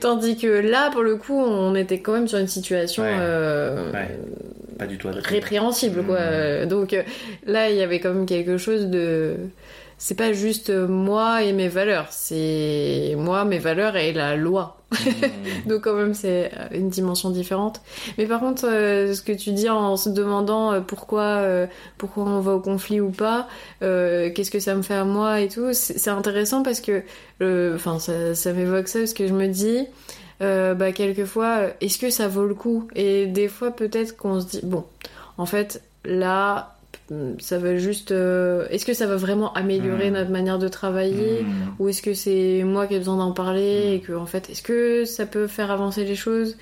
Tandis 0.00 0.36
que 0.36 0.46
là, 0.46 0.90
pour 0.90 1.02
le 1.02 1.16
coup, 1.16 1.38
on 1.40 1.74
était 1.74 2.00
quand 2.00 2.12
même 2.12 2.28
sur 2.28 2.38
une 2.38 2.46
situation 2.48 3.02
Ouais. 3.04 3.16
euh, 3.18 3.90
Ouais. 3.92 4.18
Pas 4.78 4.86
du 4.86 4.98
tout 4.98 5.08
répréhensible, 5.12 6.02
quoi. 6.02 6.16
Mm. 6.16 6.20
Euh, 6.22 6.66
Donc 6.66 6.92
euh, 6.92 7.02
là, 7.46 7.70
il 7.70 7.76
y 7.76 7.82
avait 7.82 8.00
quand 8.00 8.12
même 8.12 8.26
quelque 8.26 8.58
chose 8.58 8.86
de. 8.86 9.34
C'est 10.04 10.16
pas 10.16 10.32
juste 10.32 10.70
euh, 10.70 10.88
moi 10.88 11.44
et 11.44 11.52
mes 11.52 11.68
valeurs, 11.68 12.08
c'est 12.10 13.14
moi, 13.16 13.44
mes 13.44 13.60
valeurs 13.60 13.94
et 13.94 14.12
la 14.12 14.34
loi. 14.34 14.76
Hmm. 14.90 14.96
Donc 15.68 15.82
quand 15.82 15.94
même 15.94 16.12
c'est 16.12 16.50
euh, 16.58 16.66
une 16.72 16.88
dimension 16.88 17.30
différente. 17.30 17.80
Mais 18.18 18.26
par 18.26 18.40
contre, 18.40 18.66
euh, 18.66 19.14
ce 19.14 19.22
que 19.22 19.30
tu 19.30 19.52
dis 19.52 19.68
en 19.68 19.96
se 19.96 20.08
demandant 20.08 20.82
pourquoi, 20.82 21.22
euh, 21.22 21.68
pourquoi 21.98 22.24
on 22.24 22.40
va 22.40 22.54
au 22.54 22.58
conflit 22.58 23.00
ou 23.00 23.10
pas, 23.10 23.46
euh, 23.82 24.32
qu'est-ce 24.34 24.50
que 24.50 24.58
ça 24.58 24.74
me 24.74 24.82
fait 24.82 24.94
à 24.94 25.04
moi 25.04 25.40
et 25.40 25.46
tout, 25.46 25.68
c'est 25.72 26.10
intéressant 26.10 26.64
parce 26.64 26.80
que, 26.80 27.04
enfin 27.72 28.00
ça, 28.00 28.34
ça 28.34 28.52
m'évoque 28.52 28.88
ça 28.88 28.98
parce 28.98 29.14
que 29.14 29.28
je 29.28 29.34
me 29.34 29.46
dis, 29.46 29.86
bah 30.40 30.90
quelquefois, 30.90 31.68
est-ce 31.80 31.98
que 31.98 32.10
ça 32.10 32.26
vaut 32.26 32.46
le 32.46 32.54
coup? 32.54 32.88
Et 32.96 33.26
des 33.26 33.46
fois 33.46 33.70
peut-être 33.70 34.16
qu'on 34.16 34.40
se 34.40 34.46
dit, 34.48 34.60
bon, 34.64 34.84
en 35.38 35.46
fait 35.46 35.80
là, 36.04 36.74
ça 37.38 37.58
va 37.58 37.76
juste, 37.76 38.10
euh, 38.12 38.66
est-ce 38.70 38.86
que 38.86 38.94
ça 38.94 39.06
va 39.06 39.16
vraiment 39.16 39.52
améliorer 39.54 40.10
Mm. 40.10 40.14
notre 40.14 40.30
manière 40.30 40.58
de 40.58 40.68
travailler 40.68 41.42
Hmm. 41.42 41.74
ou 41.78 41.88
est-ce 41.88 42.00
que 42.02 42.14
c'est 42.14 42.62
moi 42.64 42.86
qui 42.86 42.94
ai 42.94 42.98
besoin 42.98 43.16
d'en 43.18 43.32
parler 43.32 43.88
Mm. 43.90 43.92
et 43.94 44.00
que 44.00 44.12
en 44.14 44.26
fait 44.26 44.48
est-ce 44.50 44.62
que 44.62 45.04
ça 45.04 45.26
peut 45.26 45.46
faire 45.46 45.70
avancer 45.70 46.04
les 46.04 46.14
choses? 46.16 46.56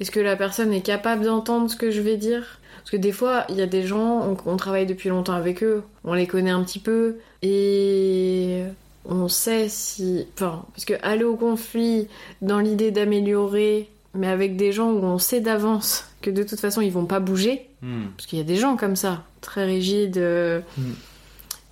Est-ce 0.00 0.10
que 0.10 0.20
la 0.20 0.36
personne 0.36 0.72
est 0.74 0.82
capable 0.82 1.24
d'entendre 1.24 1.70
ce 1.70 1.76
que 1.76 1.90
je 1.90 2.02
vais 2.02 2.16
dire? 2.18 2.58
Parce 2.78 2.90
que 2.90 2.96
des 2.98 3.12
fois 3.12 3.44
il 3.48 3.56
y 3.56 3.62
a 3.62 3.66
des 3.66 3.82
gens 3.84 4.22
on, 4.28 4.36
on 4.52 4.56
travaille 4.56 4.86
depuis 4.86 5.08
longtemps 5.08 5.32
avec 5.32 5.62
eux, 5.62 5.82
on 6.04 6.12
les 6.14 6.26
connaît 6.26 6.50
un 6.50 6.62
petit 6.62 6.78
peu 6.78 7.16
et 7.42 8.62
on 9.08 9.28
sait 9.28 9.68
si 9.68 10.26
enfin 10.34 10.64
parce 10.74 10.84
que 10.84 10.94
aller 11.02 11.24
au 11.24 11.36
conflit 11.36 12.08
dans 12.42 12.58
l'idée 12.60 12.90
d'améliorer 12.90 13.88
mais 14.14 14.28
avec 14.28 14.56
des 14.56 14.72
gens 14.72 14.90
où 14.92 15.02
on 15.04 15.18
sait 15.18 15.40
d'avance 15.40 16.04
que 16.22 16.30
de 16.30 16.42
toute 16.42 16.60
façon 16.60 16.80
ils 16.80 16.92
vont 16.92 17.04
pas 17.06 17.20
bouger 17.20 17.66
Hmm. 17.86 18.06
parce 18.16 18.26
qu'il 18.26 18.38
y 18.38 18.40
a 18.40 18.44
des 18.44 18.56
gens 18.56 18.76
comme 18.76 18.96
ça, 18.96 19.22
très 19.40 19.64
rigides. 19.64 20.18
euh, 20.18 20.60
Mm. 20.76 20.92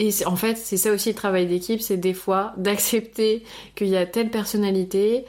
Et 0.00 0.10
en 0.26 0.36
fait, 0.36 0.56
c'est 0.56 0.76
ça 0.76 0.90
aussi 0.92 1.08
le 1.10 1.14
travail 1.14 1.46
d'équipe, 1.46 1.80
c'est 1.80 1.96
des 1.96 2.14
fois 2.14 2.52
d'accepter 2.56 3.44
qu'il 3.74 3.88
y 3.88 3.96
a 3.96 4.06
telle 4.06 4.30
personnalité. 4.30 5.24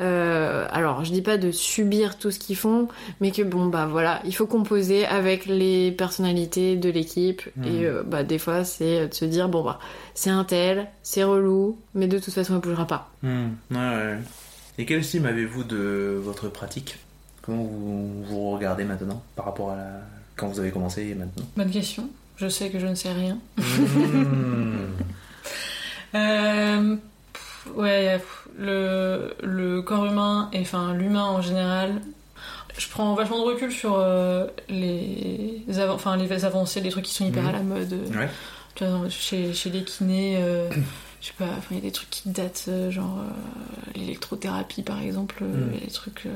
euh, 0.00 0.66
alors, 0.70 1.04
je 1.04 1.12
dis 1.12 1.20
pas 1.22 1.36
de 1.36 1.50
subir 1.52 2.16
tout 2.18 2.30
ce 2.30 2.38
qu'ils 2.38 2.56
font, 2.56 2.88
mais 3.20 3.32
que 3.32 3.42
bon, 3.42 3.66
bah 3.66 3.86
voilà, 3.90 4.20
il 4.24 4.34
faut 4.34 4.46
composer 4.46 5.04
avec 5.04 5.46
les 5.46 5.92
personnalités 5.92 6.76
de 6.76 6.90
l'équipe. 6.90 7.42
Et 7.64 7.84
euh, 7.84 8.02
bah, 8.06 8.22
des 8.24 8.38
fois, 8.38 8.64
c'est 8.64 9.08
de 9.08 9.14
se 9.14 9.24
dire, 9.24 9.48
bon, 9.48 9.62
bah, 9.64 9.78
c'est 10.14 10.30
un 10.30 10.44
tel, 10.44 10.88
c'est 11.02 11.22
relou, 11.24 11.78
mais 11.94 12.06
de 12.06 12.18
toute 12.18 12.32
façon, 12.34 12.54
il 12.54 12.60
bougera 12.60 12.86
pas. 12.86 13.10
Hmm. 13.22 13.48
Ouais, 13.70 13.76
ouais. 13.78 14.18
Et 14.78 14.86
quelle 14.86 15.00
estime 15.00 15.26
avez-vous 15.26 15.64
de 15.64 16.18
votre 16.22 16.48
pratique? 16.48 16.96
Comment 17.42 17.62
vous 17.64 18.24
vous 18.24 18.50
regardez 18.52 18.84
maintenant 18.84 19.22
par 19.36 19.44
rapport 19.46 19.70
à 19.72 19.76
la... 19.76 20.00
quand 20.40 20.48
vous 20.48 20.58
avez 20.60 20.70
commencé 20.70 21.02
et 21.02 21.14
maintenant? 21.14 21.44
Bonne 21.56 21.70
question. 21.70 22.08
Je 22.36 22.48
sais 22.48 22.70
que 22.70 22.78
je 22.80 22.86
ne 22.86 22.94
sais 22.94 23.12
rien. 23.12 23.38
Hmm. 23.58 24.86
Euh, 26.14 26.96
pff, 27.32 27.68
ouais, 27.76 28.18
pff, 28.18 28.48
le, 28.58 29.32
le 29.44 29.80
corps 29.80 30.06
humain, 30.06 30.50
et 30.52 30.60
enfin 30.60 30.92
l'humain 30.92 31.22
en 31.24 31.40
général, 31.40 32.00
je 32.76 32.88
prends 32.88 33.14
vachement 33.14 33.38
de 33.38 33.44
recul 33.44 33.70
sur 33.70 33.94
euh, 33.96 34.46
les, 34.68 35.62
enfin, 35.88 36.16
les 36.16 36.44
avancées, 36.44 36.80
les 36.80 36.90
trucs 36.90 37.04
qui 37.04 37.14
sont 37.14 37.26
hyper 37.26 37.46
à 37.46 37.52
la 37.52 37.62
mode. 37.62 37.92
Ouais. 38.12 38.28
Tu 38.74 38.84
vois, 38.84 39.08
chez, 39.08 39.52
chez 39.52 39.70
les 39.70 39.84
kinés, 39.84 40.38
euh, 40.40 40.68
je 41.20 41.26
sais 41.28 41.32
pas, 41.38 41.50
il 41.70 41.76
y 41.76 41.78
a 41.78 41.82
des 41.82 41.92
trucs 41.92 42.10
qui 42.10 42.28
datent, 42.30 42.64
euh, 42.66 42.90
genre 42.90 43.18
euh, 43.20 43.92
l'électrothérapie 43.94 44.82
par 44.82 45.00
exemple, 45.00 45.36
euh, 45.42 45.76
a 45.76 45.84
des 45.84 45.92
trucs. 45.92 46.26
euh, 46.26 46.30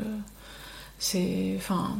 c'est. 1.00 1.54
Enfin. 1.56 1.96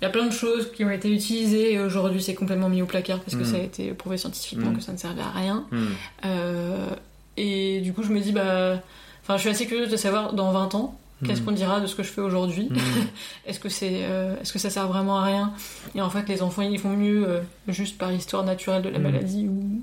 Il 0.00 0.04
y 0.04 0.08
a 0.08 0.10
plein 0.10 0.26
de 0.26 0.32
choses 0.32 0.70
qui 0.72 0.84
ont 0.84 0.90
été 0.90 1.10
utilisées 1.10 1.72
et 1.74 1.78
aujourd'hui 1.80 2.22
c'est 2.22 2.34
complètement 2.34 2.68
mis 2.68 2.82
au 2.82 2.86
placard 2.86 3.20
parce 3.20 3.36
que 3.36 3.44
ça 3.44 3.56
a 3.56 3.60
été 3.60 3.92
prouvé 3.92 4.18
scientifiquement 4.18 4.70
Mhm. 4.70 4.76
que 4.76 4.82
ça 4.82 4.92
ne 4.92 4.98
servait 4.98 5.22
à 5.22 5.30
rien. 5.30 5.64
Hmm. 5.70 5.84
Euh, 6.26 6.88
et 7.36 7.80
du 7.80 7.92
coup, 7.92 8.02
je 8.02 8.10
me 8.10 8.20
dis, 8.20 8.32
bah. 8.32 8.80
Enfin, 9.22 9.36
je 9.36 9.40
suis 9.42 9.48
assez 9.50 9.66
curieuse 9.66 9.90
de 9.90 9.96
savoir 9.96 10.34
dans 10.34 10.52
20 10.52 10.74
ans, 10.74 10.98
qu'est-ce 11.24 11.40
qu'on 11.40 11.52
dira 11.52 11.80
de 11.80 11.86
ce 11.86 11.94
que 11.94 12.02
je 12.02 12.10
fais 12.10 12.20
aujourd'hui? 12.20 12.68
Est-ce 13.46 13.58
que, 13.58 13.70
c'est, 13.70 14.00
euh, 14.02 14.34
est-ce 14.42 14.52
que 14.52 14.58
ça 14.58 14.68
sert 14.68 14.86
vraiment 14.88 15.18
à 15.18 15.24
rien? 15.24 15.52
Et 15.94 16.02
en 16.02 16.10
fait, 16.10 16.28
les 16.28 16.42
enfants, 16.42 16.60
ils 16.62 16.78
font 16.78 16.90
mieux 16.94 17.26
euh, 17.26 17.40
juste 17.68 17.96
par 17.96 18.12
histoire 18.12 18.44
naturelle 18.44 18.82
de 18.82 18.90
la 18.90 18.98
maladie 18.98 19.48
ou, 19.48 19.80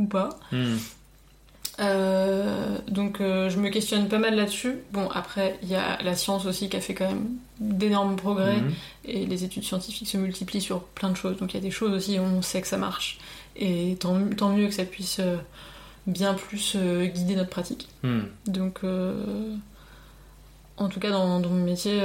ou 0.00 0.06
pas. 0.06 0.30
Hmm. 1.80 1.86
Euh, 1.86 2.78
donc, 2.88 3.20
euh, 3.20 3.48
je 3.48 3.58
me 3.58 3.70
questionne 3.70 4.08
pas 4.08 4.18
mal 4.18 4.36
là-dessus. 4.36 4.76
Bon, 4.92 5.08
après, 5.08 5.58
il 5.62 5.68
y 5.68 5.74
a 5.74 5.98
la 6.02 6.14
science 6.14 6.44
aussi 6.44 6.68
qui 6.68 6.76
a 6.76 6.80
fait 6.80 6.94
quand 6.94 7.08
même 7.08 7.28
d'énormes 7.58 8.16
progrès 8.16 8.56
Hmm. 8.56 8.70
et 9.04 9.26
les 9.26 9.44
études 9.44 9.64
scientifiques 9.64 10.08
se 10.08 10.16
multiplient 10.18 10.60
sur 10.60 10.82
plein 10.82 11.10
de 11.10 11.16
choses. 11.16 11.38
Donc 11.38 11.52
il 11.52 11.56
y 11.56 11.60
a 11.60 11.62
des 11.62 11.70
choses 11.70 11.92
aussi 11.92 12.18
où 12.18 12.22
on 12.22 12.42
sait 12.42 12.60
que 12.60 12.68
ça 12.68 12.76
marche. 12.76 13.18
Et 13.56 13.96
tant, 13.98 14.18
tant 14.36 14.54
mieux 14.54 14.68
que 14.68 14.74
ça 14.74 14.84
puisse 14.84 15.20
euh, 15.20 15.36
bien 16.06 16.34
plus 16.34 16.76
guider 16.76 17.36
notre 17.36 17.50
pratique. 17.50 17.88
Hmm. 18.02 18.20
Donc 18.46 18.80
en 20.76 20.88
tout 20.88 21.00
cas 21.00 21.10
dans, 21.10 21.40
dans 21.40 21.50
mon 21.50 21.64
métier, 21.64 22.00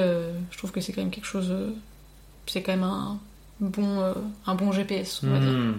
je 0.52 0.58
trouve 0.58 0.72
que 0.72 0.82
c'est 0.82 0.92
quand 0.94 1.02
même 1.02 1.12
quelque 1.12 1.26
chose... 1.26 1.54
c'est 2.48 2.62
quand 2.62 2.74
même 2.74 2.84
un 2.84 3.18
bon, 3.62 4.14
un 4.46 4.56
bon 4.56 4.72
GPS, 4.72 5.22
on 5.24 5.30
va 5.30 5.40
dire. 5.40 5.76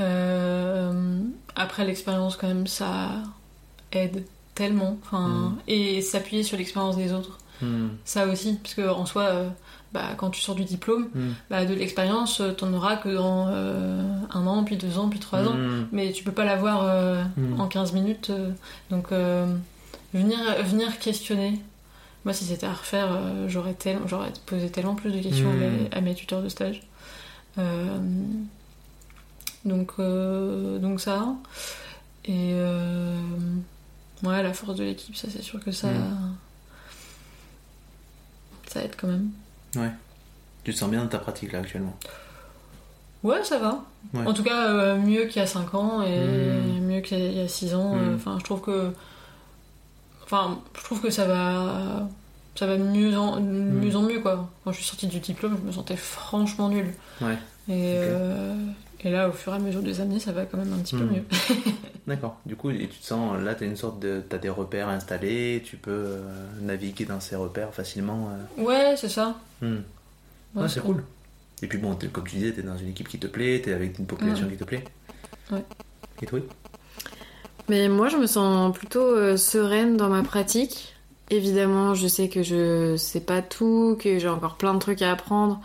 Euh, 0.00 1.20
après 1.56 1.84
l'expérience 1.84 2.36
quand 2.36 2.48
même, 2.48 2.66
ça 2.66 3.08
aide 3.92 4.24
tellement. 4.54 4.98
Enfin, 5.04 5.28
Mm. 5.28 5.56
Et 5.68 6.00
s'appuyer 6.02 6.42
sur 6.42 6.56
l'expérience 6.58 6.96
des 6.96 7.12
autres. 7.12 7.38
Hmm. 7.62 7.88
Ça 8.06 8.26
aussi, 8.26 8.54
parce 8.62 8.74
que 8.74 8.88
en 8.88 9.04
soi, 9.04 9.22
euh, 9.24 9.48
bah, 9.92 10.14
quand 10.16 10.30
tu 10.30 10.40
sors 10.40 10.54
du 10.54 10.64
diplôme, 10.64 11.08
Hmm. 11.14 11.32
bah, 11.50 11.66
de 11.66 11.74
l'expérience, 11.74 12.40
euh, 12.40 12.52
t'en 12.52 12.72
auras 12.72 12.96
que 12.96 13.10
dans 13.10 13.48
euh, 13.50 14.02
un 14.30 14.46
an, 14.46 14.64
puis 14.64 14.76
deux 14.78 14.98
ans, 14.98 15.08
puis 15.10 15.18
trois 15.18 15.40
ans. 15.46 15.56
Mais 15.92 16.12
tu 16.12 16.24
peux 16.24 16.32
pas 16.32 16.44
l'avoir 16.46 16.84
Mm. 17.36 17.60
en 17.60 17.66
15 17.68 17.92
minutes. 17.92 18.32
donc, 18.90 19.08
venir, 20.14 20.38
venir 20.64 20.98
questionner. 20.98 21.60
Moi, 22.24 22.32
si 22.34 22.44
c'était 22.44 22.66
à 22.66 22.72
refaire, 22.72 23.08
j'aurais, 23.48 23.74
tel- 23.74 24.00
j'aurais 24.06 24.32
posé 24.46 24.70
tellement 24.70 24.94
plus 24.94 25.10
de 25.12 25.20
questions 25.20 25.50
à, 25.50 25.54
Mm. 25.54 25.58
mes, 25.58 25.88
à 25.92 26.00
mes 26.00 26.14
tuteurs 26.14 26.42
de 26.42 26.48
stage. 26.48 26.82
Donc, 29.64 29.92
euh, 29.98 30.78
donc 30.78 31.00
ça. 31.00 31.26
Et 32.24 32.52
euh, 32.54 33.18
ouais, 34.22 34.42
la 34.42 34.52
force 34.52 34.76
de 34.76 34.84
l'équipe, 34.84 35.16
ça, 35.16 35.28
c'est 35.30 35.42
sûr 35.42 35.62
que 35.62 35.72
ça. 35.72 35.88
Mm. 35.88 36.36
Ça 38.66 38.82
aide 38.84 38.94
quand 38.96 39.08
même. 39.08 39.30
Tu 40.64 40.72
te 40.72 40.78
sens 40.78 40.90
bien 40.90 41.02
dans 41.02 41.08
ta 41.08 41.18
pratique 41.18 41.52
là 41.52 41.60
actuellement? 41.60 41.96
Ouais, 43.22 43.42
ça 43.44 43.58
va. 43.58 43.84
Ouais. 44.14 44.26
En 44.26 44.32
tout 44.32 44.42
cas, 44.42 44.68
euh, 44.68 44.96
mieux 44.98 45.24
qu'il 45.24 45.40
y 45.40 45.44
a 45.44 45.46
5 45.46 45.74
ans 45.74 46.02
et 46.02 46.18
Mm. 46.18 46.80
mieux 46.86 47.00
qu'il 47.00 47.18
y 47.36 47.40
a 47.40 47.48
6 47.48 47.74
ans. 47.74 47.94
Mm. 47.94 47.98
euh, 47.98 48.14
Enfin, 48.16 48.36
je 48.38 48.44
trouve 48.44 48.60
que. 48.60 48.92
Enfin, 50.24 50.58
je 50.78 50.84
trouve 50.84 51.00
que 51.00 51.10
ça 51.10 51.24
va. 51.26 52.08
Ça 52.56 52.66
va 52.66 52.76
de 52.76 52.82
mieux 52.82 53.16
en, 53.16 53.40
mieux, 53.40 53.94
en 53.96 54.02
mieux, 54.02 54.20
quoi. 54.20 54.48
Quand 54.64 54.72
je 54.72 54.76
suis 54.78 54.86
sortie 54.86 55.06
du 55.06 55.20
diplôme, 55.20 55.56
je 55.60 55.66
me 55.66 55.72
sentais 55.72 55.96
franchement 55.96 56.68
nulle. 56.68 56.92
Ouais. 57.20 57.34
Et, 57.68 57.94
euh, 57.96 58.54
et 59.04 59.10
là, 59.10 59.28
au 59.28 59.32
fur 59.32 59.52
et 59.52 59.56
à 59.56 59.58
mesure 59.58 59.82
des 59.82 60.00
années, 60.00 60.18
ça 60.20 60.32
va 60.32 60.44
quand 60.46 60.58
même 60.58 60.72
un 60.72 60.78
petit 60.78 60.94
peu 60.96 61.04
Mm. 61.04 61.10
mieux. 61.12 61.24
D'accord. 62.06 62.38
Du 62.46 62.56
coup, 62.56 62.70
et 62.70 62.88
tu 62.88 62.98
te 62.98 63.04
sens 63.06 63.38
là, 63.40 63.54
t'as 63.54 63.66
une 63.66 63.76
sorte 63.76 64.00
de, 64.00 64.22
t'as 64.28 64.38
des 64.38 64.48
repères 64.48 64.88
installés, 64.88 65.62
tu 65.64 65.76
peux 65.76 65.90
euh, 65.90 66.22
naviguer 66.60 67.04
dans 67.04 67.20
ces 67.20 67.36
repères 67.36 67.72
facilement. 67.74 68.30
euh. 68.58 68.62
Ouais, 68.64 68.94
c'est 68.96 69.08
ça. 69.08 69.36
Hmm. 69.62 69.76
Ouais, 70.54 70.62
Ouais, 70.62 70.68
c'est 70.68 70.80
cool. 70.80 71.04
Et 71.62 71.66
puis 71.66 71.78
bon, 71.78 71.96
comme 72.12 72.24
tu 72.26 72.36
disais, 72.36 72.52
t'es 72.52 72.62
dans 72.62 72.76
une 72.78 72.88
équipe 72.88 73.08
qui 73.08 73.18
te 73.18 73.26
plaît, 73.26 73.60
t'es 73.64 73.72
avec 73.72 73.98
une 73.98 74.06
population 74.06 74.48
qui 74.48 74.56
te 74.56 74.64
plaît. 74.64 74.84
Ouais. 75.52 75.62
Et 76.22 76.26
toi? 76.26 76.40
Mais 77.68 77.88
moi, 77.88 78.08
je 78.08 78.16
me 78.16 78.26
sens 78.26 78.76
plutôt 78.76 79.04
euh, 79.04 79.36
sereine 79.36 79.96
dans 79.96 80.08
ma 80.08 80.22
pratique. 80.22 80.94
Évidemment, 81.30 81.94
je 81.94 82.08
sais 82.08 82.28
que 82.28 82.42
je 82.42 82.96
sais 82.96 83.20
pas 83.20 83.42
tout, 83.42 83.96
que 84.00 84.18
j'ai 84.18 84.28
encore 84.28 84.56
plein 84.56 84.74
de 84.74 84.80
trucs 84.80 85.02
à 85.02 85.12
apprendre, 85.12 85.60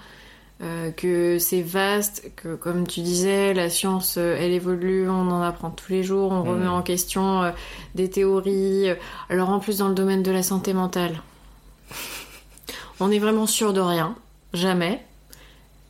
euh, 0.62 0.92
que 0.92 1.38
c'est 1.38 1.62
vaste, 1.62 2.32
que 2.38 2.56
comme 2.56 2.88
tu 2.88 3.02
disais, 3.02 3.54
la 3.54 3.70
science, 3.70 4.16
euh, 4.18 4.38
elle 4.40 4.54
évolue, 4.54 5.10
on 5.10 5.30
en 5.30 5.42
apprend 5.42 5.70
tous 5.70 5.92
les 5.92 6.02
jours, 6.02 6.32
on 6.32 6.44
remet 6.44 6.68
en 6.68 6.82
question 6.82 7.44
euh, 7.44 7.52
des 7.94 8.10
théories. 8.10 8.88
Alors 9.30 9.50
en 9.50 9.60
plus, 9.60 9.80
dans 9.80 9.90
le 9.90 9.96
domaine 9.96 10.24
de 10.24 10.32
la 10.32 10.44
santé 10.44 10.74
mentale, 10.74 11.22
on 13.02 13.12
est 13.12 13.20
vraiment 13.20 13.48
sûr 13.48 13.74
de 13.74 13.82
rien, 13.82 14.16
jamais. 14.54 15.04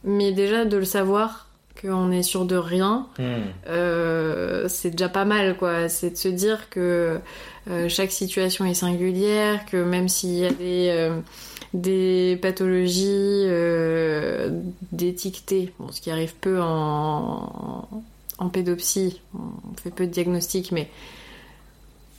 Mais 0.03 0.31
déjà 0.31 0.65
de 0.65 0.77
le 0.77 0.85
savoir 0.85 1.47
qu'on 1.79 2.11
est 2.11 2.23
sûr 2.23 2.45
de 2.45 2.55
rien, 2.55 3.05
euh, 3.67 4.67
c'est 4.67 4.91
déjà 4.91 5.09
pas 5.09 5.25
mal, 5.25 5.57
quoi. 5.57 5.89
C'est 5.89 6.09
de 6.11 6.17
se 6.17 6.27
dire 6.27 6.71
que 6.71 7.19
chaque 7.87 8.11
situation 8.11 8.65
est 8.65 8.75
singulière, 8.75 9.65
que 9.65 9.77
même 9.77 10.07
s'il 10.09 10.33
y 10.33 10.45
a 10.45 10.51
des, 10.51 11.09
des 11.75 12.37
pathologies 12.41 13.43
euh, 13.47 14.49
d'étiqueté, 14.91 15.73
bon, 15.79 15.91
ce 15.91 16.01
qui 16.01 16.09
arrive 16.11 16.33
peu 16.35 16.61
en, 16.61 17.87
pédopsie, 18.51 19.21
on 19.33 19.75
fait 19.81 19.91
peu 19.91 20.07
de 20.07 20.11
diagnostics, 20.11 20.71
mais 20.71 20.89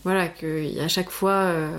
voilà, 0.04 0.28
qu'à 0.28 0.88
chaque 0.88 1.10
fois, 1.10 1.32
euh, 1.32 1.76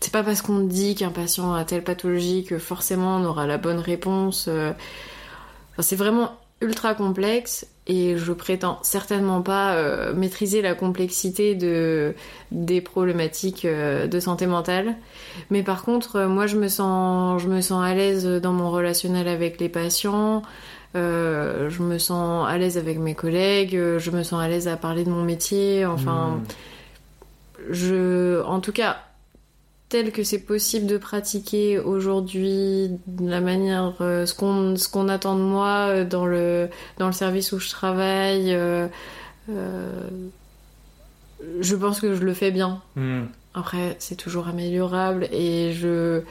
c'est 0.00 0.12
pas 0.12 0.22
parce 0.22 0.42
qu'on 0.42 0.60
dit 0.60 0.94
qu'un 0.94 1.10
patient 1.10 1.54
a 1.54 1.64
telle 1.64 1.84
pathologie 1.84 2.44
que 2.44 2.58
forcément 2.58 3.16
on 3.16 3.24
aura 3.24 3.46
la 3.46 3.58
bonne 3.58 3.78
réponse. 3.78 4.46
euh. 4.48 4.72
C'est 5.78 5.96
vraiment 5.96 6.32
ultra 6.62 6.94
complexe 6.94 7.66
et 7.86 8.16
je 8.16 8.32
prétends 8.32 8.78
certainement 8.82 9.42
pas 9.42 9.74
euh, 9.74 10.14
maîtriser 10.14 10.62
la 10.62 10.74
complexité 10.74 11.54
de, 11.54 12.14
des 12.52 12.80
problématiques 12.80 13.64
euh, 13.64 14.06
de 14.06 14.20
santé 14.20 14.46
mentale. 14.46 14.94
Mais 15.50 15.62
par 15.62 15.84
contre, 15.84 16.16
euh, 16.16 16.28
moi 16.28 16.46
je 16.46 16.56
me 16.56 16.68
sens, 16.68 17.42
je 17.42 17.48
me 17.48 17.60
sens 17.60 17.84
à 17.84 17.94
l'aise 17.94 18.24
dans 18.24 18.52
mon 18.52 18.70
relationnel 18.70 19.26
avec 19.26 19.60
les 19.60 19.68
patients. 19.68 20.42
je 20.94 21.82
me 21.82 21.98
sens 21.98 22.48
à 22.48 22.56
l'aise 22.58 22.78
avec 22.78 22.98
mes 22.98 23.14
collègues, 23.14 23.76
je 23.98 24.10
me 24.10 24.22
sens 24.22 24.40
à 24.40 24.48
l'aise 24.48 24.68
à 24.68 24.76
parler 24.76 25.04
de 25.04 25.10
mon 25.10 25.22
métier, 25.22 25.84
enfin, 25.84 26.38
Hmm. 26.38 27.72
je, 27.72 28.42
en 28.42 28.60
tout 28.60 28.72
cas, 28.72 28.98
tel 29.92 30.10
que 30.10 30.24
c'est 30.24 30.38
possible 30.38 30.86
de 30.86 30.96
pratiquer 30.96 31.78
aujourd'hui, 31.78 32.88
de 33.06 33.28
la 33.28 33.42
manière, 33.42 33.92
euh, 34.00 34.24
ce 34.24 34.34
qu'on 34.34 34.74
ce 34.76 34.88
qu'on 34.88 35.10
attend 35.10 35.36
de 35.36 35.42
moi 35.42 35.88
euh, 35.90 36.04
dans 36.06 36.24
le 36.24 36.70
dans 36.96 37.08
le 37.08 37.12
service 37.12 37.52
où 37.52 37.58
je 37.58 37.68
travaille, 37.68 38.54
euh, 38.54 38.88
je 41.60 41.76
pense 41.76 42.00
que 42.00 42.14
je 42.14 42.24
le 42.24 42.32
fais 42.32 42.50
bien. 42.50 42.80
Hmm. 42.96 43.24
Après, 43.52 43.96
c'est 43.98 44.16
toujours 44.16 44.48
améliorable 44.48 45.28
et 45.30 45.74
je 45.74 46.22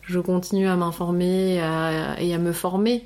je 0.00 0.18
continue 0.18 0.66
à 0.66 0.76
m'informer 0.76 1.56
et 1.56 2.34
à 2.34 2.38
me 2.38 2.52
former. 2.52 3.04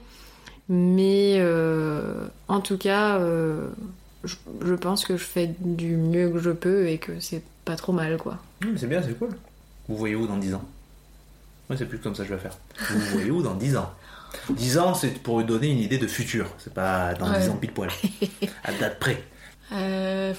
Mais 0.69 1.39
euh, 1.39 2.29
en 2.47 2.61
tout 2.61 2.79
cas, 2.79 3.19
euh, 3.19 3.69
je, 4.23 4.37
je 4.65 4.75
pense 4.75 5.05
que 5.05 5.17
je 5.17 5.25
fais 5.25 5.53
du 5.59 5.97
mieux 5.97 6.31
que 6.31 6.39
je 6.39 6.51
peux 6.51 6.87
et 6.87 6.99
que 6.99 7.19
c'est 7.19 7.43
pas 7.65 7.75
trop 7.75 7.93
mal, 7.93 8.19
quoi. 8.19 8.39
Hmm, 8.65 8.77
c'est 8.77 8.87
bien, 8.87 9.03
c'est 9.03 9.19
cool. 9.19 9.31
Vous 9.89 9.97
voyez 9.97 10.15
où 10.17 10.27
dans 10.27 10.37
10 10.37 10.55
ans? 10.55 10.65
Moi, 11.69 11.77
c'est 11.79 11.87
plus 11.87 11.99
comme 11.99 12.15
ça 12.15 12.23
que 12.25 12.29
je 12.31 12.35
vais 12.35 12.41
faire. 12.41 12.57
Vous 12.91 13.01
voyez 13.13 13.31
où 13.31 13.43
dans 13.43 13.55
10 13.55 13.77
ans? 13.77 13.91
10 14.51 14.79
ans, 14.79 14.95
c'est 14.95 15.23
pour 15.23 15.37
vous 15.39 15.43
donner 15.45 15.69
une 15.69 15.79
idée 15.79 15.99
de 15.99 16.07
futur. 16.07 16.47
C'est 16.59 16.75
pas 16.75 17.15
dans 17.15 17.31
Ouais. 17.31 17.41
10 17.41 17.49
ans 17.51 17.57
pile 17.57 17.73
poil. 17.73 17.91
À 18.65 18.73
date 18.73 18.99
près. 18.99 19.23
Euh, 19.73 20.35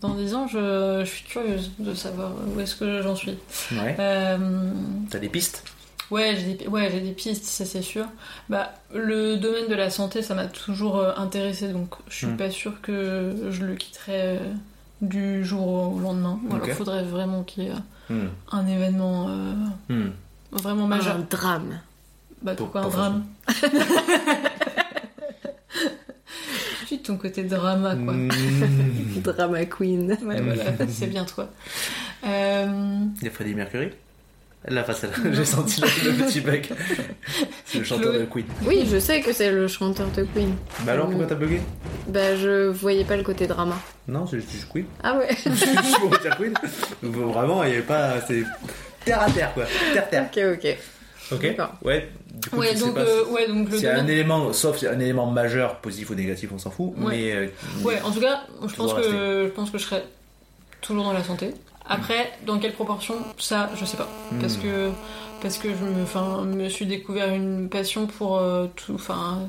dans 0.00 0.14
10 0.14 0.34
ans, 0.34 0.46
je, 0.46 1.02
je 1.04 1.10
suis 1.10 1.24
curieuse 1.24 1.72
de 1.78 1.94
savoir 1.94 2.32
où 2.54 2.60
est-ce 2.60 2.76
que 2.76 3.02
j'en 3.02 3.16
suis. 3.16 3.36
Ouais. 3.72 3.96
Euh, 3.98 4.38
T'as 5.10 5.18
des 5.18 5.28
pistes? 5.28 5.64
Ouais, 6.10 6.36
j'ai 6.36 6.54
des, 6.54 6.66
ouais, 6.68 6.88
j'ai 6.90 7.00
des 7.00 7.12
pistes, 7.12 7.44
ça 7.44 7.64
c'est 7.66 7.82
sûr. 7.82 8.06
Bah, 8.48 8.72
le 8.94 9.36
domaine 9.36 9.68
de 9.68 9.74
la 9.74 9.90
santé, 9.90 10.22
ça 10.22 10.34
m'a 10.34 10.46
toujours 10.46 10.96
euh, 10.98 11.12
intéressé, 11.16 11.68
donc 11.68 11.94
je 12.08 12.14
suis 12.16 12.26
Mm. 12.26 12.36
pas 12.38 12.50
sûre 12.50 12.80
que 12.80 13.48
je 13.50 13.64
le 13.64 13.74
quitterai 13.74 14.12
euh, 14.38 14.38
du 15.02 15.44
jour 15.44 15.94
au 15.94 16.00
lendemain. 16.00 16.40
Ou 16.48 16.54
alors 16.54 16.62
Ok. 16.64 16.68
il 16.72 16.74
faudrait 16.76 17.02
vraiment 17.04 17.42
qu'il 17.42 17.64
y 17.64 17.66
ait 17.66 17.72
Hmm. 18.10 18.28
un 18.52 18.66
événement 18.66 19.26
euh, 19.28 19.54
Hmm. 19.88 20.10
vraiment 20.52 20.86
majeur. 20.86 21.16
Un 21.16 21.26
drame. 21.30 21.80
Bah, 22.42 22.54
Pour- 22.54 22.70
pourquoi 22.70 22.82
un 22.82 22.88
drame 22.88 23.24
Tout 23.46 23.68
de 26.82 26.86
suite 26.86 27.02
ton 27.04 27.16
côté 27.16 27.42
drama, 27.44 27.94
quoi. 27.96 28.14
Hmm. 28.14 28.28
Drama 29.22 29.64
queen. 29.66 30.16
Ouais, 30.22 30.40
voilà, 30.40 30.64
c'est 30.88 31.06
bien 31.08 31.24
toi. 31.24 31.50
Euh, 32.24 33.04
Il 33.20 33.24
y 33.24 33.28
a 33.28 33.30
Freddie 33.30 33.54
Mercury? 33.54 33.90
L'a 34.66 34.82
pas 34.82 34.92
celle 34.94 35.10
J'ai 35.32 35.44
senti 35.44 35.80
le, 35.80 35.86
le 36.10 36.24
petit 36.26 36.40
bug. 36.40 36.64
C'est 37.64 37.78
le 37.78 37.84
chanteur 37.84 38.12
de 38.12 38.24
Queen. 38.24 38.44
Oui, 38.66 38.86
je 38.90 38.98
sais 38.98 39.20
que 39.20 39.32
c'est 39.32 39.50
le 39.52 39.68
chanteur 39.68 40.08
de 40.16 40.24
Queen. 40.24 40.54
Bah 40.80 40.92
alors 40.92 41.08
pourquoi 41.08 41.26
t'as 41.26 41.34
bugué? 41.36 41.60
Bah, 42.08 42.36
je 42.36 42.68
voyais 42.68 43.04
pas 43.04 43.16
le 43.16 43.22
côté 43.22 43.46
drama. 43.46 43.76
Non, 44.08 44.26
c'est 44.26 44.40
juste 44.40 44.68
Queen. 44.72 44.86
Ah 45.02 45.16
ouais 45.16 45.28
Je 45.44 45.98
pour 46.00 46.18
dire 46.18 46.36
Queen. 46.36 46.54
Donc, 47.02 47.14
Vraiment, 47.32 47.62
il 47.64 47.70
n'y 47.70 47.76
avait 47.76 47.82
pas. 47.84 48.20
C'est 48.26 48.42
terre 49.04 49.22
à 49.22 49.30
terre 49.30 49.54
quoi. 49.54 49.64
Terre 49.92 50.08
terre. 50.10 50.28
Ok, 50.32 50.58
ok. 50.64 50.76
Ok. 51.30 51.56
Ouais. 51.84 52.08
Du 52.32 52.50
coup, 52.50 52.56
Ouais, 52.58 52.74
donc, 52.74 52.94
pas 52.94 53.00
euh, 53.00 53.24
ouais, 53.26 53.48
donc 53.48 53.68
le 53.70 53.76
s'il 53.76 53.84
y 53.84 53.88
a 53.88 53.98
un 53.98 54.06
élément, 54.06 54.52
sauf 54.52 54.78
s'il 54.78 54.86
y 54.86 54.90
a 54.90 54.94
un 54.94 55.00
élément 55.00 55.26
majeur, 55.26 55.76
positif 55.80 56.10
ou 56.10 56.14
négatif, 56.14 56.50
on 56.54 56.58
s'en 56.58 56.70
fout. 56.70 56.92
Ouais. 56.96 57.10
Mais 57.10 57.32
euh, 57.32 57.46
Ouais, 57.82 58.00
en 58.02 58.10
tout 58.12 58.20
cas, 58.20 58.44
je 58.66 58.74
pense, 58.74 58.94
que, 58.94 59.02
je 59.46 59.48
pense 59.50 59.70
que 59.70 59.78
je 59.78 59.82
serai 59.84 60.02
toujours 60.80 61.04
dans 61.04 61.12
la 61.12 61.24
santé. 61.24 61.52
Après, 61.88 62.32
dans 62.46 62.58
quelle 62.58 62.72
proportion, 62.74 63.14
ça, 63.38 63.70
je 63.78 63.84
sais 63.84 63.96
pas. 63.96 64.08
Parce 64.40 64.56
Hmm. 64.56 64.62
que, 64.62 64.90
parce 65.40 65.58
que 65.58 65.68
je 65.70 65.84
me, 65.84 66.02
enfin, 66.02 66.42
me 66.44 66.68
suis 66.68 66.86
découvert 66.86 67.32
une 67.32 67.68
passion 67.68 68.06
pour 68.06 68.38
euh, 68.38 68.66
tout, 68.76 68.94
enfin, 68.94 69.40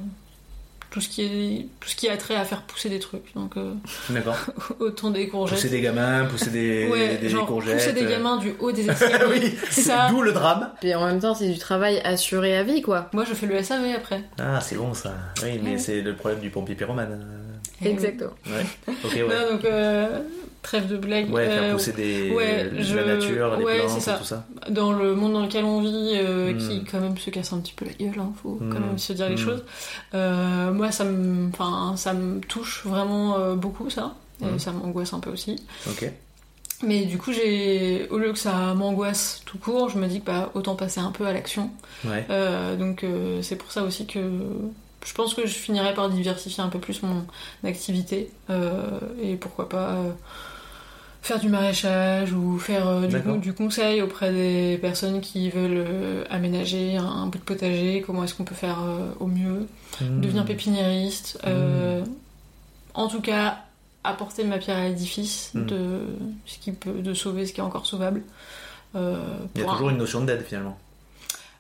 tout 0.92 1.02
ce 1.02 1.10
qui 1.10 1.22
est, 1.22 1.68
tout 1.80 1.88
ce 1.90 1.96
qui 1.96 2.10
a 2.10 2.18
trait 2.18 2.36
à 2.36 2.46
faire 2.46 2.64
pousser 2.64 2.90
des 2.90 3.00
trucs. 3.00 3.34
Donc, 3.36 3.58
euh, 3.58 3.74
D'accord. 4.10 4.36
autant 4.80 5.12
des 5.12 5.28
courgettes. 5.28 5.58
Pousser 5.58 5.70
des 5.70 5.82
gamins, 5.82 6.26
pousser 6.26 6.50
des, 6.50 6.88
ouais, 6.92 7.18
des 7.18 7.30
genre, 7.30 7.46
courgettes. 7.46 7.76
pousser 7.78 7.94
des 7.94 8.04
euh, 8.06 8.10
gamins 8.10 8.38
du 8.38 8.54
haut 8.60 8.72
des 8.72 8.90
escaliers. 8.90 9.26
oui, 9.30 9.58
Ça- 9.70 10.08
d'où 10.10 10.22
le 10.22 10.32
drame. 10.32 10.72
Puis 10.80 10.96
en 10.96 11.06
même 11.06 11.20
temps, 11.20 11.36
c'est 11.36 11.50
du 11.50 11.60
travail 11.60 12.00
assuré 12.04 12.58
à 12.58 12.64
vie, 12.64 12.82
quoi. 12.82 13.10
Moi, 13.14 13.24
je 13.26 13.34
fais 13.36 13.46
le 13.46 13.62
SAV 13.62 13.94
après. 13.96 14.24
Ah, 14.40 14.62
c'est 14.62 14.76
bon 14.78 14.94
ça. 14.96 15.14
Oui, 15.44 15.60
mais 15.64 15.72
Ouais. 15.72 15.78
c'est 15.78 16.02
le 16.02 16.16
problème 16.16 16.40
du 16.40 16.50
pompier 16.50 16.74
pyromane. 16.76 17.24
Exactement. 17.84 18.32
Ouais. 18.48 18.66
Ouais. 18.88 19.22
Non, 19.22 19.52
donc, 19.56 19.66
euh, 19.66 20.20
trêve 20.62 20.88
de 20.88 20.98
blague. 20.98 21.32
Ouais, 21.32 21.46
faire 21.48 21.64
Euh, 21.64 21.74
pousser 21.74 21.94
des, 21.94 22.32
ouais, 22.32 22.70
je- 22.80 22.96
la 22.96 23.06
nature, 23.16 23.56
les 23.58 23.64
ouais, 23.64 23.78
plantes 23.80 23.90
c'est 23.92 24.00
ça. 24.02 24.16
et 24.16 24.18
tout 24.20 24.26
ça. 24.26 24.46
dans 24.70 24.92
le 24.92 25.16
monde 25.16 25.34
dans 25.34 25.44
lequel 25.44 25.64
on 25.66 25.80
vit, 25.82 26.12
euh, 26.16 26.54
Mm. 26.54 26.58
qui 26.58 26.84
quand 26.86 27.00
même 27.00 27.18
se 27.18 27.30
casse 27.30 27.54
un 27.54 27.60
petit 27.60 27.74
peu 27.74 27.86
la 27.86 27.94
gueule, 27.94 28.20
hein, 28.20 28.34
faut 28.44 28.58
quand 28.60 28.80
Mm. 28.80 28.86
même 28.88 28.98
se 28.98 29.14
dire 29.14 29.30
les 29.30 29.36
Mm. 29.36 29.38
choses. 29.38 29.64
Euh, 30.14 30.72
moi, 30.74 30.92
ça 30.92 31.06
me, 31.06 31.48
enfin, 31.50 31.94
ça 31.96 32.14
me 32.14 32.40
touche 32.42 32.86
vraiment 32.86 33.38
euh, 33.38 33.56
beaucoup 33.56 33.90
ça, 33.90 34.16
et 34.42 34.46
Mm. 34.46 34.60
ça 34.60 34.72
m'angoisse 34.72 35.14
un 35.14 35.20
peu 35.20 35.30
aussi. 35.30 35.56
Ok. 35.90 36.12
Mais 36.82 37.04
du 37.06 37.18
coup, 37.18 37.34
j'ai, 37.34 38.08
au 38.10 38.18
lieu 38.18 38.32
que 38.32 38.40
ça 38.40 38.74
m'angoisse 38.74 39.42
tout 39.46 39.58
court, 39.58 39.90
je 39.90 39.98
me 39.98 40.08
dis 40.08 40.22
que 40.22 40.26
bah, 40.28 40.50
autant 40.54 40.76
passer 40.76 41.02
un 41.02 41.12
peu 41.12 41.26
à 41.26 41.34
l'action. 41.34 41.72
Ouais. 42.06 42.26
Euh, 42.30 42.78
donc 42.78 43.04
euh, 43.04 43.42
c'est 43.42 43.58
pour 43.58 43.70
ça 43.72 43.84
aussi 43.84 44.06
que 44.06 44.20
je 45.06 45.14
pense 45.14 45.34
que 45.34 45.48
je 45.48 45.54
finirai 45.54 45.94
par 45.94 46.10
diversifier 46.10 46.64
un 46.64 46.70
peu 46.70 46.80
plus 46.80 47.02
mon 47.04 47.26
activité 47.64 48.30
euh, 48.50 49.00
et 49.22 49.36
pourquoi 49.36 49.70
pas 49.70 49.92
euh, 49.92 50.12
faire 51.22 51.40
du 51.40 51.50
maraîchage 51.50 52.34
ou 52.34 52.58
faire 52.60 52.88
euh, 52.88 53.02
du, 53.08 53.14
D'accord. 53.14 53.36
coup, 53.36 53.40
du 53.40 53.54
conseil 53.54 54.02
auprès 54.02 54.32
des 54.32 54.78
personnes 54.80 55.22
qui 55.22 55.50
veulent 55.50 55.86
euh, 55.88 56.24
aménager 56.30 56.98
un, 56.98 57.06
un 57.06 57.26
bout 57.28 57.38
de 57.38 57.44
potager, 57.44 58.04
comment 58.06 58.24
est-ce 58.24 58.34
qu'on 58.36 58.44
peut 58.46 58.56
faire 58.56 58.80
euh, 58.84 59.10
au 59.20 59.28
mieux, 59.28 59.68
Hmm. 60.02 60.22
devenir 60.22 60.46
pépiniériste, 60.46 61.40
euh, 61.48 62.06
en 62.94 63.08
tout 63.10 63.22
cas 63.22 63.58
apporter 64.04 64.44
ma 64.46 64.58
pierre 64.60 64.78
à 64.78 64.88
l'édifice 64.88 65.52
Mm. 65.56 65.66
de 65.66 66.00
ce 66.46 66.58
qui 66.60 66.72
peut 66.72 66.92
de 67.02 67.14
sauver 67.14 67.46
ce 67.46 67.52
qui 67.54 67.60
est 67.60 67.64
encore 67.64 67.86
sauvable. 67.86 68.22
Il 68.96 69.00
y 69.02 69.62
a 69.62 69.68
un- 69.68 69.72
toujours 69.74 69.90
une 69.90 69.98
notion 69.98 70.24
d'aide 70.24 70.44
finalement. 70.48 70.78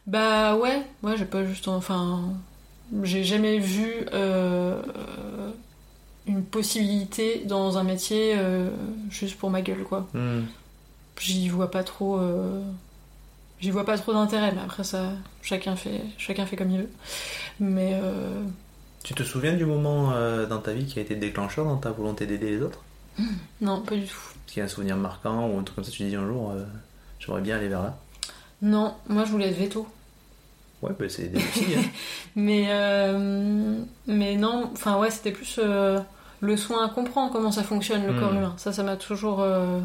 bah 0.07 0.55
ouais, 0.55 0.83
ouais, 1.03 1.17
j'ai 1.17 1.25
pas 1.25 1.43
juste. 1.43 1.67
Enfin. 1.67 2.21
J'ai 3.03 3.23
jamais 3.23 3.59
vu 3.59 4.05
euh, 4.13 4.81
une 6.27 6.43
possibilité 6.43 7.43
dans 7.45 7.77
un 7.77 7.83
métier 7.83 8.33
euh, 8.35 8.69
juste 9.09 9.37
pour 9.37 9.49
ma 9.49 9.61
gueule, 9.61 9.83
quoi. 9.83 10.07
Hmm. 10.13 10.41
J'y 11.19 11.49
vois 11.49 11.69
pas 11.69 11.83
trop. 11.83 12.17
euh, 12.17 12.61
J'y 13.59 13.71
vois 13.71 13.85
pas 13.85 13.97
trop 13.97 14.13
d'intérêt, 14.13 14.53
mais 14.53 14.61
après 14.61 14.85
ça, 14.85 15.11
chacun 15.41 15.75
fait, 15.75 16.01
chacun 16.17 16.45
fait 16.45 16.55
comme 16.55 16.71
il 16.71 16.79
veut. 16.79 16.89
Mais 17.59 17.99
Tu 19.03 19.13
te 19.13 19.23
souviens 19.23 19.53
du 19.53 19.65
moment 19.65 20.13
dans 20.47 20.59
ta 20.59 20.71
vie 20.73 20.85
qui 20.85 20.97
a 20.97 21.01
été 21.01 21.15
déclencheur 21.15 21.65
dans 21.65 21.75
ta 21.77 21.91
volonté 21.91 22.25
d'aider 22.25 22.51
les 22.51 22.61
autres? 22.61 22.79
Non, 23.59 23.81
pas 23.81 23.95
du 23.95 24.05
tout. 24.05 24.15
Est-ce 24.47 24.53
qu'il 24.53 24.59
y 24.59 24.61
a 24.61 24.65
un 24.65 24.69
souvenir 24.69 24.95
marquant 24.95 25.49
ou 25.49 25.59
un 25.59 25.63
truc 25.63 25.75
comme 25.75 25.83
ça, 25.83 25.91
tu 25.91 26.03
dis 26.03 26.15
un 26.15 26.25
jour, 26.25 26.53
j'aimerais 27.19 27.41
bien 27.41 27.57
aller 27.57 27.67
vers 27.67 27.83
là? 27.83 27.97
Non, 28.61 28.95
moi 29.09 29.25
je 29.25 29.31
voulais 29.31 29.49
être 29.49 29.57
veto. 29.57 29.85
Ouais, 30.81 30.91
bah, 30.97 31.05
c'est 31.09 31.27
des 31.31 31.37
aussi. 31.37 31.65
hein. 31.77 31.81
Mais, 32.35 32.67
euh, 32.69 33.75
mais 34.07 34.35
non, 34.35 34.69
enfin 34.73 34.97
ouais, 34.97 35.11
c'était 35.11 35.31
plus 35.31 35.59
euh, 35.61 35.99
le 36.41 36.55
soin 36.55 36.85
à 36.85 36.89
comprendre 36.89 37.33
comment 37.33 37.51
ça 37.51 37.63
fonctionne 37.63 38.05
le 38.05 38.13
Hmm. 38.13 38.19
corps 38.19 38.33
humain. 38.33 38.53
Ça, 38.57 38.71
ça 38.71 38.83
m'a 38.83 38.95
toujours. 38.95 39.41
euh, 39.41 39.79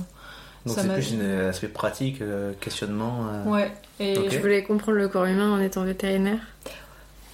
Donc 0.67 0.79
c'est 0.79 0.89
plus 0.93 1.15
un 1.21 1.49
aspect 1.49 1.67
pratique, 1.69 2.21
euh, 2.23 2.53
questionnement. 2.61 3.27
euh. 3.33 3.45
Ouais. 3.51 3.73
Et. 3.99 4.31
Je 4.31 4.39
voulais 4.39 4.63
comprendre 4.63 4.99
le 4.99 5.09
corps 5.09 5.25
humain 5.25 5.51
en 5.51 5.61
étant 5.61 5.83
vétérinaire. 5.83 6.39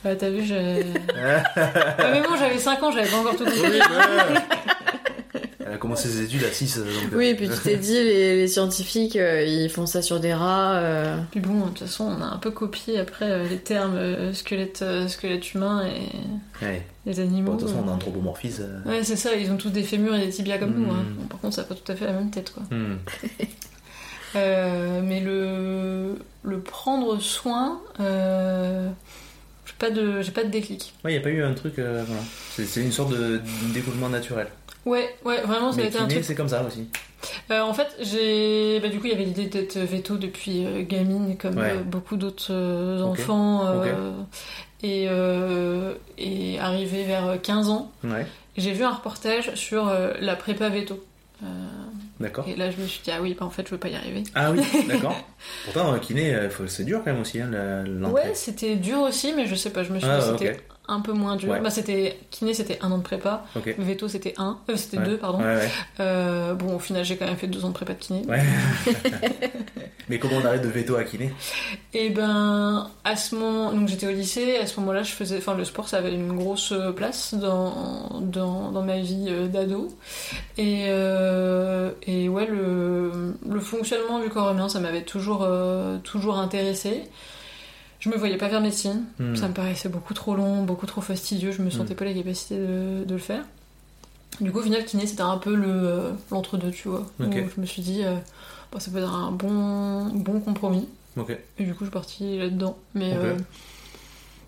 Bah, 0.02 0.16
t'as 0.16 0.30
vu, 0.30 0.42
j'ai. 0.42 0.86
ah, 1.16 2.10
mais 2.12 2.22
bon, 2.22 2.34
j'avais 2.38 2.56
5 2.58 2.82
ans, 2.82 2.90
j'avais 2.90 3.08
pas 3.10 3.18
encore 3.18 3.36
tout 3.36 3.44
compris. 3.44 3.60
Oui, 3.62 3.68
ouais. 3.78 3.80
Elle 5.70 5.76
a 5.76 5.78
commencé 5.78 6.08
ses 6.08 6.22
études 6.24 6.42
à 6.42 6.50
6. 6.50 6.78
Donc... 6.78 6.86
Oui, 7.14 7.26
et 7.28 7.34
puis 7.36 7.48
tu 7.48 7.56
t'es 7.62 7.76
dit, 7.78 7.92
les, 7.94 8.36
les 8.38 8.48
scientifiques, 8.48 9.14
euh, 9.14 9.44
ils 9.44 9.70
font 9.70 9.86
ça 9.86 10.02
sur 10.02 10.18
des 10.18 10.34
rats. 10.34 10.74
euh, 10.78 11.16
Puis 11.30 11.38
bon, 11.38 11.60
de 11.60 11.68
toute 11.68 11.78
façon, 11.78 12.04
on 12.18 12.20
a 12.22 12.26
un 12.26 12.38
peu 12.38 12.50
copié 12.50 12.98
après 12.98 13.30
euh, 13.30 13.48
les 13.48 13.58
termes 13.58 13.94
euh, 13.94 14.32
squelette, 14.34 14.82
euh, 14.82 15.06
squelette 15.06 15.54
humain 15.54 15.86
et 15.86 16.64
Ouais. 16.66 16.82
les 17.06 17.14
Bon, 17.14 17.22
animaux. 17.22 17.54
de 17.54 17.60
toute 17.60 17.68
façon, 17.70 17.84
on 17.86 17.88
anthropomorphise. 17.88 18.60
euh. 18.62 18.90
Ouais, 18.90 19.04
c'est 19.04 19.14
ça, 19.16 19.34
ils 19.36 19.50
ont 19.52 19.56
tous 19.56 19.70
des 19.70 19.84
fémurs 19.84 20.14
et 20.16 20.26
des 20.26 20.30
tibias 20.32 20.58
comme 20.58 20.74
nous. 20.74 20.90
Hein. 20.90 21.04
Hmm. 21.08 21.14
Bon, 21.20 21.26
par 21.28 21.38
contre, 21.40 21.54
ça 21.54 21.62
n'a 21.62 21.68
pas 21.68 21.74
tout 21.76 21.92
à 21.92 21.94
fait 21.94 22.04
la 22.06 22.12
même 22.14 22.30
tête, 22.30 22.52
quoi. 22.52 22.64
Hmm. 22.76 22.96
Euh, 24.36 25.00
mais 25.04 25.18
le, 25.20 26.16
le 26.44 26.60
prendre 26.60 27.18
soin, 27.20 27.80
euh, 27.98 28.88
j'ai 29.66 29.72
pas, 29.76 29.90
de, 29.90 30.22
j'ai 30.22 30.30
pas 30.30 30.44
de 30.44 30.50
déclic. 30.50 30.94
Ouais, 31.04 31.10
il 31.12 31.14
n'y 31.14 31.20
a 31.20 31.22
pas 31.22 31.30
eu 31.30 31.42
un 31.42 31.52
truc. 31.52 31.80
euh, 31.80 32.04
voilà. 32.06 32.22
C'est 32.54 32.64
c'est 32.64 32.80
une 32.80 32.92
sorte 32.92 33.10
de 33.12 33.40
découlement 33.74 34.08
naturel. 34.08 34.46
Ouais, 34.90 35.14
ouais, 35.24 35.40
vraiment, 35.42 35.70
ça 35.72 35.78
a 35.78 35.82
Mais 35.82 35.88
été 35.88 35.98
un 35.98 36.02
kiné, 36.02 36.14
truc 36.14 36.24
c'est 36.24 36.34
comme 36.34 36.48
ça 36.48 36.64
aussi. 36.64 36.88
Euh, 37.50 37.60
en 37.60 37.72
fait, 37.74 37.86
j'ai. 38.00 38.80
Bah, 38.80 38.88
du 38.88 38.98
coup, 38.98 39.06
il 39.06 39.12
y 39.12 39.14
avait 39.14 39.24
l'idée 39.24 39.46
d'être 39.46 39.78
veto 39.78 40.16
depuis 40.16 40.64
euh, 40.66 40.82
gamine, 40.82 41.36
comme 41.38 41.56
Ouais. 41.58 41.72
euh, 41.76 41.82
beaucoup 41.84 42.16
d'autres 42.16 42.52
enfants. 43.02 43.82
Et, 44.82 45.04
et 46.18 46.58
arrivé 46.58 47.04
vers 47.04 47.40
15 47.42 47.68
ans, 47.68 47.92
Ouais, 48.02 48.26
j'ai 48.56 48.72
vu 48.72 48.82
un 48.84 48.90
reportage 48.94 49.54
sur 49.54 49.92
la 50.20 50.36
prépa 50.36 50.68
veto. 50.70 51.04
D'accord. 52.18 52.46
et 52.48 52.54
là, 52.56 52.70
je 52.70 52.76
me 52.78 52.86
suis 52.86 53.00
dit, 53.02 53.10
ah 53.12 53.20
oui, 53.22 53.34
bah, 53.38 53.46
en 53.46 53.50
fait, 53.50 53.64
je 53.66 53.70
veux 53.70 53.78
pas 53.78 53.88
y 53.88 53.94
arriver. 53.94 54.24
Ah 54.34 54.50
oui, 54.50 54.60
d'accord. 54.88 55.14
Pourtant, 55.64 55.98
kiné, 55.98 56.36
c'est 56.66 56.84
dur 56.84 57.00
quand 57.04 57.12
même 57.12 57.20
aussi, 57.22 57.40
hein. 57.40 57.50
Ouais, 58.10 58.32
c'était 58.34 58.76
dur 58.76 59.00
aussi, 59.00 59.32
mais 59.34 59.46
je 59.46 59.54
sais 59.54 59.70
pas, 59.70 59.82
je 59.84 59.92
me 59.92 59.98
suis 60.00 60.08
Ah, 60.08 60.18
dit, 60.18 60.26
c'était. 60.38 60.60
Un 60.90 61.00
peu 61.00 61.12
moins 61.12 61.36
dur. 61.36 61.50
Ouais. 61.52 61.60
Bah, 61.60 61.70
c'était. 61.70 62.18
Kiné, 62.30 62.52
c'était 62.54 62.78
un 62.82 62.90
an 62.92 62.98
de 62.98 63.02
prépa. 63.02 63.44
Veto, 63.78 64.08
c'était 64.08 64.34
un. 64.36 64.58
Euh, 64.68 64.76
c'était 64.76 64.98
Ouais. 64.98 65.04
deux, 65.06 65.16
pardon. 65.16 65.38
Ouais. 65.40 65.68
Euh, 66.00 66.54
bon, 66.54 66.76
au 66.76 66.78
final, 66.78 67.04
j'ai 67.04 67.16
quand 67.16 67.26
même 67.26 67.36
fait 67.36 67.46
deux 67.46 67.64
ans 67.64 67.68
de 67.68 67.74
prépa 67.74 67.94
de 67.94 67.98
kiné. 67.98 68.22
Mais 70.08 70.18
comment 70.18 70.36
on 70.42 70.44
arrête 70.44 70.62
de 70.62 70.68
veto 70.68 70.96
à 70.96 71.04
kiné? 71.04 71.32
Et 71.94 72.10
ben, 72.10 72.90
à 73.04 73.14
ce 73.16 73.36
moment, 73.36 73.72
donc 73.72 73.86
j'étais 73.88 74.06
au 74.08 74.10
lycée, 74.10 74.56
à 74.56 74.66
ce 74.66 74.80
moment-là, 74.80 75.04
je 75.04 75.12
faisais, 75.12 75.38
enfin, 75.38 75.54
le 75.54 75.64
sport, 75.64 75.88
ça 75.88 75.98
avait 75.98 76.12
une 76.12 76.32
grosse 76.36 76.74
place 76.96 77.34
dans, 77.34 78.20
dans, 78.20 78.72
dans 78.72 78.82
ma 78.82 78.98
vie 78.98 79.26
euh, 79.28 79.46
d'ado. 79.46 79.88
Et, 80.58 80.86
euh, 80.88 81.92
et 82.08 82.28
ouais, 82.28 82.46
le, 82.46 83.34
le 83.48 83.60
fonctionnement 83.60 84.18
du 84.18 84.28
corps 84.30 84.50
humain, 84.50 84.68
ça 84.68 84.80
m'avait 84.80 85.02
toujours, 85.02 85.44
euh, 85.44 85.98
toujours 85.98 86.38
intéressé. 86.38 87.02
Je 88.00 88.08
me 88.08 88.16
voyais 88.16 88.36
pas 88.38 88.48
faire 88.48 88.60
médecine, 88.62 89.04
Hmm. 89.18 89.36
ça 89.36 89.46
me 89.48 89.52
paraissait 89.54 89.88
beaucoup 89.90 90.14
trop 90.14 90.34
long, 90.34 90.62
beaucoup 90.64 90.86
trop 90.86 91.00
fastidieux, 91.02 91.52
je 91.52 91.60
me 91.62 91.70
sentais 91.70 91.94
pas 91.94 92.04
la 92.06 92.14
capacité 92.14 92.56
de, 92.56 93.04
de 93.04 93.12
le 93.12 93.18
faire. 93.20 93.42
Du 94.40 94.50
coup, 94.52 94.58
au 94.60 94.62
final, 94.62 94.84
kiné, 94.86 95.06
c'était 95.06 95.20
un 95.22 95.36
peu 95.36 95.54
le, 95.54 95.66
euh, 95.68 96.10
l'entre-deux, 96.30 96.70
tu 96.70 96.88
vois. 96.88 97.04
Je 97.18 97.60
me 97.60 97.66
suis 97.66 97.82
dit, 97.82 98.02
euh, 98.04 98.14
bah, 98.72 98.80
ça 98.80 98.90
peut 98.90 98.98
être 98.98 99.12
un 99.14 99.30
bon, 99.32 100.06
bon 100.14 100.40
compromis. 100.40 100.88
Et 101.58 101.64
du 101.64 101.72
coup, 101.74 101.80
je 101.80 101.84
suis 101.86 101.90
partie 101.92 102.38
là-dedans. 102.38 102.78
Mais 102.94 103.10
Ok. 103.12 103.18
euh, 103.22 103.36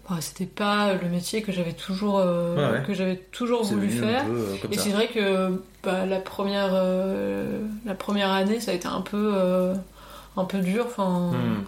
bah, 0.08 0.16
c'était 0.20 0.46
pas 0.46 0.94
le 0.94 1.08
métier 1.10 1.42
que 1.42 1.52
j'avais 1.52 1.74
toujours, 1.74 2.18
euh, 2.20 2.56
Ouais, 2.56 2.78
ouais. 2.78 2.84
que 2.86 2.94
j'avais 2.94 3.16
toujours 3.32 3.66
C'est 3.66 3.74
voulu 3.74 3.90
faire. 3.90 4.24
peu 4.24 4.32
euh, 4.32 4.54
Et 4.70 4.76
ça. 4.76 4.82
c'est 4.84 4.90
vrai 4.90 5.08
que 5.08 5.60
bah, 5.84 6.06
la, 6.06 6.20
première, 6.20 6.70
euh, 6.72 7.60
la 7.84 7.94
première 7.94 8.30
année, 8.30 8.60
ça 8.60 8.70
a 8.70 8.74
été 8.74 8.88
un 8.88 9.02
peu, 9.02 9.34
un 10.38 10.44
peu 10.44 10.58
dur. 10.60 10.86
Enfin, 10.86 11.32
Hmm. 11.32 11.64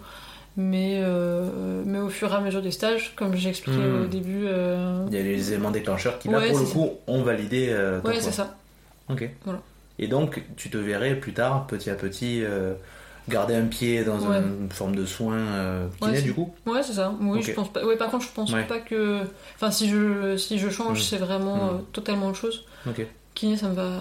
Mais, 0.57 1.01
euh, 1.03 1.83
mais 1.85 1.99
au 1.99 2.09
fur 2.09 2.31
et 2.33 2.35
à 2.37 2.41
mesure 2.41 2.63
des 2.63 2.71
stages, 2.71 3.13
comme 3.17 3.35
j'ai 3.35 3.49
expliqué 3.51 3.77
Hmm. 3.79 4.03
au 4.03 4.07
début. 4.07 4.45
euh, 4.47 5.05
Il 5.09 5.15
y 5.15 5.19
a 5.19 5.23
les 5.23 5.53
éléments 5.53 5.71
déclencheurs 5.71 6.19
qui, 6.19 6.29
là, 6.29 6.39
Ouais, 6.39 6.51
pour 6.51 6.59
le 6.61 6.67
coup, 6.67 6.91
ont 7.07 7.23
validé 7.23 7.69
euh, 7.71 8.01
Ouais, 8.03 8.21
c'est 8.21 8.33
ça. 8.33 8.57
Ok. 9.09 9.29
Voilà. 9.45 9.61
Et 9.99 10.07
donc, 10.09 10.43
tu 10.57 10.71
te 10.71 10.77
verrais 10.79 11.15
plus 11.17 11.33
tard, 11.35 11.67
petit 11.67 11.91
à 11.91 11.95
petit, 11.95 12.43
euh, 12.45 12.75
garder 13.29 13.55
un 13.55 13.67
pied 13.67 14.05
dans 14.05 14.19
Ouais. 14.21 14.39
une 14.39 14.71
forme 14.71 14.95
de 14.97 15.05
soin 15.07 15.39
kiné, 16.01 16.13
Ouais, 16.13 16.23
du 16.23 16.35
coup 16.35 16.53
Ouais, 16.67 16.83
c'est 16.83 16.95
ça. 16.95 17.15
Oui, 17.21 17.43
je 17.43 17.53
pense 17.53 17.73
pas. 17.73 17.85
Ouais, 17.85 17.97
par 17.97 18.11
contre, 18.11 18.25
je 18.27 18.33
pense 18.33 18.53
pas 18.53 18.79
que. 18.81 19.21
Enfin, 19.57 19.71
si 19.71 19.89
je, 19.89 20.37
si 20.37 20.59
je 20.59 20.69
change, 20.69 21.01
Hmm. 21.01 21.03
c'est 21.03 21.17
vraiment 21.19 21.73
Hmm. 21.75 21.83
totalement 21.93 22.29
autre 22.29 22.39
chose. 22.39 22.65
Ok. 22.89 23.07
kiné, 23.35 23.57
ça 23.57 23.69
me 23.69 23.75
va, 23.75 23.99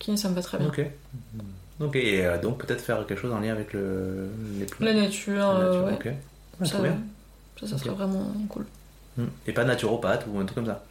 kiné, 0.00 0.16
ça 0.16 0.28
me 0.28 0.34
va 0.34 0.42
très 0.42 0.58
bien. 0.58 0.66
Ok. 0.68 0.84
Ok, 1.82 1.96
et 1.96 2.24
euh, 2.24 2.38
donc 2.38 2.58
peut-être 2.64 2.80
faire 2.82 3.04
quelque 3.06 3.20
chose 3.20 3.32
en 3.32 3.40
lien 3.40 3.52
avec 3.52 3.72
le, 3.72 4.28
les 4.58 4.64
plantes. 4.66 4.80
La 4.88 4.94
nature, 4.94 5.50
euh, 5.50 5.86
ouais. 5.86 5.92
ok. 5.94 6.08
Ça, 6.64 6.74
trop 6.74 6.82
bien. 6.82 6.96
ça, 7.60 7.66
ça 7.66 7.74
Ok. 7.74 7.80
serait 7.82 7.94
vraiment 7.94 8.32
cool. 8.48 8.64
Hmm. 9.16 9.26
Et 9.46 9.52
pas 9.52 9.64
naturopathe 9.64 10.24
ou 10.28 10.38
un 10.38 10.44
truc 10.44 10.54
comme 10.56 10.66
ça. 10.66 10.84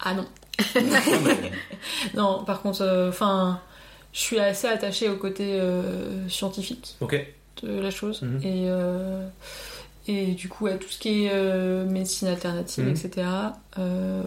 Ah 0.00 0.14
non. 0.14 0.26
Non, 0.74 1.20
mais- 1.24 1.52
Non, 2.14 2.44
par 2.44 2.62
contre, 2.62 2.82
euh, 2.82 3.08
enfin, 3.10 3.60
je 4.12 4.20
suis 4.20 4.38
assez 4.40 4.66
attachée 4.68 5.08
au 5.10 5.16
côté 5.16 5.60
euh, 5.60 6.28
scientifique 6.28 6.96
ok. 7.00 7.26
de 7.62 7.78
la 7.80 7.90
chose. 7.90 8.22
Mhm. 8.22 8.40
Et, 8.42 8.64
euh, 8.68 9.28
et 10.08 10.28
du 10.28 10.48
coup, 10.48 10.66
à 10.66 10.72
tout 10.74 10.88
ce 10.88 10.98
qui 10.98 11.24
est 11.24 11.30
euh, 11.32 11.84
médecine 11.84 12.28
alternative, 12.28 12.84
Mhm. 12.86 12.90
etc., 12.92 13.26
euh, 13.78 14.22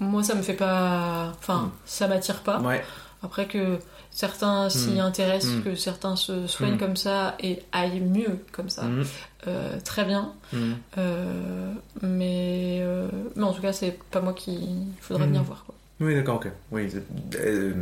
moi, 0.00 0.22
ça 0.24 0.34
me 0.34 0.42
fait 0.42 0.54
pas. 0.54 1.32
Enfin, 1.38 1.62
Mhm. 1.64 1.70
ça 1.86 2.08
m'attire 2.08 2.40
pas. 2.42 2.58
Ouais. 2.60 2.82
Après 3.24 3.46
que 3.46 3.78
certains 4.10 4.68
s'y 4.68 4.90
Mhm. 4.90 5.00
intéressent, 5.00 5.52
Mhm. 5.56 5.62
que 5.62 5.74
certains 5.76 6.16
se 6.16 6.46
soignent 6.46 6.72
Mhm. 6.72 6.78
comme 6.78 6.96
ça 6.96 7.34
et 7.40 7.62
aillent 7.72 8.00
mieux 8.00 8.44
comme 8.52 8.68
ça, 8.68 8.82
Hmm. 8.82 9.04
euh, 9.46 9.78
très 9.84 10.04
bien. 10.04 10.32
Hmm. 10.52 10.72
Euh, 10.98 11.72
mais, 12.02 12.78
euh, 12.82 13.08
mais 13.36 13.44
en 13.44 13.52
tout 13.52 13.62
cas, 13.62 13.72
c'est 13.72 13.98
pas 14.10 14.20
moi 14.20 14.32
qui 14.32 14.58
faudrait 15.00 15.24
Mhm. 15.24 15.30
venir 15.30 15.42
voir. 15.44 15.64
Quoi. 15.64 15.74
Oui, 16.02 16.14
d'accord, 16.14 16.36
ok. 16.36 16.48
Oui, 16.72 16.88
euh, 17.36 17.72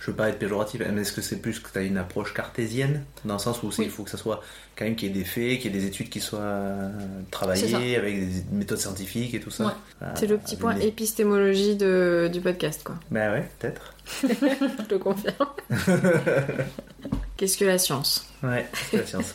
je 0.00 0.06
veux 0.10 0.16
pas 0.16 0.28
être 0.28 0.38
péjoratif, 0.38 0.82
mais 0.92 1.00
est-ce 1.00 1.12
que 1.12 1.20
c'est 1.22 1.36
plus 1.36 1.58
que 1.60 1.68
tu 1.72 1.78
as 1.78 1.82
une 1.82 1.96
approche 1.96 2.34
cartésienne? 2.34 3.04
Dans 3.24 3.34
le 3.34 3.40
sens 3.40 3.62
où 3.62 3.68
Oui. 3.68 3.74
il 3.80 3.90
faut 3.90 4.02
que 4.04 4.10
ça 4.10 4.18
soit 4.18 4.42
quand 4.76 4.84
même 4.84 4.96
qu'il 4.96 5.08
y 5.08 5.10
ait 5.10 5.14
des 5.14 5.24
faits, 5.24 5.60
qu'il 5.60 5.72
y 5.74 5.76
ait 5.76 5.80
des 5.80 5.86
études 5.86 6.08
qui 6.10 6.20
soient 6.20 6.40
euh, 6.40 6.90
travaillées 7.30 7.96
avec 7.96 8.20
des 8.20 8.42
méthodes 8.52 8.78
scientifiques 8.78 9.34
et 9.34 9.40
tout 9.40 9.50
ça 9.50 9.66
Ouais. 9.66 9.72
Ah, 10.02 10.14
C'est 10.14 10.26
le 10.26 10.36
petit 10.38 10.56
point 10.56 10.70
avec 10.72 10.82
des- 10.82 10.88
épistémologie 10.88 11.76
de, 11.76 12.28
du 12.32 12.40
podcast, 12.40 12.82
quoi. 12.84 12.96
Bah 13.10 13.30
ouais, 13.32 13.48
peut-être. 13.58 13.94
Je 14.22 14.84
te 14.84 14.94
confirme. 14.96 15.46
Qu'est-ce 17.36 17.56
que 17.56 17.64
la 17.64 17.78
science? 17.78 18.26
Ouais, 18.42 18.66
la 18.92 19.06
science? 19.06 19.34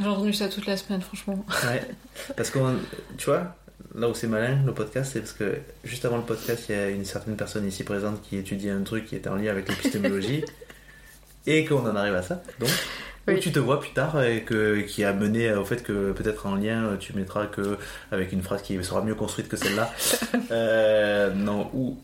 J'ai 0.00 0.08
entendu 0.08 0.32
ça 0.32 0.48
toute 0.48 0.66
la 0.66 0.76
semaine, 0.76 1.00
franchement. 1.00 1.44
Ouais. 1.66 1.82
Parce 2.36 2.50
que, 2.50 2.58
tu 3.16 3.26
vois, 3.26 3.54
là 3.94 4.08
où 4.08 4.14
c'est 4.14 4.26
malin, 4.26 4.58
le 4.66 4.72
podcast, 4.72 5.10
c'est 5.12 5.20
parce 5.20 5.32
que 5.32 5.56
juste 5.84 6.04
avant 6.04 6.16
le 6.16 6.22
podcast, 6.24 6.64
il 6.68 6.74
y 6.74 6.78
a 6.78 6.88
une 6.90 7.04
certaine 7.04 7.36
personne 7.36 7.66
ici 7.66 7.84
présente 7.84 8.20
qui 8.22 8.36
étudie 8.36 8.70
un 8.70 8.82
truc 8.82 9.06
qui 9.06 9.16
est 9.16 9.26
en 9.26 9.36
lien 9.36 9.50
avec 9.50 9.68
l'épistémologie. 9.68 10.44
et 11.46 11.64
qu'on 11.66 11.86
en 11.86 11.94
arrive 11.94 12.14
à 12.14 12.22
ça. 12.22 12.42
Donc, 12.58 12.70
Oui. 13.28 13.34
où 13.34 13.38
tu 13.38 13.52
te 13.52 13.58
vois 13.58 13.78
plus 13.80 13.92
tard 13.92 14.22
et 14.22 14.42
que, 14.42 14.80
qui 14.80 15.04
a 15.04 15.12
mené 15.12 15.52
au 15.54 15.64
fait 15.64 15.82
que 15.82 16.12
peut-être 16.12 16.46
en 16.46 16.54
lien, 16.56 16.96
tu 16.98 17.12
mettras 17.14 17.46
que 17.46 17.76
avec 18.10 18.32
une 18.32 18.42
phrase 18.42 18.62
qui 18.62 18.82
sera 18.84 19.02
mieux 19.02 19.14
construite 19.14 19.48
que 19.48 19.56
celle-là. 19.56 19.90
Euh, 20.50 21.32
non, 21.34 21.70
ou. 21.74 21.96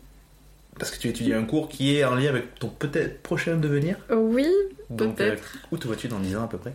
Parce 0.79 0.89
que 0.91 0.97
tu 0.99 1.09
étudies 1.09 1.33
un 1.33 1.43
cours 1.43 1.69
qui 1.69 1.95
est 1.97 2.03
en 2.05 2.15
lien 2.15 2.29
avec 2.29 2.55
ton 2.59 2.69
peut-être 2.69 3.21
prochain 3.21 3.55
devenir. 3.57 3.97
Oui, 4.11 4.47
Donc, 4.89 5.17
Peut-être. 5.17 5.43
euh, 5.43 5.67
où 5.71 5.77
te 5.77 5.85
vois-tu 5.87 6.07
dans 6.07 6.19
10 6.19 6.37
ans 6.37 6.43
à 6.45 6.47
peu 6.47 6.57
près? 6.57 6.73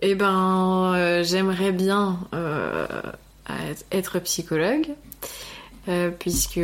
Eh 0.00 0.14
ben, 0.14 0.94
euh, 0.94 1.22
j'aimerais 1.24 1.72
bien 1.72 2.18
euh, 3.50 3.74
être 3.92 4.18
psychologue, 4.20 4.88
euh, 5.88 6.10
puisque, 6.10 6.60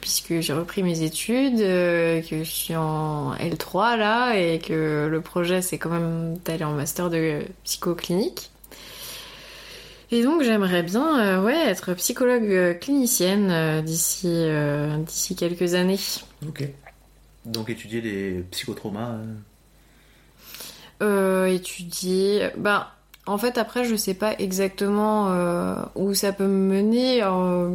puisque 0.00 0.40
j'ai 0.40 0.52
repris 0.52 0.82
mes 0.82 1.02
études, 1.02 1.60
euh, 1.60 2.20
que 2.22 2.42
je 2.42 2.50
suis 2.50 2.74
en 2.74 3.34
L3 3.36 3.96
là, 3.96 4.34
et 4.34 4.58
que 4.58 5.06
le 5.08 5.20
projet 5.20 5.62
c'est 5.62 5.78
quand 5.78 5.90
même 5.90 6.36
d'aller 6.44 6.64
en 6.64 6.72
master 6.72 7.08
de 7.08 7.42
psychoclinique. 7.62 8.50
Et 10.10 10.24
donc 10.24 10.42
j'aimerais 10.42 10.82
bien 10.82 11.20
euh, 11.20 11.42
ouais, 11.42 11.68
être 11.68 11.94
psychologue 11.94 12.78
clinicienne 12.80 13.82
d'ici 13.84 14.48
d'ici 15.06 15.36
quelques 15.36 15.74
années. 15.74 16.00
Ok. 16.48 16.64
Donc 17.44 17.70
étudier 17.70 18.00
les 18.00 18.40
psychotraumas. 18.50 19.18
étudier. 21.46 22.50
Bah, 22.56 22.97
en 23.28 23.38
fait, 23.38 23.58
après, 23.58 23.84
je 23.84 23.94
sais 23.96 24.14
pas 24.14 24.34
exactement 24.38 25.28
euh, 25.30 25.76
où 25.94 26.14
ça 26.14 26.32
peut 26.32 26.46
me 26.46 26.74
mener. 26.74 27.22
euh, 27.22 27.68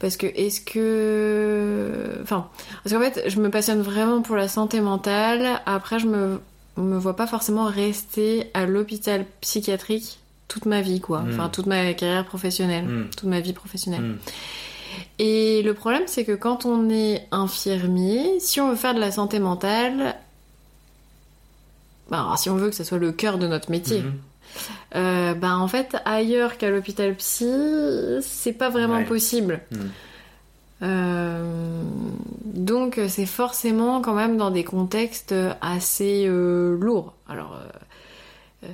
parce 0.00 0.16
que, 0.16 0.26
est-ce 0.26 0.60
que. 0.60 2.18
Enfin, 2.22 2.48
parce 2.82 2.94
qu'en 2.94 3.00
fait, 3.00 3.24
je 3.28 3.40
me 3.40 3.50
passionne 3.50 3.82
vraiment 3.82 4.22
pour 4.22 4.36
la 4.36 4.48
santé 4.48 4.80
mentale. 4.80 5.60
Après, 5.66 5.98
je 5.98 6.06
me, 6.06 6.40
me 6.76 6.96
vois 6.98 7.16
pas 7.16 7.26
forcément 7.26 7.64
rester 7.66 8.50
à 8.54 8.66
l'hôpital 8.66 9.26
psychiatrique 9.40 10.18
toute 10.48 10.66
ma 10.66 10.80
vie, 10.82 11.00
quoi. 11.00 11.20
Mm. 11.20 11.30
Enfin, 11.32 11.48
toute 11.48 11.66
ma 11.66 11.92
carrière 11.94 12.24
professionnelle, 12.24 12.84
Hmm. 12.84 13.04
toute 13.16 13.28
ma 13.28 13.40
vie 13.40 13.52
professionnelle. 13.54 14.02
Hmm. 14.02 14.16
Et 15.18 15.62
le 15.62 15.74
problème, 15.74 16.02
c'est 16.06 16.24
que 16.24 16.32
quand 16.32 16.66
on 16.66 16.90
est 16.90 17.26
infirmier, 17.32 18.38
si 18.40 18.60
on 18.60 18.70
veut 18.70 18.76
faire 18.76 18.94
de 18.94 19.00
la 19.00 19.10
santé 19.10 19.38
mentale, 19.38 20.16
alors, 22.10 22.38
si 22.38 22.50
on 22.50 22.56
veut 22.56 22.68
que 22.68 22.74
ça 22.76 22.84
soit 22.84 22.98
le 22.98 23.12
cœur 23.12 23.38
de 23.38 23.46
notre 23.46 23.70
métier. 23.70 24.02
Euh, 24.96 25.34
bah, 25.34 25.56
en 25.56 25.68
fait, 25.68 25.96
ailleurs 26.04 26.56
qu'à 26.58 26.70
l'hôpital 26.70 27.14
psy, 27.16 27.50
c'est 28.22 28.52
pas 28.52 28.68
vraiment 28.70 28.96
Ouais. 28.98 29.04
possible. 29.04 29.60
Mhm. 29.70 29.90
Euh, 30.82 31.82
donc, 32.44 33.00
c'est 33.08 33.26
forcément 33.26 34.00
quand 34.02 34.14
même 34.14 34.36
dans 34.36 34.50
des 34.50 34.64
contextes 34.64 35.34
assez 35.60 36.24
euh, 36.26 36.76
lourds. 36.78 37.14
Alors, 37.28 37.58
euh, 38.64 38.68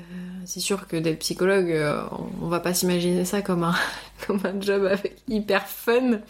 c'est 0.47 0.61
sûr 0.61 0.87
que 0.87 0.97
d'être 0.97 1.19
psychologue, 1.21 1.71
euh, 1.71 2.01
on 2.43 2.47
va 2.49 2.61
pas 2.61 2.73
s'imaginer 2.75 3.25
ça 3.25 3.43
comme 3.43 3.65
un, 3.65 3.75
comme 4.27 4.41
un 4.45 4.61
job 4.61 4.85
avec 4.87 5.17
hyper 5.29 5.67
fun. 5.67 6.21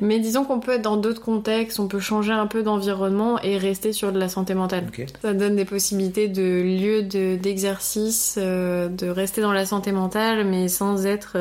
Mais 0.00 0.18
disons 0.20 0.44
qu'on 0.44 0.60
peut 0.60 0.72
être 0.72 0.82
dans 0.82 0.96
d'autres 0.96 1.20
contextes, 1.22 1.78
on 1.80 1.88
peut 1.88 2.00
changer 2.00 2.32
un 2.32 2.46
peu 2.46 2.62
d'environnement 2.62 3.40
et 3.42 3.58
rester 3.58 3.92
sur 3.92 4.12
de 4.12 4.18
la 4.18 4.28
santé 4.28 4.54
mentale. 4.54 4.86
Ça 5.22 5.34
donne 5.34 5.56
des 5.56 5.64
possibilités 5.64 6.28
de 6.28 6.42
lieux 6.62 7.02
de- 7.02 7.36
d'exercice, 7.36 8.36
euh, 8.38 8.88
de 8.88 9.08
rester 9.08 9.40
dans 9.40 9.52
la 9.52 9.66
santé 9.66 9.92
mentale, 9.92 10.44
mais 10.46 10.68
sans 10.68 11.06
être 11.06 11.36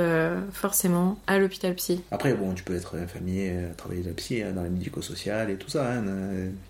forcément 0.53 1.17
à 1.27 1.37
l'hôpital 1.39 1.73
psy. 1.75 2.01
Après, 2.11 2.33
bon, 2.33 2.53
tu 2.53 2.63
peux 2.63 2.75
être 2.75 2.95
infirmier, 2.97 3.49
euh, 3.51 3.69
travailler 3.77 4.03
la 4.03 4.11
psy 4.13 4.41
hein, 4.41 4.51
dans 4.55 4.63
les 4.63 4.69
médico-social 4.69 5.49
et 5.49 5.55
tout 5.55 5.69
ça. 5.69 5.91
hein, 5.93 6.03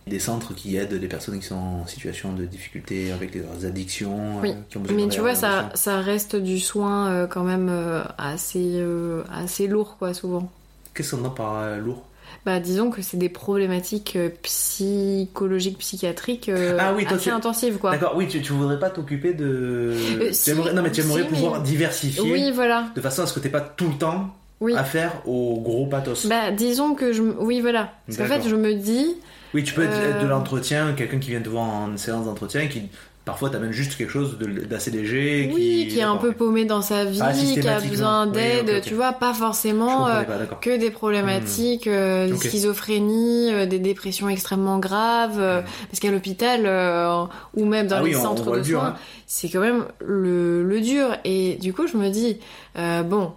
des 0.08 0.20
centres 0.20 0.54
qui 0.54 0.76
aident 0.78 0.94
les 0.94 1.08
personnes 1.08 1.40
qui 1.40 1.46
sont 1.46 1.56
en 1.56 1.88
situation 1.88 2.34
de 2.34 2.46
difficulté 2.46 3.12
avec 3.12 3.36
leurs 3.36 3.66
addictions. 3.66 4.40
Oui, 4.42 4.54
qui 4.70 4.78
ont 4.78 4.81
Mais 4.96 5.06
de 5.06 5.12
tu 5.12 5.20
vois, 5.22 5.36
ça, 5.36 5.70
ça 5.76 6.00
reste 6.00 6.36
du 6.36 6.60
soin 6.60 7.10
euh, 7.10 7.28
quand 7.28 7.44
même 7.44 7.68
euh, 7.70 8.04
assez, 8.18 8.72
euh, 8.76 9.24
assez 9.34 9.68
lourd, 9.68 9.98
quoi, 10.00 10.14
souvent. 10.14 10.50
Qu'est-ce 10.94 11.16
qu'on 11.16 11.22
entend 11.26 11.30
par 11.32 11.78
lourd? 11.78 12.04
Bah, 12.46 12.60
disons 12.60 12.90
que 12.92 13.02
c'est 13.02 13.18
des 13.18 13.30
problématiques 13.30 14.18
psychologiques, 14.44 15.78
psychiatriques 15.80 16.50
Ah 16.80 16.94
oui, 16.96 17.04
toi, 17.06 17.14
assez 17.18 17.26
tu- 17.26 17.36
intensives, 17.36 17.78
quoi. 17.78 17.92
D'accord, 17.92 18.14
oui, 18.16 18.28
tu, 18.28 18.42
tu 18.42 18.54
voudrais 18.54 18.80
pas 18.80 18.90
t'occuper 18.90 19.34
de. 19.34 19.94
Tu 20.28 20.34
si, 20.34 20.52
aimerais- 20.52 20.74
non, 20.74 20.82
mais 20.82 20.92
tu 20.92 21.02
aimerais 21.02 21.24
si, 21.24 21.28
pouvoir 21.28 21.60
mais- 21.60 21.66
diversifier 21.66 22.32
Oui, 22.32 22.52
voilà. 22.52 22.86
de 22.96 23.02
façon 23.02 23.24
à 23.24 23.28
ce 23.28 23.34
que 23.34 23.40
t'aies 23.40 23.50
pas 23.50 23.62
tout 23.62 23.88
le 23.90 23.96
temps 23.96 24.34
Oui. 24.60 24.74
à 24.76 24.84
faire 24.84 25.12
au 25.28 25.60
gros 25.62 25.86
pathos. 25.86 26.26
Bah, 26.28 26.52
disons 26.52 26.96
que 26.96 27.14
je. 27.14 27.22
Oui, 27.22 27.62
voilà. 27.62 27.92
Parce 28.08 28.18
qu'en 28.18 28.26
fait, 28.26 28.48
je 28.48 28.56
me 28.56 28.74
dis. 28.74 29.16
oui, 29.54 29.64
tu 29.64 29.74
peux 29.74 29.84
être, 29.84 29.98
être 30.00 30.22
de 30.24 30.28
l'entretien, 30.28 30.94
quelqu'un 30.94 31.20
qui 31.20 31.30
vient 31.30 31.42
te 31.42 31.50
voir 31.50 31.66
en 31.68 31.98
séance 31.98 32.26
d'entretien 32.26 32.62
et 32.62 32.70
qui 32.70 32.84
parfois 33.32 33.50
t'amène 33.50 33.72
juste 33.72 33.96
quelque 33.98 34.10
chose 34.12 34.38
de- 34.38 34.66
d'assez 34.66 34.92
léger. 34.92 35.50
Oui, 35.54 35.88
qui 35.90 36.00
est 36.00 36.04
un 36.04 36.18
peu 36.18 36.32
paumé 36.34 36.66
dans 36.66 36.82
sa 36.82 37.06
vie, 37.06 37.20
Ah, 37.22 37.32
qui 37.34 37.60
a 37.68 37.80
besoin 37.80 38.26
Oui, 38.28 38.34
d'aide, 38.34 38.82
tu 38.84 38.94
vois, 38.94 39.14
pas 39.14 39.34
forcément 39.34 40.08
euh, 40.08 40.24
pas, 40.24 40.56
que 40.60 40.78
des 40.78 40.92
problématiques, 40.92 41.88
euh, 41.88 42.28
des 42.30 42.36
schizophrénies, 42.38 43.52
euh, 43.54 43.66
des 43.66 43.80
dépressions 43.80 44.28
extrêmement 44.30 44.80
graves, 44.80 45.40
euh, 45.40 45.62
parce 45.90 46.00
qu'à 46.00 46.12
l'hôpital 46.12 46.62
euh, 46.66 47.24
ou 47.56 47.66
même 47.66 47.88
dans 47.88 47.98
Ah 47.98 48.04
les 48.04 48.10
oui, 48.10 48.16
on- 48.16 48.20
on 48.20 48.24
centres 48.24 48.58
de 48.58 48.64
soins, 48.64 48.86
hein. 48.88 48.96
c'est 49.28 49.50
quand 49.50 49.62
même 49.62 49.86
le, 50.06 50.64
le 50.64 50.82
dur. 50.82 51.16
Et 51.26 51.56
du 51.62 51.74
coup, 51.74 51.88
je 51.88 51.98
me 51.98 52.10
dis, 52.10 52.38
euh, 52.78 53.04
bon, 53.04 53.32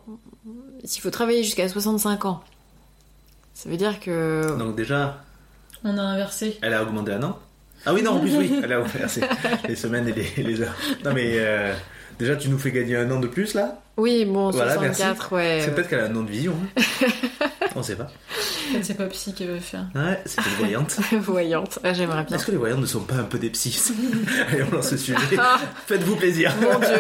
s'il 0.85 1.01
faut 1.03 1.11
travailler 1.11 1.43
jusqu'à 1.45 1.69
65 1.69 2.25
ans, 2.25 2.41
ça 3.55 3.69
veut 3.71 3.77
dire 3.77 4.01
que... 4.01 4.59
Donc 4.59 4.75
déjà, 4.77 5.23
On 5.85 5.97
a 5.97 6.03
inversé. 6.03 6.59
elle 6.63 6.75
a 6.75 6.83
augmenté 6.83 7.13
un 7.13 7.23
an. 7.23 7.39
Ah 7.87 7.93
oui, 7.93 8.03
non, 8.03 8.13
en 8.13 8.21
plus, 8.21 8.35
oui, 8.37 8.61
elle 8.63 8.73
a 8.73 8.81
augmenté 8.81 9.21
les 9.69 9.77
semaines 9.77 10.09
et 10.09 10.13
les, 10.13 10.43
les 10.43 10.61
heures. 10.63 10.75
Non, 11.05 11.13
mais 11.13 11.35
euh, 11.37 11.75
déjà, 12.19 12.37
tu 12.37 12.49
nous 12.49 12.59
fais 12.59 12.73
gagner 12.73 12.97
un 12.97 13.11
an 13.11 13.21
de 13.21 13.27
plus 13.27 13.55
là. 13.55 13.84
Oui, 13.97 14.25
bon, 14.25 14.51
Voilà, 14.51 14.75
64, 14.75 15.33
ouais. 15.37 15.61
C'est 15.65 15.73
peut-être 15.75 15.89
qu'elle 15.89 16.01
a 16.01 16.05
un 16.07 16.09
nom 16.09 16.23
de 16.25 16.31
vision. 16.31 16.55
hein. 16.77 16.83
on 17.77 17.83
sait 17.83 17.95
pas. 17.95 18.09
C'est 18.83 18.97
pas 18.97 19.07
psy 19.07 19.33
qui 19.35 19.45
veut 19.47 19.61
faire. 19.61 19.85
Ouais, 19.95 20.21
c'est 20.27 20.41
une 20.41 20.53
voyante. 20.59 20.97
Voyante, 21.13 21.79
Ah, 21.85 21.93
j'aimerais 21.93 22.25
bien. 22.25 22.37
Est-ce 22.37 22.47
que 22.47 22.51
les 22.51 22.57
voyantes 22.57 22.81
ne 22.81 22.87
sont 22.87 23.01
pas 23.03 23.15
un 23.17 23.23
peu 23.25 23.39
des 23.39 23.51
psys 23.51 23.93
Allez, 24.51 24.65
on 24.71 24.75
lance 24.75 24.89
ce 24.91 24.97
sujet. 24.97 25.19
Ah. 25.39 25.59
Faites-vous 25.87 26.17
plaisir. 26.17 26.53
Mon 26.61 26.79
dieu. 26.81 26.99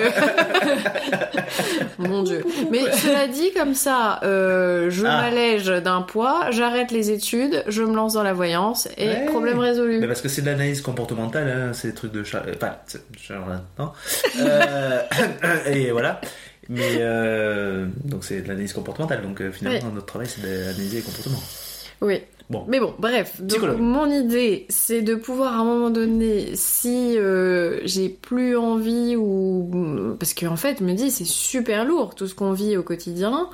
Mon 1.99 2.23
dieu. 2.23 2.45
Mais 2.71 2.91
cela 2.93 3.27
dit, 3.29 3.53
comme 3.57 3.75
ça, 3.75 4.21
euh, 4.23 4.89
je 4.91 5.05
Ah. 5.05 5.23
m'allège 5.23 5.67
d'un 5.67 6.03
poids, 6.03 6.49
j'arrête 6.51 6.91
les 6.93 7.11
études, 7.11 7.65
je 7.67 7.83
me 7.83 7.95
lance 7.95 8.15
dans 8.15 8.23
la 8.23 8.33
voyance 8.35 8.89
et 8.97 9.09
Ouais. 9.09 9.27
problème 9.27 9.59
résolu. 9.59 9.99
Mais 10.01 10.07
parce 10.07 10.21
que 10.21 10.29
c'est 10.29 10.43
de 10.43 10.47
l'analyse 10.47 10.81
comportementale, 10.81 11.49
hein, 11.49 11.73
c'est 11.73 11.89
des 11.89 11.95
trucs 11.95 12.13
de 12.13 12.23
chat. 12.25 12.43
Enfin, 12.55 12.77
c'est 12.87 13.03
charlatan. 13.21 13.93
Euh, 14.41 15.01
et 15.67 15.91
voilà. 15.91 16.21
Mais 16.69 16.97
euh, 16.99 17.87
donc 18.05 18.25
c'est 18.25 18.43
de 18.43 18.49
l'analyse 18.49 18.73
comportementale. 18.73 19.23
Donc 19.23 19.41
euh, 19.41 19.51
finalement, 19.51 19.91
notre 19.91 20.07
travail, 20.07 20.29
c'est 20.29 20.43
d'analyser 20.43 20.99
les 20.99 21.03
comportements. 21.03 21.43
Oui. 22.01 22.21
Bon. 22.51 22.67
Mais 22.69 22.79
bon, 22.79 22.95
bref. 22.99 23.41
Donc, 23.41 23.63
mon 23.79 24.11
idée, 24.11 24.67
c'est 24.69 25.01
de 25.01 25.15
pouvoir 25.15 25.55
à 25.55 25.57
un 25.57 25.65
moment 25.65 25.89
donné, 25.89 26.55
si 26.57 27.17
euh, 27.17 27.81
j'ai 27.85 28.11
plus 28.11 28.55
envie 28.57 29.17
ou 29.17 30.15
parce 30.19 30.35
qu'en 30.35 30.57
fait, 30.57 30.79
je 30.81 30.85
me 30.85 30.93
dis 30.93 31.11
c'est 31.11 31.25
super 31.25 31.87
lourd 31.87 32.15
tout 32.15 32.27
ce 32.27 32.35
qu'on 32.35 32.53
vit 32.53 32.77
au 32.77 32.83
quotidien. 32.83 33.49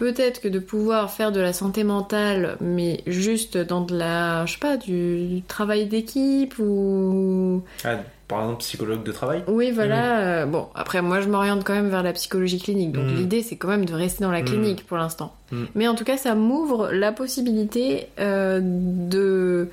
Peut-être 0.00 0.40
que 0.40 0.48
de 0.48 0.58
pouvoir 0.58 1.10
faire 1.10 1.30
de 1.30 1.40
la 1.40 1.52
santé 1.52 1.84
mentale, 1.84 2.56
mais 2.62 3.02
juste 3.06 3.58
dans 3.58 3.82
de 3.82 3.94
la, 3.94 4.46
je 4.46 4.54
sais 4.54 4.58
pas, 4.58 4.78
du, 4.78 5.26
du 5.26 5.42
travail 5.42 5.88
d'équipe 5.88 6.58
ou 6.58 7.62
Ah, 7.84 7.98
par 8.30 8.40
exemple, 8.42 8.60
psychologue 8.60 9.02
de 9.02 9.12
travail 9.12 9.42
oui, 9.48 9.70
voilà. 9.72 10.20
euh, 10.20 10.46
bon, 10.46 10.68
après, 10.74 11.02
moi, 11.02 11.20
je 11.20 11.28
m'oriente 11.28 11.64
quand 11.64 11.74
même 11.74 11.90
vers 11.90 12.02
la 12.02 12.12
psychologie 12.14 12.58
clinique. 12.60 12.92
Donc, 12.92 13.04
Mm. 13.06 13.14
l'idée, 13.16 13.42
c'est 13.42 13.56
quand 13.56 13.68
même 13.68 13.84
de 13.84 13.92
rester 13.92 14.24
dans 14.24 14.30
la 14.30 14.40
Mm. 14.40 14.44
clinique 14.46 14.86
pour 14.86 14.96
l'instant. 14.96 15.34
Mm. 15.52 15.64
Mais 15.74 15.88
en 15.88 15.94
tout 15.94 16.04
cas, 16.04 16.16
ça 16.16 16.34
m'ouvre 16.34 16.90
la 16.92 17.12
possibilité 17.12 18.06
euh, 18.20 18.60
de, 18.62 19.68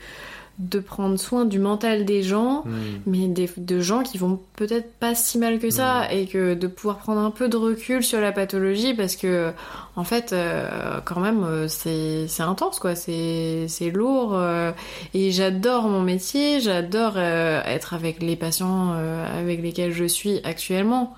de 0.59 0.79
prendre 0.79 1.17
soin 1.17 1.45
du 1.45 1.59
mental 1.59 2.03
des 2.05 2.23
gens, 2.23 2.63
Hmm. 2.65 2.73
mais 3.05 3.27
des, 3.27 3.47
de 3.57 3.79
gens 3.79 4.01
qui 4.01 4.17
vont 4.17 4.39
peut-être 4.55 4.91
pas 4.99 5.13
si 5.13 5.37
mal 5.37 5.59
que 5.59 5.69
ça, 5.69 6.11
et 6.11 6.25
que 6.25 6.55
de 6.55 6.65
pouvoir 6.67 6.97
prendre 6.97 7.21
un 7.21 7.29
peu 7.29 7.47
de 7.47 7.57
recul 7.57 8.03
sur 8.03 8.19
la 8.19 8.31
pathologie, 8.31 8.95
parce 8.95 9.15
que, 9.15 9.51
en 9.95 10.03
fait, 10.03 10.33
euh, 10.33 10.99
quand 11.05 11.19
même, 11.19 11.43
euh, 11.43 11.67
c'est 11.67 12.41
intense, 12.41 12.79
quoi. 12.79 12.95
C'est 12.95 13.67
lourd. 13.93 14.31
euh, 14.33 14.71
et 15.13 15.31
j'adore 15.31 15.83
mon 15.89 16.01
métier, 16.01 16.59
j'adore 16.59 17.13
euh, 17.17 17.61
être 17.65 17.93
avec 17.93 18.21
les 18.23 18.35
patients 18.35 18.93
avec 18.93 19.61
lesquels 19.61 19.91
je 19.93 20.05
suis 20.05 20.39
actuellement. 20.43 21.15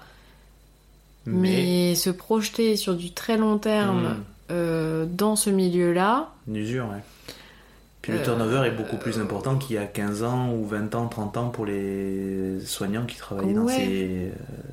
Mais, 1.25 1.95
se 1.95 2.09
projeter 2.09 2.75
sur 2.75 2.95
du 2.95 3.11
très 3.11 3.37
long 3.37 3.57
terme 3.57 4.15
Hmm. 4.49 5.05
dans 5.15 5.35
ce 5.35 5.49
milieu-là, 5.49 6.29
Une 6.47 6.55
usure, 6.55 6.85
ouais. 6.85 7.03
Puis 8.09 8.17
le 8.17 8.21
Euh, 8.21 8.25
turnover 8.25 8.67
est 8.67 8.71
beaucoup 8.71 8.97
plus 8.97 9.19
important 9.19 9.57
qu'il 9.57 9.75
y 9.75 9.79
a 9.79 9.85
15 9.85 10.23
ans 10.23 10.51
ou 10.53 10.65
20 10.65 10.95
ans, 10.95 11.07
30 11.07 11.37
ans 11.37 11.49
pour 11.49 11.65
les 11.65 12.59
soignants 12.65 13.05
qui 13.05 13.17
travaillaient 13.17 13.53
dans 13.53 13.63
Ouais. 13.65 13.73
ces 13.75 14.27
euh, 14.27 14.31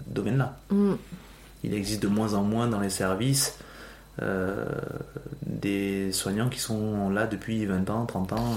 domaines-là. 0.09 0.57
hmm, 0.71 0.95
Il 1.65 1.75
existe 1.75 2.03
de 2.03 2.09
moins 2.09 2.35
en 2.35 2.43
moins 2.43 2.67
dans 2.69 2.81
les 2.81 2.91
services 2.91 3.59
euh, 4.23 4.65
des 5.45 6.11
soignants 6.13 6.49
qui 6.49 6.59
sont 6.61 7.11
là 7.11 7.27
depuis 7.27 7.67
20 7.67 7.91
ans, 7.91 8.07
30 8.07 8.33
ans. 8.33 8.55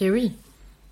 et 0.00 0.10
oui. 0.10 0.32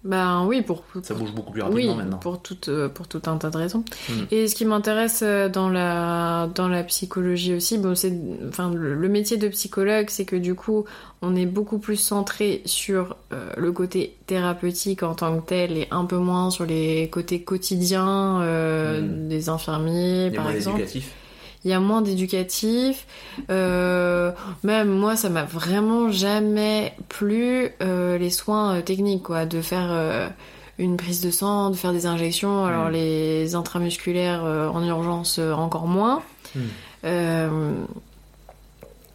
Ben 0.02 0.46
oui, 0.46 0.62
pour, 0.62 0.82
ça 1.02 1.12
bouge 1.12 1.32
beaucoup 1.32 1.52
plus 1.52 1.60
oui, 1.62 1.68
rapidement 1.68 1.94
maintenant. 1.96 2.16
pour 2.16 2.40
tout, 2.40 2.56
euh, 2.68 2.88
pour 2.88 3.06
tout 3.06 3.20
un 3.26 3.36
tas 3.36 3.50
de 3.50 3.56
raisons. 3.58 3.84
Mm. 4.08 4.12
Et 4.30 4.48
ce 4.48 4.54
qui 4.54 4.64
m'intéresse 4.64 5.20
euh, 5.22 5.50
dans 5.50 5.68
la, 5.68 6.48
dans 6.54 6.68
la 6.68 6.82
psychologie 6.84 7.54
aussi, 7.54 7.76
bon, 7.76 7.94
c'est, 7.94 8.12
enfin, 8.48 8.72
le, 8.72 8.94
le 8.94 9.08
métier 9.10 9.36
de 9.36 9.46
psychologue, 9.48 10.06
c'est 10.08 10.24
que 10.24 10.36
du 10.36 10.54
coup, 10.54 10.86
on 11.20 11.36
est 11.36 11.44
beaucoup 11.44 11.78
plus 11.78 11.96
centré 11.96 12.62
sur 12.64 13.16
euh, 13.34 13.50
le 13.58 13.72
côté 13.72 14.16
thérapeutique 14.26 15.02
en 15.02 15.14
tant 15.14 15.38
que 15.38 15.46
tel 15.46 15.76
et 15.76 15.86
un 15.90 16.06
peu 16.06 16.16
moins 16.16 16.48
sur 16.50 16.64
les 16.64 17.10
côtés 17.10 17.42
quotidiens 17.42 18.40
euh, 18.40 19.00
Mm. 19.00 19.28
des 19.28 19.48
infirmiers, 19.50 20.30
par 20.34 20.50
exemple. 20.50 20.82
Il 21.64 21.70
y 21.70 21.74
a 21.74 21.80
moins 21.80 22.00
d'éducatif. 22.00 23.06
Euh, 23.50 24.32
même 24.62 24.88
moi, 24.88 25.14
ça 25.16 25.28
m'a 25.28 25.44
vraiment 25.44 26.10
jamais 26.10 26.94
plu 27.08 27.68
euh, 27.82 28.16
les 28.16 28.30
soins 28.30 28.76
euh, 28.76 28.80
techniques, 28.80 29.24
quoi, 29.24 29.44
de 29.44 29.60
faire 29.60 30.30
une 30.78 30.96
prise 30.96 31.20
de 31.20 31.30
sang, 31.30 31.68
de 31.70 31.76
faire 31.76 31.92
des 31.92 32.06
injections. 32.06 32.64
Alors 32.64 32.88
Mm. 32.88 32.92
les 32.92 33.54
intramusculaires 33.54 34.42
en 34.42 34.82
urgence 34.86 35.38
encore 35.38 35.86
moins. 35.86 36.22
Mm. 36.54 36.60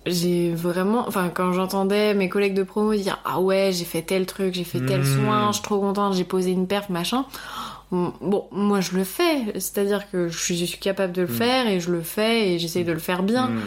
J'ai 0.08 0.52
vraiment, 0.54 1.06
enfin, 1.08 1.32
quand 1.34 1.52
j'entendais 1.54 2.14
mes 2.14 2.30
collègues 2.30 2.54
de 2.54 2.62
promo 2.62 2.94
dire 2.94 3.18
ah 3.26 3.40
ouais, 3.40 3.72
j'ai 3.74 3.86
fait 3.86 4.04
tel 4.04 4.28
truc, 4.28 4.54
j'ai 4.54 4.64
fait 4.64 4.80
tel 4.86 5.02
Mm. 5.02 5.04
soin, 5.26 5.48
je 5.48 5.54
suis 5.54 5.64
trop 5.64 5.80
contente, 5.80 6.14
j'ai 6.14 6.24
posé 6.24 6.52
une 6.52 6.68
perf, 6.68 6.90
machin. 6.90 7.26
Bon, 7.92 8.46
moi 8.52 8.82
je 8.82 8.96
le 8.96 9.04
fais, 9.04 9.54
c'est-à-dire 9.54 10.10
que 10.12 10.28
je 10.28 10.38
suis, 10.38 10.58
je 10.58 10.66
suis 10.66 10.80
capable 10.80 11.14
de 11.14 11.22
le 11.22 11.28
Mm. 11.28 11.32
faire 11.38 11.68
et 11.68 11.80
je 11.80 11.92
le 11.92 12.02
fais 12.02 12.50
et 12.54 12.60
j'essaye 12.60 12.84
de 12.84 12.92
le 12.92 13.00
faire 13.00 13.24
bien, 13.24 13.48
Hmm. 13.50 13.60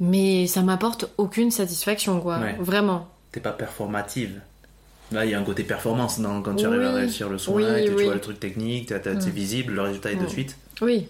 mais 0.00 0.46
ça 0.46 0.62
m'apporte 0.62 1.06
aucune 1.18 1.50
satisfaction, 1.50 2.20
quoi. 2.20 2.38
Ouais. 2.38 2.56
Vraiment. 2.60 3.08
T'es 3.32 3.40
pas 3.40 3.52
performative. 3.52 4.40
Là, 5.12 5.24
il 5.24 5.30
y 5.30 5.34
a 5.34 5.38
un 5.40 5.44
côté 5.44 5.62
performance 5.64 6.20
dans, 6.20 6.40
quand 6.42 6.54
tu 6.56 6.66
Oui. 6.66 6.74
arrives 6.74 6.86
à 6.86 6.92
réussir 6.94 7.28
le 7.28 7.38
soin, 7.38 7.54
Oui, 7.56 7.64
et 7.64 7.84
que 7.86 7.96
tu 7.96 8.04
vois 8.04 8.14
le 8.14 8.20
truc 8.20 8.40
technique, 8.40 8.88
c'est 8.88 9.06
Mm. 9.06 9.28
visible, 9.30 9.72
le 9.74 9.82
résultat 9.82 10.12
est 10.12 10.16
de 10.16 10.24
Mm. 10.24 10.28
suite. 10.28 10.56
Oui. 10.80 11.06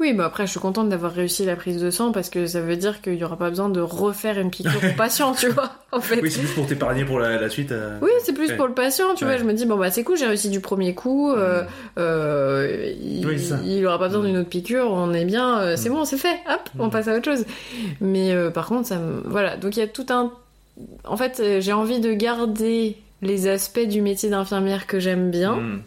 Oui, 0.00 0.12
bah 0.14 0.24
après, 0.26 0.46
je 0.46 0.50
suis 0.52 0.60
contente 0.60 0.88
d'avoir 0.88 1.12
réussi 1.12 1.44
la 1.44 1.56
prise 1.56 1.80
de 1.80 1.90
sang 1.90 2.12
parce 2.12 2.30
que 2.30 2.46
ça 2.46 2.60
veut 2.60 2.76
dire 2.76 3.00
qu'il 3.02 3.14
n'y 3.14 3.24
aura 3.24 3.36
pas 3.36 3.50
besoin 3.50 3.68
de 3.68 3.80
refaire 3.80 4.38
une 4.38 4.50
piqûre 4.50 4.72
au 4.82 4.92
patient, 4.96 5.32
tu 5.34 5.48
vois, 5.48 5.72
en 5.92 6.00
fait. 6.00 6.20
Oui, 6.22 6.30
c'est 6.30 6.40
juste 6.40 6.54
pour 6.54 6.66
t'épargner 6.66 7.04
pour 7.04 7.18
la, 7.20 7.38
la 7.40 7.48
suite. 7.50 7.72
euh. 7.72 7.98
Oui, 8.02 8.10
c'est 8.22 8.32
plus 8.32 8.48
Ouais. 8.50 8.56
pour 8.56 8.66
le 8.66 8.74
patient, 8.74 9.14
tu 9.14 9.24
Ouais. 9.24 9.30
vois. 9.32 9.38
Je 9.40 9.44
me 9.44 9.52
dis, 9.52 9.66
bon, 9.66 9.76
bah, 9.76 9.90
c'est 9.90 10.04
cool, 10.04 10.16
j'ai 10.16 10.26
réussi 10.26 10.48
du 10.50 10.60
premier 10.60 10.94
coup. 10.94 11.32
euh, 11.32 11.62
euh, 11.98 12.92
il, 13.02 13.26
Oui, 13.26 13.38
c'est 13.38 13.50
ça. 13.50 13.58
il 13.64 13.84
aura 13.86 13.98
pas 13.98 14.08
besoin 14.08 14.22
Mm. 14.22 14.26
d'une 14.26 14.36
autre 14.38 14.48
piqûre, 14.48 14.86
on 14.90 15.12
est 15.12 15.24
bien, 15.24 15.76
c'est 15.76 15.88
Mm. 15.88 15.92
bon, 15.92 16.04
c'est 16.04 16.18
fait, 16.18 16.38
hop, 16.48 16.68
on 16.78 16.86
Mm. 16.86 16.90
passe 16.90 17.08
à 17.08 17.16
autre 17.16 17.24
chose. 17.24 17.44
Mais 18.00 18.34
par 18.52 18.66
contre, 18.66 18.86
ça 18.88 18.98
me. 18.98 19.22
Voilà, 19.26 19.56
donc 19.56 19.76
il 19.76 19.80
y 19.80 19.82
a 19.82 19.86
tout 19.88 20.06
un. 20.10 20.32
En 21.04 21.16
fait, 21.16 21.42
j'ai 21.60 21.72
envie 21.72 22.00
de 22.00 22.12
garder 22.12 22.96
les 23.22 23.48
aspects 23.48 23.86
du 23.86 24.02
métier 24.02 24.28
d'infirmière 24.28 24.86
que 24.86 24.98
j'aime 24.98 25.30
bien, 25.30 25.54
Hmm. 25.56 25.78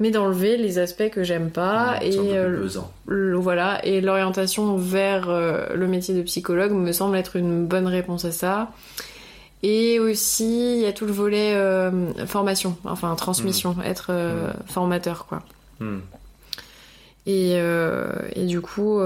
Mais 0.00 0.10
d'enlever 0.10 0.56
les 0.56 0.78
aspects 0.78 1.10
que 1.10 1.24
j'aime 1.24 1.50
pas. 1.50 1.96
Hmm, 2.00 2.02
et 2.04 2.36
euh, 2.36 2.66
le- 3.06 3.36
voilà, 3.36 3.84
et 3.84 4.00
l'orientation 4.00 4.76
vers 4.76 5.28
euh, 5.28 5.66
le 5.74 5.86
métier 5.86 6.14
de 6.14 6.22
psychologue 6.22 6.72
me 6.72 6.92
semble 6.92 7.16
être 7.16 7.36
une 7.36 7.66
bonne 7.66 7.86
réponse 7.86 8.24
à 8.24 8.32
ça. 8.32 8.70
Et 9.64 9.98
aussi, 9.98 10.74
il 10.76 10.80
y 10.80 10.86
a 10.86 10.92
tout 10.92 11.04
le 11.06 11.12
volet 11.12 11.52
euh, 11.54 11.90
formation, 12.26 12.76
enfin 12.84 13.14
transmission, 13.16 13.74
être 13.84 14.08
euh, 14.10 14.52
formateur, 14.66 15.26
quoi. 15.26 15.42
Hmm. 15.80 15.98
Et, 17.26 17.56
et 17.56 18.44
du 18.46 18.60
coup, 18.62 19.00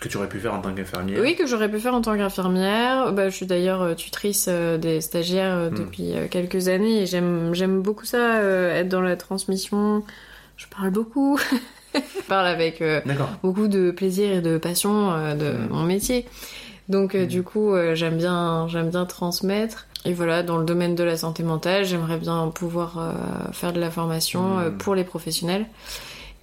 Que 0.00 0.08
tu 0.08 0.18
aurais 0.18 0.28
pu 0.28 0.38
faire 0.38 0.52
en 0.52 0.60
tant 0.60 0.74
qu'infirmière. 0.74 1.20
oui, 1.22 1.36
que 1.36 1.46
j'aurais 1.46 1.70
pu 1.70 1.78
faire 1.80 1.94
en 1.94 2.02
tant 2.02 2.16
qu'infirmière. 2.16 3.12
Bah, 3.14 3.30
je 3.30 3.34
suis 3.34 3.46
d'ailleurs 3.46 3.80
euh, 3.80 3.94
tutrice 3.94 4.46
euh, 4.48 4.76
des 4.76 5.00
stagiaires 5.00 5.54
euh, 5.54 5.70
Mm. 5.70 5.74
depuis 5.78 6.12
quelques 6.30 6.68
années 6.68 7.02
et 7.02 7.06
j'aime, 7.06 7.54
j'aime 7.54 7.80
beaucoup 7.80 8.04
ça, 8.04 8.42
être 8.42 8.88
dans 8.88 9.00
la 9.00 9.16
transmission. 9.16 10.04
Je 10.58 10.66
parle 10.66 10.90
beaucoup. 10.90 11.38
je 11.94 12.22
parle 12.28 12.46
avec 12.46 12.82
beaucoup 13.42 13.68
de 13.68 13.90
plaisir 13.90 14.30
et 14.32 14.40
de 14.42 14.58
passion 14.58 15.12
de 15.34 15.52
Mm. 15.52 15.68
mon 15.70 15.82
métier. 15.84 16.26
Donc 16.90 17.14
euh, 17.14 17.24
Mm. 17.24 17.28
du 17.28 17.42
coup, 17.42 17.72
j'aime 17.94 18.18
bien, 18.18 18.68
j'aime 18.68 18.90
bien 18.90 19.06
transmettre. 19.06 19.86
Et 20.04 20.12
voilà, 20.12 20.42
dans 20.42 20.58
le 20.58 20.64
domaine 20.64 20.94
de 20.94 21.02
la 21.04 21.16
santé 21.16 21.42
mentale, 21.42 21.84
j'aimerais 21.84 22.18
bien 22.18 22.46
pouvoir 22.54 23.12
faire 23.52 23.72
de 23.72 23.80
la 23.80 23.90
formation 23.90 24.58
pour 24.78 24.94
les 24.94 25.02
professionnels. 25.02 25.66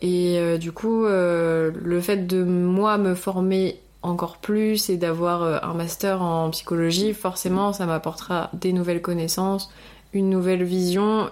Et 0.04 0.38
euh, 0.38 0.58
du 0.58 0.74
coup, 0.74 1.06
euh, 1.06 1.72
le 1.82 2.02
fait 2.02 2.28
de 2.28 2.44
moi 2.44 2.98
me 2.98 3.16
former 3.16 3.80
encore 4.02 4.36
plus 4.38 4.90
et 4.90 4.98
d'avoir 4.98 5.44
euh, 5.44 5.58
un 5.64 5.74
master 5.74 6.22
en 6.22 6.50
psychologie, 6.50 7.14
forcément, 7.14 7.72
ça 7.72 7.86
m'apportera 7.86 8.50
des 8.52 8.74
nouvelles 8.74 9.02
connaissances, 9.02 9.72
une 10.12 10.30
nouvelle 10.30 10.64
vision. 10.64 11.30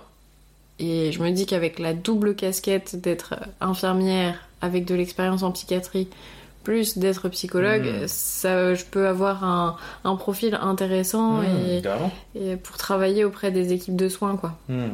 Et 0.80 1.12
je 1.12 1.22
me 1.22 1.32
dis 1.32 1.46
qu'avec 1.46 1.80
la 1.80 1.94
double 1.94 2.34
casquette 2.34 2.96
d'être 2.96 3.36
infirmière 3.60 4.36
avec 4.62 4.86
de 4.86 4.96
l'expérience 4.96 5.44
en 5.44 5.52
psychiatrie, 5.52 6.08
plus 6.64 6.98
d'être 6.98 7.28
psychologue, 7.28 7.86
Mm. 8.04 8.08
ça, 8.08 8.74
je 8.74 8.86
peux 8.86 9.06
avoir 9.08 9.44
un, 9.44 9.76
un 10.06 10.16
profil 10.16 10.58
intéressant 10.62 11.42
Hmm, 11.42 11.46
et, 12.36 12.56
pour 12.56 12.78
travailler 12.78 13.26
auprès 13.26 13.52
des 13.52 13.74
équipes 13.74 13.98
de 13.98 14.08
soins, 14.08 14.38
quoi. 14.38 14.54
Hmm. 14.70 14.92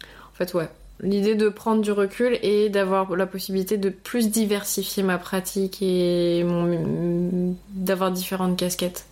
En 0.00 0.34
fait, 0.34 0.54
ouais. 0.54 0.68
L'idée 1.00 1.34
de 1.34 1.48
prendre 1.48 1.82
du 1.82 1.92
recul 1.92 2.38
et 2.42 2.70
d'avoir 2.70 3.14
la 3.16 3.26
possibilité 3.26 3.76
de 3.76 3.90
plus 3.90 4.30
diversifier 4.30 5.02
ma 5.02 5.18
pratique 5.18 5.82
et 5.82 6.42
mon... 6.44 7.54
d'avoir 7.70 8.10
différentes 8.10 8.56
casquettes. 8.56 9.06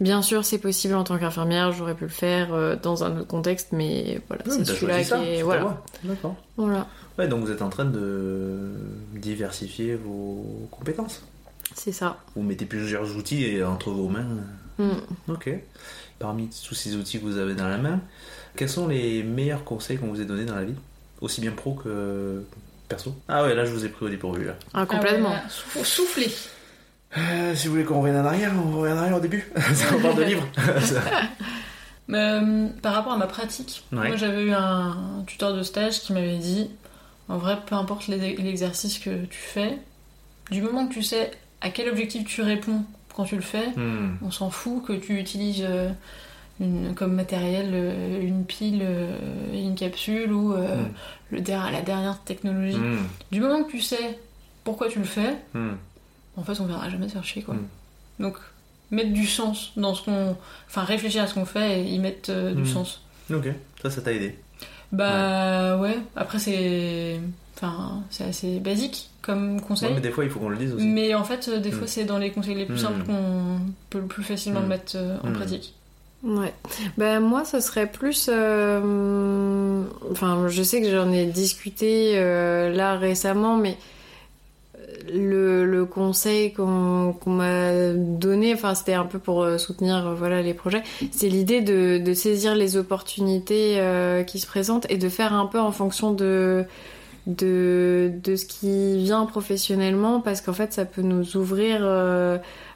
Bien 0.00 0.20
sûr, 0.20 0.44
c'est 0.44 0.58
possible 0.58 0.94
en 0.94 1.04
tant 1.04 1.16
qu'infirmière, 1.18 1.70
j'aurais 1.70 1.94
pu 1.94 2.04
le 2.04 2.10
faire 2.10 2.52
euh, 2.52 2.74
dans 2.74 3.04
un 3.04 3.18
autre 3.18 3.28
contexte, 3.28 3.68
mais 3.70 4.20
voilà, 4.26 4.42
c'est 4.46 4.64
celui-là 4.64 5.04
qui 5.04 5.28
est. 5.28 5.42
Voilà. 5.42 5.80
D'accord. 6.02 6.34
voilà, 6.56 6.88
Ouais, 7.18 7.28
donc 7.28 7.44
vous 7.44 7.52
êtes 7.52 7.62
en 7.62 7.68
train 7.68 7.84
de 7.84 8.72
diversifier 9.14 9.94
vos 9.94 10.68
compétences. 10.72 11.22
c'est 11.76 11.92
ça. 11.92 12.18
Vous 12.34 12.42
mettez 12.42 12.64
plusieurs 12.64 13.16
outils 13.16 13.62
entre 13.62 13.90
vos 13.90 14.08
mains. 14.08 14.26
Mm. 14.78 14.90
Ok. 15.28 15.50
Parmi 16.18 16.48
tous 16.48 16.74
ces 16.74 16.96
outils 16.96 17.20
que 17.20 17.24
vous 17.24 17.38
avez 17.38 17.54
dans 17.54 17.68
la 17.68 17.78
main, 17.78 18.00
quels 18.56 18.68
sont 18.68 18.88
les 18.88 19.22
meilleurs 19.22 19.62
conseils 19.62 19.98
qu'on 19.98 20.08
vous 20.08 20.20
ait 20.20 20.24
donnés 20.24 20.46
dans 20.46 20.56
la 20.56 20.64
vie? 20.64 20.74
Aussi 21.22 21.40
bien 21.40 21.52
pro 21.52 21.72
que 21.74 22.44
perso 22.88 23.14
Ah 23.28 23.42
ouais, 23.44 23.54
là 23.54 23.64
je 23.64 23.72
vous 23.72 23.84
ai 23.86 23.88
pris 23.88 24.04
au 24.04 24.08
dépourvu. 24.10 24.44
Là. 24.44 24.56
Ah, 24.74 24.84
complètement. 24.84 25.30
Ah 25.30 25.36
ouais, 25.36 25.42
là, 25.44 25.48
sou- 25.48 25.84
souffler. 25.84 26.30
Euh, 27.16 27.54
si 27.54 27.66
vous 27.68 27.74
voulez 27.74 27.84
qu'on 27.84 28.00
revienne 28.00 28.16
en 28.20 28.24
arrière, 28.26 28.52
on 28.56 28.78
revient 28.80 28.92
en 28.92 28.98
arrière 28.98 29.16
au 29.16 29.20
début. 29.20 29.50
Ça, 29.74 29.86
on 29.96 30.00
parle 30.00 30.16
de 30.16 30.22
livres. 30.24 30.46
Mais, 32.08 32.18
euh, 32.18 32.66
par 32.82 32.94
rapport 32.94 33.12
à 33.12 33.16
ma 33.16 33.26
pratique, 33.26 33.84
Ouais. 33.92 34.08
moi 34.08 34.16
j'avais 34.16 34.42
eu 34.42 34.52
un, 34.52 34.90
un 35.20 35.22
tuteur 35.26 35.54
de 35.54 35.62
stage 35.62 36.00
qui 36.00 36.12
m'avait 36.12 36.36
dit 36.38 36.68
en 37.28 37.38
vrai, 37.38 37.56
peu 37.66 37.74
importe 37.76 38.08
l'exercice 38.08 38.98
que 38.98 39.24
tu 39.26 39.38
fais, 39.38 39.78
du 40.50 40.60
moment 40.60 40.86
que 40.88 40.92
tu 40.94 41.02
sais 41.02 41.30
à 41.60 41.70
quel 41.70 41.88
objectif 41.88 42.26
tu 42.26 42.42
réponds 42.42 42.82
quand 43.14 43.24
tu 43.24 43.36
le 43.36 43.42
fais. 43.42 43.68
Hmm. 43.76 44.16
On 44.22 44.30
s'en 44.30 44.50
fout 44.50 44.84
que 44.84 44.92
tu 44.92 45.18
utilises 45.18 45.64
euh, 45.66 45.90
une, 46.62 46.94
comme 46.94 47.12
matériel 47.14 47.70
euh, 47.72 48.20
une 48.22 48.44
pile 48.44 48.80
euh, 48.82 49.16
et 49.52 49.60
une 49.62 49.74
capsule 49.74 50.32
ou 50.32 50.54
euh, 50.54 50.76
Mm. 50.76 50.88
le 51.32 51.40
der- 51.40 51.70
la 51.70 51.82
dernière 51.82 52.18
technologie. 52.22 52.76
Hmm. 52.78 52.98
Du 53.30 53.40
moment 53.40 53.62
que 53.64 53.70
tu 53.70 53.80
sais 53.80 54.18
pourquoi 54.64 54.88
tu 54.88 54.98
le 55.00 55.04
fais, 55.04 55.36
Hmm. 55.54 55.72
en 56.36 56.42
fait, 56.44 56.58
on 56.60 56.66
verra 56.66 56.88
jamais 56.88 57.06
te 57.06 57.12
faire 57.12 57.24
chier, 57.24 57.42
quoi. 57.42 57.56
Donc, 58.20 58.36
mettre 58.90 59.12
du 59.12 59.26
sens 59.26 59.72
dans 59.76 59.94
ce 59.94 60.04
qu'on... 60.04 60.36
Enfin, 60.68 60.84
réfléchir 60.84 61.22
à 61.22 61.26
ce 61.26 61.34
qu'on 61.34 61.44
fait 61.46 61.80
et 61.80 61.84
y 61.88 61.98
mettre 61.98 62.30
euh, 62.30 62.54
du 62.54 62.66
sens. 62.66 63.00
Ok, 63.32 63.48
ça, 63.82 63.90
ça 63.90 64.00
t'a 64.02 64.12
aidé. 64.12 64.38
Bah, 64.92 65.78
ouais. 65.78 65.96
Après, 66.16 66.38
c'est... 66.38 67.18
Enfin, 67.56 68.02
c'est 68.10 68.24
assez 68.24 68.58
basique 68.60 69.08
comme 69.22 69.60
conseil. 69.60 69.88
Ouais, 69.88 69.94
mais 69.94 70.00
des 70.00 70.10
fois, 70.10 70.24
il 70.24 70.30
faut 70.30 70.40
qu'on 70.40 70.48
le 70.48 70.56
dise 70.56 70.72
aussi. 70.74 70.86
Mais 70.86 71.14
en 71.14 71.22
fait, 71.24 71.48
des 71.48 71.70
fois, 71.70 71.86
c'est 71.86 72.04
dans 72.04 72.18
les 72.18 72.30
conseils 72.30 72.54
les 72.56 72.66
plus 72.66 72.78
simples 72.78 73.04
qu'on 73.04 73.60
peut 73.88 74.00
le 74.00 74.06
plus 74.06 74.24
facilement 74.24 74.60
le 74.60 74.66
mettre 74.66 74.96
en 75.22 75.32
pratique. 75.32 75.74
Ouais. 76.22 76.54
Ben 76.96 77.18
moi, 77.20 77.44
ça 77.44 77.60
serait 77.60 77.90
plus. 77.90 78.28
euh, 78.32 79.82
Enfin, 80.10 80.46
je 80.48 80.62
sais 80.62 80.80
que 80.80 80.88
j'en 80.90 81.10
ai 81.10 81.26
discuté 81.26 82.12
euh, 82.16 82.70
là 82.72 82.96
récemment, 82.96 83.56
mais 83.56 83.76
le, 85.12 85.64
le 85.66 85.84
conseil 85.84 86.52
qu'on 86.52 87.14
m'a 87.26 87.92
donné, 87.94 88.54
enfin, 88.54 88.74
c'était 88.74 88.94
un 88.94 89.04
peu 89.04 89.18
pour 89.18 89.42
euh, 89.42 89.58
soutenir 89.58 90.06
euh, 90.06 90.14
voilà 90.14 90.42
les 90.42 90.54
projets. 90.54 90.82
C'est 91.10 91.28
l'idée 91.28 91.60
de, 91.60 91.98
de 91.98 92.14
saisir 92.14 92.54
les 92.54 92.76
opportunités 92.76 93.74
euh, 93.78 94.22
qui 94.22 94.38
se 94.38 94.46
présentent 94.46 94.86
et 94.90 94.98
de 94.98 95.08
faire 95.08 95.32
un 95.32 95.46
peu 95.46 95.58
en 95.60 95.72
fonction 95.72 96.12
de 96.12 96.64
de, 97.26 98.12
de 98.24 98.36
ce 98.36 98.46
qui 98.46 98.98
vient 98.98 99.26
professionnellement 99.26 100.20
parce 100.20 100.40
qu'en 100.40 100.52
fait 100.54 100.72
ça 100.72 100.84
peut 100.84 101.02
nous 101.02 101.36
ouvrir 101.36 101.80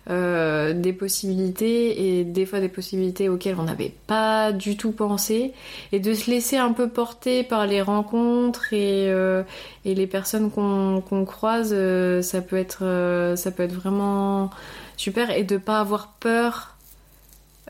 euh, 0.09 0.73
des 0.73 0.93
possibilités 0.93 2.19
et 2.19 2.25
des 2.25 2.47
fois 2.47 2.61
des 2.61 2.69
possibilités 2.69 3.29
auxquelles 3.29 3.57
on 3.59 3.65
n'avait 3.65 3.93
pas 4.07 4.53
du 4.53 4.77
tout 4.77 4.93
pensé. 4.93 5.53
Et 5.91 5.99
de 5.99 6.15
se 6.15 6.31
laisser 6.31 6.57
un 6.57 6.73
peu 6.73 6.89
porter 6.89 7.43
par 7.43 7.67
les 7.67 7.83
rencontres 7.83 8.73
et, 8.73 9.11
euh, 9.11 9.43
et 9.85 9.97
les 9.97 10.07
personnes 10.07 10.51
qu'on 10.53 11.25
croise 11.25 11.71
euh, 11.73 12.23
ça 12.23 12.41
peut 12.41 12.57
être 12.57 13.35
ça 13.37 13.51
peut 13.51 13.65
être 13.65 13.75
vraiment 13.75 14.51
super. 14.97 15.31
Et 15.31 15.43
de 15.43 15.57
pas 15.57 15.81
avoir 15.81 16.13
peur 16.21 16.77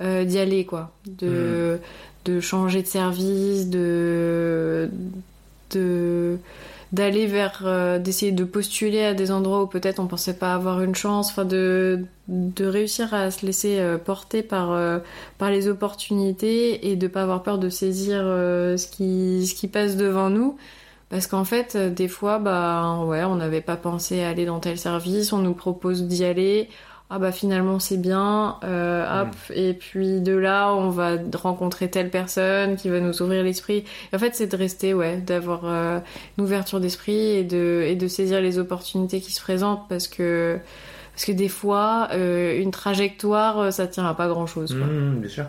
d'y 0.01 0.39
aller 0.39 0.67
quoi. 0.67 0.93
De 1.07 1.81
de 2.27 2.41
changer 2.41 2.83
de 2.83 2.89
service 2.89 3.71
de 3.71 4.91
de 5.71 6.39
d'aller 6.97 7.27
vers 7.27 7.63
euh, 7.65 7.99
d'essayer 7.99 8.33
de 8.33 8.45
postuler 8.45 9.05
à 9.05 9.15
des 9.15 9.31
endroits 9.31 9.63
où 9.63 9.67
peut-être 9.67 10.01
on 10.01 10.07
pensait 10.07 10.37
pas 10.37 10.55
avoir 10.55 10.83
une 10.83 10.95
chance 10.95 11.29
enfin 11.31 11.45
de 11.45 12.07
de 12.29 12.65
réussir 12.65 13.15
à 13.15 13.31
se 13.31 13.45
laisser 13.47 13.79
euh, 13.79 13.99
porter 13.99 14.43
par 14.43 14.73
euh, 14.73 14.99
par 15.39 15.51
les 15.51 15.69
opportunités 15.69 16.91
et 16.91 16.97
de 16.97 17.07
pas 17.07 17.23
avoir 17.23 17.43
peur 17.43 17.59
de 17.59 17.69
saisir 17.69 18.21
ce 18.23 18.87
qui 18.87 19.47
ce 19.47 19.55
qui 19.55 19.69
passe 19.69 19.97
devant 19.97 20.31
nous. 20.31 20.57
Parce 21.11 21.27
qu'en 21.29 21.45
fait 21.45 21.77
des 21.77 22.09
fois 22.09 22.39
bah 22.39 23.05
ouais 23.07 23.25
on 23.25 23.37
n'avait 23.37 23.61
pas 23.61 23.77
pensé 23.77 24.23
à 24.23 24.31
aller 24.31 24.47
dans 24.47 24.59
tel 24.59 24.79
service 24.79 25.33
on 25.33 25.39
nous 25.39 25.55
propose 25.55 26.05
d'y 26.05 26.25
aller 26.25 26.69
ah 27.09 27.19
bah 27.19 27.31
finalement 27.31 27.79
c'est 27.79 27.97
bien, 27.99 28.57
euh, 28.65 29.23
hop, 29.23 29.35
et 29.55 29.75
puis 29.75 30.21
de 30.21 30.35
là 30.35 30.73
on 30.75 30.91
va 30.91 31.13
rencontrer 31.35 31.89
telle 31.89 32.11
personne 32.11 32.77
qui 32.77 32.89
va 32.89 33.01
nous 33.01 33.23
ouvrir 33.23 33.45
l'esprit. 33.45 33.85
En 34.13 34.19
fait 34.19 34.35
c'est 34.35 34.49
de 34.49 34.57
rester, 34.57 34.93
ouais, 34.93 35.19
d'avoir 35.19 35.61
euh, 35.65 36.01
une 36.37 36.45
ouverture 36.45 36.81
d'esprit 36.81 37.37
et 37.37 37.45
de, 37.45 37.85
et 37.87 37.95
de 37.95 38.09
saisir 38.09 38.41
les 38.41 38.59
opportunités 38.59 39.21
qui 39.21 39.33
se 39.33 39.41
présentent 39.41 39.89
parce 39.89 40.09
que, 40.09 40.59
parce 41.13 41.25
que 41.25 41.33
des 41.33 41.49
fois 41.49 42.09
euh, 42.13 42.61
une 42.61 42.73
trajectoire 42.73 43.73
ça 43.73 43.87
tient 43.87 44.07
à 44.07 44.15
pas 44.15 44.29
grand 44.29 44.47
chose. 44.47 44.75
Quoi. 44.75 44.87
Hmm, 44.87 45.21
bien 45.21 45.31
sûr. 45.31 45.45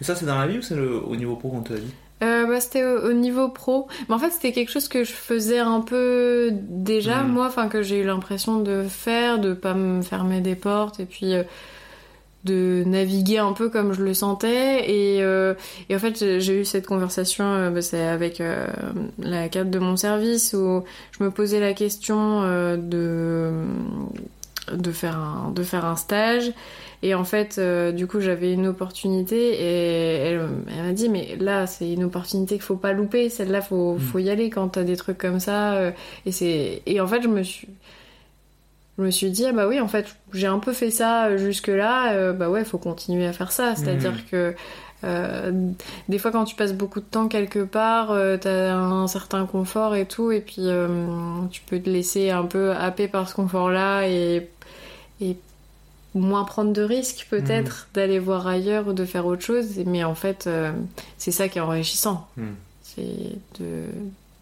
Et 0.00 0.04
ça, 0.04 0.14
c'est 0.14 0.26
dans 0.26 0.38
la 0.38 0.46
vie 0.46 0.58
ou 0.58 0.62
c'est 0.62 0.78
au 0.78 1.16
niveau 1.16 1.36
pro 1.36 1.48
qu'on 1.48 1.62
te 1.62 1.72
l'a 1.72 1.80
dit? 1.80 1.92
Euh, 2.22 2.46
bah, 2.46 2.60
c'était 2.60 2.84
au, 2.84 3.10
au 3.10 3.12
niveau 3.12 3.48
pro. 3.48 3.86
Mais 4.08 4.14
en 4.14 4.18
fait, 4.18 4.30
c'était 4.30 4.52
quelque 4.52 4.70
chose 4.72 4.88
que 4.88 5.04
je 5.04 5.12
faisais 5.12 5.60
un 5.60 5.80
peu 5.80 6.50
déjà, 6.52 7.22
Mhm. 7.22 7.32
moi, 7.32 7.46
enfin, 7.46 7.68
que 7.68 7.82
j'ai 7.82 8.00
eu 8.00 8.04
l'impression 8.04 8.58
de 8.60 8.84
faire, 8.88 9.38
de 9.38 9.52
pas 9.54 9.74
me 9.74 10.02
fermer 10.02 10.40
des 10.40 10.56
portes 10.56 10.98
et 11.00 11.04
puis 11.04 11.34
euh, 11.34 11.44
de 12.44 12.82
naviguer 12.86 13.38
un 13.38 13.52
peu 13.52 13.68
comme 13.68 13.92
je 13.92 14.02
le 14.02 14.14
sentais. 14.14 14.88
Et, 14.90 15.22
euh, 15.22 15.54
et 15.88 15.96
en 15.96 15.98
fait, 15.98 16.16
j'ai- 16.40 16.60
eu 16.60 16.64
cette 16.64 16.86
conversation, 16.86 17.44
euh, 17.44 17.70
bah, 17.70 17.82
c'est 17.82 18.06
avec 18.06 18.42
la 19.18 19.48
cadre 19.48 19.70
de 19.70 19.78
mon 19.78 19.96
service 19.96 20.54
où 20.54 20.82
je 21.18 21.22
me 21.24 21.30
posais 21.30 21.60
la 21.60 21.72
question 21.74 22.42
de, 22.76 23.50
de, 24.72 24.92
faire 24.92 25.16
un, 25.18 25.50
de 25.50 25.62
faire 25.62 25.84
un 25.84 25.96
stage. 25.96 26.52
Et 27.02 27.14
en 27.14 27.24
fait, 27.24 27.56
euh, 27.58 27.92
du 27.92 28.06
coup, 28.08 28.20
j'avais 28.20 28.52
une 28.52 28.66
opportunité 28.66 29.36
et 29.54 30.14
elle, 30.30 30.48
elle 30.76 30.82
m'a 30.84 30.92
dit, 30.92 31.08
mais 31.08 31.36
là, 31.38 31.66
c'est 31.66 31.92
une 31.92 32.04
opportunité 32.04 32.56
qu'il 32.56 32.62
faut 32.64 32.76
pas 32.76 32.92
louper. 32.92 33.28
Celle-là, 33.30 33.60
faut, 33.60 33.94
Mm. 33.94 33.98
faut 34.00 34.18
y 34.18 34.30
aller 34.30 34.50
quand 34.50 34.68
t'as 34.68 34.82
des 34.84 34.96
trucs 34.96 35.18
comme 35.18 35.38
ça. 35.40 35.74
euh, 35.74 35.90
et 36.26 36.32
c'est, 36.32 36.82
et 36.86 37.00
en 37.00 37.06
fait, 37.06 37.22
je 37.22 37.28
me 37.28 37.42
suis, 37.44 37.68
je 38.98 39.02
me 39.04 39.10
suis 39.10 39.30
dit, 39.30 39.46
ah 39.46 39.52
bah 39.52 39.68
oui, 39.68 39.80
en 39.80 39.86
fait, 39.88 40.16
j'ai 40.32 40.48
un 40.48 40.58
peu 40.58 40.72
fait 40.72 40.90
ça 40.90 41.36
jusque-là. 41.36 42.12
euh, 42.14 42.32
bah 42.32 42.50
ouais, 42.50 42.64
faut 42.64 42.78
continuer 42.78 43.26
à 43.26 43.32
faire 43.32 43.52
ça. 43.52 43.76
C'est-à-dire 43.76 44.12
Mm. 44.14 44.30
que 44.30 44.54
euh, 45.04 45.52
des 46.08 46.18
fois, 46.18 46.32
quand 46.32 46.44
tu 46.44 46.56
passes 46.56 46.72
beaucoup 46.72 46.98
de 46.98 47.04
temps 47.04 47.28
quelque 47.28 47.60
part, 47.62 48.10
euh, 48.10 48.36
t'as 48.36 48.74
un 48.74 49.06
certain 49.06 49.46
confort 49.46 49.94
et 49.94 50.06
tout, 50.06 50.32
et 50.32 50.40
puis 50.40 50.56
euh, 50.66 50.88
tu 51.52 51.60
peux 51.62 51.78
te 51.78 51.88
laisser 51.88 52.30
un 52.30 52.42
peu 52.44 52.72
happer 52.72 53.06
par 53.06 53.28
ce 53.28 53.34
confort-là 53.36 54.08
et, 54.08 54.48
et 55.20 55.36
moins 56.14 56.44
prendre 56.44 56.72
de 56.72 56.82
risques 56.82 57.26
peut-être 57.30 57.88
d'aller 57.94 58.18
voir 58.18 58.46
ailleurs 58.46 58.88
ou 58.88 58.92
de 58.92 59.04
faire 59.04 59.26
autre 59.26 59.42
chose. 59.42 59.66
Mais 59.86 60.04
en 60.04 60.14
fait, 60.14 60.46
euh, 60.46 60.72
c'est 61.18 61.32
ça 61.32 61.48
qui 61.48 61.58
est 61.58 61.62
enrichissant. 61.62 62.26
Hmm. 62.36 62.54
C'est 62.82 63.36
de 63.60 63.84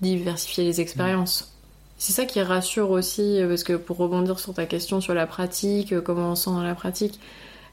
diversifier 0.00 0.64
les 0.64 0.80
expériences. 0.80 1.56
C'est 1.98 2.12
ça 2.12 2.26
qui 2.26 2.42
rassure 2.42 2.90
aussi, 2.90 3.40
euh, 3.40 3.48
parce 3.48 3.64
que 3.64 3.72
pour 3.74 3.96
rebondir 3.96 4.38
sur 4.38 4.54
ta 4.54 4.66
question 4.66 5.00
sur 5.00 5.14
la 5.14 5.26
pratique, 5.26 5.92
euh, 5.92 6.00
comment 6.00 6.32
on 6.32 6.34
se 6.34 6.44
sent 6.44 6.50
dans 6.50 6.62
la 6.62 6.74
pratique, 6.74 7.18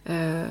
euh, 0.10 0.48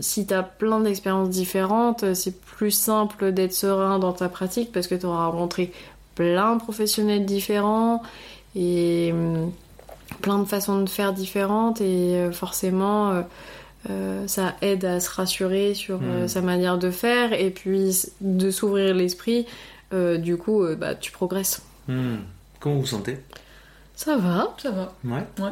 si 0.00 0.26
t'as 0.26 0.42
plein 0.42 0.80
d'expériences 0.80 1.30
différentes, 1.30 2.14
c'est 2.14 2.40
plus 2.40 2.72
simple 2.72 3.32
d'être 3.32 3.52
serein 3.52 3.98
dans 3.98 4.12
ta 4.12 4.28
pratique 4.28 4.72
parce 4.72 4.88
que 4.88 4.94
tu 4.94 5.06
auras 5.06 5.26
rencontré 5.26 5.72
plein 6.16 6.56
de 6.56 6.60
professionnels 6.60 7.26
différents 7.26 8.02
et 8.56 9.10
hum, 9.12 9.52
plein 10.22 10.38
de 10.38 10.44
façons 10.44 10.80
de 10.82 10.88
faire 10.88 11.12
différentes 11.12 11.80
et 11.80 12.16
euh, 12.16 12.32
forcément 12.32 13.10
euh, 13.12 13.22
euh, 13.90 14.26
ça 14.26 14.54
aide 14.62 14.84
à 14.84 15.00
se 15.00 15.10
rassurer 15.10 15.74
sur 15.74 16.00
Mm. 16.00 16.28
sa 16.28 16.40
manière 16.42 16.78
de 16.78 16.90
faire 16.90 17.32
et 17.32 17.50
puis 17.50 17.92
de 18.20 18.50
s'ouvrir 18.50 18.94
l'esprit. 18.94 19.46
du 19.92 20.36
coup, 20.36 20.64
bah, 20.76 20.94
tu 20.96 21.12
progresses. 21.12 21.62
Hmm. 21.88 22.16
Comment 22.58 22.74
vous 22.76 22.80
vous 22.82 22.86
sentez? 22.88 23.18
Ça 23.94 24.16
va. 24.16 24.54
Ça 24.60 24.70
va. 24.72 24.92
Ouais. 25.04 25.22
Ouais. 25.38 25.50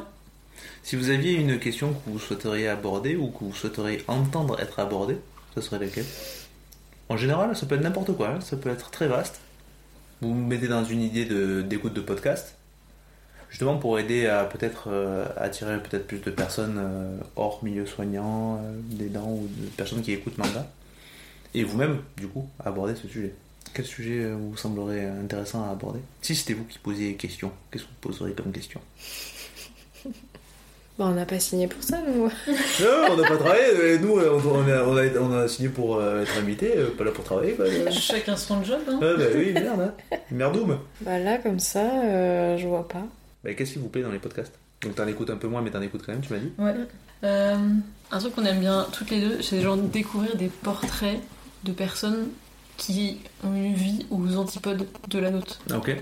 Si 0.83 0.97
vous 0.97 1.11
aviez 1.11 1.33
une 1.35 1.59
question 1.61 1.93
que 1.93 2.11
vous 2.11 2.19
souhaiteriez 2.19 2.69
aborder 2.69 3.15
ou 3.17 3.29
que 3.29 3.45
vous 3.45 3.55
souhaiteriez 3.55 4.03
entendre 4.09 4.59
être 4.61 4.81
abordée, 4.81 5.17
ce 5.55 5.61
serait 5.61 5.79
laquelle? 5.79 6.05
En 7.09 7.17
général, 7.17 7.55
ça 7.57 7.67
peut 7.67 7.77
être 7.77 7.83
n'importe 7.83 8.13
quoi, 8.17 8.29
hein. 8.31 8.41
ça 8.41 8.57
peut 8.57 8.71
être 8.71 8.91
très 8.91 9.07
vaste. 9.09 9.41
Vous 10.21 10.31
vous 10.35 10.35
mettez 10.35 10.69
dans 10.69 10.85
une 10.85 11.03
idée 11.03 11.25
de- 11.27 11.63
d'écoute 11.63 11.93
de, 11.95 12.01
podcast, 12.01 12.57
justement 13.55 13.77
pour 13.77 14.01
aider 14.01 14.27
à 14.27 14.43
peut-être 14.47 14.89
euh, 14.89 15.25
attirer 15.37 15.79
peut-être 15.79 16.09
plus 16.09 16.19
de 16.19 16.31
personnes 16.33 16.77
euh, 16.77 17.17
hors 17.37 17.63
milieu 17.63 17.87
soignant, 17.87 18.57
euh, 18.57 18.73
des 18.97 19.07
dents 19.07 19.29
ou 19.31 19.47
de 19.49 19.67
personnes 19.69 20.03
qui 20.03 20.11
écoutent 20.11 20.37
manga. 20.39 20.67
Et 21.55 21.63
vous-même, 21.63 21.99
du 22.17 22.27
coup, 22.27 22.49
aborder 22.65 22.97
ce 22.97 23.07
sujet. 23.07 23.33
Quel 23.73 23.85
sujet 23.85 24.25
euh, 24.25 24.35
vous 24.37 24.57
semblerait 24.57 25.07
intéressant 25.07 25.69
à 25.69 25.71
aborder? 25.71 26.01
Si 26.21 26.35
c'était 26.35 26.55
vous 26.55 26.65
qui 26.65 26.81
posiez 26.81 27.11
les 27.11 27.15
questions, 27.15 27.53
qu'est-ce 27.71 27.85
que 27.85 27.89
vous 27.91 28.09
poseriez 28.09 28.35
comme 28.35 28.51
question? 28.51 28.81
Bah, 30.97 31.07
on 31.09 31.15
n'a 31.15 31.27
pas 31.27 31.41
signé 31.41 31.67
pour 31.67 31.83
ça, 31.83 31.99
nous. 32.07 32.27
Non, 32.81 33.07
on 33.11 33.17
n'a 33.17 33.29
pas 33.29 33.37
travaillé. 33.37 33.99
Nous, 33.99 34.13
on 34.13 34.19
a, 34.21 34.83
on 34.85 34.97
a- 34.97 35.21
on 35.21 35.33
a 35.33 35.49
signé 35.49 35.69
pour 35.69 36.01
être 36.01 36.39
invité, 36.39 36.71
pas 36.97 37.03
là 37.03 37.11
pour 37.11 37.25
travailler. 37.25 37.55
Ouais, 37.55 37.91
Chacun 37.91 38.37
son 38.37 38.63
job, 38.63 38.79
hein. 38.89 38.99
bah 39.01 39.09
oui, 39.35 39.53
merde. 39.53 39.81
Hein. 40.13 40.17
Merdoum. 40.31 40.79
Bah 41.01 41.19
là, 41.19 41.39
comme 41.39 41.59
ça, 41.59 41.81
euh, 42.05 42.57
je 42.59 42.69
vois 42.69 42.87
pas. 42.87 43.03
Bah, 43.45 43.55
Qu'est-ce 43.55 43.75
qui 43.75 43.79
vous 43.79 43.89
plaît 43.89 44.03
dans 44.03 44.11
les 44.13 44.19
podcasts? 44.19 44.55
Donc 44.83 44.95
t'en 44.97 45.07
écoutes 45.07 45.31
un 45.31 45.37
peu 45.37 45.49
moins, 45.49 45.63
mais 45.63 45.71
t'en 45.71 45.81
écoutes 45.83 46.03
quand 46.05 46.13
même, 46.13 46.21
tu 46.23 46.33
m'as 46.33 46.39
dit? 46.39 46.53
Ouais. 46.59 46.75
Euh, 47.25 47.57
un 48.11 48.19
truc 48.19 48.35
qu'on 48.35 48.45
aime 48.45 48.61
bien 48.61 48.87
toutes 48.93 49.11
les 49.11 49.21
deux, 49.21 49.41
c'est 49.43 49.61
genre 49.63 49.77
découvrir 49.77 50.37
des 50.37 50.49
portraits 50.49 51.21
de 51.65 51.73
personnes 51.73 52.29
qui 52.77 53.19
ont 53.45 53.55
une 53.55 53.73
vie 53.75 54.05
aux 54.11 54.37
antipodes 54.37 54.87
de 55.09 55.19
la 55.19 55.31
nôtre. 55.31 55.61
Ok. 55.75 55.97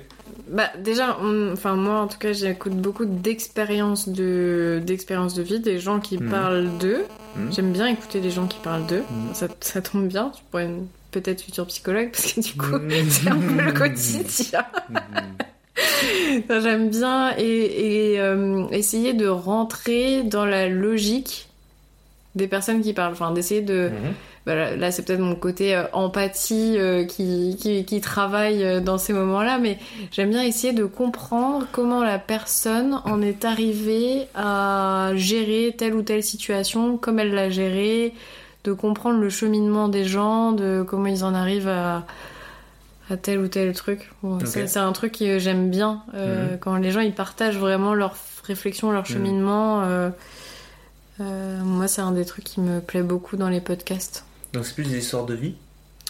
Bah 0.49 0.71
déjà, 0.83 1.19
on- 1.21 1.53
enfin 1.53 1.77
moi 1.77 2.01
en 2.01 2.09
tout 2.09 2.19
cas, 2.19 2.33
j'écoute 2.33 2.73
beaucoup 2.73 3.05
d'expériences 3.05 4.09
de 4.09 4.83
d'expériences 4.85 5.35
de 5.35 5.43
vie, 5.43 5.61
des 5.61 5.79
gens 5.79 6.01
qui 6.01 6.17
Mhm. 6.19 6.31
parlent 6.31 6.79
d'eux. 6.79 7.05
Mhm. 7.37 7.53
J'aime 7.53 7.73
bien 7.73 7.87
écouter 7.87 8.21
les 8.21 8.31
gens 8.31 8.47
qui 8.47 8.59
parlent 8.61 8.87
d'eux. 8.87 9.05
Mhm. 9.11 9.35
Ça, 9.35 9.49
ça 9.61 9.83
tombe 9.83 10.09
bien. 10.09 10.31
Tu 10.35 10.43
pourrais 10.51 10.65
une- 10.65 10.87
peut-être 11.13 11.43
futur 11.43 11.67
psychologue 11.67 12.11
parce 12.11 12.33
que 12.33 12.41
du 12.41 12.55
coup, 12.55 12.79
c'est 13.11 13.29
un 13.29 13.37
peu 13.39 13.63
le 13.63 13.73
quotidien. 13.73 14.65
J'aime 16.49 16.91
bien 16.91 17.35
et, 17.39 18.13
et, 18.13 18.21
euh, 18.21 18.67
essayer 18.71 19.15
de 19.15 19.27
rentrer 19.27 20.23
dans 20.23 20.45
la 20.45 20.69
logique 20.69 21.49
des 22.35 22.47
personnes 22.47 22.83
qui 22.83 22.93
parlent. 22.93 23.13
Enfin, 23.13 23.33
d'essayer 23.33 23.63
de. 23.63 23.89
Mhm. 23.89 24.15
bah, 24.47 24.55
là, 24.55 24.77
là, 24.77 24.91
c'est 24.91 25.05
peut-être 25.05 25.21
mon 25.21 25.35
côté 25.35 25.75
euh, 25.75 25.85
empathie 25.93 26.77
euh, 26.77 27.05
qui, 27.05 27.57
qui, 27.59 27.85
qui 27.85 28.01
travaille 28.01 28.83
dans 28.83 28.99
ces 28.99 29.13
moments-là, 29.13 29.59
mais 29.59 29.79
j'aime 30.11 30.31
bien 30.31 30.43
essayer 30.43 30.73
de 30.73 30.85
comprendre 30.85 31.67
comment 31.73 32.03
la 32.03 32.19
personne 32.19 33.01
en 33.05 33.23
est 33.23 33.45
arrivée 33.45 34.27
à 34.35 35.13
gérer 35.15 35.75
telle 35.77 35.95
ou 35.95 36.03
telle 36.03 36.23
situation, 36.23 36.99
comme 36.99 37.19
elle 37.19 37.33
l'a 37.33 37.51
gérée, 37.51 38.13
de 38.65 38.73
comprendre 38.73 39.19
le 39.21 39.31
cheminement 39.31 39.89
des 39.89 40.05
gens, 40.05 40.53
de 40.53 40.85
comment 40.87 41.07
ils 41.07 41.25
en 41.25 41.35
arrivent 41.35 41.69
à, 41.69 42.05
à 43.13 43.17
tel 43.17 43.39
ou 43.41 43.49
tel 43.49 43.73
truc. 43.75 44.11
Bon, 44.23 44.39
C'est 44.45 44.77
un 44.79 44.93
truc 44.93 45.19
que 45.19 45.39
j'aime 45.39 45.71
bien, 45.71 46.03
euh, 46.15 46.53
Mhm. 46.53 46.59
quand 46.59 46.77
les 46.77 46.91
gens 46.91 47.01
ils 47.01 47.15
partagent 47.15 47.59
vraiment 47.59 47.95
leurs 47.95 48.17
réflexions, 48.45 48.91
leur 48.91 49.03
Mhm. 49.03 49.07
cheminement. 49.09 49.83
euh, 49.85 50.11
euh, 51.21 51.61
moi, 51.63 51.89
c'est 51.89 52.01
un 52.01 52.13
des 52.13 52.25
trucs 52.25 52.45
qui 52.45 52.61
me 52.61 52.81
plaît 52.81 53.03
beaucoup 53.03 53.37
dans 53.37 53.49
les 53.49 53.61
podcasts. 53.61 54.25
Donc 54.53 54.65
c'est 54.65 54.75
plus 54.75 54.85
des 54.89 54.99
histoires 54.99 55.25
de 55.27 55.35
vie 55.35 55.55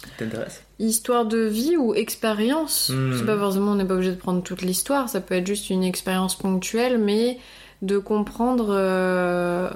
qui 0.03 0.09
t'intéressent 0.17 0.61
Histoire 0.79 1.25
de 1.25 1.37
vie 1.39 1.77
ou 1.77 1.93
expérience. 1.93 2.89
Mhm. 2.89 3.17
C'est 3.17 3.25
pas 3.25 3.37
forcément, 3.37 3.71
on 3.71 3.75
n'est 3.75 3.85
pas 3.85 3.93
obligé 3.93 4.11
de 4.11 4.15
prendre 4.17 4.41
toute 4.43 4.61
l'histoire, 4.61 5.07
ça 5.09 5.21
peut 5.21 5.35
être 5.35 5.47
juste 5.47 5.69
une 5.69 5.83
expérience 5.83 6.35
ponctuelle, 6.37 6.97
mais 6.97 7.37
de 7.81 7.97
comprendre. 7.97 8.67
euh, 8.69 9.69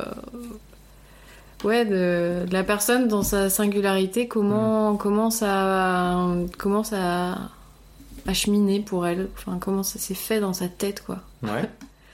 Ouais, 1.68 1.84
de, 1.84 2.45
de 2.48 2.53
la 2.53 2.64
personne 2.64 3.10
dans 3.10 3.23
sa 3.23 3.49
singularité, 3.49 4.30
comment, 4.30 4.95
comment 4.95 5.30
ça, 5.30 6.18
comment 6.57 6.85
ça 6.85 7.38
a 8.26 8.34
cheminé 8.34 8.80
pour 8.80 9.06
elle, 9.06 9.27
enfin 9.38 9.57
comment 9.60 9.84
ça 9.84 9.99
s'est 9.99 10.14
fait 10.14 10.39
dans 10.39 10.53
sa 10.53 10.69
tête, 10.69 11.03
quoi. 11.03 11.18
Ouais. 11.44 11.69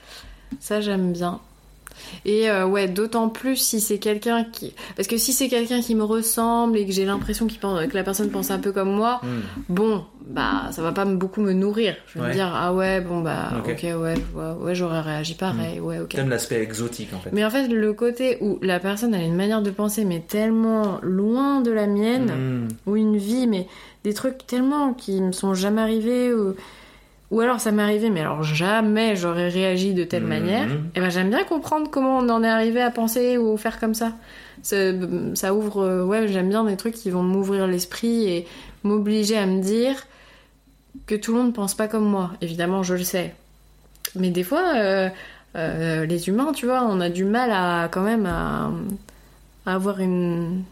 Ça, 0.60 0.80
j'aime 0.80 1.12
bien. 1.12 1.38
Et 2.24 2.50
euh, 2.50 2.66
ouais, 2.66 2.88
d'autant 2.88 3.28
plus 3.28 3.56
si 3.56 3.80
c'est 3.80 3.98
quelqu'un 3.98 4.44
qui. 4.44 4.72
Parce 4.96 5.08
que 5.08 5.16
si 5.16 5.32
c'est 5.32 5.48
quelqu'un 5.48 5.80
qui 5.80 5.94
me 5.94 6.04
ressemble 6.04 6.76
et 6.78 6.86
que 6.86 6.92
j'ai 6.92 7.04
l'impression 7.04 7.46
pense... 7.60 7.86
que 7.86 7.94
la 7.96 8.02
personne 8.04 8.30
pense 8.30 8.50
un 8.50 8.58
peu 8.58 8.72
comme 8.72 8.90
moi, 8.92 9.20
Hmm. 9.22 9.40
bon, 9.68 10.04
bah 10.26 10.68
ça 10.72 10.82
va 10.82 10.92
pas 10.92 11.04
beaucoup 11.04 11.40
me 11.40 11.52
nourrir. 11.52 11.96
Je 12.06 12.14
vais 12.18 12.22
Ouais. 12.24 12.28
me 12.30 12.34
dire, 12.34 12.52
ah 12.54 12.72
ouais, 12.74 13.00
bon 13.00 13.20
bah, 13.20 13.52
Ok. 13.66 13.82
ouais, 13.84 14.14
ouais, 14.60 14.74
j'aurais 14.74 15.00
réagi 15.00 15.34
pareil, 15.34 15.80
ouais, 15.80 15.98
ok. 16.00 16.08
T'aimes 16.10 16.28
l'aspect 16.30 16.60
exotique 16.62 17.10
en 17.14 17.18
fait. 17.20 17.30
Mais 17.32 17.44
en 17.44 17.50
fait, 17.50 17.68
le 17.68 17.92
côté 17.92 18.38
où 18.40 18.58
la 18.62 18.80
personne 18.80 19.14
a 19.14 19.22
une 19.22 19.34
manière 19.36 19.62
de 19.62 19.70
penser, 19.70 20.04
mais 20.04 20.20
tellement 20.20 20.98
loin 21.02 21.60
de 21.60 21.70
la 21.70 21.86
mienne, 21.86 22.30
Hmm. 22.34 22.68
ou 22.90 22.96
une 22.96 23.16
vie, 23.16 23.46
mais 23.46 23.66
des 24.04 24.12
trucs 24.14 24.46
tellement 24.46 24.92
qui 24.94 25.20
me 25.20 25.32
sont 25.32 25.54
jamais 25.54 25.80
arrivés, 25.82 26.32
ou, 26.34 26.54
ou 27.30 27.40
alors 27.40 27.60
ça 27.60 27.72
m'est 27.72 27.82
arrivé, 27.82 28.10
mais 28.10 28.20
alors 28.20 28.42
jamais 28.44 29.16
j'aurais 29.16 29.48
réagi 29.48 29.94
de 29.94 30.04
telle 30.04 30.22
Mhm. 30.22 30.28
manière, 30.28 30.68
et 30.94 31.00
ben 31.00 31.10
j'aime 31.10 31.30
bien 31.30 31.44
comprendre 31.44 31.90
comment 31.90 32.18
on 32.18 32.28
en 32.28 32.42
est 32.44 32.48
arrivé 32.48 32.80
à 32.82 32.90
penser 32.90 33.38
ou 33.38 33.56
faire 33.56 33.78
comme 33.80 33.94
ça. 33.94 34.12
Ça, 34.62 34.76
ça 35.34 35.52
ouvre, 35.54 35.82
euh, 35.82 36.04
ouais, 36.04 36.28
j'aime 36.28 36.48
bien 36.48 36.64
des 36.64 36.76
trucs 36.76 36.94
qui 36.94 37.10
vont 37.10 37.22
m'ouvrir 37.22 37.66
l'esprit 37.66 38.28
et 38.28 38.46
m'obliger 38.82 39.36
à 39.36 39.46
me 39.46 39.60
dire 39.62 40.06
que 41.06 41.14
tout 41.14 41.32
le 41.32 41.38
monde 41.42 41.54
pense 41.54 41.74
pas 41.74 41.88
comme 41.88 42.04
moi. 42.06 42.30
Évidemment, 42.40 42.82
je 42.82 42.94
le 42.94 43.02
sais. 43.02 43.34
Mais 44.14 44.30
des 44.30 44.44
fois, 44.44 44.62
euh, 44.76 45.08
euh, 45.56 46.06
les 46.06 46.28
humains, 46.28 46.52
tu 46.52 46.66
vois, 46.66 46.82
on 46.84 47.00
a 47.00 47.10
du 47.10 47.24
mal 47.24 47.50
à 47.52 47.88
quand 47.90 48.02
même 48.02 48.26
à, 48.26 48.70
à 49.66 49.74
avoir 49.74 50.00
une, 50.00 50.62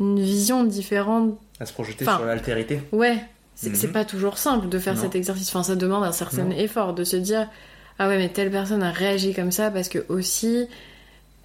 une 0.00 0.20
vision 0.20 0.64
différente 0.64 1.38
À 1.60 1.64
se 1.66 1.72
projeter 1.72 2.04
Enfin, 2.06 2.16
sur 2.18 2.26
l'altérité. 2.26 2.80
Ouais, 2.92 3.16
c'est 3.74 3.86
Mhm. 3.86 3.92
pas 3.92 4.04
toujours 4.04 4.38
simple 4.38 4.68
de 4.68 4.78
faire 4.78 4.94
Non. 4.94 5.00
cet 5.02 5.14
exercice. 5.14 5.48
Enfin, 5.48 5.62
ça 5.62 5.76
demande 5.76 6.04
un 6.04 6.12
certain 6.12 6.44
Non. 6.44 6.56
effort 6.56 6.94
de 6.94 7.04
se 7.04 7.16
dire 7.16 7.48
ah 7.98 8.08
ouais, 8.08 8.16
mais 8.18 8.28
telle 8.30 8.50
personne 8.50 8.82
a 8.82 8.90
réagi 8.90 9.34
comme 9.34 9.52
ça 9.52 9.70
parce 9.70 9.88
que 9.88 10.04
aussi 10.08 10.66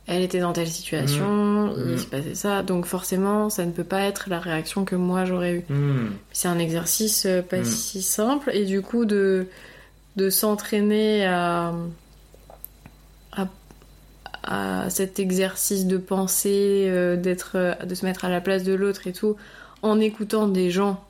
elle 0.09 0.21
était 0.21 0.39
dans 0.39 0.53
telle 0.53 0.69
situation, 0.69 1.73
il 1.75 1.83
Mhm. 1.91 1.97
s'est 1.97 2.07
passé 2.07 2.35
ça, 2.35 2.63
donc 2.63 2.85
forcément 2.85 3.49
ça 3.49 3.65
ne 3.65 3.71
peut 3.71 3.83
pas 3.83 4.01
être 4.03 4.29
la 4.29 4.39
réaction 4.39 4.85
que 4.85 4.95
moi 4.95 5.25
j'aurais 5.25 5.55
eue. 5.55 5.65
C'est 6.31 6.47
un 6.47 6.59
exercice 6.59 7.25
euh, 7.25 7.41
pas 7.41 7.57
Mhm. 7.57 7.63
si 7.65 8.01
simple 8.01 8.51
et 8.53 8.65
du 8.65 8.81
coup 8.81 9.05
de 9.05 9.47
de 10.15 10.29
s'entraîner 10.31 11.25
à, 11.27 11.73
à 13.33 13.47
à 14.49 14.89
cet 14.89 15.19
exercice 15.19 15.87
de 15.87 15.97
pensée, 15.97 16.85
euh, 16.87 17.17
d'être, 17.17 17.51
euh, 17.55 17.73
de 17.85 17.93
se 17.95 18.05
mettre 18.05 18.23
à 18.23 18.29
la 18.29 18.39
place 18.39 18.63
de 18.63 18.73
l'autre 18.73 19.05
et 19.07 19.11
tout, 19.11 19.35
en 19.81 19.99
écoutant 19.99 20.47
des 20.47 20.71
gens 20.71 21.03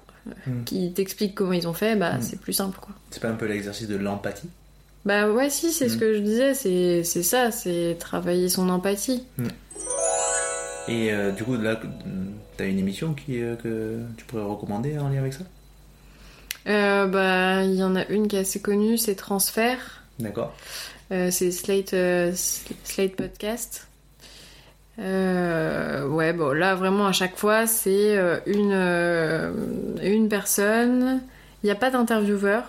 Mm. 0.46 0.64
qui 0.66 0.92
t'expliquent 0.94 1.36
comment 1.36 1.54
ils 1.54 1.68
ont 1.68 1.74
fait, 1.74 1.96
bah 1.96 2.18
Mm. 2.18 2.22
c'est 2.22 2.40
plus 2.40 2.54
simple 2.54 2.78
quoi. 2.80 2.94
C'est 3.12 3.22
pas 3.22 3.30
un 3.30 3.36
peu 3.36 3.46
l'exercice 3.46 3.88
de 3.88 3.96
l'empathie 3.96 4.50
Bah 5.06 5.30
ouais, 5.32 5.50
si, 5.50 5.72
c'est 5.72 5.88
ce 5.90 5.96
Mm. 5.96 6.00
que 6.00 6.14
je 6.16 6.20
disais, 6.20 6.54
c'est, 6.54 7.04
c'est 7.04 7.24
ça, 7.24 7.52
c'est 7.52 7.96
travailler 8.00 8.50
son 8.50 8.68
empathie. 8.70 9.24
Et 10.90 11.12
euh, 11.12 11.32
du 11.32 11.44
coup, 11.44 11.56
là, 11.58 11.80
t'as 12.56 12.66
une 12.68 12.80
émission 12.80 13.14
qui, 13.14 13.42
euh, 13.42 13.56
que 13.56 14.00
tu 14.18 14.26
pourrais 14.26 14.44
recommander 14.44 14.98
en 14.98 15.10
lien 15.10 15.20
avec 15.20 15.34
ça? 15.34 15.44
Euh, 16.68 17.08
bah, 17.08 17.64
il 17.64 17.76
y 17.76 17.84
en 17.84 17.96
a 17.96 18.06
une 18.08 18.28
qui 18.28 18.36
est 18.36 18.40
assez 18.40 18.62
connue, 18.62 18.98
c'est 18.98 19.16
Transfert. 19.16 20.04
D'accord. 20.20 20.54
Euh, 21.12 21.30
c'est 21.32 21.52
Slate, 21.52 21.94
euh, 21.94 22.34
Slate 22.84 23.16
Podcast. 23.16 23.87
Euh, 25.00 26.08
ouais, 26.08 26.34
bon, 26.34 26.54
là 26.54 26.74
vraiment 26.74 27.06
à 27.06 27.12
chaque 27.12 27.38
fois 27.38 27.68
c'est 27.68 28.18
euh, 28.18 28.40
une, 28.46 28.72
euh, 28.74 29.52
une 30.02 30.28
personne. 30.30 31.22
Il 31.64 31.68
n'y 31.68 31.72
a 31.72 31.76
pas 31.76 31.92
d'intervieweur. 31.92 32.64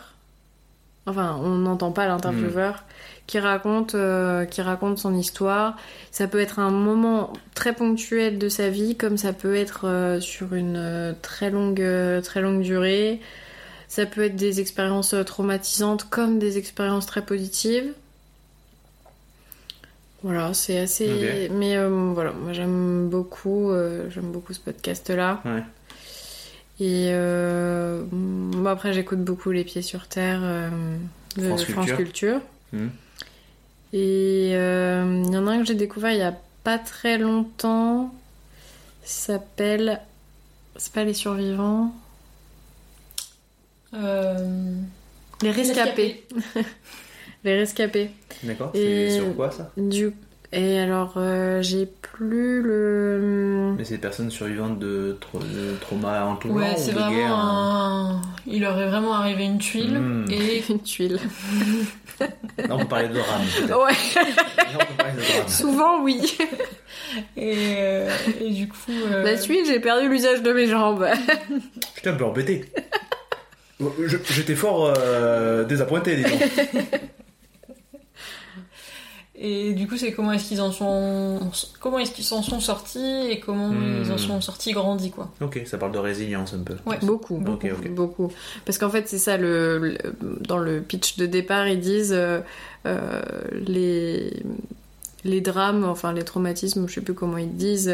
Enfin, 1.07 1.39
on 1.43 1.55
n'entend 1.57 1.91
pas 1.91 2.07
l'intervieweur 2.07 2.85
qui 3.27 3.39
raconte 3.39 3.95
euh, 3.95 4.45
qui 4.45 4.61
raconte 4.61 4.99
son 4.99 5.15
histoire. 5.15 5.77
Ça 6.11 6.29
peut 6.29 6.39
être 6.39 6.59
un 6.59 6.71
moment 6.71 7.33
très 7.55 7.73
ponctuel 7.73 8.39
de 8.39 8.51
sa 8.51 8.69
vie, 8.69 8.95
comme 8.95 9.17
ça 9.17 9.33
peut 9.33 9.55
être 9.55 10.19
sur 10.21 10.53
une 10.55 11.15
très 11.23 11.51
longue 11.51 11.83
très 12.23 12.43
longue 12.43 12.61
durée. 12.61 13.21
Ça 13.89 14.05
peut 14.05 14.25
être 14.25 14.37
des 14.37 14.61
expériences 14.61 15.15
traumatisantes 15.25 16.05
comme 16.11 16.39
des 16.39 16.59
expériences 16.59 17.07
très 17.07 17.23
positives. 17.23 17.95
Voilà, 20.23 20.53
c'est 20.53 20.79
assez. 20.79 21.49
Mais 21.53 21.77
euh, 21.77 22.11
voilà, 22.13 22.33
moi 22.33 22.53
j'aime 22.53 23.09
beaucoup, 23.09 23.71
euh, 23.71 24.11
j'aime 24.11 24.33
beaucoup 24.33 24.53
ce 24.53 24.61
podcast-là. 24.61 25.41
Ouais. 25.45 25.63
Et 26.81 27.11
euh, 27.13 28.05
moi 28.13 28.73
après 28.73 28.93
j'écoute 28.93 29.23
beaucoup 29.25 29.51
Les 29.51 29.65
Pieds 29.65 29.83
sur 29.83 30.07
Terre 30.07 30.41
euh, 30.43 30.71
de 31.37 31.47
France 31.49 31.65
France, 31.65 31.87
Culture. 31.87 31.97
Culture. 31.97 32.41
Mhm. 32.73 32.91
Et 33.93 34.51
euh, 34.55 35.23
il 35.27 35.33
y 35.33 35.37
en 35.37 35.47
a 35.47 35.53
un 35.53 35.59
que 35.61 35.65
j'ai 35.65 35.75
découvert 35.75 36.13
il 36.13 36.19
y 36.19 36.23
a 36.23 36.37
pas 36.63 36.79
très 36.79 37.19
longtemps. 37.19 38.15
Ça 39.03 39.35
s'appelle. 39.35 40.01
C'est 40.77 40.93
pas 40.93 41.05
Les 41.05 41.15
Survivants. 41.15 41.93
Euh, 43.95 44.75
Les 45.43 45.51
Rescapés. 45.51 46.27
Les 47.45 47.57
Rescapés. 47.57 48.11
D'accord. 48.43 48.71
Et- 48.75 49.11
C'est 49.11 49.17
sur 49.17 49.35
quoi 49.37 49.51
ça? 49.51 49.71
Du... 49.77 50.13
Et 50.51 50.79
alors, 50.79 51.13
euh, 51.19 51.61
j'ai 51.61 51.85
plus 51.85 52.63
le. 52.63 53.75
Mais 53.77 53.85
c'est 53.85 53.97
des 53.97 54.01
personnes 54.01 54.31
survivantes 54.31 54.79
de, 54.79 55.19
tra- 55.21 55.39
de 55.41 55.77
trauma 55.79 56.25
en 56.25 56.37
tout 56.37 56.49
genre 56.49 56.57
Ouais, 56.57 56.71
ou 56.75 56.79
c'est 56.79 56.93
de 56.93 56.97
vraiment 56.99 57.15
guerre 57.15 57.35
hein 57.35 58.23
un. 58.25 58.29
Il 58.47 58.63
leur 58.63 58.81
est 58.81 58.89
vraiment 58.89 59.13
arrivé 59.13 59.45
une 59.45 59.59
tuile 59.59 59.99
Mm. 59.99 60.25
et 60.31 60.63
Une 60.71 60.81
tuile. 60.81 61.19
Non, 62.67 62.77
on 62.77 62.79
peut 62.79 62.87
parler 62.87 63.09
de 63.09 63.15
drame. 63.19 63.43
Ouais, 63.61 63.93
Non, 63.93 64.79
on 64.81 64.87
peut 64.87 64.95
parler 64.97 65.13
de 65.13 65.21
drame. 65.21 65.49
souvent 65.49 66.03
oui. 66.03 66.39
et, 67.37 67.55
euh, 67.77 68.11
et 68.41 68.49
du 68.51 68.69
coup. 68.69 68.77
euh, 69.13 69.23
La 69.25 69.37
tuile, 69.37 69.67
j'ai 69.67 69.81
perdu 69.81 70.09
l'usage 70.09 70.43
de 70.43 70.51
mes 70.55 70.67
jambes. 70.67 71.07
J'étais 71.95 72.09
un 72.09 72.15
peu 72.15 72.25
embêté. 72.25 72.65
J'étais 74.31 74.55
fort 74.57 74.95
euh, 74.97 75.65
désappointé, 75.65 76.17
dis 76.17 76.23
donc. 76.23 76.33
Et 79.41 79.73
du 79.75 79.87
coup, 79.87 79.97
c'est 79.97 80.11
comment 80.13 80.33
est-ce 80.33 80.49
qu'ils 80.49 80.61
en 80.61 80.73
sont, 80.73 81.39
comment 81.81 82.01
est-ce 82.01 82.11
qu'ils 82.11 82.25
s'en 82.25 82.43
sont 82.43 82.59
sortis 82.59 83.29
et 83.31 83.39
comment 83.39 83.69
Hmm. 83.69 84.03
ils 84.05 84.11
en 84.13 84.19
sont 84.19 84.41
sortis 84.41 84.73
grandis 84.73 85.11
quoi. 85.13 85.31
Ok, 85.41 85.63
ça 85.65 85.79
parle 85.79 85.93
de 85.93 85.99
résilience 85.99 86.55
un 86.55 86.59
peu. 86.65 86.75
Ouais. 86.87 86.99
Beaucoup, 87.03 87.37
beaucoup, 87.37 87.69
beaucoup. 87.91 88.33
Parce 88.65 88.79
qu'en 88.79 88.91
fait, 88.91 89.09
c'est 89.09 89.19
ça, 89.19 89.37
le, 89.37 89.79
le- 89.79 89.99
dans 90.41 90.59
le 90.59 90.81
pitch 90.81 91.17
de 91.19 91.27
départ, 91.27 91.69
ils 91.69 91.79
disent 91.79 92.13
euh, 92.13 92.41
euh, 92.87 93.23
les, 93.53 94.43
les 95.25 95.41
drames, 95.41 95.85
enfin 95.85 96.13
les 96.13 96.25
traumatismes, 96.25 96.89
je 96.89 96.95
sais 96.95 97.01
plus 97.01 97.15
comment 97.15 97.39
ils 97.39 97.55
disent, 97.55 97.93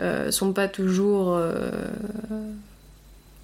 euh, 0.00 0.30
sont 0.30 0.52
pas 0.52 0.68
toujours 0.68 1.34
euh, 1.34 1.70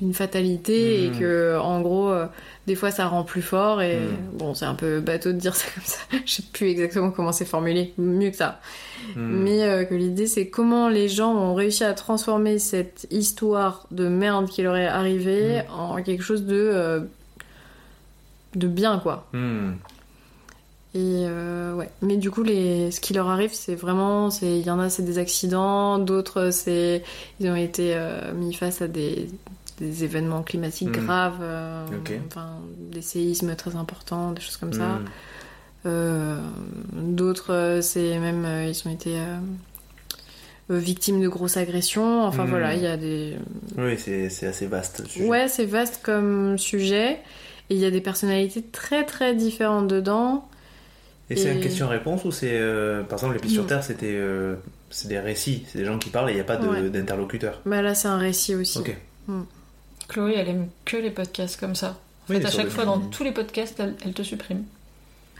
une 0.00 0.14
fatalité 0.14 1.04
et 1.04 1.10
que, 1.10 1.58
en 1.58 1.80
gros, 1.80 2.10
euh, 2.10 2.26
des 2.66 2.74
fois 2.74 2.90
ça 2.90 3.06
rend 3.06 3.22
plus 3.24 3.42
fort. 3.42 3.82
Et 3.82 3.98
Mhm. 4.00 4.16
bon, 4.38 4.54
c'est 4.54 4.64
un 4.64 4.74
peu 4.74 5.00
bateau 5.00 5.32
de 5.32 5.38
dire 5.38 5.54
ça 5.56 5.66
comme 5.74 5.84
ça. 5.84 5.98
Je 6.26 6.32
sais 6.36 6.42
plus 6.52 6.68
exactement 6.68 7.10
comment 7.10 7.32
c'est 7.32 7.44
formulé, 7.44 7.92
mieux 7.98 8.30
que 8.30 8.36
ça. 8.36 8.60
Hmm. 9.16 9.42
Mais 9.42 9.62
euh, 9.62 9.84
que 9.84 9.94
l'idée, 9.94 10.26
c'est 10.26 10.48
comment 10.48 10.88
les 10.88 11.08
gens 11.08 11.32
ont 11.34 11.54
réussi 11.54 11.84
à 11.84 11.92
transformer 11.94 12.58
cette 12.58 13.06
histoire 13.10 13.86
de 13.90 14.08
merde 14.08 14.48
qui 14.48 14.62
leur 14.62 14.76
est 14.76 14.86
arrivée 14.86 15.62
en 15.76 16.02
quelque 16.02 16.22
chose 16.22 16.44
de, 16.44 16.54
euh, 16.56 17.00
de 18.54 18.66
bien, 18.66 18.98
quoi. 18.98 19.26
Hmm. 19.32 19.72
Et 20.92 21.24
ouais. 21.76 21.88
Mais 22.02 22.16
du 22.16 22.32
coup, 22.32 22.42
les... 22.42 22.90
ce 22.90 23.00
qui 23.00 23.14
leur 23.14 23.28
arrive, 23.28 23.52
c'est 23.54 23.76
vraiment. 23.76 24.28
c'est- 24.30 24.58
Il 24.58 24.66
y 24.66 24.70
en 24.70 24.80
a, 24.80 24.90
c'est 24.90 25.04
des 25.04 25.18
accidents, 25.18 25.98
d'autres, 25.98 26.50
c'est. 26.50 27.04
Ils 27.38 27.48
ont 27.48 27.54
été 27.54 27.96
mis 28.34 28.52
face 28.54 28.82
à 28.82 28.88
des, 28.88 29.28
des 29.80 30.04
événements 30.04 30.42
climatiques 30.42 30.96
Mhm. 30.96 31.04
graves, 31.06 31.38
euh, 31.40 31.86
enfin, 32.28 32.50
des 32.92 33.02
séismes 33.02 33.54
très 33.56 33.74
importants, 33.76 34.32
des 34.32 34.40
choses 34.40 34.56
comme 34.58 34.72
ça. 34.72 34.86
Hmm. 34.98 35.04
Euh, 35.86 36.38
d'autres, 36.92 37.52
euh, 37.54 37.80
c'est 37.80 38.18
même. 38.18 38.46
ils 38.68 38.82
ont 38.88 38.92
été. 38.92 39.16
victimes 40.68 41.20
de 41.20 41.26
grosses 41.28 41.56
agressions. 41.56 42.22
Enfin 42.24 42.44
Mhm. 42.44 42.50
voilà, 42.50 42.74
il 42.76 42.82
y 42.82 42.86
a 42.86 42.96
des. 42.96 43.34
Oui, 43.76 43.98
c'est 43.98 44.46
assez 44.46 44.66
vaste. 44.68 45.02
ce 45.04 45.08
sujet. 45.10 45.26
Ouais, 45.26 45.48
c'est 45.48 45.64
vaste 45.64 46.00
comme 46.02 46.56
sujet. 46.58 47.18
Et 47.70 47.74
il 47.74 47.78
y 47.78 47.84
a 47.84 47.90
des 47.90 48.00
personnalités 48.00 48.62
très 48.62 49.04
très 49.04 49.34
différentes 49.34 49.88
dedans. 49.88 50.48
Et 51.28 51.34
c'est 51.36 51.52
une 51.54 51.60
question-réponse 51.60 52.24
ou 52.24 52.30
c'est. 52.32 52.50
euh, 52.52 53.02
par 53.02 53.18
exemple, 53.18 53.34
les 53.34 53.40
Pieds 53.40 53.50
sur. 53.54 53.66
Terre, 53.66 53.82
c'était. 53.82 54.12
euh, 54.14 54.54
c'est 54.90 55.08
des 55.08 55.18
récits, 55.18 55.64
c'est 55.68 55.78
des 55.78 55.84
gens 55.84 55.98
qui 55.98 56.10
parlent 56.10 56.28
et 56.28 56.32
il 56.32 56.36
n'y 56.36 56.40
a 56.40 56.44
pas 56.44 56.60
Ouais. 56.60 56.88
d'interlocuteur. 56.88 57.60
Bah 57.66 57.82
là, 57.82 57.94
c'est 57.96 58.08
un 58.08 58.18
récit 58.18 58.54
aussi. 58.54 58.78
Ok. 58.78 58.96
Chloé, 60.10 60.34
elle 60.36 60.48
aime 60.48 60.68
que 60.84 60.96
les 60.96 61.10
podcasts 61.10 61.58
comme 61.58 61.74
ça. 61.74 61.96
En 62.28 62.32
Oui, 62.34 62.40
fait, 62.40 62.46
à 62.46 62.50
chaque 62.50 62.68
fois, 62.68 62.84
dans 62.84 62.98
tous 62.98 63.24
les 63.24 63.32
podcasts, 63.32 63.78
elle, 63.80 63.94
elle 64.04 64.12
te 64.12 64.22
supprime. 64.22 64.64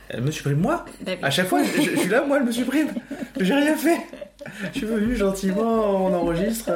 Elle 0.09 0.22
me 0.22 0.30
supprime 0.30 0.59
moi? 0.59 0.84
Bah 1.02 1.12
oui. 1.14 1.18
À 1.22 1.30
chaque 1.30 1.47
fois, 1.48 1.62
je, 1.62 1.82
je 1.82 1.97
suis 1.97 2.09
là, 2.09 2.22
moi, 2.26 2.38
elle 2.38 2.44
me 2.44 2.52
supprime. 2.52 2.88
J'ai 3.38 3.55
rien 3.55 3.76
fait. 3.76 3.98
Je 4.72 4.78
suis 4.78 4.86
venu 4.86 5.14
gentiment, 5.16 6.06
on 6.06 6.14
enregistre. 6.14 6.70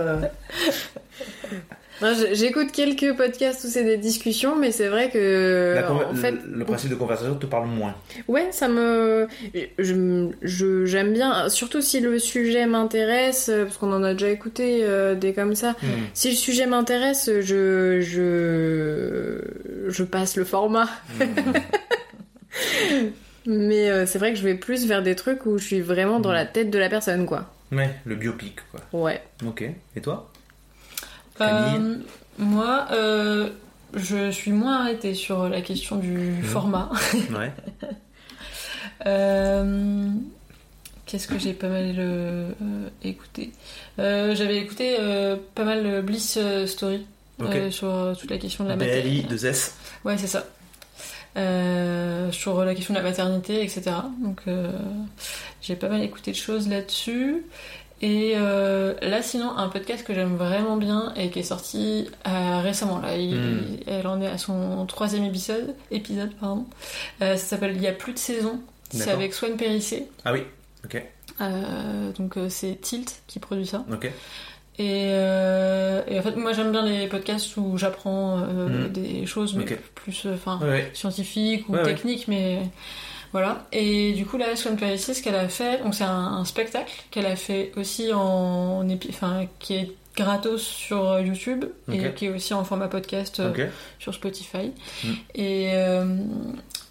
J'écoute 2.32 2.72
quelques 2.72 3.16
podcasts 3.16 3.64
où 3.64 3.68
c'est 3.68 3.84
des 3.84 3.96
discussions, 3.96 4.56
mais 4.56 4.70
c'est 4.72 4.88
vrai 4.88 5.10
que. 5.10 5.74
Fait, 6.20 6.34
le, 6.46 6.64
principe 6.64 6.90
de 6.90 6.94
conversation 6.94 7.34
te 7.34 7.46
parle 7.46 7.66
moins. 7.68 7.94
ouais, 8.28 8.48
ça 8.50 8.68
me. 8.68 9.26
je- 9.78 10.28
je- 10.42 10.84
J'aime 10.84 11.12
bien, 11.12 11.48
surtout 11.48 11.80
si 11.80 12.00
le 12.00 12.18
sujet 12.18 12.66
m'intéresse, 12.66 13.50
parce 13.64 13.76
qu'on 13.78 13.92
en 13.92 14.02
a 14.02 14.12
déjà 14.12 14.28
écouté 14.28 14.80
euh, 14.82 15.14
des 15.14 15.32
comme 15.32 15.54
ça. 15.54 15.72
Hmm. 15.82 15.86
Si 16.14 16.30
le 16.30 16.36
sujet 16.36 16.66
m'intéresse, 16.66 17.30
je, 17.40 18.00
je, 18.00 19.38
je 19.90 20.02
passe 20.04 20.36
le 20.36 20.44
format. 20.44 20.88
Mais 23.46 23.90
euh, 23.90 24.06
c'est 24.06 24.18
vrai 24.18 24.32
que 24.32 24.38
je 24.38 24.44
vais 24.44 24.54
plus 24.54 24.86
vers 24.86 25.02
des 25.02 25.14
trucs 25.14 25.44
où 25.44 25.58
je 25.58 25.64
suis 25.64 25.80
vraiment 25.80 26.18
dans 26.18 26.32
la 26.32 26.46
tête 26.46 26.70
de 26.70 26.78
la 26.78 26.88
personne, 26.88 27.26
quoi. 27.26 27.50
Ouais, 27.72 27.90
le 28.06 28.14
biopic, 28.14 28.56
quoi. 28.70 28.80
Ouais. 28.92 29.20
Ok. 29.46 29.64
Et 29.96 30.00
toi? 30.00 30.30
Camille 31.38 31.98
moi, 32.38 32.86
euh, 32.90 33.50
je 33.94 34.30
suis 34.32 34.50
moins 34.50 34.80
arrêtée 34.80 35.14
sur 35.14 35.48
la 35.48 35.60
question 35.60 35.96
du 35.96 36.10
Mhm. 36.16 36.42
format. 36.42 36.90
Ouais. 37.30 37.52
Euh, 39.06 40.08
Qu'est-ce 41.06 41.28
que 41.28 41.38
j'ai 41.38 41.52
pas 41.52 41.68
mal 41.68 41.94
euh, 41.98 42.50
euh, 42.62 42.88
écouté? 43.04 43.52
Euh, 43.98 44.34
J'avais 44.34 44.56
écouté 44.56 44.96
euh, 44.98 45.36
pas 45.54 45.64
mal 45.64 45.84
euh, 45.84 46.02
Bliss 46.02 46.38
euh, 46.40 46.66
Story 46.66 47.06
euh, 47.42 47.70
sur 47.70 47.88
euh, 47.94 48.14
toute 48.14 48.30
la 48.30 48.38
question 48.38 48.64
de 48.64 48.70
la 48.70 48.76
maternité. 48.76 49.22
BLI, 49.22 49.36
2S. 49.36 49.72
Ouais, 50.04 50.16
c'est 50.16 50.26
ça. 50.26 50.44
Euh, 51.36 52.32
sur 52.32 52.64
la 52.64 52.74
question 52.74 52.94
de 52.94 52.98
la 52.98 53.04
maternité, 53.04 53.62
etc. 53.62 53.82
Donc, 54.22 54.40
euh, 54.48 54.70
j'ai 55.60 55.76
pas 55.76 55.88
mal 55.88 56.02
écouté 56.02 56.30
de 56.30 56.36
choses 56.36 56.68
là-dessus. 56.68 57.42
Et 58.06 58.34
euh, 58.36 58.92
là, 59.00 59.22
sinon, 59.22 59.56
un 59.56 59.68
podcast 59.68 60.04
que 60.06 60.12
j'aime 60.12 60.36
vraiment 60.36 60.76
bien 60.76 61.14
et 61.16 61.30
qui 61.30 61.38
est 61.38 61.42
sorti 61.42 62.06
euh, 62.28 62.60
récemment. 62.60 62.98
Là, 62.98 63.16
Il- 63.16 63.34
Mm. 63.34 63.76
elle 63.86 64.06
en 64.06 64.20
est 64.20 64.26
à 64.26 64.36
son 64.36 64.84
troisième 64.86 65.24
épisode. 65.24 65.74
épisode 65.90 66.30
pardon. 66.38 66.66
Euh, 67.22 67.36
ça 67.38 67.44
s'appelle 67.46 67.74
Il 67.76 67.82
y 67.82 67.86
a 67.86 67.92
plus 67.92 68.12
de 68.12 68.18
saison. 68.18 68.60
C'est 68.90 69.10
avec 69.10 69.32
Swan 69.32 69.56
Périssé. 69.56 70.06
Ah 70.26 70.32
oui. 70.34 70.42
Ok. 70.84 71.02
Donc 72.18 72.34
c'est 72.50 72.80
Tilt 72.80 73.22
qui 73.26 73.38
produit 73.38 73.66
ça. 73.66 73.84
Ok. 73.90 74.04
Et, 74.76 75.06
euh, 75.12 76.02
et 76.08 76.18
en 76.18 76.22
fait, 76.22 76.34
moi 76.36 76.52
j'aime 76.52 76.72
bien 76.72 76.84
les 76.84 77.06
podcasts 77.06 77.56
où 77.56 77.78
j'apprends 77.78 78.40
euh, 78.40 78.68
Mhm. 78.86 78.88
des 78.92 79.24
choses, 79.24 79.54
mais 79.54 79.64
plus 79.94 80.26
enfin 80.34 80.58
ouais. 80.62 80.90
scientifiques 80.94 81.68
ou 81.68 81.72
Ouais, 81.72 81.78
ouais. 81.78 81.84
techniques, 81.94 82.26
mais 82.28 82.60
voilà. 83.34 83.66
Et 83.72 84.12
du 84.14 84.24
coup, 84.24 84.38
là, 84.38 84.56
Swan 84.56 84.76
Périssé, 84.76 85.12
ce 85.12 85.22
qu'elle 85.22 85.34
a 85.34 85.48
fait, 85.48 85.82
donc 85.82 85.94
c'est 85.94 86.04
un, 86.04 86.10
un 86.38 86.44
spectacle 86.46 86.92
qu'elle 87.10 87.26
a 87.26 87.36
fait 87.36 87.72
aussi 87.76 88.10
en 88.14 88.88
épi- 88.88 89.08
enfin 89.10 89.44
qui 89.58 89.74
est 89.74 89.92
gratos 90.16 90.62
sur 90.62 91.18
YouTube 91.18 91.64
et 91.92 92.12
qui 92.14 92.26
est 92.26 92.28
aussi 92.30 92.54
en 92.54 92.62
format 92.64 92.86
podcast 92.86 93.40
euh, 93.40 93.52
sur 93.98 94.14
Spotify. 94.14 94.70
Mm. 95.02 95.08
Et, 95.34 95.70
euh, 95.74 96.16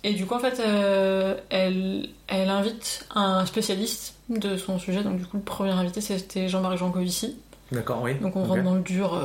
et 0.03 0.11
du 0.13 0.25
coup, 0.25 0.35
en 0.35 0.39
fait, 0.39 0.59
euh, 0.59 1.35
elle, 1.49 2.09
elle 2.27 2.49
invite 2.49 3.05
un 3.15 3.45
spécialiste 3.45 4.15
de 4.29 4.57
son 4.57 4.77
sujet. 4.77 5.01
Donc, 5.03 5.17
du 5.19 5.25
coup, 5.25 5.37
le 5.37 5.43
premier 5.43 5.71
invité, 5.71 6.01
c'était 6.01 6.49
Jean-Marie 6.49 6.75
Jancovici. 6.77 7.37
D'accord, 7.71 8.01
oui. 8.03 8.15
Donc, 8.15 8.35
on 8.35 8.43
rentre 8.43 8.63
dans 8.63 8.75
le 8.75 8.81
dur 8.81 9.17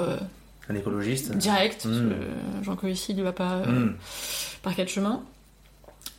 Un 0.70 0.74
écologiste. 0.76 1.36
direct. 1.36 1.80
parce 1.82 1.96
Mm. 1.96 2.10
que 2.10 2.64
Jancovici, 2.64 3.12
il 3.12 3.18
ne 3.18 3.24
va 3.24 3.32
pas 3.32 3.56
Hmm. 3.66 3.94
par 4.62 4.76
quel 4.76 4.88
chemin. 4.88 5.22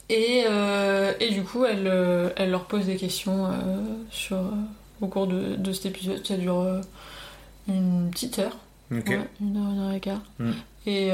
Et, 0.09 0.43
euh, 0.47 1.13
et 1.19 1.29
du 1.29 1.43
coup, 1.43 1.65
elle, 1.65 1.85
euh, 1.87 2.29
elle 2.35 2.49
leur 2.51 2.65
pose 2.65 2.85
des 2.87 2.95
questions 2.95 3.45
euh, 3.45 3.51
sur, 4.09 4.37
euh, 4.37 4.49
au 5.01 5.07
cours 5.07 5.27
de, 5.27 5.55
de 5.55 5.71
cet 5.71 5.85
épisode. 5.87 6.25
Ça 6.25 6.35
dure 6.37 6.81
une 7.67 8.09
petite 8.11 8.39
heure. 8.39 8.57
Ouais, 8.89 9.03
une 9.39 9.57
heure, 9.57 9.69
une 9.71 9.79
heure 9.81 9.93
et 9.93 9.99
quart. 9.99 10.21
Mm. 10.39 10.51
Et, 10.87 11.07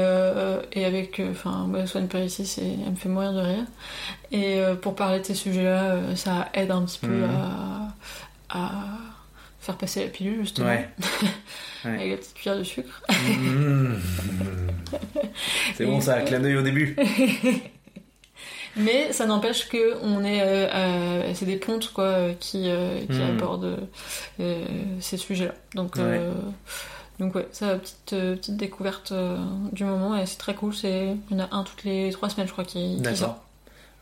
et 0.72 0.84
avec, 0.86 1.20
enfin, 1.30 1.66
moi, 1.68 1.86
Swan 1.86 2.08
Périssé, 2.08 2.46
c'est, 2.46 2.62
elle 2.86 2.92
me 2.92 2.96
fait 2.96 3.10
mourir 3.10 3.34
de 3.34 3.40
rire. 3.40 3.64
Et 4.32 4.58
pour 4.80 4.94
parler 4.94 5.20
de 5.20 5.24
ces 5.24 5.34
sujets-là, 5.34 6.16
ça 6.16 6.48
aide 6.54 6.70
un 6.70 6.82
petit 6.82 6.98
peu 7.00 7.08
Mm. 7.08 7.30
à, 8.48 8.58
à 8.68 8.70
faire 9.60 9.76
passer 9.76 10.04
la 10.04 10.10
pilule, 10.10 10.38
justement, 10.40 10.68
Ouais. 10.68 10.88
avec 11.84 12.10
la 12.12 12.16
petite 12.16 12.34
cuillère 12.34 12.58
de 12.58 12.64
sucre. 12.64 13.02
Mmh. 13.10 13.94
C'est 15.76 15.84
bon 15.84 16.00
ça, 16.00 16.22
clin 16.22 16.40
d'œil 16.40 16.56
au 16.56 16.62
début. 16.62 16.96
Mais 18.76 19.12
ça 19.12 19.26
n'empêche 19.26 19.68
que 19.68 19.96
on 20.02 20.22
est, 20.24 20.42
euh, 20.42 20.68
euh, 20.72 21.30
c'est 21.34 21.46
des 21.46 21.56
pontes 21.56 21.92
quoi, 21.92 22.04
euh, 22.04 22.32
qui, 22.38 22.68
euh, 22.68 23.00
qui 23.06 23.18
Mm. 23.18 23.36
abordent 23.38 23.78
ces 25.00 25.16
sujets-là. 25.16 25.54
Donc, 25.74 25.98
euh, 25.98 26.32
donc 27.18 27.34
ouais, 27.34 27.48
ça 27.52 27.76
petite 27.76 28.10
petite 28.10 28.56
découverte 28.56 29.12
du 29.72 29.84
moment 29.84 30.16
et 30.16 30.26
c'est 30.26 30.38
très 30.38 30.54
cool. 30.54 30.74
C'est 30.74 31.16
il 31.30 31.36
y 31.36 31.40
en 31.40 31.44
a 31.44 31.54
un 31.54 31.62
toutes 31.62 31.84
les 31.84 32.10
trois 32.12 32.28
semaines, 32.28 32.46
je 32.46 32.52
crois, 32.52 32.64
qui, 32.64 33.00
qui 33.02 33.16
sort. 33.16 33.40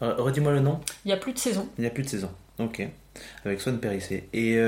D'accord. 0.01 0.25
Redis-moi 0.25 0.53
le 0.53 0.61
nom. 0.61 0.81
Il 1.05 1.11
y 1.11 1.15
a 1.15 1.17
plus 1.17 1.33
de 1.33 1.39
saison. 1.39 1.69
Il 1.79 1.83
n'y 1.83 1.87
a 1.87 1.91
plus 1.91 2.03
de 2.03 2.09
saison. 2.09 2.31
Ok. 2.59 2.87
Avec 3.45 3.61
Swan 3.61 3.79
Périssé. 3.79 4.29
Et 4.33 4.59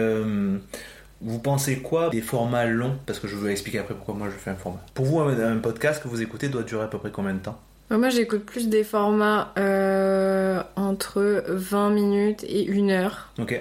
vous 1.21 1.39
pensez 1.39 1.79
quoi 1.81 2.11
des 2.11 2.21
formats 2.21 2.67
longs? 2.67 2.97
Parce 3.07 3.19
que 3.19 3.27
je 3.29 3.37
vais 3.37 3.51
expliquer 3.51 3.79
après 3.79 3.95
pourquoi 3.95 4.15
moi 4.15 4.29
je 4.31 4.37
fais 4.37 4.51
un 4.51 4.57
format. 4.57 4.81
Pour 4.95 5.07
vous, 5.07 5.19
un, 5.21 5.57
podcast 5.59 6.03
que 6.03 6.09
vous 6.09 6.23
écoutez 6.23 6.49
doit 6.49 6.63
durer 6.63 6.85
à 6.85 6.89
peu 6.89 6.99
près 6.99 7.11
combien 7.11 7.35
de 7.35 7.39
temps? 7.39 7.59
Moi, 7.91 8.09
j'écoute 8.09 8.45
plus 8.45 8.69
des 8.69 8.83
formats 8.83 9.53
euh, 9.59 10.63
entre 10.75 11.45
20 11.49 11.91
minutes 11.91 12.45
et 12.49 12.69
1 12.69 12.91
heure. 12.91 13.29
Ok. 13.39 13.61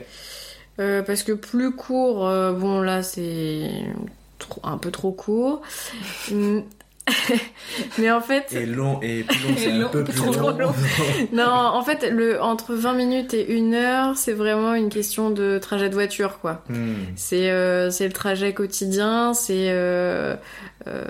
Euh, 0.80 1.02
parce 1.04 1.24
que 1.24 1.32
plus 1.32 1.72
court, 1.72 2.28
euh, 2.28 2.52
bon 2.52 2.82
là 2.82 3.02
c'est 3.02 3.70
un 4.64 4.78
peu 4.78 4.92
trop 4.92 5.12
court. 5.12 5.62
Mm. 7.07 7.34
Mais 7.99 8.11
en 8.11 8.22
fait, 8.22 8.53
Et 8.53 8.65
long 8.65 8.99
et 9.02 9.23
plus 9.23 9.38
long, 9.48 9.53
c'est 9.57 9.72
un 9.72 9.77
long, 9.80 9.90
peu 9.90 10.03
plus 10.06 10.15
trop 10.15 10.32
long. 10.34 10.57
long. 10.57 10.73
non, 11.34 11.44
en 11.49 11.84
fait, 11.84 12.10
le, 12.11 12.41
entre 12.41 12.73
20 12.73 12.94
minutes 12.94 13.34
et 13.34 13.48
1 13.60 13.73
heure, 13.73 14.18
c'est 14.18 14.34
vraiment 14.34 14.73
une 14.73 14.90
question 14.90 15.30
de 15.30 15.57
trajet 15.60 15.90
de 15.90 15.94
voiture, 15.94 16.40
quoi. 16.40 16.64
Hmm. 16.69 16.94
C'est 17.15 17.49
euh, 17.52 17.90
c'est 17.91 18.07
le 18.07 18.14
trajet 18.14 18.53
quotidien, 18.53 19.34
c'est... 19.34 19.68
euh, 19.69 20.36
euh, 20.88 21.03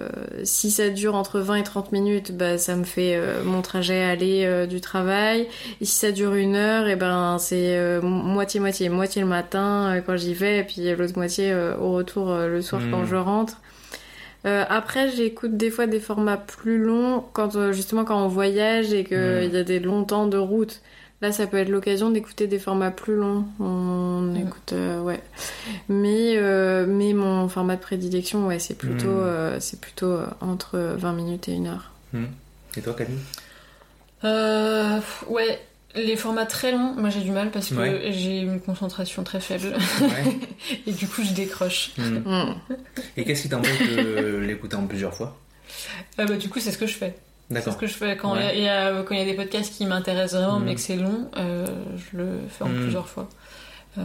si 0.43 0.71
ça 0.71 0.89
dure 0.89 1.15
entre 1.15 1.39
20 1.39 1.55
et 1.55 1.63
30 1.63 1.91
minutes, 1.91 2.31
bah, 2.31 2.57
ça 2.57 2.75
me 2.75 2.83
fait 2.85 3.15
euh, 3.15 3.43
mon 3.43 3.61
trajet 3.61 4.03
aller 4.03 4.43
euh, 4.45 4.65
du 4.67 4.79
travail. 4.81 5.47
Et 5.81 5.85
si 5.85 5.97
ça 5.97 6.11
dure 6.11 6.33
une 6.35 6.55
heure, 6.55 6.87
et 6.87 6.95
ben 6.95 7.37
c'est 7.39 7.77
euh, 7.77 8.01
moitié-moitié. 8.01 8.87
Moitié 8.89 9.21
le 9.21 9.27
matin 9.27 9.95
euh, 9.95 10.01
quand 10.05 10.15
j'y 10.17 10.33
vais, 10.33 10.59
et 10.59 10.63
puis 10.63 10.93
l'autre 10.95 11.17
moitié 11.17 11.51
euh, 11.51 11.75
au 11.77 11.91
retour 11.93 12.29
euh, 12.31 12.47
le 12.47 12.61
soir 12.61 12.81
Mm. 12.81 12.91
quand 12.91 13.05
je 13.05 13.15
rentre. 13.15 13.57
Euh, 14.45 14.63
après, 14.69 15.09
j'écoute 15.11 15.57
des 15.57 15.71
fois 15.71 15.87
des 15.87 15.99
formats 15.99 16.37
plus 16.37 16.77
longs 16.77 17.23
quand 17.33 17.55
euh, 17.55 17.71
justement 17.71 18.05
quand 18.05 18.23
on 18.23 18.27
voyage 18.27 18.93
et 18.93 19.03
qu'il 19.03 19.17
Mm. 19.17 19.53
y 19.53 19.57
a 19.57 19.63
des 19.63 19.79
longs 19.79 20.03
temps 20.03 20.27
de 20.27 20.37
route. 20.37 20.81
Là, 21.21 21.31
ça 21.31 21.47
peut 21.47 21.57
être 21.57 21.69
l'occasion 21.69 22.09
d'écouter 22.11 22.45
des 22.45 22.59
formats 22.59 22.91
plus 22.91 23.15
longs. 23.15 23.45
On 23.59 24.35
écoute, 24.35 24.73
euh, 24.73 24.99
ouais. 25.01 25.21
Mais, 25.89 26.33
euh, 26.37 26.85
mais 26.87 27.13
mon 27.13 27.47
format 27.47 27.77
de 27.77 27.81
prédilection, 27.81 28.45
ouais, 28.47 28.59
c'est 28.59 28.77
plutôt, 28.77 29.07
Mm. 29.07 29.23
euh, 29.23 29.59
c'est 29.59 29.79
plutôt 29.79 30.07
euh, 30.11 30.25
entre 30.41 30.77
20 30.77 31.13
minutes 31.13 31.47
et 31.47 31.55
1 31.55 31.65
heure. 31.67 31.91
Hmm. 32.13 32.25
Et 32.77 32.81
toi, 32.81 32.93
Camille? 32.93 33.17
Euh, 34.23 34.99
ouais, 35.27 35.59
les 35.95 36.15
formats 36.17 36.45
très 36.45 36.71
longs, 36.71 36.93
moi 36.97 37.09
j'ai 37.09 37.21
du 37.21 37.31
mal 37.31 37.51
parce 37.51 37.69
que 37.69 37.75
Ouais. 37.75 38.11
j'ai 38.11 38.39
une 38.39 38.59
concentration 38.59 39.23
très 39.23 39.39
faible 39.39 39.73
Ouais. 40.01 40.37
et 40.87 40.91
du 40.91 41.07
coup 41.07 41.23
je 41.23 41.33
décroche. 41.33 41.91
Hmm. 41.97 42.19
Mm. 42.25 42.55
Et 43.17 43.23
qu'est-ce 43.25 43.43
qui 43.43 43.49
t'empêche 43.49 43.79
de 43.79 44.37
l'écouter 44.45 44.75
en 44.75 44.87
plusieurs 44.87 45.13
fois? 45.13 45.37
Ah 46.17 46.25
bah 46.25 46.35
du 46.37 46.49
coup 46.49 46.59
c'est 46.59 46.71
ce 46.71 46.77
que 46.77 46.87
je 46.87 46.95
fais. 46.95 47.15
C'est 47.49 47.53
D'accord. 47.53 47.73
ce 47.73 47.77
que 47.77 47.87
je 47.87 47.93
fais 47.93 48.17
quand 48.17 48.35
il 48.35 48.39
Ouais. 48.39 48.45
y, 48.45 48.49
a- 48.49 48.55
il 48.55 48.63
y 48.63 48.97
a 48.99 49.03
quand 49.03 49.13
il 49.13 49.19
y 49.19 49.23
a 49.23 49.25
des 49.25 49.35
podcasts 49.35 49.73
qui 49.73 49.85
m'intéressent 49.85 50.41
vraiment, 50.41 50.59
mais 50.59 50.73
que 50.75 50.81
c'est 50.81 50.95
long, 50.95 51.29
euh, 51.37 51.65
je 52.11 52.17
le 52.17 52.39
fais 52.49 52.63
en 52.63 52.69
plusieurs 52.69 53.07
fois. 53.07 53.29
Euh, 53.97 54.01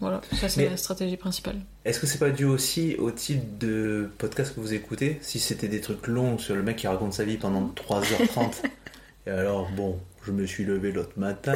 voilà, 0.00 0.20
ça 0.38 0.48
c'est 0.48 0.68
la 0.68 0.76
stratégie 0.76 1.16
principale. 1.16 1.56
Est-ce 1.84 2.00
que 2.00 2.06
c'est 2.06 2.18
pas 2.18 2.30
dû 2.30 2.44
aussi 2.44 2.96
au 2.98 3.10
type 3.12 3.56
de 3.58 4.10
podcast 4.18 4.54
que 4.54 4.60
vous 4.60 4.74
écoutez? 4.74 5.18
Si 5.22 5.38
c'était 5.38 5.68
des 5.68 5.80
trucs 5.80 6.06
longs 6.08 6.38
sur 6.38 6.54
le 6.56 6.62
mec 6.62 6.76
qui 6.76 6.88
raconte 6.88 7.12
sa 7.12 7.24
vie 7.24 7.36
pendant 7.36 7.72
3h30, 7.76 8.62
et 9.26 9.30
alors 9.30 9.68
bon, 9.70 9.98
je 10.26 10.32
me 10.32 10.46
suis 10.46 10.64
levé 10.64 10.92
l'autre 10.92 11.12
matin, 11.16 11.54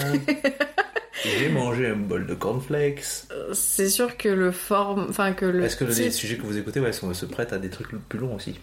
j'ai 1.38 1.48
mangé 1.48 1.86
un 1.88 1.96
bol 1.96 2.26
de 2.26 2.34
cornflakes. 2.34 3.24
C'est 3.52 3.88
sûr 3.88 4.16
que 4.16 4.28
le 4.28 4.50
forme, 4.52 5.06
enfin 5.08 5.32
que 5.32 5.46
le. 5.46 5.64
Est-ce 5.64 5.76
que 5.76 5.84
les 5.84 6.10
sujets 6.10 6.36
que 6.36 6.42
vous 6.42 6.58
écoutez 6.58 6.80
ouais, 6.80 6.92
sont- 6.92 7.12
se 7.14 7.26
prêtent 7.26 7.52
à 7.52 7.58
des 7.58 7.70
trucs 7.70 7.88
plus 8.08 8.18
longs 8.18 8.34
aussi 8.34 8.58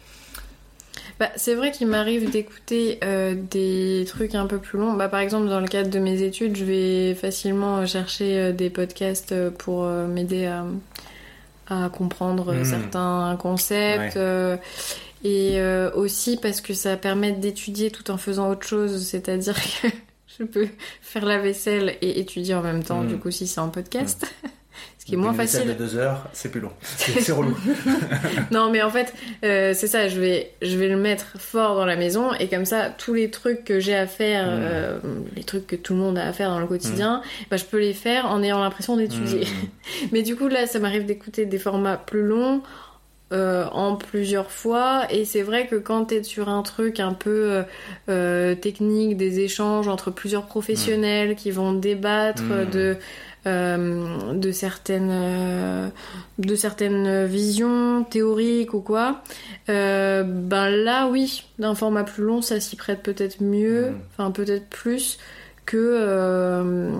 Bah, 1.19 1.30
c'est 1.35 1.55
vrai 1.55 1.71
qu'il 1.71 1.88
m'arrive 1.88 2.30
d'écouter 2.30 2.99
euh, 3.03 3.35
des 3.35 4.05
trucs 4.07 4.35
un 4.35 4.45
peu 4.47 4.57
plus 4.57 4.80
longs. 4.80 4.93
Bah, 4.93 5.09
par 5.09 5.19
exemple, 5.19 5.47
dans 5.47 5.59
le 5.59 5.67
cadre 5.67 5.89
de 5.89 5.99
mes 5.99 6.21
études, 6.21 6.55
je 6.57 6.65
vais 6.65 7.15
facilement 7.15 7.85
chercher 7.85 8.38
euh, 8.39 8.51
des 8.51 8.69
podcasts 8.69 9.31
euh, 9.31 9.49
pour 9.51 9.84
euh, 9.85 10.07
m'aider 10.07 10.45
à, 10.45 10.65
à 11.69 11.89
comprendre 11.89 12.53
Mhm. 12.53 12.65
certains 12.65 13.38
concepts. 13.41 14.15
Ouais. 14.15 14.59
Et 15.23 15.59
euh, 15.59 15.91
aussi 15.93 16.37
parce 16.37 16.61
que 16.61 16.73
ça 16.73 16.97
permet 16.97 17.31
d'étudier 17.31 17.91
tout 17.91 18.11
en 18.11 18.17
faisant 18.17 18.49
autre 18.49 18.65
chose. 18.67 19.05
C'est-à-dire 19.05 19.55
que 19.81 19.87
je 20.39 20.43
peux 20.43 20.67
faire 21.01 21.25
la 21.25 21.37
vaisselle 21.39 21.95
et 22.01 22.19
étudier 22.19 22.55
en 22.55 22.61
même 22.61 22.83
temps, 22.83 23.01
Mhm. 23.01 23.07
du 23.09 23.17
coup, 23.17 23.31
si 23.31 23.47
c'est 23.47 23.59
en 23.61 23.69
podcast. 23.69 24.25
Ce 24.99 25.05
qui 25.05 25.15
est 25.15 25.17
moins 25.17 25.33
facile. 25.33 25.67
de 25.67 25.73
2 25.73 25.97
heures, 25.97 26.29
c'est 26.31 26.49
plus 26.49 26.61
long. 26.61 26.71
C'est 26.97 27.33
relou. 27.33 27.55
Non, 28.51 28.71
mais 28.71 28.81
en 28.81 28.89
fait, 28.89 29.13
euh, 29.43 29.73
c'est 29.75 29.87
ça, 29.87 30.07
je 30.07 30.17
vais, 30.17 30.51
je 30.61 30.77
vais 30.77 30.87
le 30.87 30.95
mettre 30.95 31.37
fort 31.37 31.75
dans 31.75 31.85
la 31.85 31.97
maison 31.97 32.31
et 32.39 32.47
comme 32.47 32.63
ça, 32.65 32.89
tous 32.89 33.13
les 33.13 33.29
trucs 33.29 33.65
que 33.65 33.81
j'ai 33.81 33.95
à 33.95 34.07
faire, 34.07 34.45
Mm. 34.45 34.59
euh, 34.61 34.99
les 35.35 35.43
trucs 35.43 35.67
que 35.67 35.75
tout 35.75 35.93
le 35.93 35.99
monde 35.99 36.17
a 36.17 36.25
à 36.25 36.31
faire 36.31 36.49
dans 36.49 36.59
le 36.59 36.67
quotidien, 36.67 37.21
bah, 37.51 37.57
je 37.57 37.65
peux 37.65 37.79
les 37.79 37.93
faire 37.93 38.27
en 38.27 38.41
ayant 38.43 38.61
l'impression 38.61 38.95
d'étudier. 38.95 39.41
Mm. 39.41 40.07
Mais 40.13 40.21
du 40.23 40.37
coup, 40.37 40.47
là, 40.47 40.67
ça 40.67 40.79
m'arrive 40.79 41.05
d'écouter 41.05 41.45
des 41.45 41.59
formats 41.59 41.97
plus 41.97 42.23
longs. 42.25 42.61
Euh, 43.31 43.65
en 43.71 43.95
plusieurs 43.95 44.51
fois 44.51 45.03
et 45.09 45.25
c'est 45.25 45.41
vrai 45.41 45.65
que 45.65 45.75
quand 45.75 46.05
t'es 46.05 46.21
sur 46.23 46.49
un 46.49 46.61
truc 46.61 46.99
un 46.99 47.13
peu 47.13 47.29
euh, 47.51 47.63
euh, 48.09 48.53
technique 48.53 49.17
des 49.17 49.39
échanges 49.39 49.87
entre 49.87 50.11
plusieurs 50.11 50.45
professionnels 50.45 51.35
qui 51.35 51.49
vont 51.49 51.73
débattre 51.73 52.43
Mm. 52.43 52.69
de 52.69 52.97
euh, 53.45 54.33
de 54.33 54.51
certaines 54.51 55.91
de 56.37 56.55
certaines 56.55 57.25
visions 57.25 58.03
théoriques 58.09 58.73
ou 58.73 58.79
quoi 58.81 59.21
ben 59.67 60.69
là 60.69 61.07
oui 61.07 61.43
d'un 61.59 61.75
format 61.75 62.03
plus 62.03 62.23
long 62.23 62.41
ça 62.41 62.59
s'y 62.59 62.75
prête 62.75 63.01
peut-être 63.01 63.41
mieux 63.41 63.89
Mm. 63.89 63.95
enfin 64.11 64.31
peut-être 64.31 64.67
plus 64.69 65.17
que 65.65 66.91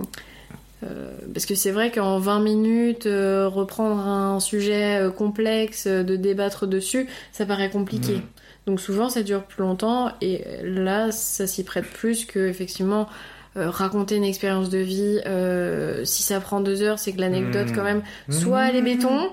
parce 1.32 1.46
que 1.46 1.54
c'est 1.54 1.70
vrai 1.70 1.90
qu'en 1.90 2.18
20 2.18 2.40
minutes, 2.40 3.06
euh, 3.06 3.48
reprendre 3.48 4.00
un 4.06 4.40
sujet 4.40 5.00
euh, 5.02 5.10
complexe, 5.10 5.86
euh, 5.86 6.02
de 6.02 6.16
débattre 6.16 6.66
dessus, 6.66 7.06
ça 7.32 7.46
paraît 7.46 7.70
compliqué. 7.70 8.16
Mm. 8.16 8.22
Donc 8.66 8.80
souvent 8.80 9.08
ça 9.10 9.22
dure 9.22 9.44
plus 9.44 9.62
longtemps 9.62 10.10
et 10.22 10.42
là 10.62 11.10
ça 11.12 11.46
s'y 11.46 11.64
prête 11.64 11.84
plus 11.86 12.24
que 12.24 12.46
effectivement 12.48 13.08
euh, 13.56 13.68
raconter 13.70 14.16
une 14.16 14.24
expérience 14.24 14.70
de 14.70 14.78
vie. 14.78 15.20
euh, 15.26 16.04
si 16.04 16.22
ça 16.22 16.40
prend 16.40 16.60
deux 16.60 16.82
heures, 16.82 16.98
c'est 16.98 17.12
que 17.12 17.20
l'anecdote 17.20 17.68
Mm. 17.70 17.74
quand 17.74 17.84
même, 17.84 18.02
soit 18.30 18.68
elle 18.68 18.76
est 18.76 18.82
béton, 18.82 19.30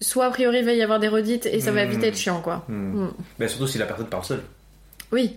soit 0.00 0.26
a 0.26 0.30
priori 0.30 0.58
il 0.58 0.64
va 0.64 0.72
y 0.74 0.82
avoir 0.82 0.98
des 1.00 1.08
redites 1.08 1.46
et 1.46 1.60
ça 1.60 1.70
va 1.72 1.86
Mm. 1.86 1.90
vite 1.90 2.04
être 2.04 2.16
chiant 2.18 2.40
quoi. 2.40 2.64
Mm. 2.68 2.74
Mm. 3.04 3.12
Ben, 3.38 3.48
surtout 3.48 3.66
si 3.68 3.78
la 3.78 3.86
personne 3.86 4.06
parle 4.08 4.24
seule. 4.24 4.42
Oui, 5.12 5.36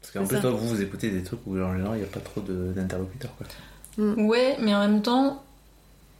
Parce 0.00 0.12
qu'en 0.12 0.26
plus, 0.26 0.36
ça. 0.36 0.42
toi, 0.42 0.50
vous, 0.50 0.68
vous 0.68 0.82
écoutez 0.82 1.10
des 1.10 1.22
trucs 1.22 1.40
où 1.46 1.58
en 1.60 1.72
général, 1.76 1.96
il 1.96 2.00
n'y 2.00 2.04
a 2.04 2.08
pas 2.08 2.20
trop 2.20 2.40
d'interlocuteurs. 2.40 3.34
quoi. 3.36 3.46
Ouais, 3.98 4.56
mais 4.60 4.74
en 4.74 4.80
même 4.80 5.02
temps, 5.02 5.42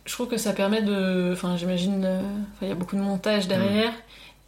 je 0.06 0.12
trouve 0.12 0.28
que 0.28 0.36
ça 0.36 0.52
permet 0.52 0.82
de. 0.82 1.30
Enfin, 1.32 1.56
j'imagine. 1.56 2.02
euh, 2.04 2.20
enfin, 2.20 2.62
Il 2.62 2.68
y 2.68 2.72
a 2.72 2.74
beaucoup 2.74 2.96
de 2.96 3.00
montage 3.00 3.48
derrière. 3.48 3.92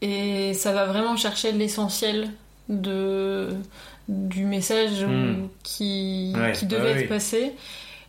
Et 0.02 0.52
ça 0.54 0.72
va 0.72 0.84
vraiment 0.86 1.16
chercher 1.16 1.52
l'essentiel 1.52 2.28
de 2.68 3.48
du 4.08 4.44
message 4.44 5.04
Mm. 5.04 5.48
qui, 5.64 6.32
Ouais, 6.36 6.52
qui 6.52 6.66
devait 6.66 6.90
être 6.90 6.96
oui. 6.98 7.06
passé. 7.08 7.52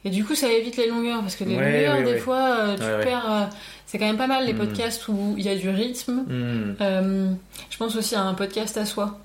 Et 0.06 0.10
du 0.12 0.24
coup, 0.24 0.36
ça 0.36 0.48
évite 0.52 0.78
les 0.78 0.88
longueurs. 0.88 1.22
Parce 1.22 1.36
que 1.36 1.44
les 1.44 1.56
Ouais, 1.56 1.88
longueurs, 1.88 2.04
des 2.14 2.18
fois, 2.20 2.56
euh, 2.60 2.76
tu 2.78 2.84
Ouais, 2.84 3.04
perds. 3.04 3.32
euh, 3.32 3.46
c'est 3.88 3.98
quand 3.98 4.06
même 4.06 4.18
pas 4.18 4.28
mal 4.28 4.46
les 4.46 4.54
Mm. 4.54 4.58
podcasts 4.58 5.08
où 5.08 5.34
il 5.38 5.44
y 5.46 5.50
a 5.50 5.56
du 5.56 5.70
rythme. 5.70 6.24
Mm. 6.28 6.76
Euh, 6.82 7.32
je 7.70 7.78
pense 7.78 7.96
aussi 7.96 8.14
à 8.16 8.22
un 8.22 8.34
podcast 8.36 8.78
à 8.78 8.86
soi 8.86 9.18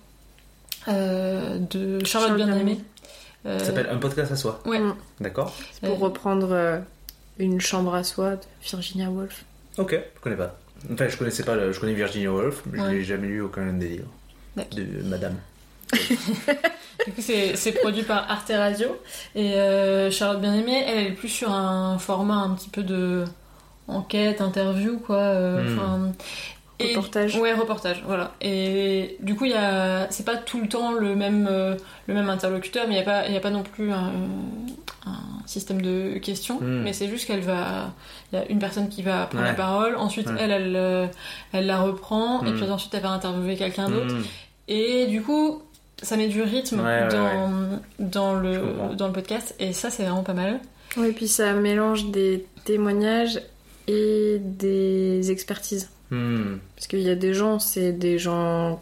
de 0.89 2.05
Charlotte 2.05 2.07
Charlotte 2.07 2.37
Bien-Aimée. 2.37 2.79
Ça 3.45 3.59
s'appelle 3.59 3.89
Un 3.91 3.97
podcast 3.99 4.31
à 4.33 4.37
soi. 4.37 4.61
Ouais. 4.67 4.79
Mm. 4.79 4.95
D'accord 5.21 5.53
c'est 5.73 5.87
pour 5.89 5.97
Euh, 5.97 6.07
reprendre 6.07 6.49
euh, 6.53 6.79
une 7.39 7.61
chambre 7.61 7.95
à 7.95 8.05
soi 8.05 8.37
de 8.37 8.41
Virginia 8.63 9.11
Woolf. 9.11 9.45
Ok, 9.79 9.93
je 10.15 10.21
connais 10.21 10.37
pas. 10.37 10.59
Enfin, 10.93 11.09
je 11.09 11.17
connaissais 11.17 11.43
pas, 11.45 11.55
le- 11.57 11.73
je 11.73 11.81
connais 11.81 11.95
Virginia 11.95 12.31
Woolf, 12.33 12.63
mais 12.71 12.79
je 12.79 12.85
n'ai 12.85 13.03
jamais 13.05 13.27
lu 13.29 13.41
aucun 13.41 13.73
des 13.73 13.89
livres 13.89 14.11
de 14.57 15.03
Madame. 15.05 15.37
Du 17.07 17.13
coup, 17.15 17.21
c'est 17.23 17.73
produit 17.81 18.05
par 18.05 18.31
Arte 18.31 18.53
Radio. 18.55 18.89
Et 19.35 19.55
euh, 19.55 20.09
Charlotte 20.11 20.41
Bien-Aimée, 20.41 20.85
elle, 20.87 20.99
elle 20.99 21.07
est 21.09 21.15
plus 21.17 21.29
sur 21.29 21.51
un 21.51 21.99
format 21.99 22.37
un 22.37 22.51
petit 22.55 22.69
peu 22.69 22.83
de 22.85 23.25
enquête, 23.89 24.41
interview, 24.41 24.99
quoi. 24.99 25.17
euh, 25.17 25.75
Hmm. 25.75 26.13
Et- 26.83 26.95
Reportage. 26.97 27.37
Ouais, 27.37 27.53
reportage, 27.55 28.03
voilà. 28.07 28.33
Et 28.41 29.17
du 29.21 29.35
coup, 29.35 29.45
il 29.47 29.53
y 29.53 29.55
a... 29.55 30.07
c'est 30.11 30.25
pas 30.25 30.37
tout 30.37 30.61
le 30.61 30.69
temps 30.69 30.93
le 30.93 31.15
même, 31.17 31.49
euh, 31.51 31.77
le 32.07 32.15
même 32.15 32.29
interlocuteur, 32.31 32.85
mais 32.89 32.95
il 32.95 32.97
n'y 32.97 33.03
a, 33.03 33.05
pas- 33.05 33.27
il 33.29 33.35
y 33.35 33.37
a 33.37 33.41
pas 33.41 33.51
non 33.51 33.63
plus 33.63 33.93
un, 33.93 34.13
un 35.07 35.19
système 35.47 35.81
de 35.83 36.19
questions. 36.19 36.59
Hmm. 36.61 36.83
Mais 36.83 36.93
c'est 36.93 37.09
juste 37.09 37.27
qu'elle 37.27 37.41
va. 37.41 37.93
Il 38.33 38.39
y 38.39 38.43
a 38.43 38.47
une 38.49 38.59
personne 38.59 38.89
qui 38.89 39.03
va 39.03 39.27
prendre 39.27 39.45
la 39.45 39.55
parole, 39.55 39.97
ensuite, 39.97 40.29
Ouais. 40.29 40.37
elle, 40.41 40.51
elle, 40.51 40.77
euh, 40.77 41.07
elle 41.53 41.67
la 41.67 41.81
reprend, 41.81 42.45
et 42.45 42.51
Hmm. 42.51 42.55
puis 42.61 42.71
ensuite, 42.71 42.95
elle 42.95 43.03
va 43.03 43.11
interviewer 43.11 43.57
quelqu'un 43.57 43.89
d'autre. 43.91 44.15
Mm. 44.15 44.23
Et 44.69 45.07
du 45.07 45.23
coup, 45.23 45.63
ça 46.03 46.17
met 46.17 46.29
du 46.29 46.41
rythme 46.43 46.81
Ouais, 46.81 47.03
ouais, 47.03 47.09
dans, 47.09 47.81
dans, 47.99 48.35
le, 48.35 48.61
dans 48.97 49.07
le 49.09 49.13
podcast, 49.13 49.55
et 49.59 49.73
ça, 49.73 49.91
c'est 49.91 50.03
vraiment 50.05 50.23
pas 50.23 50.33
mal. 50.35 50.61
Oui, 50.97 51.09
et 51.09 51.13
puis 51.13 51.27
ça 51.29 51.53
mélange 51.53 52.07
des 52.11 52.47
témoignages 52.65 53.41
et 53.89 54.39
des 54.41 55.31
expertises. 55.31 55.91
Mm. 56.13 56.59
Parce 56.77 56.87
qu'il 56.87 57.01
y 57.01 57.11
a 57.11 57.15
des 57.17 57.35
gens, 57.35 57.59
c'est 57.59 57.93
des 57.93 58.19
gens 58.19 58.81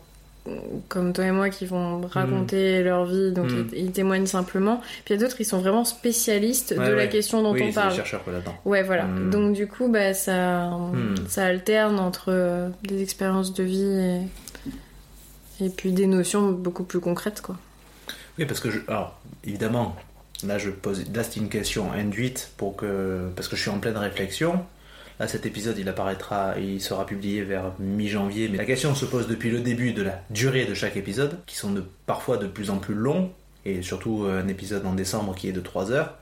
comme 0.89 1.12
toi 1.12 1.27
et 1.27 1.31
moi 1.32 1.51
qui 1.51 1.66
vont 1.66 2.01
raconter 2.07 2.82
leur 2.82 3.05
vie, 3.05 3.31
donc 3.31 3.51
Mm. 3.51 3.66
ils, 3.73 3.78
ils 3.86 3.93
témoignent 3.93 4.27
simplement. 4.27 4.81
Puis 5.05 5.15
il 5.15 5.20
y 5.20 5.23
a 5.23 5.27
d'autres, 5.27 5.40
ils 5.40 5.44
sont 5.44 5.59
vraiment 5.61 5.85
spécialistes 5.85 6.74
Ouais, 6.77 6.89
de 6.89 6.93
la 6.93 7.07
question 7.07 7.43
dont 7.43 7.52
Oui, 7.52 7.62
on 7.69 7.73
parle. 7.73 7.90
des 7.90 7.97
chercheurs 7.97 8.24
quoi, 8.24 8.32
là-dedans. 8.32 8.55
Ouais, 8.65 8.82
voilà. 8.82 9.05
Donc 9.31 9.52
du 9.55 9.66
coup, 9.66 9.89
bah, 9.89 10.12
ça, 10.15 10.70
ça 11.28 11.44
alterne 11.47 11.98
entre 12.01 12.27
euh, 12.32 12.69
des 12.82 13.02
expériences 13.02 13.52
de 13.55 13.62
vie 13.65 14.28
et, 15.61 15.66
et 15.66 15.69
puis 15.69 15.93
des 15.93 16.07
notions 16.07 16.51
beaucoup 16.52 16.85
plus 16.85 17.01
concrètes, 17.01 17.43
quoi. 17.43 17.57
Oui, 18.39 18.47
parce 18.47 18.61
que 18.61 18.70
je. 18.70 18.78
Alors, 18.89 19.20
évidemment, 19.44 19.94
là, 20.47 20.57
je 20.57 20.70
pose. 20.70 21.05
Là, 21.15 21.23
c'est 21.23 21.36
une 21.39 21.51
question 21.51 21.93
induite 21.93 22.51
pour 22.57 22.77
que. 22.77 23.28
Parce 23.36 23.47
que 23.48 23.57
je 23.57 23.61
suis 23.61 23.70
en 23.70 23.78
pleine 23.78 23.98
réflexion. 23.98 24.65
Là, 25.20 25.28
cet 25.28 25.44
épisode, 25.44 25.76
il 25.78 25.86
apparaîtra, 25.86 26.59
il 26.59 26.80
sera 26.80 27.05
publié 27.05 27.42
vers 27.42 27.74
mi-janvier. 27.78 28.48
Mais 28.48 28.56
la 28.56 28.64
question 28.64 28.94
se 28.94 29.05
pose 29.05 29.28
depuis 29.28 29.51
le 29.51 29.60
début 29.60 29.92
de 29.92 30.02
la 30.02 30.22
durée 30.30 30.64
de 30.64 30.72
chaque 30.72 30.97
épisode, 30.97 31.36
qui 31.44 31.56
sont 31.56 31.74
parfois 32.06 32.38
de 32.38 32.47
plus 32.47 32.70
en 32.70 32.78
plus 32.78 32.94
longs, 32.94 33.30
et 33.66 33.82
surtout 33.82 34.24
euh, 34.24 34.42
un 34.42 34.48
épisode 34.48 34.86
en 34.86 34.94
décembre 34.94 35.34
qui 35.34 35.47
est 35.51 35.52
de 35.52 35.60
3 35.60 35.92
heures. 35.92 36.14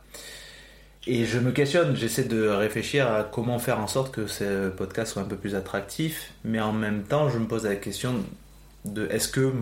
Et 1.06 1.26
je 1.26 1.38
me 1.38 1.52
questionne, 1.52 1.94
j'essaie 1.94 2.24
de 2.24 2.48
réfléchir 2.48 3.06
à 3.08 3.22
comment 3.22 3.60
faire 3.60 3.78
en 3.78 3.86
sorte 3.86 4.12
que 4.12 4.26
ce 4.26 4.68
podcast 4.68 5.12
soit 5.12 5.22
un 5.22 5.26
peu 5.26 5.36
plus 5.36 5.54
attractif, 5.54 6.32
mais 6.42 6.58
en 6.58 6.72
même 6.72 7.04
temps, 7.04 7.30
je 7.30 7.38
me 7.38 7.46
pose 7.46 7.66
la 7.66 7.76
question 7.76 8.16
de 8.84 9.06
est-ce 9.12 9.28
que 9.28 9.52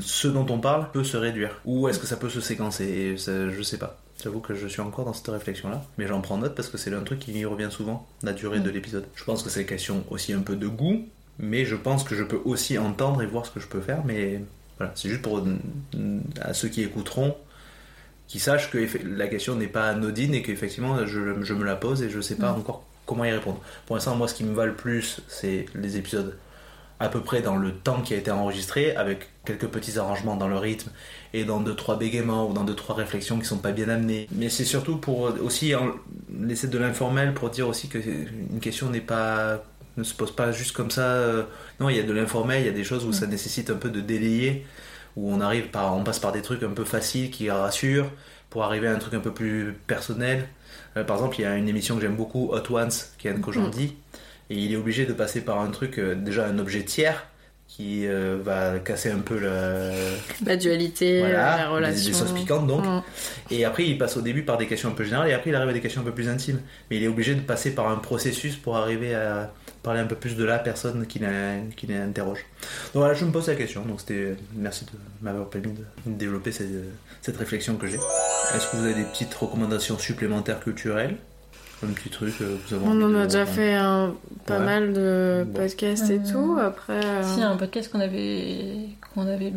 ce 0.00 0.26
dont 0.26 0.46
on 0.48 0.58
parle 0.58 0.90
peut 0.90 1.04
se 1.04 1.18
réduire? 1.18 1.60
Ou 1.66 1.86
est-ce 1.88 1.98
que 1.98 2.06
ça 2.06 2.16
peut 2.16 2.30
se 2.30 2.40
séquencer? 2.40 2.86
Et 2.86 3.16
ça, 3.18 3.50
je 3.50 3.62
sais 3.62 3.78
pas 3.78 4.03
j'avoue 4.24 4.40
que 4.40 4.54
je 4.54 4.66
suis 4.66 4.80
encore 4.80 5.04
dans 5.04 5.12
cette 5.12 5.28
réflexion 5.28 5.68
là 5.68 5.84
mais 5.98 6.06
j'en 6.06 6.20
prends 6.20 6.38
note 6.38 6.54
parce 6.56 6.68
que 6.68 6.78
c'est 6.78 6.92
un 6.92 7.02
truc 7.02 7.20
qui 7.20 7.44
revient 7.44 7.68
souvent 7.70 8.06
la 8.22 8.32
durée 8.32 8.60
de 8.60 8.70
l'épisode. 8.70 9.04
Je 9.14 9.24
pense 9.24 9.42
que 9.42 9.50
c'est 9.50 9.64
question 9.66 10.04
aussi 10.10 10.32
un 10.32 10.40
peu 10.40 10.56
de 10.56 10.66
goût 10.66 11.06
mais 11.38 11.64
je 11.64 11.76
pense 11.76 12.02
que 12.04 12.14
je 12.14 12.24
peux 12.24 12.40
aussi 12.44 12.78
entendre 12.78 13.22
et 13.22 13.26
voir 13.26 13.44
ce 13.46 13.50
que 13.50 13.60
je 13.60 13.66
peux 13.66 13.80
faire 13.80 14.04
mais 14.04 14.42
voilà 14.78 14.92
c'est 14.96 15.08
juste 15.08 15.22
pour 15.22 15.44
mm, 15.44 15.58
à 16.40 16.54
ceux 16.54 16.68
qui 16.68 16.82
écouteront 16.82 17.36
qui 18.26 18.38
sachent 18.40 18.70
que 18.70 18.78
la 19.06 19.28
question 19.28 19.54
n'est 19.54 19.66
pas 19.68 19.88
anodine 19.88 20.34
et 20.34 20.42
qu'effectivement 20.42 21.04
je, 21.06 21.42
je 21.42 21.54
me 21.54 21.64
la 21.64 21.76
pose 21.76 22.02
et 22.02 22.10
je 22.10 22.20
sais 22.20 22.36
pas 22.36 22.52
Mm. 22.52 22.58
encore 22.60 22.84
comment 23.06 23.24
y 23.26 23.30
répondre. 23.30 23.60
Pour 23.86 23.96
l'instant 23.96 24.16
moi 24.16 24.28
ce 24.28 24.34
qui 24.34 24.44
me 24.44 24.54
va 24.54 24.64
le 24.66 24.74
plus 24.74 25.20
c'est 25.28 25.66
les 25.74 25.96
épisodes 25.98 26.36
à 27.04 27.08
peu 27.08 27.20
près 27.20 27.42
dans 27.42 27.56
le 27.56 27.72
temps 27.72 28.00
qui 28.02 28.14
a 28.14 28.16
été 28.16 28.30
enregistré, 28.30 28.96
avec 28.96 29.28
quelques 29.44 29.66
petits 29.68 29.98
arrangements 29.98 30.36
dans 30.36 30.48
le 30.48 30.56
rythme 30.56 30.90
et 31.32 31.44
dans 31.44 31.60
deux 31.60 31.74
trois 31.74 31.98
bégaiements 31.98 32.48
ou 32.48 32.52
dans 32.52 32.64
deux 32.64 32.74
trois 32.74 32.94
réflexions 32.94 33.38
qui 33.38 33.44
sont 33.46 33.58
pas 33.58 33.72
bien 33.72 33.88
amenées. 33.88 34.26
Mais 34.32 34.48
c'est 34.48 34.64
surtout 34.64 34.96
pour 34.96 35.32
aussi 35.42 35.74
en- 35.74 35.92
laisser 36.40 36.68
de 36.68 36.78
l'informel 36.78 37.34
pour 37.34 37.50
dire 37.50 37.68
aussi 37.68 37.88
que 37.88 37.98
une 37.98 38.60
question 38.60 38.90
n'est 38.90 39.00
pas 39.00 39.62
ne 39.96 40.02
se 40.02 40.14
pose 40.14 40.32
pas 40.34 40.50
juste 40.50 40.72
comme 40.72 40.90
ça. 40.90 41.02
euh, 41.02 41.44
Non, 41.78 41.88
il 41.88 41.96
y 41.96 42.00
a 42.00 42.02
de 42.02 42.12
l'informel, 42.12 42.62
il 42.62 42.66
y 42.66 42.68
a 42.68 42.72
des 42.72 42.82
choses 42.84 43.04
où 43.04 43.12
ça 43.12 43.26
nécessite 43.28 43.70
un 43.70 43.76
peu 43.76 43.90
de 43.90 44.00
délayer, 44.00 44.66
où 45.16 45.32
on 45.32 45.40
arrive 45.40 45.68
par, 45.68 45.94
on 45.96 46.02
passe 46.02 46.18
par 46.18 46.32
des 46.32 46.42
trucs 46.42 46.62
un 46.64 46.70
peu 46.70 46.84
faciles 46.84 47.30
qui 47.30 47.48
rassurent 47.50 48.10
pour 48.50 48.64
arriver 48.64 48.88
à 48.88 48.92
un 48.92 48.98
truc 48.98 49.14
un 49.14 49.20
peu 49.20 49.30
plus 49.32 49.72
personnel. 49.86 50.48
Euh, 50.96 51.04
par 51.04 51.16
exemple, 51.18 51.36
il 51.38 51.42
y 51.42 51.44
a 51.44 51.54
une 51.56 51.68
émission 51.68 51.94
que 51.96 52.00
j'aime 52.00 52.16
beaucoup, 52.16 52.50
Hot 52.52 52.72
Ones, 52.72 52.90
qui 53.18 53.28
est 53.28 53.30
Anne 53.30 53.40
Kojandi, 53.40 53.94
et 54.50 54.56
il 54.56 54.72
est 54.72 54.76
obligé 54.76 55.06
de 55.06 55.12
passer 55.12 55.40
par 55.40 55.60
un 55.60 55.70
truc, 55.70 55.98
euh, 55.98 56.14
déjà 56.14 56.46
un 56.46 56.58
objet 56.58 56.82
tiers, 56.82 57.26
qui 57.66 58.06
euh, 58.06 58.38
va 58.40 58.78
casser 58.78 59.10
un 59.10 59.18
peu 59.18 59.40
La 60.46 60.56
dualité, 60.56 61.20
voilà, 61.20 61.56
la 61.56 61.64
des- 61.64 61.70
relation. 61.70 62.10
des, 62.12 62.16
sauces 62.16 62.32
piquantes 62.32 62.66
donc. 62.68 62.84
Mm. 62.84 63.02
Et 63.50 63.64
après, 63.64 63.84
il 63.84 63.98
passe 63.98 64.16
au 64.16 64.20
début 64.20 64.42
par 64.42 64.58
des 64.58 64.66
questions 64.66 64.90
un 64.90 64.92
peu 64.92 65.02
générales, 65.02 65.28
et 65.30 65.32
après, 65.32 65.50
il 65.50 65.56
arrive 65.56 65.70
à 65.70 65.72
des 65.72 65.80
questions 65.80 66.02
un 66.02 66.04
peu 66.04 66.12
plus 66.12 66.28
intimes. 66.28 66.60
Mais 66.90 66.98
il 66.98 67.02
est 67.02 67.08
obligé 67.08 67.34
de 67.34 67.40
passer 67.40 67.74
par 67.74 67.88
un 67.88 67.96
processus 67.96 68.56
pour 68.56 68.76
arriver 68.76 69.14
à 69.14 69.52
parler 69.82 70.00
un 70.00 70.06
peu 70.06 70.14
plus 70.14 70.36
de 70.36 70.44
la 70.44 70.58
personne 70.58 71.06
qui 71.06 71.18
l'interroge. 71.18 72.44
Donc 72.94 73.02
voilà, 73.02 73.14
je 73.14 73.24
me 73.24 73.32
pose 73.32 73.48
la 73.48 73.54
question. 73.54 73.84
Donc 73.84 74.00
c'était 74.00 74.36
merci 74.54 74.84
de 74.86 74.90
m'avoir 75.20 75.48
permis 75.48 75.72
de 75.72 75.84
de 76.10 76.16
développer 76.16 76.52
cette, 76.52 76.68
cette 77.22 77.36
réflexion 77.36 77.76
que 77.76 77.86
j'ai. 77.86 77.96
Est-ce 77.96 78.70
que 78.70 78.76
vous 78.76 78.84
avez 78.84 78.94
des 78.94 79.04
petites 79.04 79.34
recommandations 79.34 79.98
supplémentaires 79.98 80.60
culturelles? 80.60 81.16
Un 81.82 81.88
petit 81.92 82.08
truc 82.08 82.34
euh, 82.40 82.56
vous 82.66 82.74
avez 82.74 82.84
On 82.86 83.02
en 83.02 83.14
a 83.14 83.24
déjà 83.26 83.44
fait 83.46 83.74
un, 83.74 84.14
pas 84.46 84.58
Ouais. 84.58 84.64
mal 84.64 84.92
de 84.92 85.44
Bon. 85.46 85.60
podcasts 85.60 86.08
et 86.10 86.18
Euh, 86.18 86.32
tout. 86.32 86.58
Après, 86.60 87.04
euh, 87.04 87.22
Si, 87.22 87.42
un 87.42 87.56
podcast 87.56 87.90
qu'on 87.92 88.00
avait, 88.00 88.88
qu'on 89.14 89.26
avait 89.26 89.52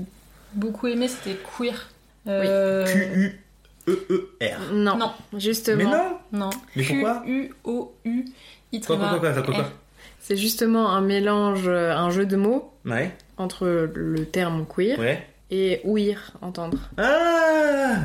beaucoup 0.54 0.88
aimé, 0.88 1.08
c'était 1.08 1.38
Queer. 1.58 1.90
Euh, 2.28 2.86
Q-U-E-E-R. 2.86 4.74
non, 4.74 4.98
Non, 4.98 5.12
justement. 5.38 5.78
Mais 5.78 5.86
non 5.86 6.18
non. 6.34 6.50
Mais 6.76 6.84
pourquoi 6.84 7.22
Q-U-O-U. 7.26 8.26
Quoi, 8.86 8.98
quoi, 8.98 9.08
quoi, 9.10 9.20
quoi, 9.20 9.42
quoi, 9.44 9.54
quoi 9.54 9.72
C'est 10.20 10.36
justement 10.36 10.90
un 10.94 11.00
mélange, 11.02 11.68
euh, 11.68 11.96
un 11.96 12.10
jeu 12.10 12.26
de 12.26 12.36
mots 12.36 12.74
Ouais, 12.86 13.16
entre 13.38 13.68
le 13.94 14.26
terme 14.26 14.66
queer 14.66 15.00
ouais. 15.00 15.26
et 15.52 15.80
ouïr, 15.86 16.34
entendre. 16.42 16.78
Ah 16.98 18.00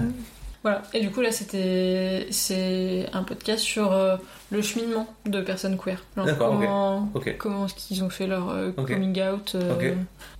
Voilà. 0.62 0.82
Et 0.94 1.00
du 1.00 1.10
coup, 1.10 1.20
là, 1.20 1.32
c'était, 1.32 2.28
c'est 2.30 3.06
un 3.12 3.24
podcast 3.24 3.62
sur 3.64 3.92
euh, 3.92 4.16
le 4.50 4.62
cheminement 4.62 5.12
de 5.26 5.40
personnes 5.40 5.76
queer. 5.76 6.02
D'accord, 6.16 6.50
comment, 6.50 7.10
comment 7.38 7.66
est-ce 7.66 7.74
qu'ils 7.74 8.04
ont 8.04 8.10
fait 8.10 8.26
leur 8.28 8.48
euh, 8.50 8.70
coming 8.94 9.20
out. 9.22 9.56
euh, 9.56 9.94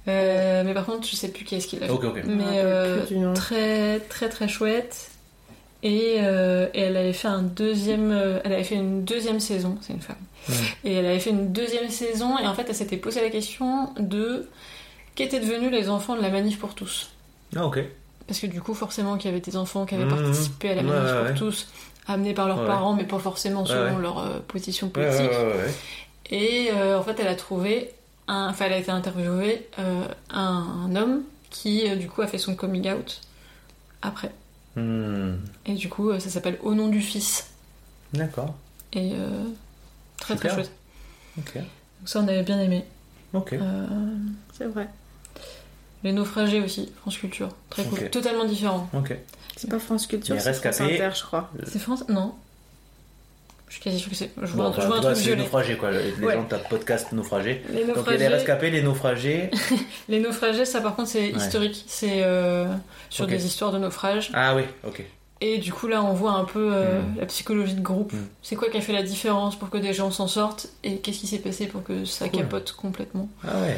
euh, 0.09 0.63
mais 0.65 0.75
par 0.75 0.87
contre, 0.87 1.09
je 1.09 1.17
sais 1.17 1.29
plus 1.29 1.45
qui 1.45 1.57
est-ce 1.57 1.67
qui 1.67 1.77
l'a 1.77 1.87
fait. 1.89 1.93
Mais 2.25 2.45
euh, 2.51 3.35
très 3.35 3.99
très 4.01 4.29
très 4.29 4.47
chouette. 4.49 5.09
Et, 5.85 6.19
euh, 6.21 6.69
et 6.75 6.83
elle 6.83 6.97
avait 6.97 7.13
fait 7.13 7.27
un 7.27 7.43
deuxième, 7.43 8.13
euh, 8.13 8.39
elle 8.45 8.53
avait 8.53 8.63
fait 8.63 8.77
une 8.77 9.03
deuxième 9.05 9.41
saison. 9.41 9.77
C'est 9.81 9.93
une 9.93 10.01
femme. 10.01 10.15
Et 10.85 10.93
elle 10.95 11.07
avait 11.07 11.19
fait 11.19 11.31
une 11.31 11.53
deuxième 11.53 11.89
saison. 11.91 12.39
Et 12.39 12.47
en 12.47 12.55
fait, 12.55 12.67
elle 12.69 12.77
s'était 12.77 12.97
posé 12.97 13.21
la 13.21 13.31
question 13.31 13.93
de 13.99 14.47
qu'étaient 15.17 15.41
devenus 15.41 15.73
les 15.73 15.89
enfants 15.89 16.15
de 16.17 16.23
la 16.23 16.31
manif 16.31 16.61
pour 16.61 16.77
tous. 16.77 17.11
Ah, 17.57 17.67
ok. 17.67 17.81
Parce 18.27 18.39
que 18.41 18.47
du 18.47 18.61
coup, 18.61 18.75
forcément, 18.75 19.17
qu'il 19.17 19.31
y 19.31 19.33
avait 19.35 19.41
des 19.43 19.57
enfants 19.57 19.85
qui 19.87 19.95
avaient 19.95 20.05
Mhm. 20.05 20.11
participé 20.23 20.71
à 20.71 20.75
la 20.77 20.83
ouais, 20.83 21.27
pour 21.31 21.35
tous, 21.39 21.69
amenés 22.07 22.35
par 22.35 22.49
leurs 22.49 22.65
parents, 22.67 22.95
mais 22.95 23.05
pas 23.05 23.19
forcément 23.19 23.65
selon 23.67 23.99
leur 23.99 24.19
euh, 24.19 24.39
position 24.47 24.89
politique. 24.89 25.31
Et 26.31 26.71
euh, 26.73 26.99
en 26.99 27.03
fait, 27.03 27.19
elle 27.21 27.29
a 27.29 27.35
trouvé, 27.35 27.91
un... 28.29 28.49
enfin, 28.51 28.67
elle 28.67 28.73
a 28.75 28.79
été 28.79 28.91
interviewée 28.91 29.69
euh, 29.79 30.05
un, 30.31 30.89
un 30.89 30.97
homme 30.97 31.23
qui, 31.51 31.89
euh, 31.89 31.97
du 31.97 32.09
coup, 32.09 32.23
a 32.23 32.27
fait 32.27 32.39
son 32.39 32.55
coming 32.55 32.91
out 32.91 33.21
après. 34.01 34.31
Hmm, 34.77 35.35
Et 35.67 35.75
du 35.75 35.89
coup, 35.91 36.19
ça 36.19 36.31
s'appelle 36.31 36.59
Au 36.63 36.75
nom 36.75 36.89
du 36.89 37.01
fils. 37.03 37.51
D'accord. 38.15 38.55
Et 38.95 39.13
très 40.19 40.37
très 40.37 40.49
Super. 40.51 40.55
chouette. 40.65 40.73
Ok. 41.39 41.55
Donc 41.57 41.65
ça, 42.07 42.21
on 42.21 42.29
avait 42.29 42.43
bien 42.43 42.61
aimé. 42.61 42.85
Ok. 43.35 43.55
C'est 44.55 44.65
vrai. 44.67 44.89
Les 46.05 46.13
naufragés 46.13 46.61
aussi, 46.61 46.91
France 47.01 47.17
Culture. 47.19 47.49
Très 47.71 47.85
cool. 47.85 48.11
Totalement 48.11 48.45
différent. 48.45 48.89
Ok. 48.95 49.15
C'est 49.57 49.69
pas 49.71 49.79
France 49.79 50.07
Culture, 50.07 50.35
Les 50.35 50.41
c'est 50.41 50.53
France. 50.55 50.81
Inter, 50.81 51.11
je 51.15 51.23
crois. 51.23 51.51
C'est 51.67 51.79
France 51.79 52.05
Non. 52.09 52.35
Je 53.69 53.75
suis 53.77 53.85
quasi 53.85 53.99
sûre 53.99 54.11
que 54.11 54.17
c'est. 54.17 54.31
Je 54.43 54.51
Bon, 54.51 54.57
vois, 54.57 54.65
un- 54.67 54.69
enfin, 54.69 54.83
je 54.83 54.87
vois 54.87 54.97
un 54.99 55.01
truc 55.01 55.17
c'est 55.17 55.31
les 55.31 55.37
naufragés, 55.37 55.77
quoi. 55.79 55.91
Les 55.91 56.13
Ouais. 56.25 56.35
gens 56.35 56.45
tapent 56.45 56.69
podcast 56.69 57.11
naufragés. 57.13 57.63
Les 57.71 57.73
Donc 57.73 57.75
il 57.75 57.79
y 57.81 57.83
a 57.83 57.87
naufragés, 57.97 58.19
les 58.19 58.29
rescapés, 58.29 58.71
les 58.71 58.83
naufragés. 58.83 59.51
les 60.11 60.21
naufragés, 60.21 60.65
ça 60.67 60.81
par 60.83 60.95
contre, 60.95 61.09
c'est 61.09 61.33
Ouais. 61.33 61.39
historique. 61.39 61.85
C'est 61.87 62.23
euh, 62.23 62.67
sur 63.09 63.27
des 63.27 63.47
histoires 63.47 63.73
de 63.73 63.79
naufrage. 63.79 64.31
Ah 64.35 64.55
oui, 64.55 64.65
ok. 64.87 65.03
Et 65.41 65.59
du 65.59 65.73
coup, 65.73 65.89
là, 65.89 66.03
on 66.05 66.13
voit 66.13 66.33
un 66.33 66.45
peu 66.45 66.71
euh, 66.73 67.01
Mm. 67.01 67.17
la 67.21 67.27
psychologie 67.27 67.75
de 67.75 67.81
groupe. 67.81 68.13
Mm. 68.13 68.27
C'est 68.43 68.57
quoi 68.57 68.69
qui 68.69 68.77
a 68.77 68.81
fait 68.83 68.93
la 68.93 69.03
différence 69.03 69.59
pour 69.59 69.71
que 69.71 69.79
des 69.79 69.93
gens 69.95 70.11
s'en 70.11 70.29
sortent 70.29 70.69
et 70.85 70.99
qu'est-ce 70.99 71.19
qui 71.21 71.27
s'est 71.27 71.39
passé 71.39 71.67
pour 71.67 71.83
que 71.83 72.05
ça 72.05 72.29
Cool. 72.29 72.41
capote 72.43 72.73
complètement? 72.73 73.29
Ah 73.43 73.59
ouais. 73.63 73.77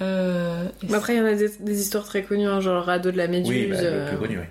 Euh, 0.00 0.64
après, 0.92 1.14
il 1.14 1.18
y 1.18 1.20
en 1.20 1.26
a 1.26 1.34
des, 1.34 1.48
des 1.60 1.80
histoires 1.80 2.04
très 2.04 2.22
connues, 2.22 2.46
hein, 2.46 2.60
genre 2.60 2.74
le 2.74 2.80
radeau 2.80 3.10
de 3.10 3.16
la 3.16 3.26
Méduse. 3.28 3.48
Oui, 3.48 3.66
bah, 3.66 3.80
le 3.80 3.86
euh, 3.86 4.08
plus 4.08 4.16
connu, 4.18 4.38
oui. 4.38 4.44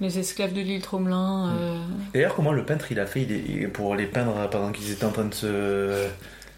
Les 0.00 0.18
esclaves 0.18 0.52
de 0.52 0.60
l'île 0.60 0.82
Tromelin. 0.82 1.46
Mm. 1.46 1.56
euh, 1.60 1.76
D'ailleurs, 2.14 2.34
comment 2.34 2.52
le 2.52 2.64
peintre 2.64 2.90
il 2.90 2.98
a 3.00 3.06
fait 3.06 3.22
il 3.22 3.62
est- 3.62 3.66
pour 3.68 3.94
les 3.94 4.06
peindre 4.06 4.48
pendant 4.50 4.72
qu'ils 4.72 4.90
étaient 4.90 5.04
en 5.04 5.12
train 5.12 5.24
de 5.24 5.34
se. 5.34 6.06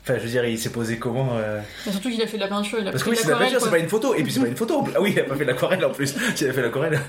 Enfin, 0.02 0.18
je 0.18 0.24
veux 0.24 0.28
dire, 0.28 0.44
il 0.44 0.58
s'est 0.58 0.70
posé 0.70 0.98
comment 0.98 1.30
euh, 1.36 1.60
surtout 1.88 2.10
qu'il 2.10 2.20
a 2.22 2.26
fait 2.26 2.36
de 2.36 2.42
la 2.42 2.48
peinture, 2.48 2.78
il 2.80 2.88
a 2.88 2.90
Parce 2.90 3.02
que 3.02 3.10
oui, 3.10 3.16
de 3.16 3.20
c'est 3.20 3.26
de 3.26 3.32
la 3.32 3.38
peinture, 3.38 3.60
c'est 3.60 3.70
pas 3.70 3.78
une 3.78 3.88
photo. 3.88 4.14
Et 4.14 4.22
puis 4.22 4.32
c'est 4.32 4.40
pas 4.40 4.48
une 4.48 4.56
photo. 4.56 4.84
Ah 4.94 5.00
oui, 5.00 5.12
il 5.14 5.20
a 5.20 5.24
pas 5.24 5.34
fait 5.34 5.44
de 5.44 5.50
l'aquarelle 5.50 5.84
en 5.84 5.90
plus. 5.90 6.14
Il 6.40 6.48
a 6.48 6.52
fait 6.52 6.62
l'aquarelle. 6.62 7.00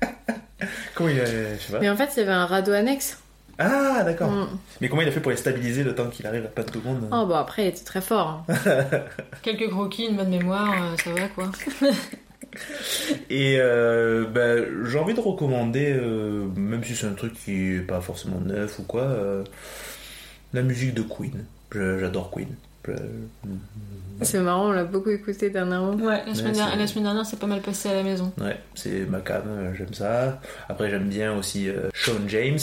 comment 0.94 1.08
il 1.08 1.20
a. 1.20 1.24
Je 1.24 1.60
sais 1.60 1.72
pas. 1.72 1.80
Mais 1.80 1.88
en 1.90 1.96
fait, 1.96 2.10
il 2.16 2.20
y 2.20 2.22
avait 2.22 2.32
un 2.32 2.46
radeau 2.46 2.72
annexe. 2.72 3.18
Ah, 3.62 4.02
d'accord. 4.04 4.30
Mm. 4.30 4.46
Mais 4.80 4.88
comment 4.88 5.02
il 5.02 5.08
a 5.08 5.12
fait 5.12 5.20
pour 5.20 5.30
les 5.30 5.36
stabiliser 5.36 5.84
le 5.84 5.94
temps 5.94 6.06
qu'il 6.08 6.26
arrive 6.26 6.48
à 6.56 6.62
tout 6.64 6.80
le 6.82 6.90
monde 6.90 7.08
Oh, 7.12 7.26
bah 7.26 7.40
après, 7.40 7.64
il 7.64 7.68
était 7.68 7.84
très 7.84 8.00
fort. 8.00 8.44
hein. 8.48 8.54
Quelques 9.42 9.68
croquis, 9.68 10.06
une 10.06 10.16
bonne 10.16 10.30
mémoire, 10.30 10.72
euh, 10.72 10.96
ça 11.04 11.12
va 11.12 11.28
quoi. 11.28 11.50
Et 13.30 13.56
euh, 13.60 14.24
bah, 14.26 14.56
j'ai 14.86 14.98
envie 14.98 15.14
de 15.14 15.20
recommander, 15.20 15.92
euh, 15.92 16.46
même 16.56 16.82
si 16.82 16.96
c'est 16.96 17.06
un 17.06 17.12
truc 17.12 17.34
qui 17.34 17.74
est 17.76 17.80
pas 17.80 18.00
forcément 18.00 18.40
neuf 18.40 18.78
ou 18.78 18.82
quoi, 18.82 19.02
euh, 19.02 19.44
la 20.52 20.62
musique 20.62 20.94
de 20.94 21.02
Queen. 21.02 21.44
J'adore 21.72 22.30
Queen. 22.30 22.48
Je- 22.88 22.92
C'est 24.22 24.40
marrant, 24.40 24.68
on 24.68 24.72
l'a 24.72 24.84
beaucoup 24.84 25.10
écouté 25.10 25.50
dernièrement. 25.50 25.92
Ouais, 25.94 26.22
la 26.26 26.34
semaine, 26.34 26.46
Ouais, 26.48 26.52
dernière, 26.52 26.70
c'est- 26.72 26.78
la 26.78 26.86
semaine 26.86 27.04
dernière, 27.04 27.26
c'est 27.26 27.38
pas 27.38 27.46
mal 27.46 27.60
passé 27.60 27.88
à 27.88 27.94
la 27.94 28.02
maison. 28.02 28.32
Ouais, 28.40 28.58
c'est 28.74 29.06
ma 29.08 29.20
cam, 29.20 29.44
j'aime 29.76 29.94
ça. 29.94 30.40
Après, 30.68 30.90
j'aime 30.90 31.08
bien 31.08 31.36
aussi 31.36 31.68
euh, 31.68 31.88
Sean 31.94 32.26
James. 32.26 32.58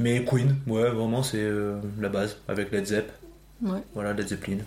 Mais 0.00 0.24
Queen, 0.24 0.56
ouais, 0.66 0.90
vraiment, 0.90 1.22
c'est 1.22 1.38
euh, 1.40 1.76
la 2.00 2.08
base, 2.08 2.36
avec 2.48 2.70
Led 2.72 2.86
Zepp. 2.86 3.10
Ouais. 3.62 3.80
Voilà, 3.94 4.12
Led 4.12 4.28
Zeppelin. 4.28 4.58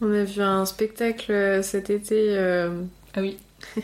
On 0.00 0.12
a 0.12 0.24
vu 0.24 0.42
un 0.42 0.66
spectacle 0.66 1.32
euh, 1.32 1.62
cet 1.62 1.88
été. 1.90 2.36
euh, 2.36 2.82
Ah 3.14 3.20
oui. 3.20 3.38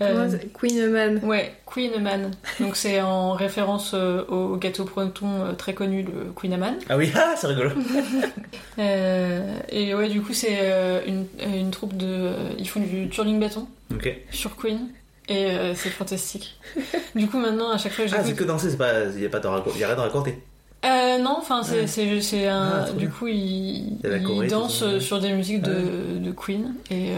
Euh, 0.00 0.36
Queen 0.52 0.88
Man. 0.90 1.20
Ouais, 1.22 1.54
Queen 1.64 2.02
Man. 2.02 2.32
Donc 2.58 2.74
c'est 2.74 3.00
en 3.00 3.32
référence 3.34 3.92
euh, 3.94 4.24
au 4.24 4.56
gâteau 4.56 4.88
euh, 4.96 5.52
très 5.52 5.74
connu, 5.74 6.02
le 6.02 6.32
Queen 6.34 6.56
Man. 6.56 6.74
Ah 6.88 6.96
oui, 6.96 7.12
ah, 7.14 7.34
c'est 7.36 7.46
rigolo. 7.46 7.70
Euh, 8.78 9.58
et 9.68 9.94
ouais, 9.94 10.08
du 10.08 10.22
coup, 10.22 10.32
c'est 10.32 10.58
euh, 10.62 11.02
une, 11.06 11.26
une 11.46 11.70
troupe 11.70 11.94
de. 11.96 12.30
ils 12.58 12.66
font 12.66 12.80
du 12.80 13.08
turning 13.10 13.38
bâton 13.38 13.68
ok. 13.94 14.16
sur 14.30 14.56
Queen. 14.56 14.88
Et 15.28 15.46
euh, 15.50 15.74
c'est 15.74 15.90
fantastique. 15.90 16.56
Du 17.14 17.26
coup, 17.28 17.38
maintenant, 17.38 17.70
à 17.70 17.78
chaque 17.78 17.92
fois 17.92 18.04
que 18.06 18.10
Ah, 18.12 18.18
c'est 18.22 18.28
j'écoute. 18.28 18.38
que 18.40 18.44
danser, 18.44 18.70
c'est 18.70 18.76
pas. 18.78 19.04
Il 19.14 19.22
y 19.22 19.26
a 19.26 19.28
pas 19.28 19.38
de 19.40 19.46
raco- 19.46 19.70
y 19.78 19.84
a 19.84 19.86
rien 19.86 19.96
de 19.96 20.00
raconter. 20.00 20.38
Euh, 20.84 21.18
non, 21.18 21.36
enfin, 21.38 21.62
c'est 21.62 21.82
Ouais. 21.82 21.86
c'est- 21.86 22.20
c'est 22.22 22.48
un. 22.48 22.86
Ah, 22.88 22.90
du 22.92 23.08
coup, 23.08 23.28
il, 23.28 23.98
il 24.02 24.46
danse 24.50 24.82
ouais. 24.82 24.98
sur 24.98 25.20
des 25.20 25.32
musiques 25.32 25.62
de, 25.62 26.18
de 26.18 26.30
Queen. 26.32 26.74
Et, 26.90 27.10
euh, 27.10 27.14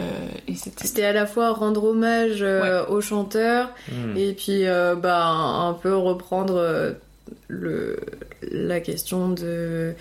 et 0.49 0.55
c'était. 0.55 0.87
C'était 0.87 1.05
à 1.05 1.13
la 1.15 1.25
fois 1.27 1.53
rendre 1.55 1.83
hommage 1.85 2.43
euh, 2.43 2.85
aux 2.89 3.01
chanteurs 3.01 3.71
Hmm. 3.91 4.17
et 4.17 4.33
puis 4.35 4.67
euh, 4.67 4.97
bah, 4.97 5.27
un, 5.29 5.73
peu 5.73 5.97
reprendre 5.97 6.95
le, 7.49 7.97
la 8.51 8.81
question 8.81 9.29
de, 9.31 9.95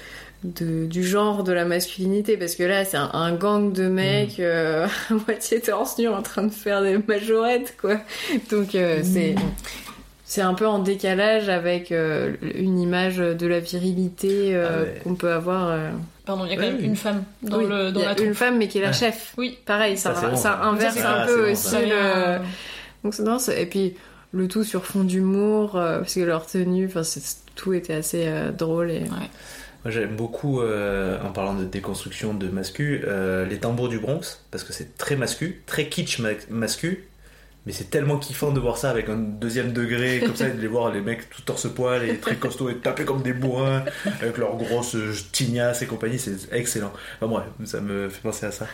de- 0.43 0.85
du 0.85 1.03
genre 1.03 1.43
de 1.43 1.53
la 1.53 1.65
masculinité 1.65 2.37
parce 2.37 2.55
que 2.55 2.63
là 2.63 2.83
c'est 2.85 2.97
un, 2.97 3.09
un 3.13 3.33
gang 3.33 3.71
de 3.71 3.87
mecs 3.87 4.39
euh, 4.39 4.85
à 5.09 5.13
moitié 5.13 5.59
torse 5.61 5.97
nu 5.97 6.07
en 6.09 6.21
train 6.21 6.43
de 6.43 6.51
faire 6.51 6.81
des 6.81 6.97
majorettes 7.07 7.75
quoi 7.79 7.97
donc 8.51 8.75
euh, 8.75 8.99
c'est 9.03 9.35
c'est 10.25 10.41
un 10.41 10.53
peu 10.55 10.65
en 10.67 10.79
décalage 10.79 11.47
avec 11.49 11.91
euh, 11.91 12.33
une 12.55 12.79
image 12.79 13.17
de 13.17 13.47
la 13.47 13.59
virilité 13.59 14.55
euh, 14.55 14.67
Ah 14.67 14.81
ouais. 14.83 14.99
qu'on 15.03 15.15
peut 15.15 15.31
avoir 15.31 15.69
euh. 15.69 15.89
Pardon, 16.25 16.45
il 16.45 16.51
y 16.51 16.53
a 16.53 16.55
quand 16.55 16.61
même 16.63 16.77
oui. 16.79 16.85
une 16.85 16.95
femme 16.95 17.23
dans, 17.41 17.57
Oui, 17.57 17.65
le, 17.67 17.91
dans 17.91 17.99
il 17.99 18.03
y 18.03 18.05
a 18.05 18.09
la 18.09 18.15
troupe. 18.15 18.27
une 18.27 18.33
femme 18.33 18.57
mais 18.57 18.67
qui 18.67 18.77
est 18.77 18.81
la 18.81 18.87
Ouais. 18.87 18.93
chef 18.93 19.33
Oui. 19.37 19.57
pareil 19.65 19.97
ça, 19.97 20.15
Ça, 20.15 20.55
bon, 20.61 20.67
inverse 20.69 20.95
Ça, 20.95 21.21
un 21.23 21.25
peu 21.27 21.51
aussi 21.51 21.75
le 21.85 22.39
donc 23.03 23.13
c'est 23.13 23.23
danse 23.23 23.49
et 23.49 23.65
puis 23.65 23.95
le 24.31 24.47
tout 24.47 24.63
sur 24.63 24.85
fond 24.85 25.03
d'humour 25.03 25.75
euh, 25.77 25.99
parce 25.99 26.15
que 26.15 26.21
leur 26.21 26.45
tenue 26.47 26.87
enfin 26.87 27.01
tout 27.55 27.73
était 27.73 27.93
assez 27.93 28.23
euh, 28.25 28.51
drôle 28.51 28.89
et 28.89 29.03
Moi, 29.83 29.91
j'aime 29.91 30.15
beaucoup, 30.15 30.61
euh, 30.61 31.19
en 31.23 31.31
parlant 31.31 31.55
de 31.55 31.65
déconstruction 31.65 32.33
de 32.33 32.47
mascu, 32.47 33.01
euh, 33.05 33.45
les 33.45 33.57
tambours 33.57 33.89
du 33.89 33.99
Bronx, 33.99 34.39
parce 34.49 34.63
que 34.63 34.71
c'est 34.71 34.97
très 34.97 35.15
mascu, 35.17 35.61
très 35.65 35.87
kitsch 35.89 36.19
ma- 36.19 36.29
mascu, 36.49 37.03
mais 37.65 37.73
c'est 37.73 37.89
tellement 37.89 38.17
kiffant 38.17 38.51
de 38.51 38.59
voir 38.61 38.77
ça 38.77 38.89
avec 38.89 39.07
un 39.09 39.15
deuxième 39.17 39.71
degré, 39.73 40.21
comme 40.25 40.35
ça, 40.35 40.49
de 40.49 40.59
les 40.59 40.67
voir 40.67 40.91
les 40.91 41.01
mecs 41.01 41.29
tout 41.29 41.41
torse-poil 41.41 42.09
et 42.09 42.17
très 42.17 42.35
costauds 42.35 42.69
et 42.69 42.75
taper 42.77 43.03
comme 43.05 43.21
des 43.23 43.33
bourrins 43.33 43.83
avec 44.21 44.37
leurs 44.37 44.55
grosses 44.57 44.95
tignasses 45.31 45.81
et 45.81 45.85
compagnie, 45.85 46.19
c'est 46.19 46.53
excellent. 46.53 46.91
Enfin 47.21 47.27
bref, 47.27 47.43
ça 47.65 47.79
me 47.81 48.07
fait 48.09 48.21
penser 48.21 48.45
à 48.45 48.51
ça. 48.51 48.67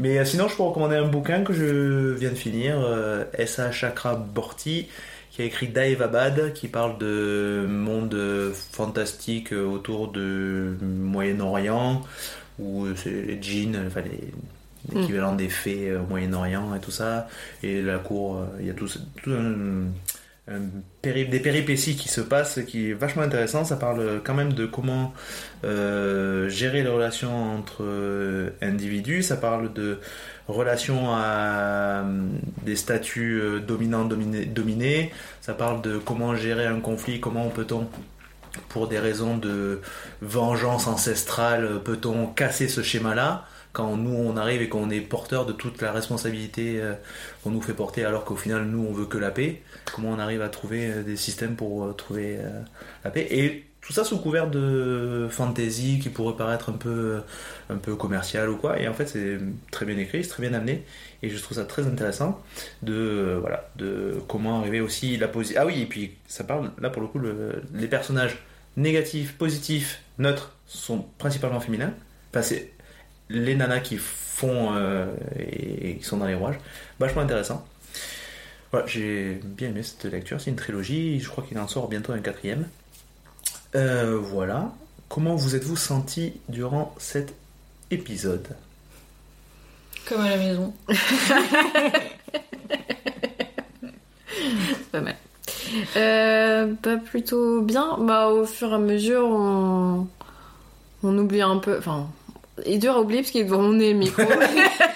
Mais 0.00 0.18
euh, 0.18 0.24
sinon, 0.24 0.46
je 0.48 0.56
peux 0.56 0.62
recommander 0.64 0.96
un 0.96 1.06
bouquin 1.08 1.42
que 1.42 1.52
je 1.52 2.14
viens 2.14 2.30
de 2.30 2.34
finir, 2.36 2.80
euh, 2.80 3.24
S.A. 3.34 3.70
Chakra 3.72 4.14
Borti, 4.16 4.88
qui 5.32 5.40
a 5.40 5.44
écrit 5.46 5.68
Daevabad, 5.68 6.52
qui 6.52 6.68
parle 6.68 6.98
de 6.98 7.66
monde 7.66 8.52
fantastique 8.54 9.52
autour 9.52 10.12
de 10.12 10.76
Moyen-Orient, 10.82 12.02
où 12.58 12.86
c'est 12.94 13.10
les 13.10 13.42
djinns, 13.42 13.82
enfin 13.86 14.02
l'équivalent 14.92 15.34
des 15.34 15.48
fées 15.48 15.96
au 15.96 16.02
Moyen-Orient 16.02 16.74
et 16.74 16.80
tout 16.80 16.90
ça. 16.90 17.28
Et 17.62 17.80
la 17.80 17.98
cour, 17.98 18.40
euh, 18.40 18.44
il 18.60 18.66
y 18.66 18.70
a 18.70 18.74
tout, 18.74 18.88
tout 19.22 19.30
un 19.30 19.84
des 20.48 21.40
péripéties 21.40 21.94
qui 21.94 22.08
se 22.08 22.20
passent 22.20 22.60
qui 22.66 22.90
est 22.90 22.94
vachement 22.94 23.22
intéressant. 23.22 23.64
Ça 23.64 23.76
parle 23.76 24.20
quand 24.24 24.34
même 24.34 24.52
de 24.52 24.66
comment 24.66 25.12
euh, 25.64 26.48
gérer 26.48 26.82
les 26.82 26.88
relations 26.88 27.54
entre 27.54 27.84
euh, 27.84 28.50
individus. 28.60 29.22
Ça 29.22 29.36
parle 29.36 29.72
de 29.72 30.00
relations 30.48 31.14
à 31.14 32.02
euh, 32.02 32.26
des 32.64 32.74
statuts 32.74 33.40
dominants 33.66 34.04
dominés, 34.04 34.44
dominés. 34.44 35.12
Ça 35.40 35.54
parle 35.54 35.80
de 35.80 35.98
comment 35.98 36.34
gérer 36.34 36.66
un 36.66 36.80
conflit, 36.80 37.20
comment 37.20 37.48
peut-on 37.48 37.88
pour 38.68 38.88
des 38.88 38.98
raisons 38.98 39.38
de 39.38 39.80
vengeance 40.20 40.86
ancestrale, 40.86 41.80
peut-on 41.84 42.26
casser 42.26 42.68
ce 42.68 42.82
schéma-là 42.82 43.46
quand 43.72 43.96
nous 43.96 44.14
on 44.14 44.36
arrive 44.36 44.62
et 44.62 44.68
qu'on 44.68 44.90
est 44.90 45.00
porteur 45.00 45.46
de 45.46 45.52
toute 45.52 45.80
la 45.80 45.92
responsabilité 45.92 46.80
euh, 46.80 46.94
qu'on 47.42 47.50
nous 47.50 47.62
fait 47.62 47.72
porter 47.74 48.04
alors 48.04 48.24
qu'au 48.24 48.36
final 48.36 48.64
nous 48.64 48.86
on 48.88 48.92
veut 48.92 49.06
que 49.06 49.18
la 49.18 49.30
paix 49.30 49.62
comment 49.94 50.10
on 50.10 50.18
arrive 50.18 50.42
à 50.42 50.48
trouver 50.48 50.86
euh, 50.90 51.02
des 51.02 51.16
systèmes 51.16 51.56
pour 51.56 51.84
euh, 51.84 51.92
trouver 51.92 52.38
la 53.04 53.10
paix? 53.10 53.26
Et 53.30 53.64
tout 53.80 53.92
ça 53.92 54.04
sous 54.04 54.18
couvert 54.18 54.48
de 54.48 55.26
fantasy 55.28 55.98
qui 56.00 56.08
pourrait 56.08 56.36
paraître 56.36 56.70
un 56.70 56.74
peu 56.74 57.20
un 57.68 57.76
peu 57.78 57.96
commercial 57.96 58.48
ou 58.48 58.56
quoi. 58.56 58.78
Et 58.80 58.86
en 58.86 58.94
fait 58.94 59.06
c'est 59.06 59.38
très 59.72 59.84
bien 59.86 59.98
écrit 59.98 60.22
c'est 60.22 60.30
très 60.30 60.42
bien 60.48 60.54
amené. 60.54 60.84
Et 61.24 61.30
je 61.30 61.38
trouve 61.42 61.56
ça 61.56 61.64
très 61.64 61.84
intéressant 61.86 62.40
de 62.82 63.36
voilà 63.40 63.68
de 63.76 64.20
comment 64.28 64.60
arriver 64.60 64.80
aussi 64.80 65.16
la 65.16 65.26
position 65.28 65.60
ah 65.62 65.66
oui 65.66 65.82
et 65.82 65.86
puis 65.86 66.12
ça 66.28 66.44
parle 66.44 66.70
là 66.80 66.90
pour 66.90 67.02
le 67.02 67.08
coup 67.08 67.18
le- 67.18 67.62
les 67.74 67.88
personnages 67.88 68.38
négatifs 68.76 69.36
positifs 69.36 70.00
neutres 70.18 70.52
sont 70.66 71.04
principalement 71.18 71.58
féminins. 71.60 71.92
Enfin 72.30 72.42
c'est 72.42 72.70
les 73.32 73.54
nanas 73.54 73.80
qui 73.80 73.98
font 73.98 74.74
euh, 74.74 75.06
et, 75.38 75.90
et 75.90 75.96
qui 75.96 76.04
sont 76.04 76.18
dans 76.18 76.26
les 76.26 76.34
rouages. 76.34 76.58
Vachement 76.98 77.22
intéressant. 77.22 77.66
Voilà, 78.70 78.86
j'ai 78.86 79.40
bien 79.44 79.68
aimé 79.68 79.82
cette 79.82 80.04
lecture. 80.04 80.40
C'est 80.40 80.50
une 80.50 80.56
trilogie. 80.56 81.20
Je 81.20 81.28
crois 81.28 81.44
qu'il 81.44 81.58
en 81.58 81.68
sort 81.68 81.88
bientôt 81.88 82.12
un 82.12 82.20
quatrième. 82.20 82.68
Euh, 83.74 84.18
voilà. 84.18 84.72
Comment 85.08 85.34
vous 85.34 85.56
êtes-vous 85.56 85.76
senti 85.76 86.32
durant 86.48 86.94
cet 86.98 87.34
épisode? 87.90 88.48
Comme 90.08 90.22
à 90.22 90.30
la 90.30 90.36
maison. 90.38 90.72
Pas 94.90 95.00
mal. 95.00 95.16
Euh, 95.96 96.72
bah 96.82 96.96
plutôt 96.96 97.60
bien. 97.62 97.98
Bah 98.00 98.28
au 98.28 98.46
fur 98.46 98.70
et 98.70 98.74
à 98.74 98.78
mesure, 98.78 99.24
on, 99.24 100.06
on 101.02 101.18
oublie 101.18 101.42
un 101.42 101.58
peu. 101.58 101.76
Enfin, 101.78 102.08
est 102.64 102.78
dur 102.78 102.94
à 102.94 103.00
oublier 103.00 103.20
parce 103.22 103.30
qu'il 103.30 103.40
est 103.40 103.44
devant 103.44 103.62
mon 103.62 103.72
nez, 103.72 103.92
le 103.92 103.98
micro. 103.98 104.22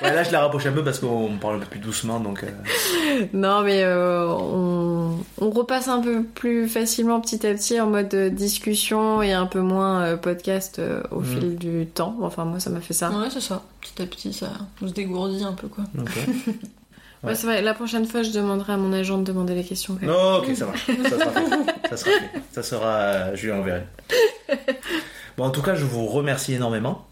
Ouais, 0.02 0.12
Là, 0.14 0.22
je 0.22 0.30
la 0.30 0.40
rapproche 0.42 0.66
un 0.66 0.72
peu 0.72 0.84
parce 0.84 0.98
qu'on 0.98 1.36
parle 1.40 1.56
un 1.56 1.58
peu 1.60 1.66
plus 1.66 1.78
doucement. 1.80 2.20
Donc, 2.20 2.44
euh, 2.44 2.48
non, 3.32 3.62
mais 3.62 3.82
euh, 3.82 4.28
on, 4.28 5.16
on 5.40 5.50
repasse 5.50 5.88
un 5.88 6.00
peu 6.02 6.22
plus 6.22 6.68
facilement 6.68 7.18
petit 7.20 7.46
à 7.46 7.54
petit 7.54 7.80
en 7.80 7.86
mode 7.86 8.12
euh, 8.14 8.28
discussion 8.28 9.22
et 9.22 9.32
un 9.32 9.46
peu 9.46 9.60
moins 9.60 10.02
euh, 10.02 10.16
podcast 10.18 10.78
euh, 10.78 11.00
au 11.10 11.20
Mm. 11.20 11.24
fil 11.24 11.56
du 11.56 11.86
temps. 11.86 12.14
Enfin, 12.22 12.44
moi, 12.44 12.60
ça 12.60 12.68
m'a 12.70 12.80
fait 12.80 12.92
ça. 12.94 13.08
Ouais, 13.10 13.28
c'est 13.30 13.40
ça. 13.40 13.62
Petit 13.80 14.02
à 14.02 14.06
petit, 14.06 14.32
ça 14.34 14.48
on 14.82 14.88
se 14.88 14.92
dégourdit 14.92 15.42
un 15.44 15.52
peu, 15.54 15.68
quoi. 15.68 15.84
ok. 15.98 16.10
Ouais, 17.24 17.34
c'est 17.34 17.46
vrai. 17.46 17.62
La 17.62 17.72
prochaine 17.74 18.04
fois, 18.06 18.22
je 18.22 18.30
demanderai 18.30 18.74
à 18.74 18.76
mon 18.76 18.92
agent 18.92 19.18
de 19.18 19.24
demander 19.24 19.54
les 19.54 19.64
questions. 19.64 19.94
quand 19.98 20.06
même. 20.06 20.14
Non, 20.14 20.36
ok, 20.36 20.54
ça 20.54 20.66
marche. 20.66 20.86
Ça 20.86 21.08
sera 21.18 21.30
fait. 21.32 21.88
Ça 21.88 21.96
sera 21.96 22.10
fait. 22.10 22.40
Ça 22.52 22.62
sera. 22.62 23.34
Je 23.34 23.46
lui 23.46 23.52
enverrai. 23.52 23.84
Bon, 25.36 25.44
en 25.44 25.50
tout 25.50 25.62
cas, 25.62 25.74
je 25.74 25.84
vous 25.84 26.06
remercie 26.06 26.52
énormément. 26.54 27.04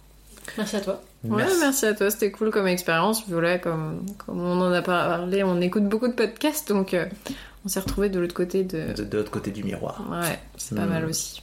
Merci 0.58 0.76
à 0.76 0.80
toi. 0.80 1.02
Ouais, 1.24 1.44
merci 1.60 1.86
à 1.86 1.94
toi, 1.94 2.10
c'était 2.10 2.30
cool 2.30 2.50
comme 2.50 2.66
expérience. 2.66 3.24
Voilà, 3.28 3.58
comme, 3.58 4.04
comme 4.18 4.40
on 4.40 4.60
en 4.60 4.72
a 4.72 4.82
parlé, 4.82 5.42
on 5.42 5.60
écoute 5.60 5.88
beaucoup 5.88 6.06
de 6.08 6.12
podcasts, 6.12 6.68
donc 6.68 6.92
euh, 6.94 7.06
on 7.64 7.68
s'est 7.68 7.80
retrouvés 7.80 8.10
de 8.10 8.20
l'autre 8.20 8.34
côté 8.34 8.62
de. 8.62 8.92
De, 8.92 9.04
de 9.04 9.16
l'autre 9.18 9.30
côté 9.30 9.50
du 9.50 9.64
miroir. 9.64 10.02
Ouais, 10.10 10.38
c'est 10.58 10.74
pas 10.76 10.84
Hmm. 10.84 10.88
mal 10.90 11.04
aussi. 11.06 11.42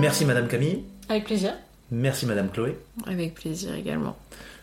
Merci, 0.00 0.24
Madame 0.24 0.48
Camille. 0.48 0.84
Avec 1.08 1.24
plaisir. 1.24 1.54
Merci, 1.90 2.26
Madame 2.26 2.50
Chloé. 2.50 2.78
Avec 3.06 3.34
plaisir 3.34 3.74
également. 3.74 4.16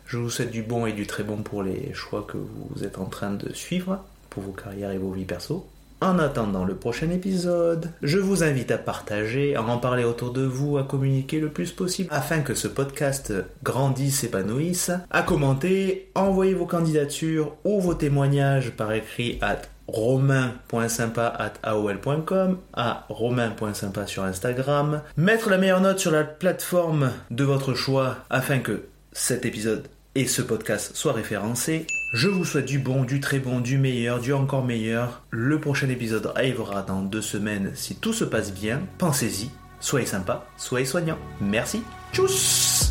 Je 0.05 0.17
vous 0.17 0.29
souhaite 0.29 0.51
du 0.51 0.61
bon 0.63 0.85
et 0.85 0.91
du 0.91 1.07
très 1.07 1.23
bon 1.23 1.37
pour 1.37 1.63
les 1.63 1.93
choix 1.93 2.25
que 2.27 2.37
vous 2.37 2.83
êtes 2.83 2.97
en 2.97 3.05
train 3.05 3.31
de 3.31 3.53
suivre 3.53 4.03
pour 4.29 4.43
vos 4.43 4.51
carrières 4.51 4.91
et 4.91 4.97
vos 4.97 5.11
vies 5.11 5.23
perso. 5.25 5.65
En 6.03 6.19
attendant 6.19 6.65
le 6.65 6.75
prochain 6.75 7.09
épisode, 7.11 7.89
je 8.01 8.17
vous 8.17 8.43
invite 8.43 8.71
à 8.71 8.77
partager, 8.77 9.55
à 9.55 9.63
en 9.63 9.77
parler 9.77 10.03
autour 10.03 10.33
de 10.33 10.41
vous, 10.41 10.77
à 10.77 10.83
communiquer 10.83 11.39
le 11.39 11.47
plus 11.47 11.71
possible 11.71 12.09
afin 12.11 12.41
que 12.41 12.55
ce 12.55 12.67
podcast 12.67 13.31
grandisse, 13.63 14.19
s'épanouisse, 14.19 14.91
à 15.09 15.21
commenter, 15.21 16.11
envoyer 16.13 16.55
vos 16.55 16.65
candidatures 16.65 17.55
ou 17.63 17.79
vos 17.79 17.93
témoignages 17.93 18.71
par 18.71 18.91
écrit 18.91 19.39
à 19.41 19.55
romain.sympa@aol.com, 19.87 22.57
à 22.73 23.05
romain.sympa 23.07 24.05
sur 24.05 24.25
Instagram, 24.25 25.03
mettre 25.15 25.49
la 25.49 25.57
meilleure 25.57 25.79
note 25.79 25.99
sur 25.99 26.11
la 26.11 26.25
plateforme 26.25 27.13
de 27.31 27.45
votre 27.45 27.75
choix 27.75 28.17
afin 28.29 28.59
que 28.59 28.83
cet 29.13 29.45
épisode 29.45 29.87
et 30.15 30.27
ce 30.27 30.41
podcast 30.41 30.97
soient 30.97 31.13
référencés. 31.13 31.87
Je 32.13 32.27
vous 32.27 32.45
souhaite 32.45 32.65
du 32.65 32.77
bon, 32.77 33.05
du 33.05 33.19
très 33.19 33.39
bon, 33.39 33.59
du 33.59 33.79
meilleur, 33.79 34.19
du 34.19 34.33
encore 34.33 34.63
meilleur. 34.63 35.23
Le 35.31 35.59
prochain 35.59 35.89
épisode 35.89 36.31
arrivera 36.35 36.83
dans 36.83 37.01
deux 37.01 37.23
semaines 37.23 37.71
si 37.73 37.95
tout 37.95 38.13
se 38.13 38.23
passe 38.23 38.53
bien. 38.53 38.83
Pensez-y, 38.99 39.49
soyez 39.79 40.05
sympa, 40.05 40.45
soyez 40.55 40.85
soignant. 40.85 41.17
Merci. 41.41 41.81
Tchuss 42.13 42.82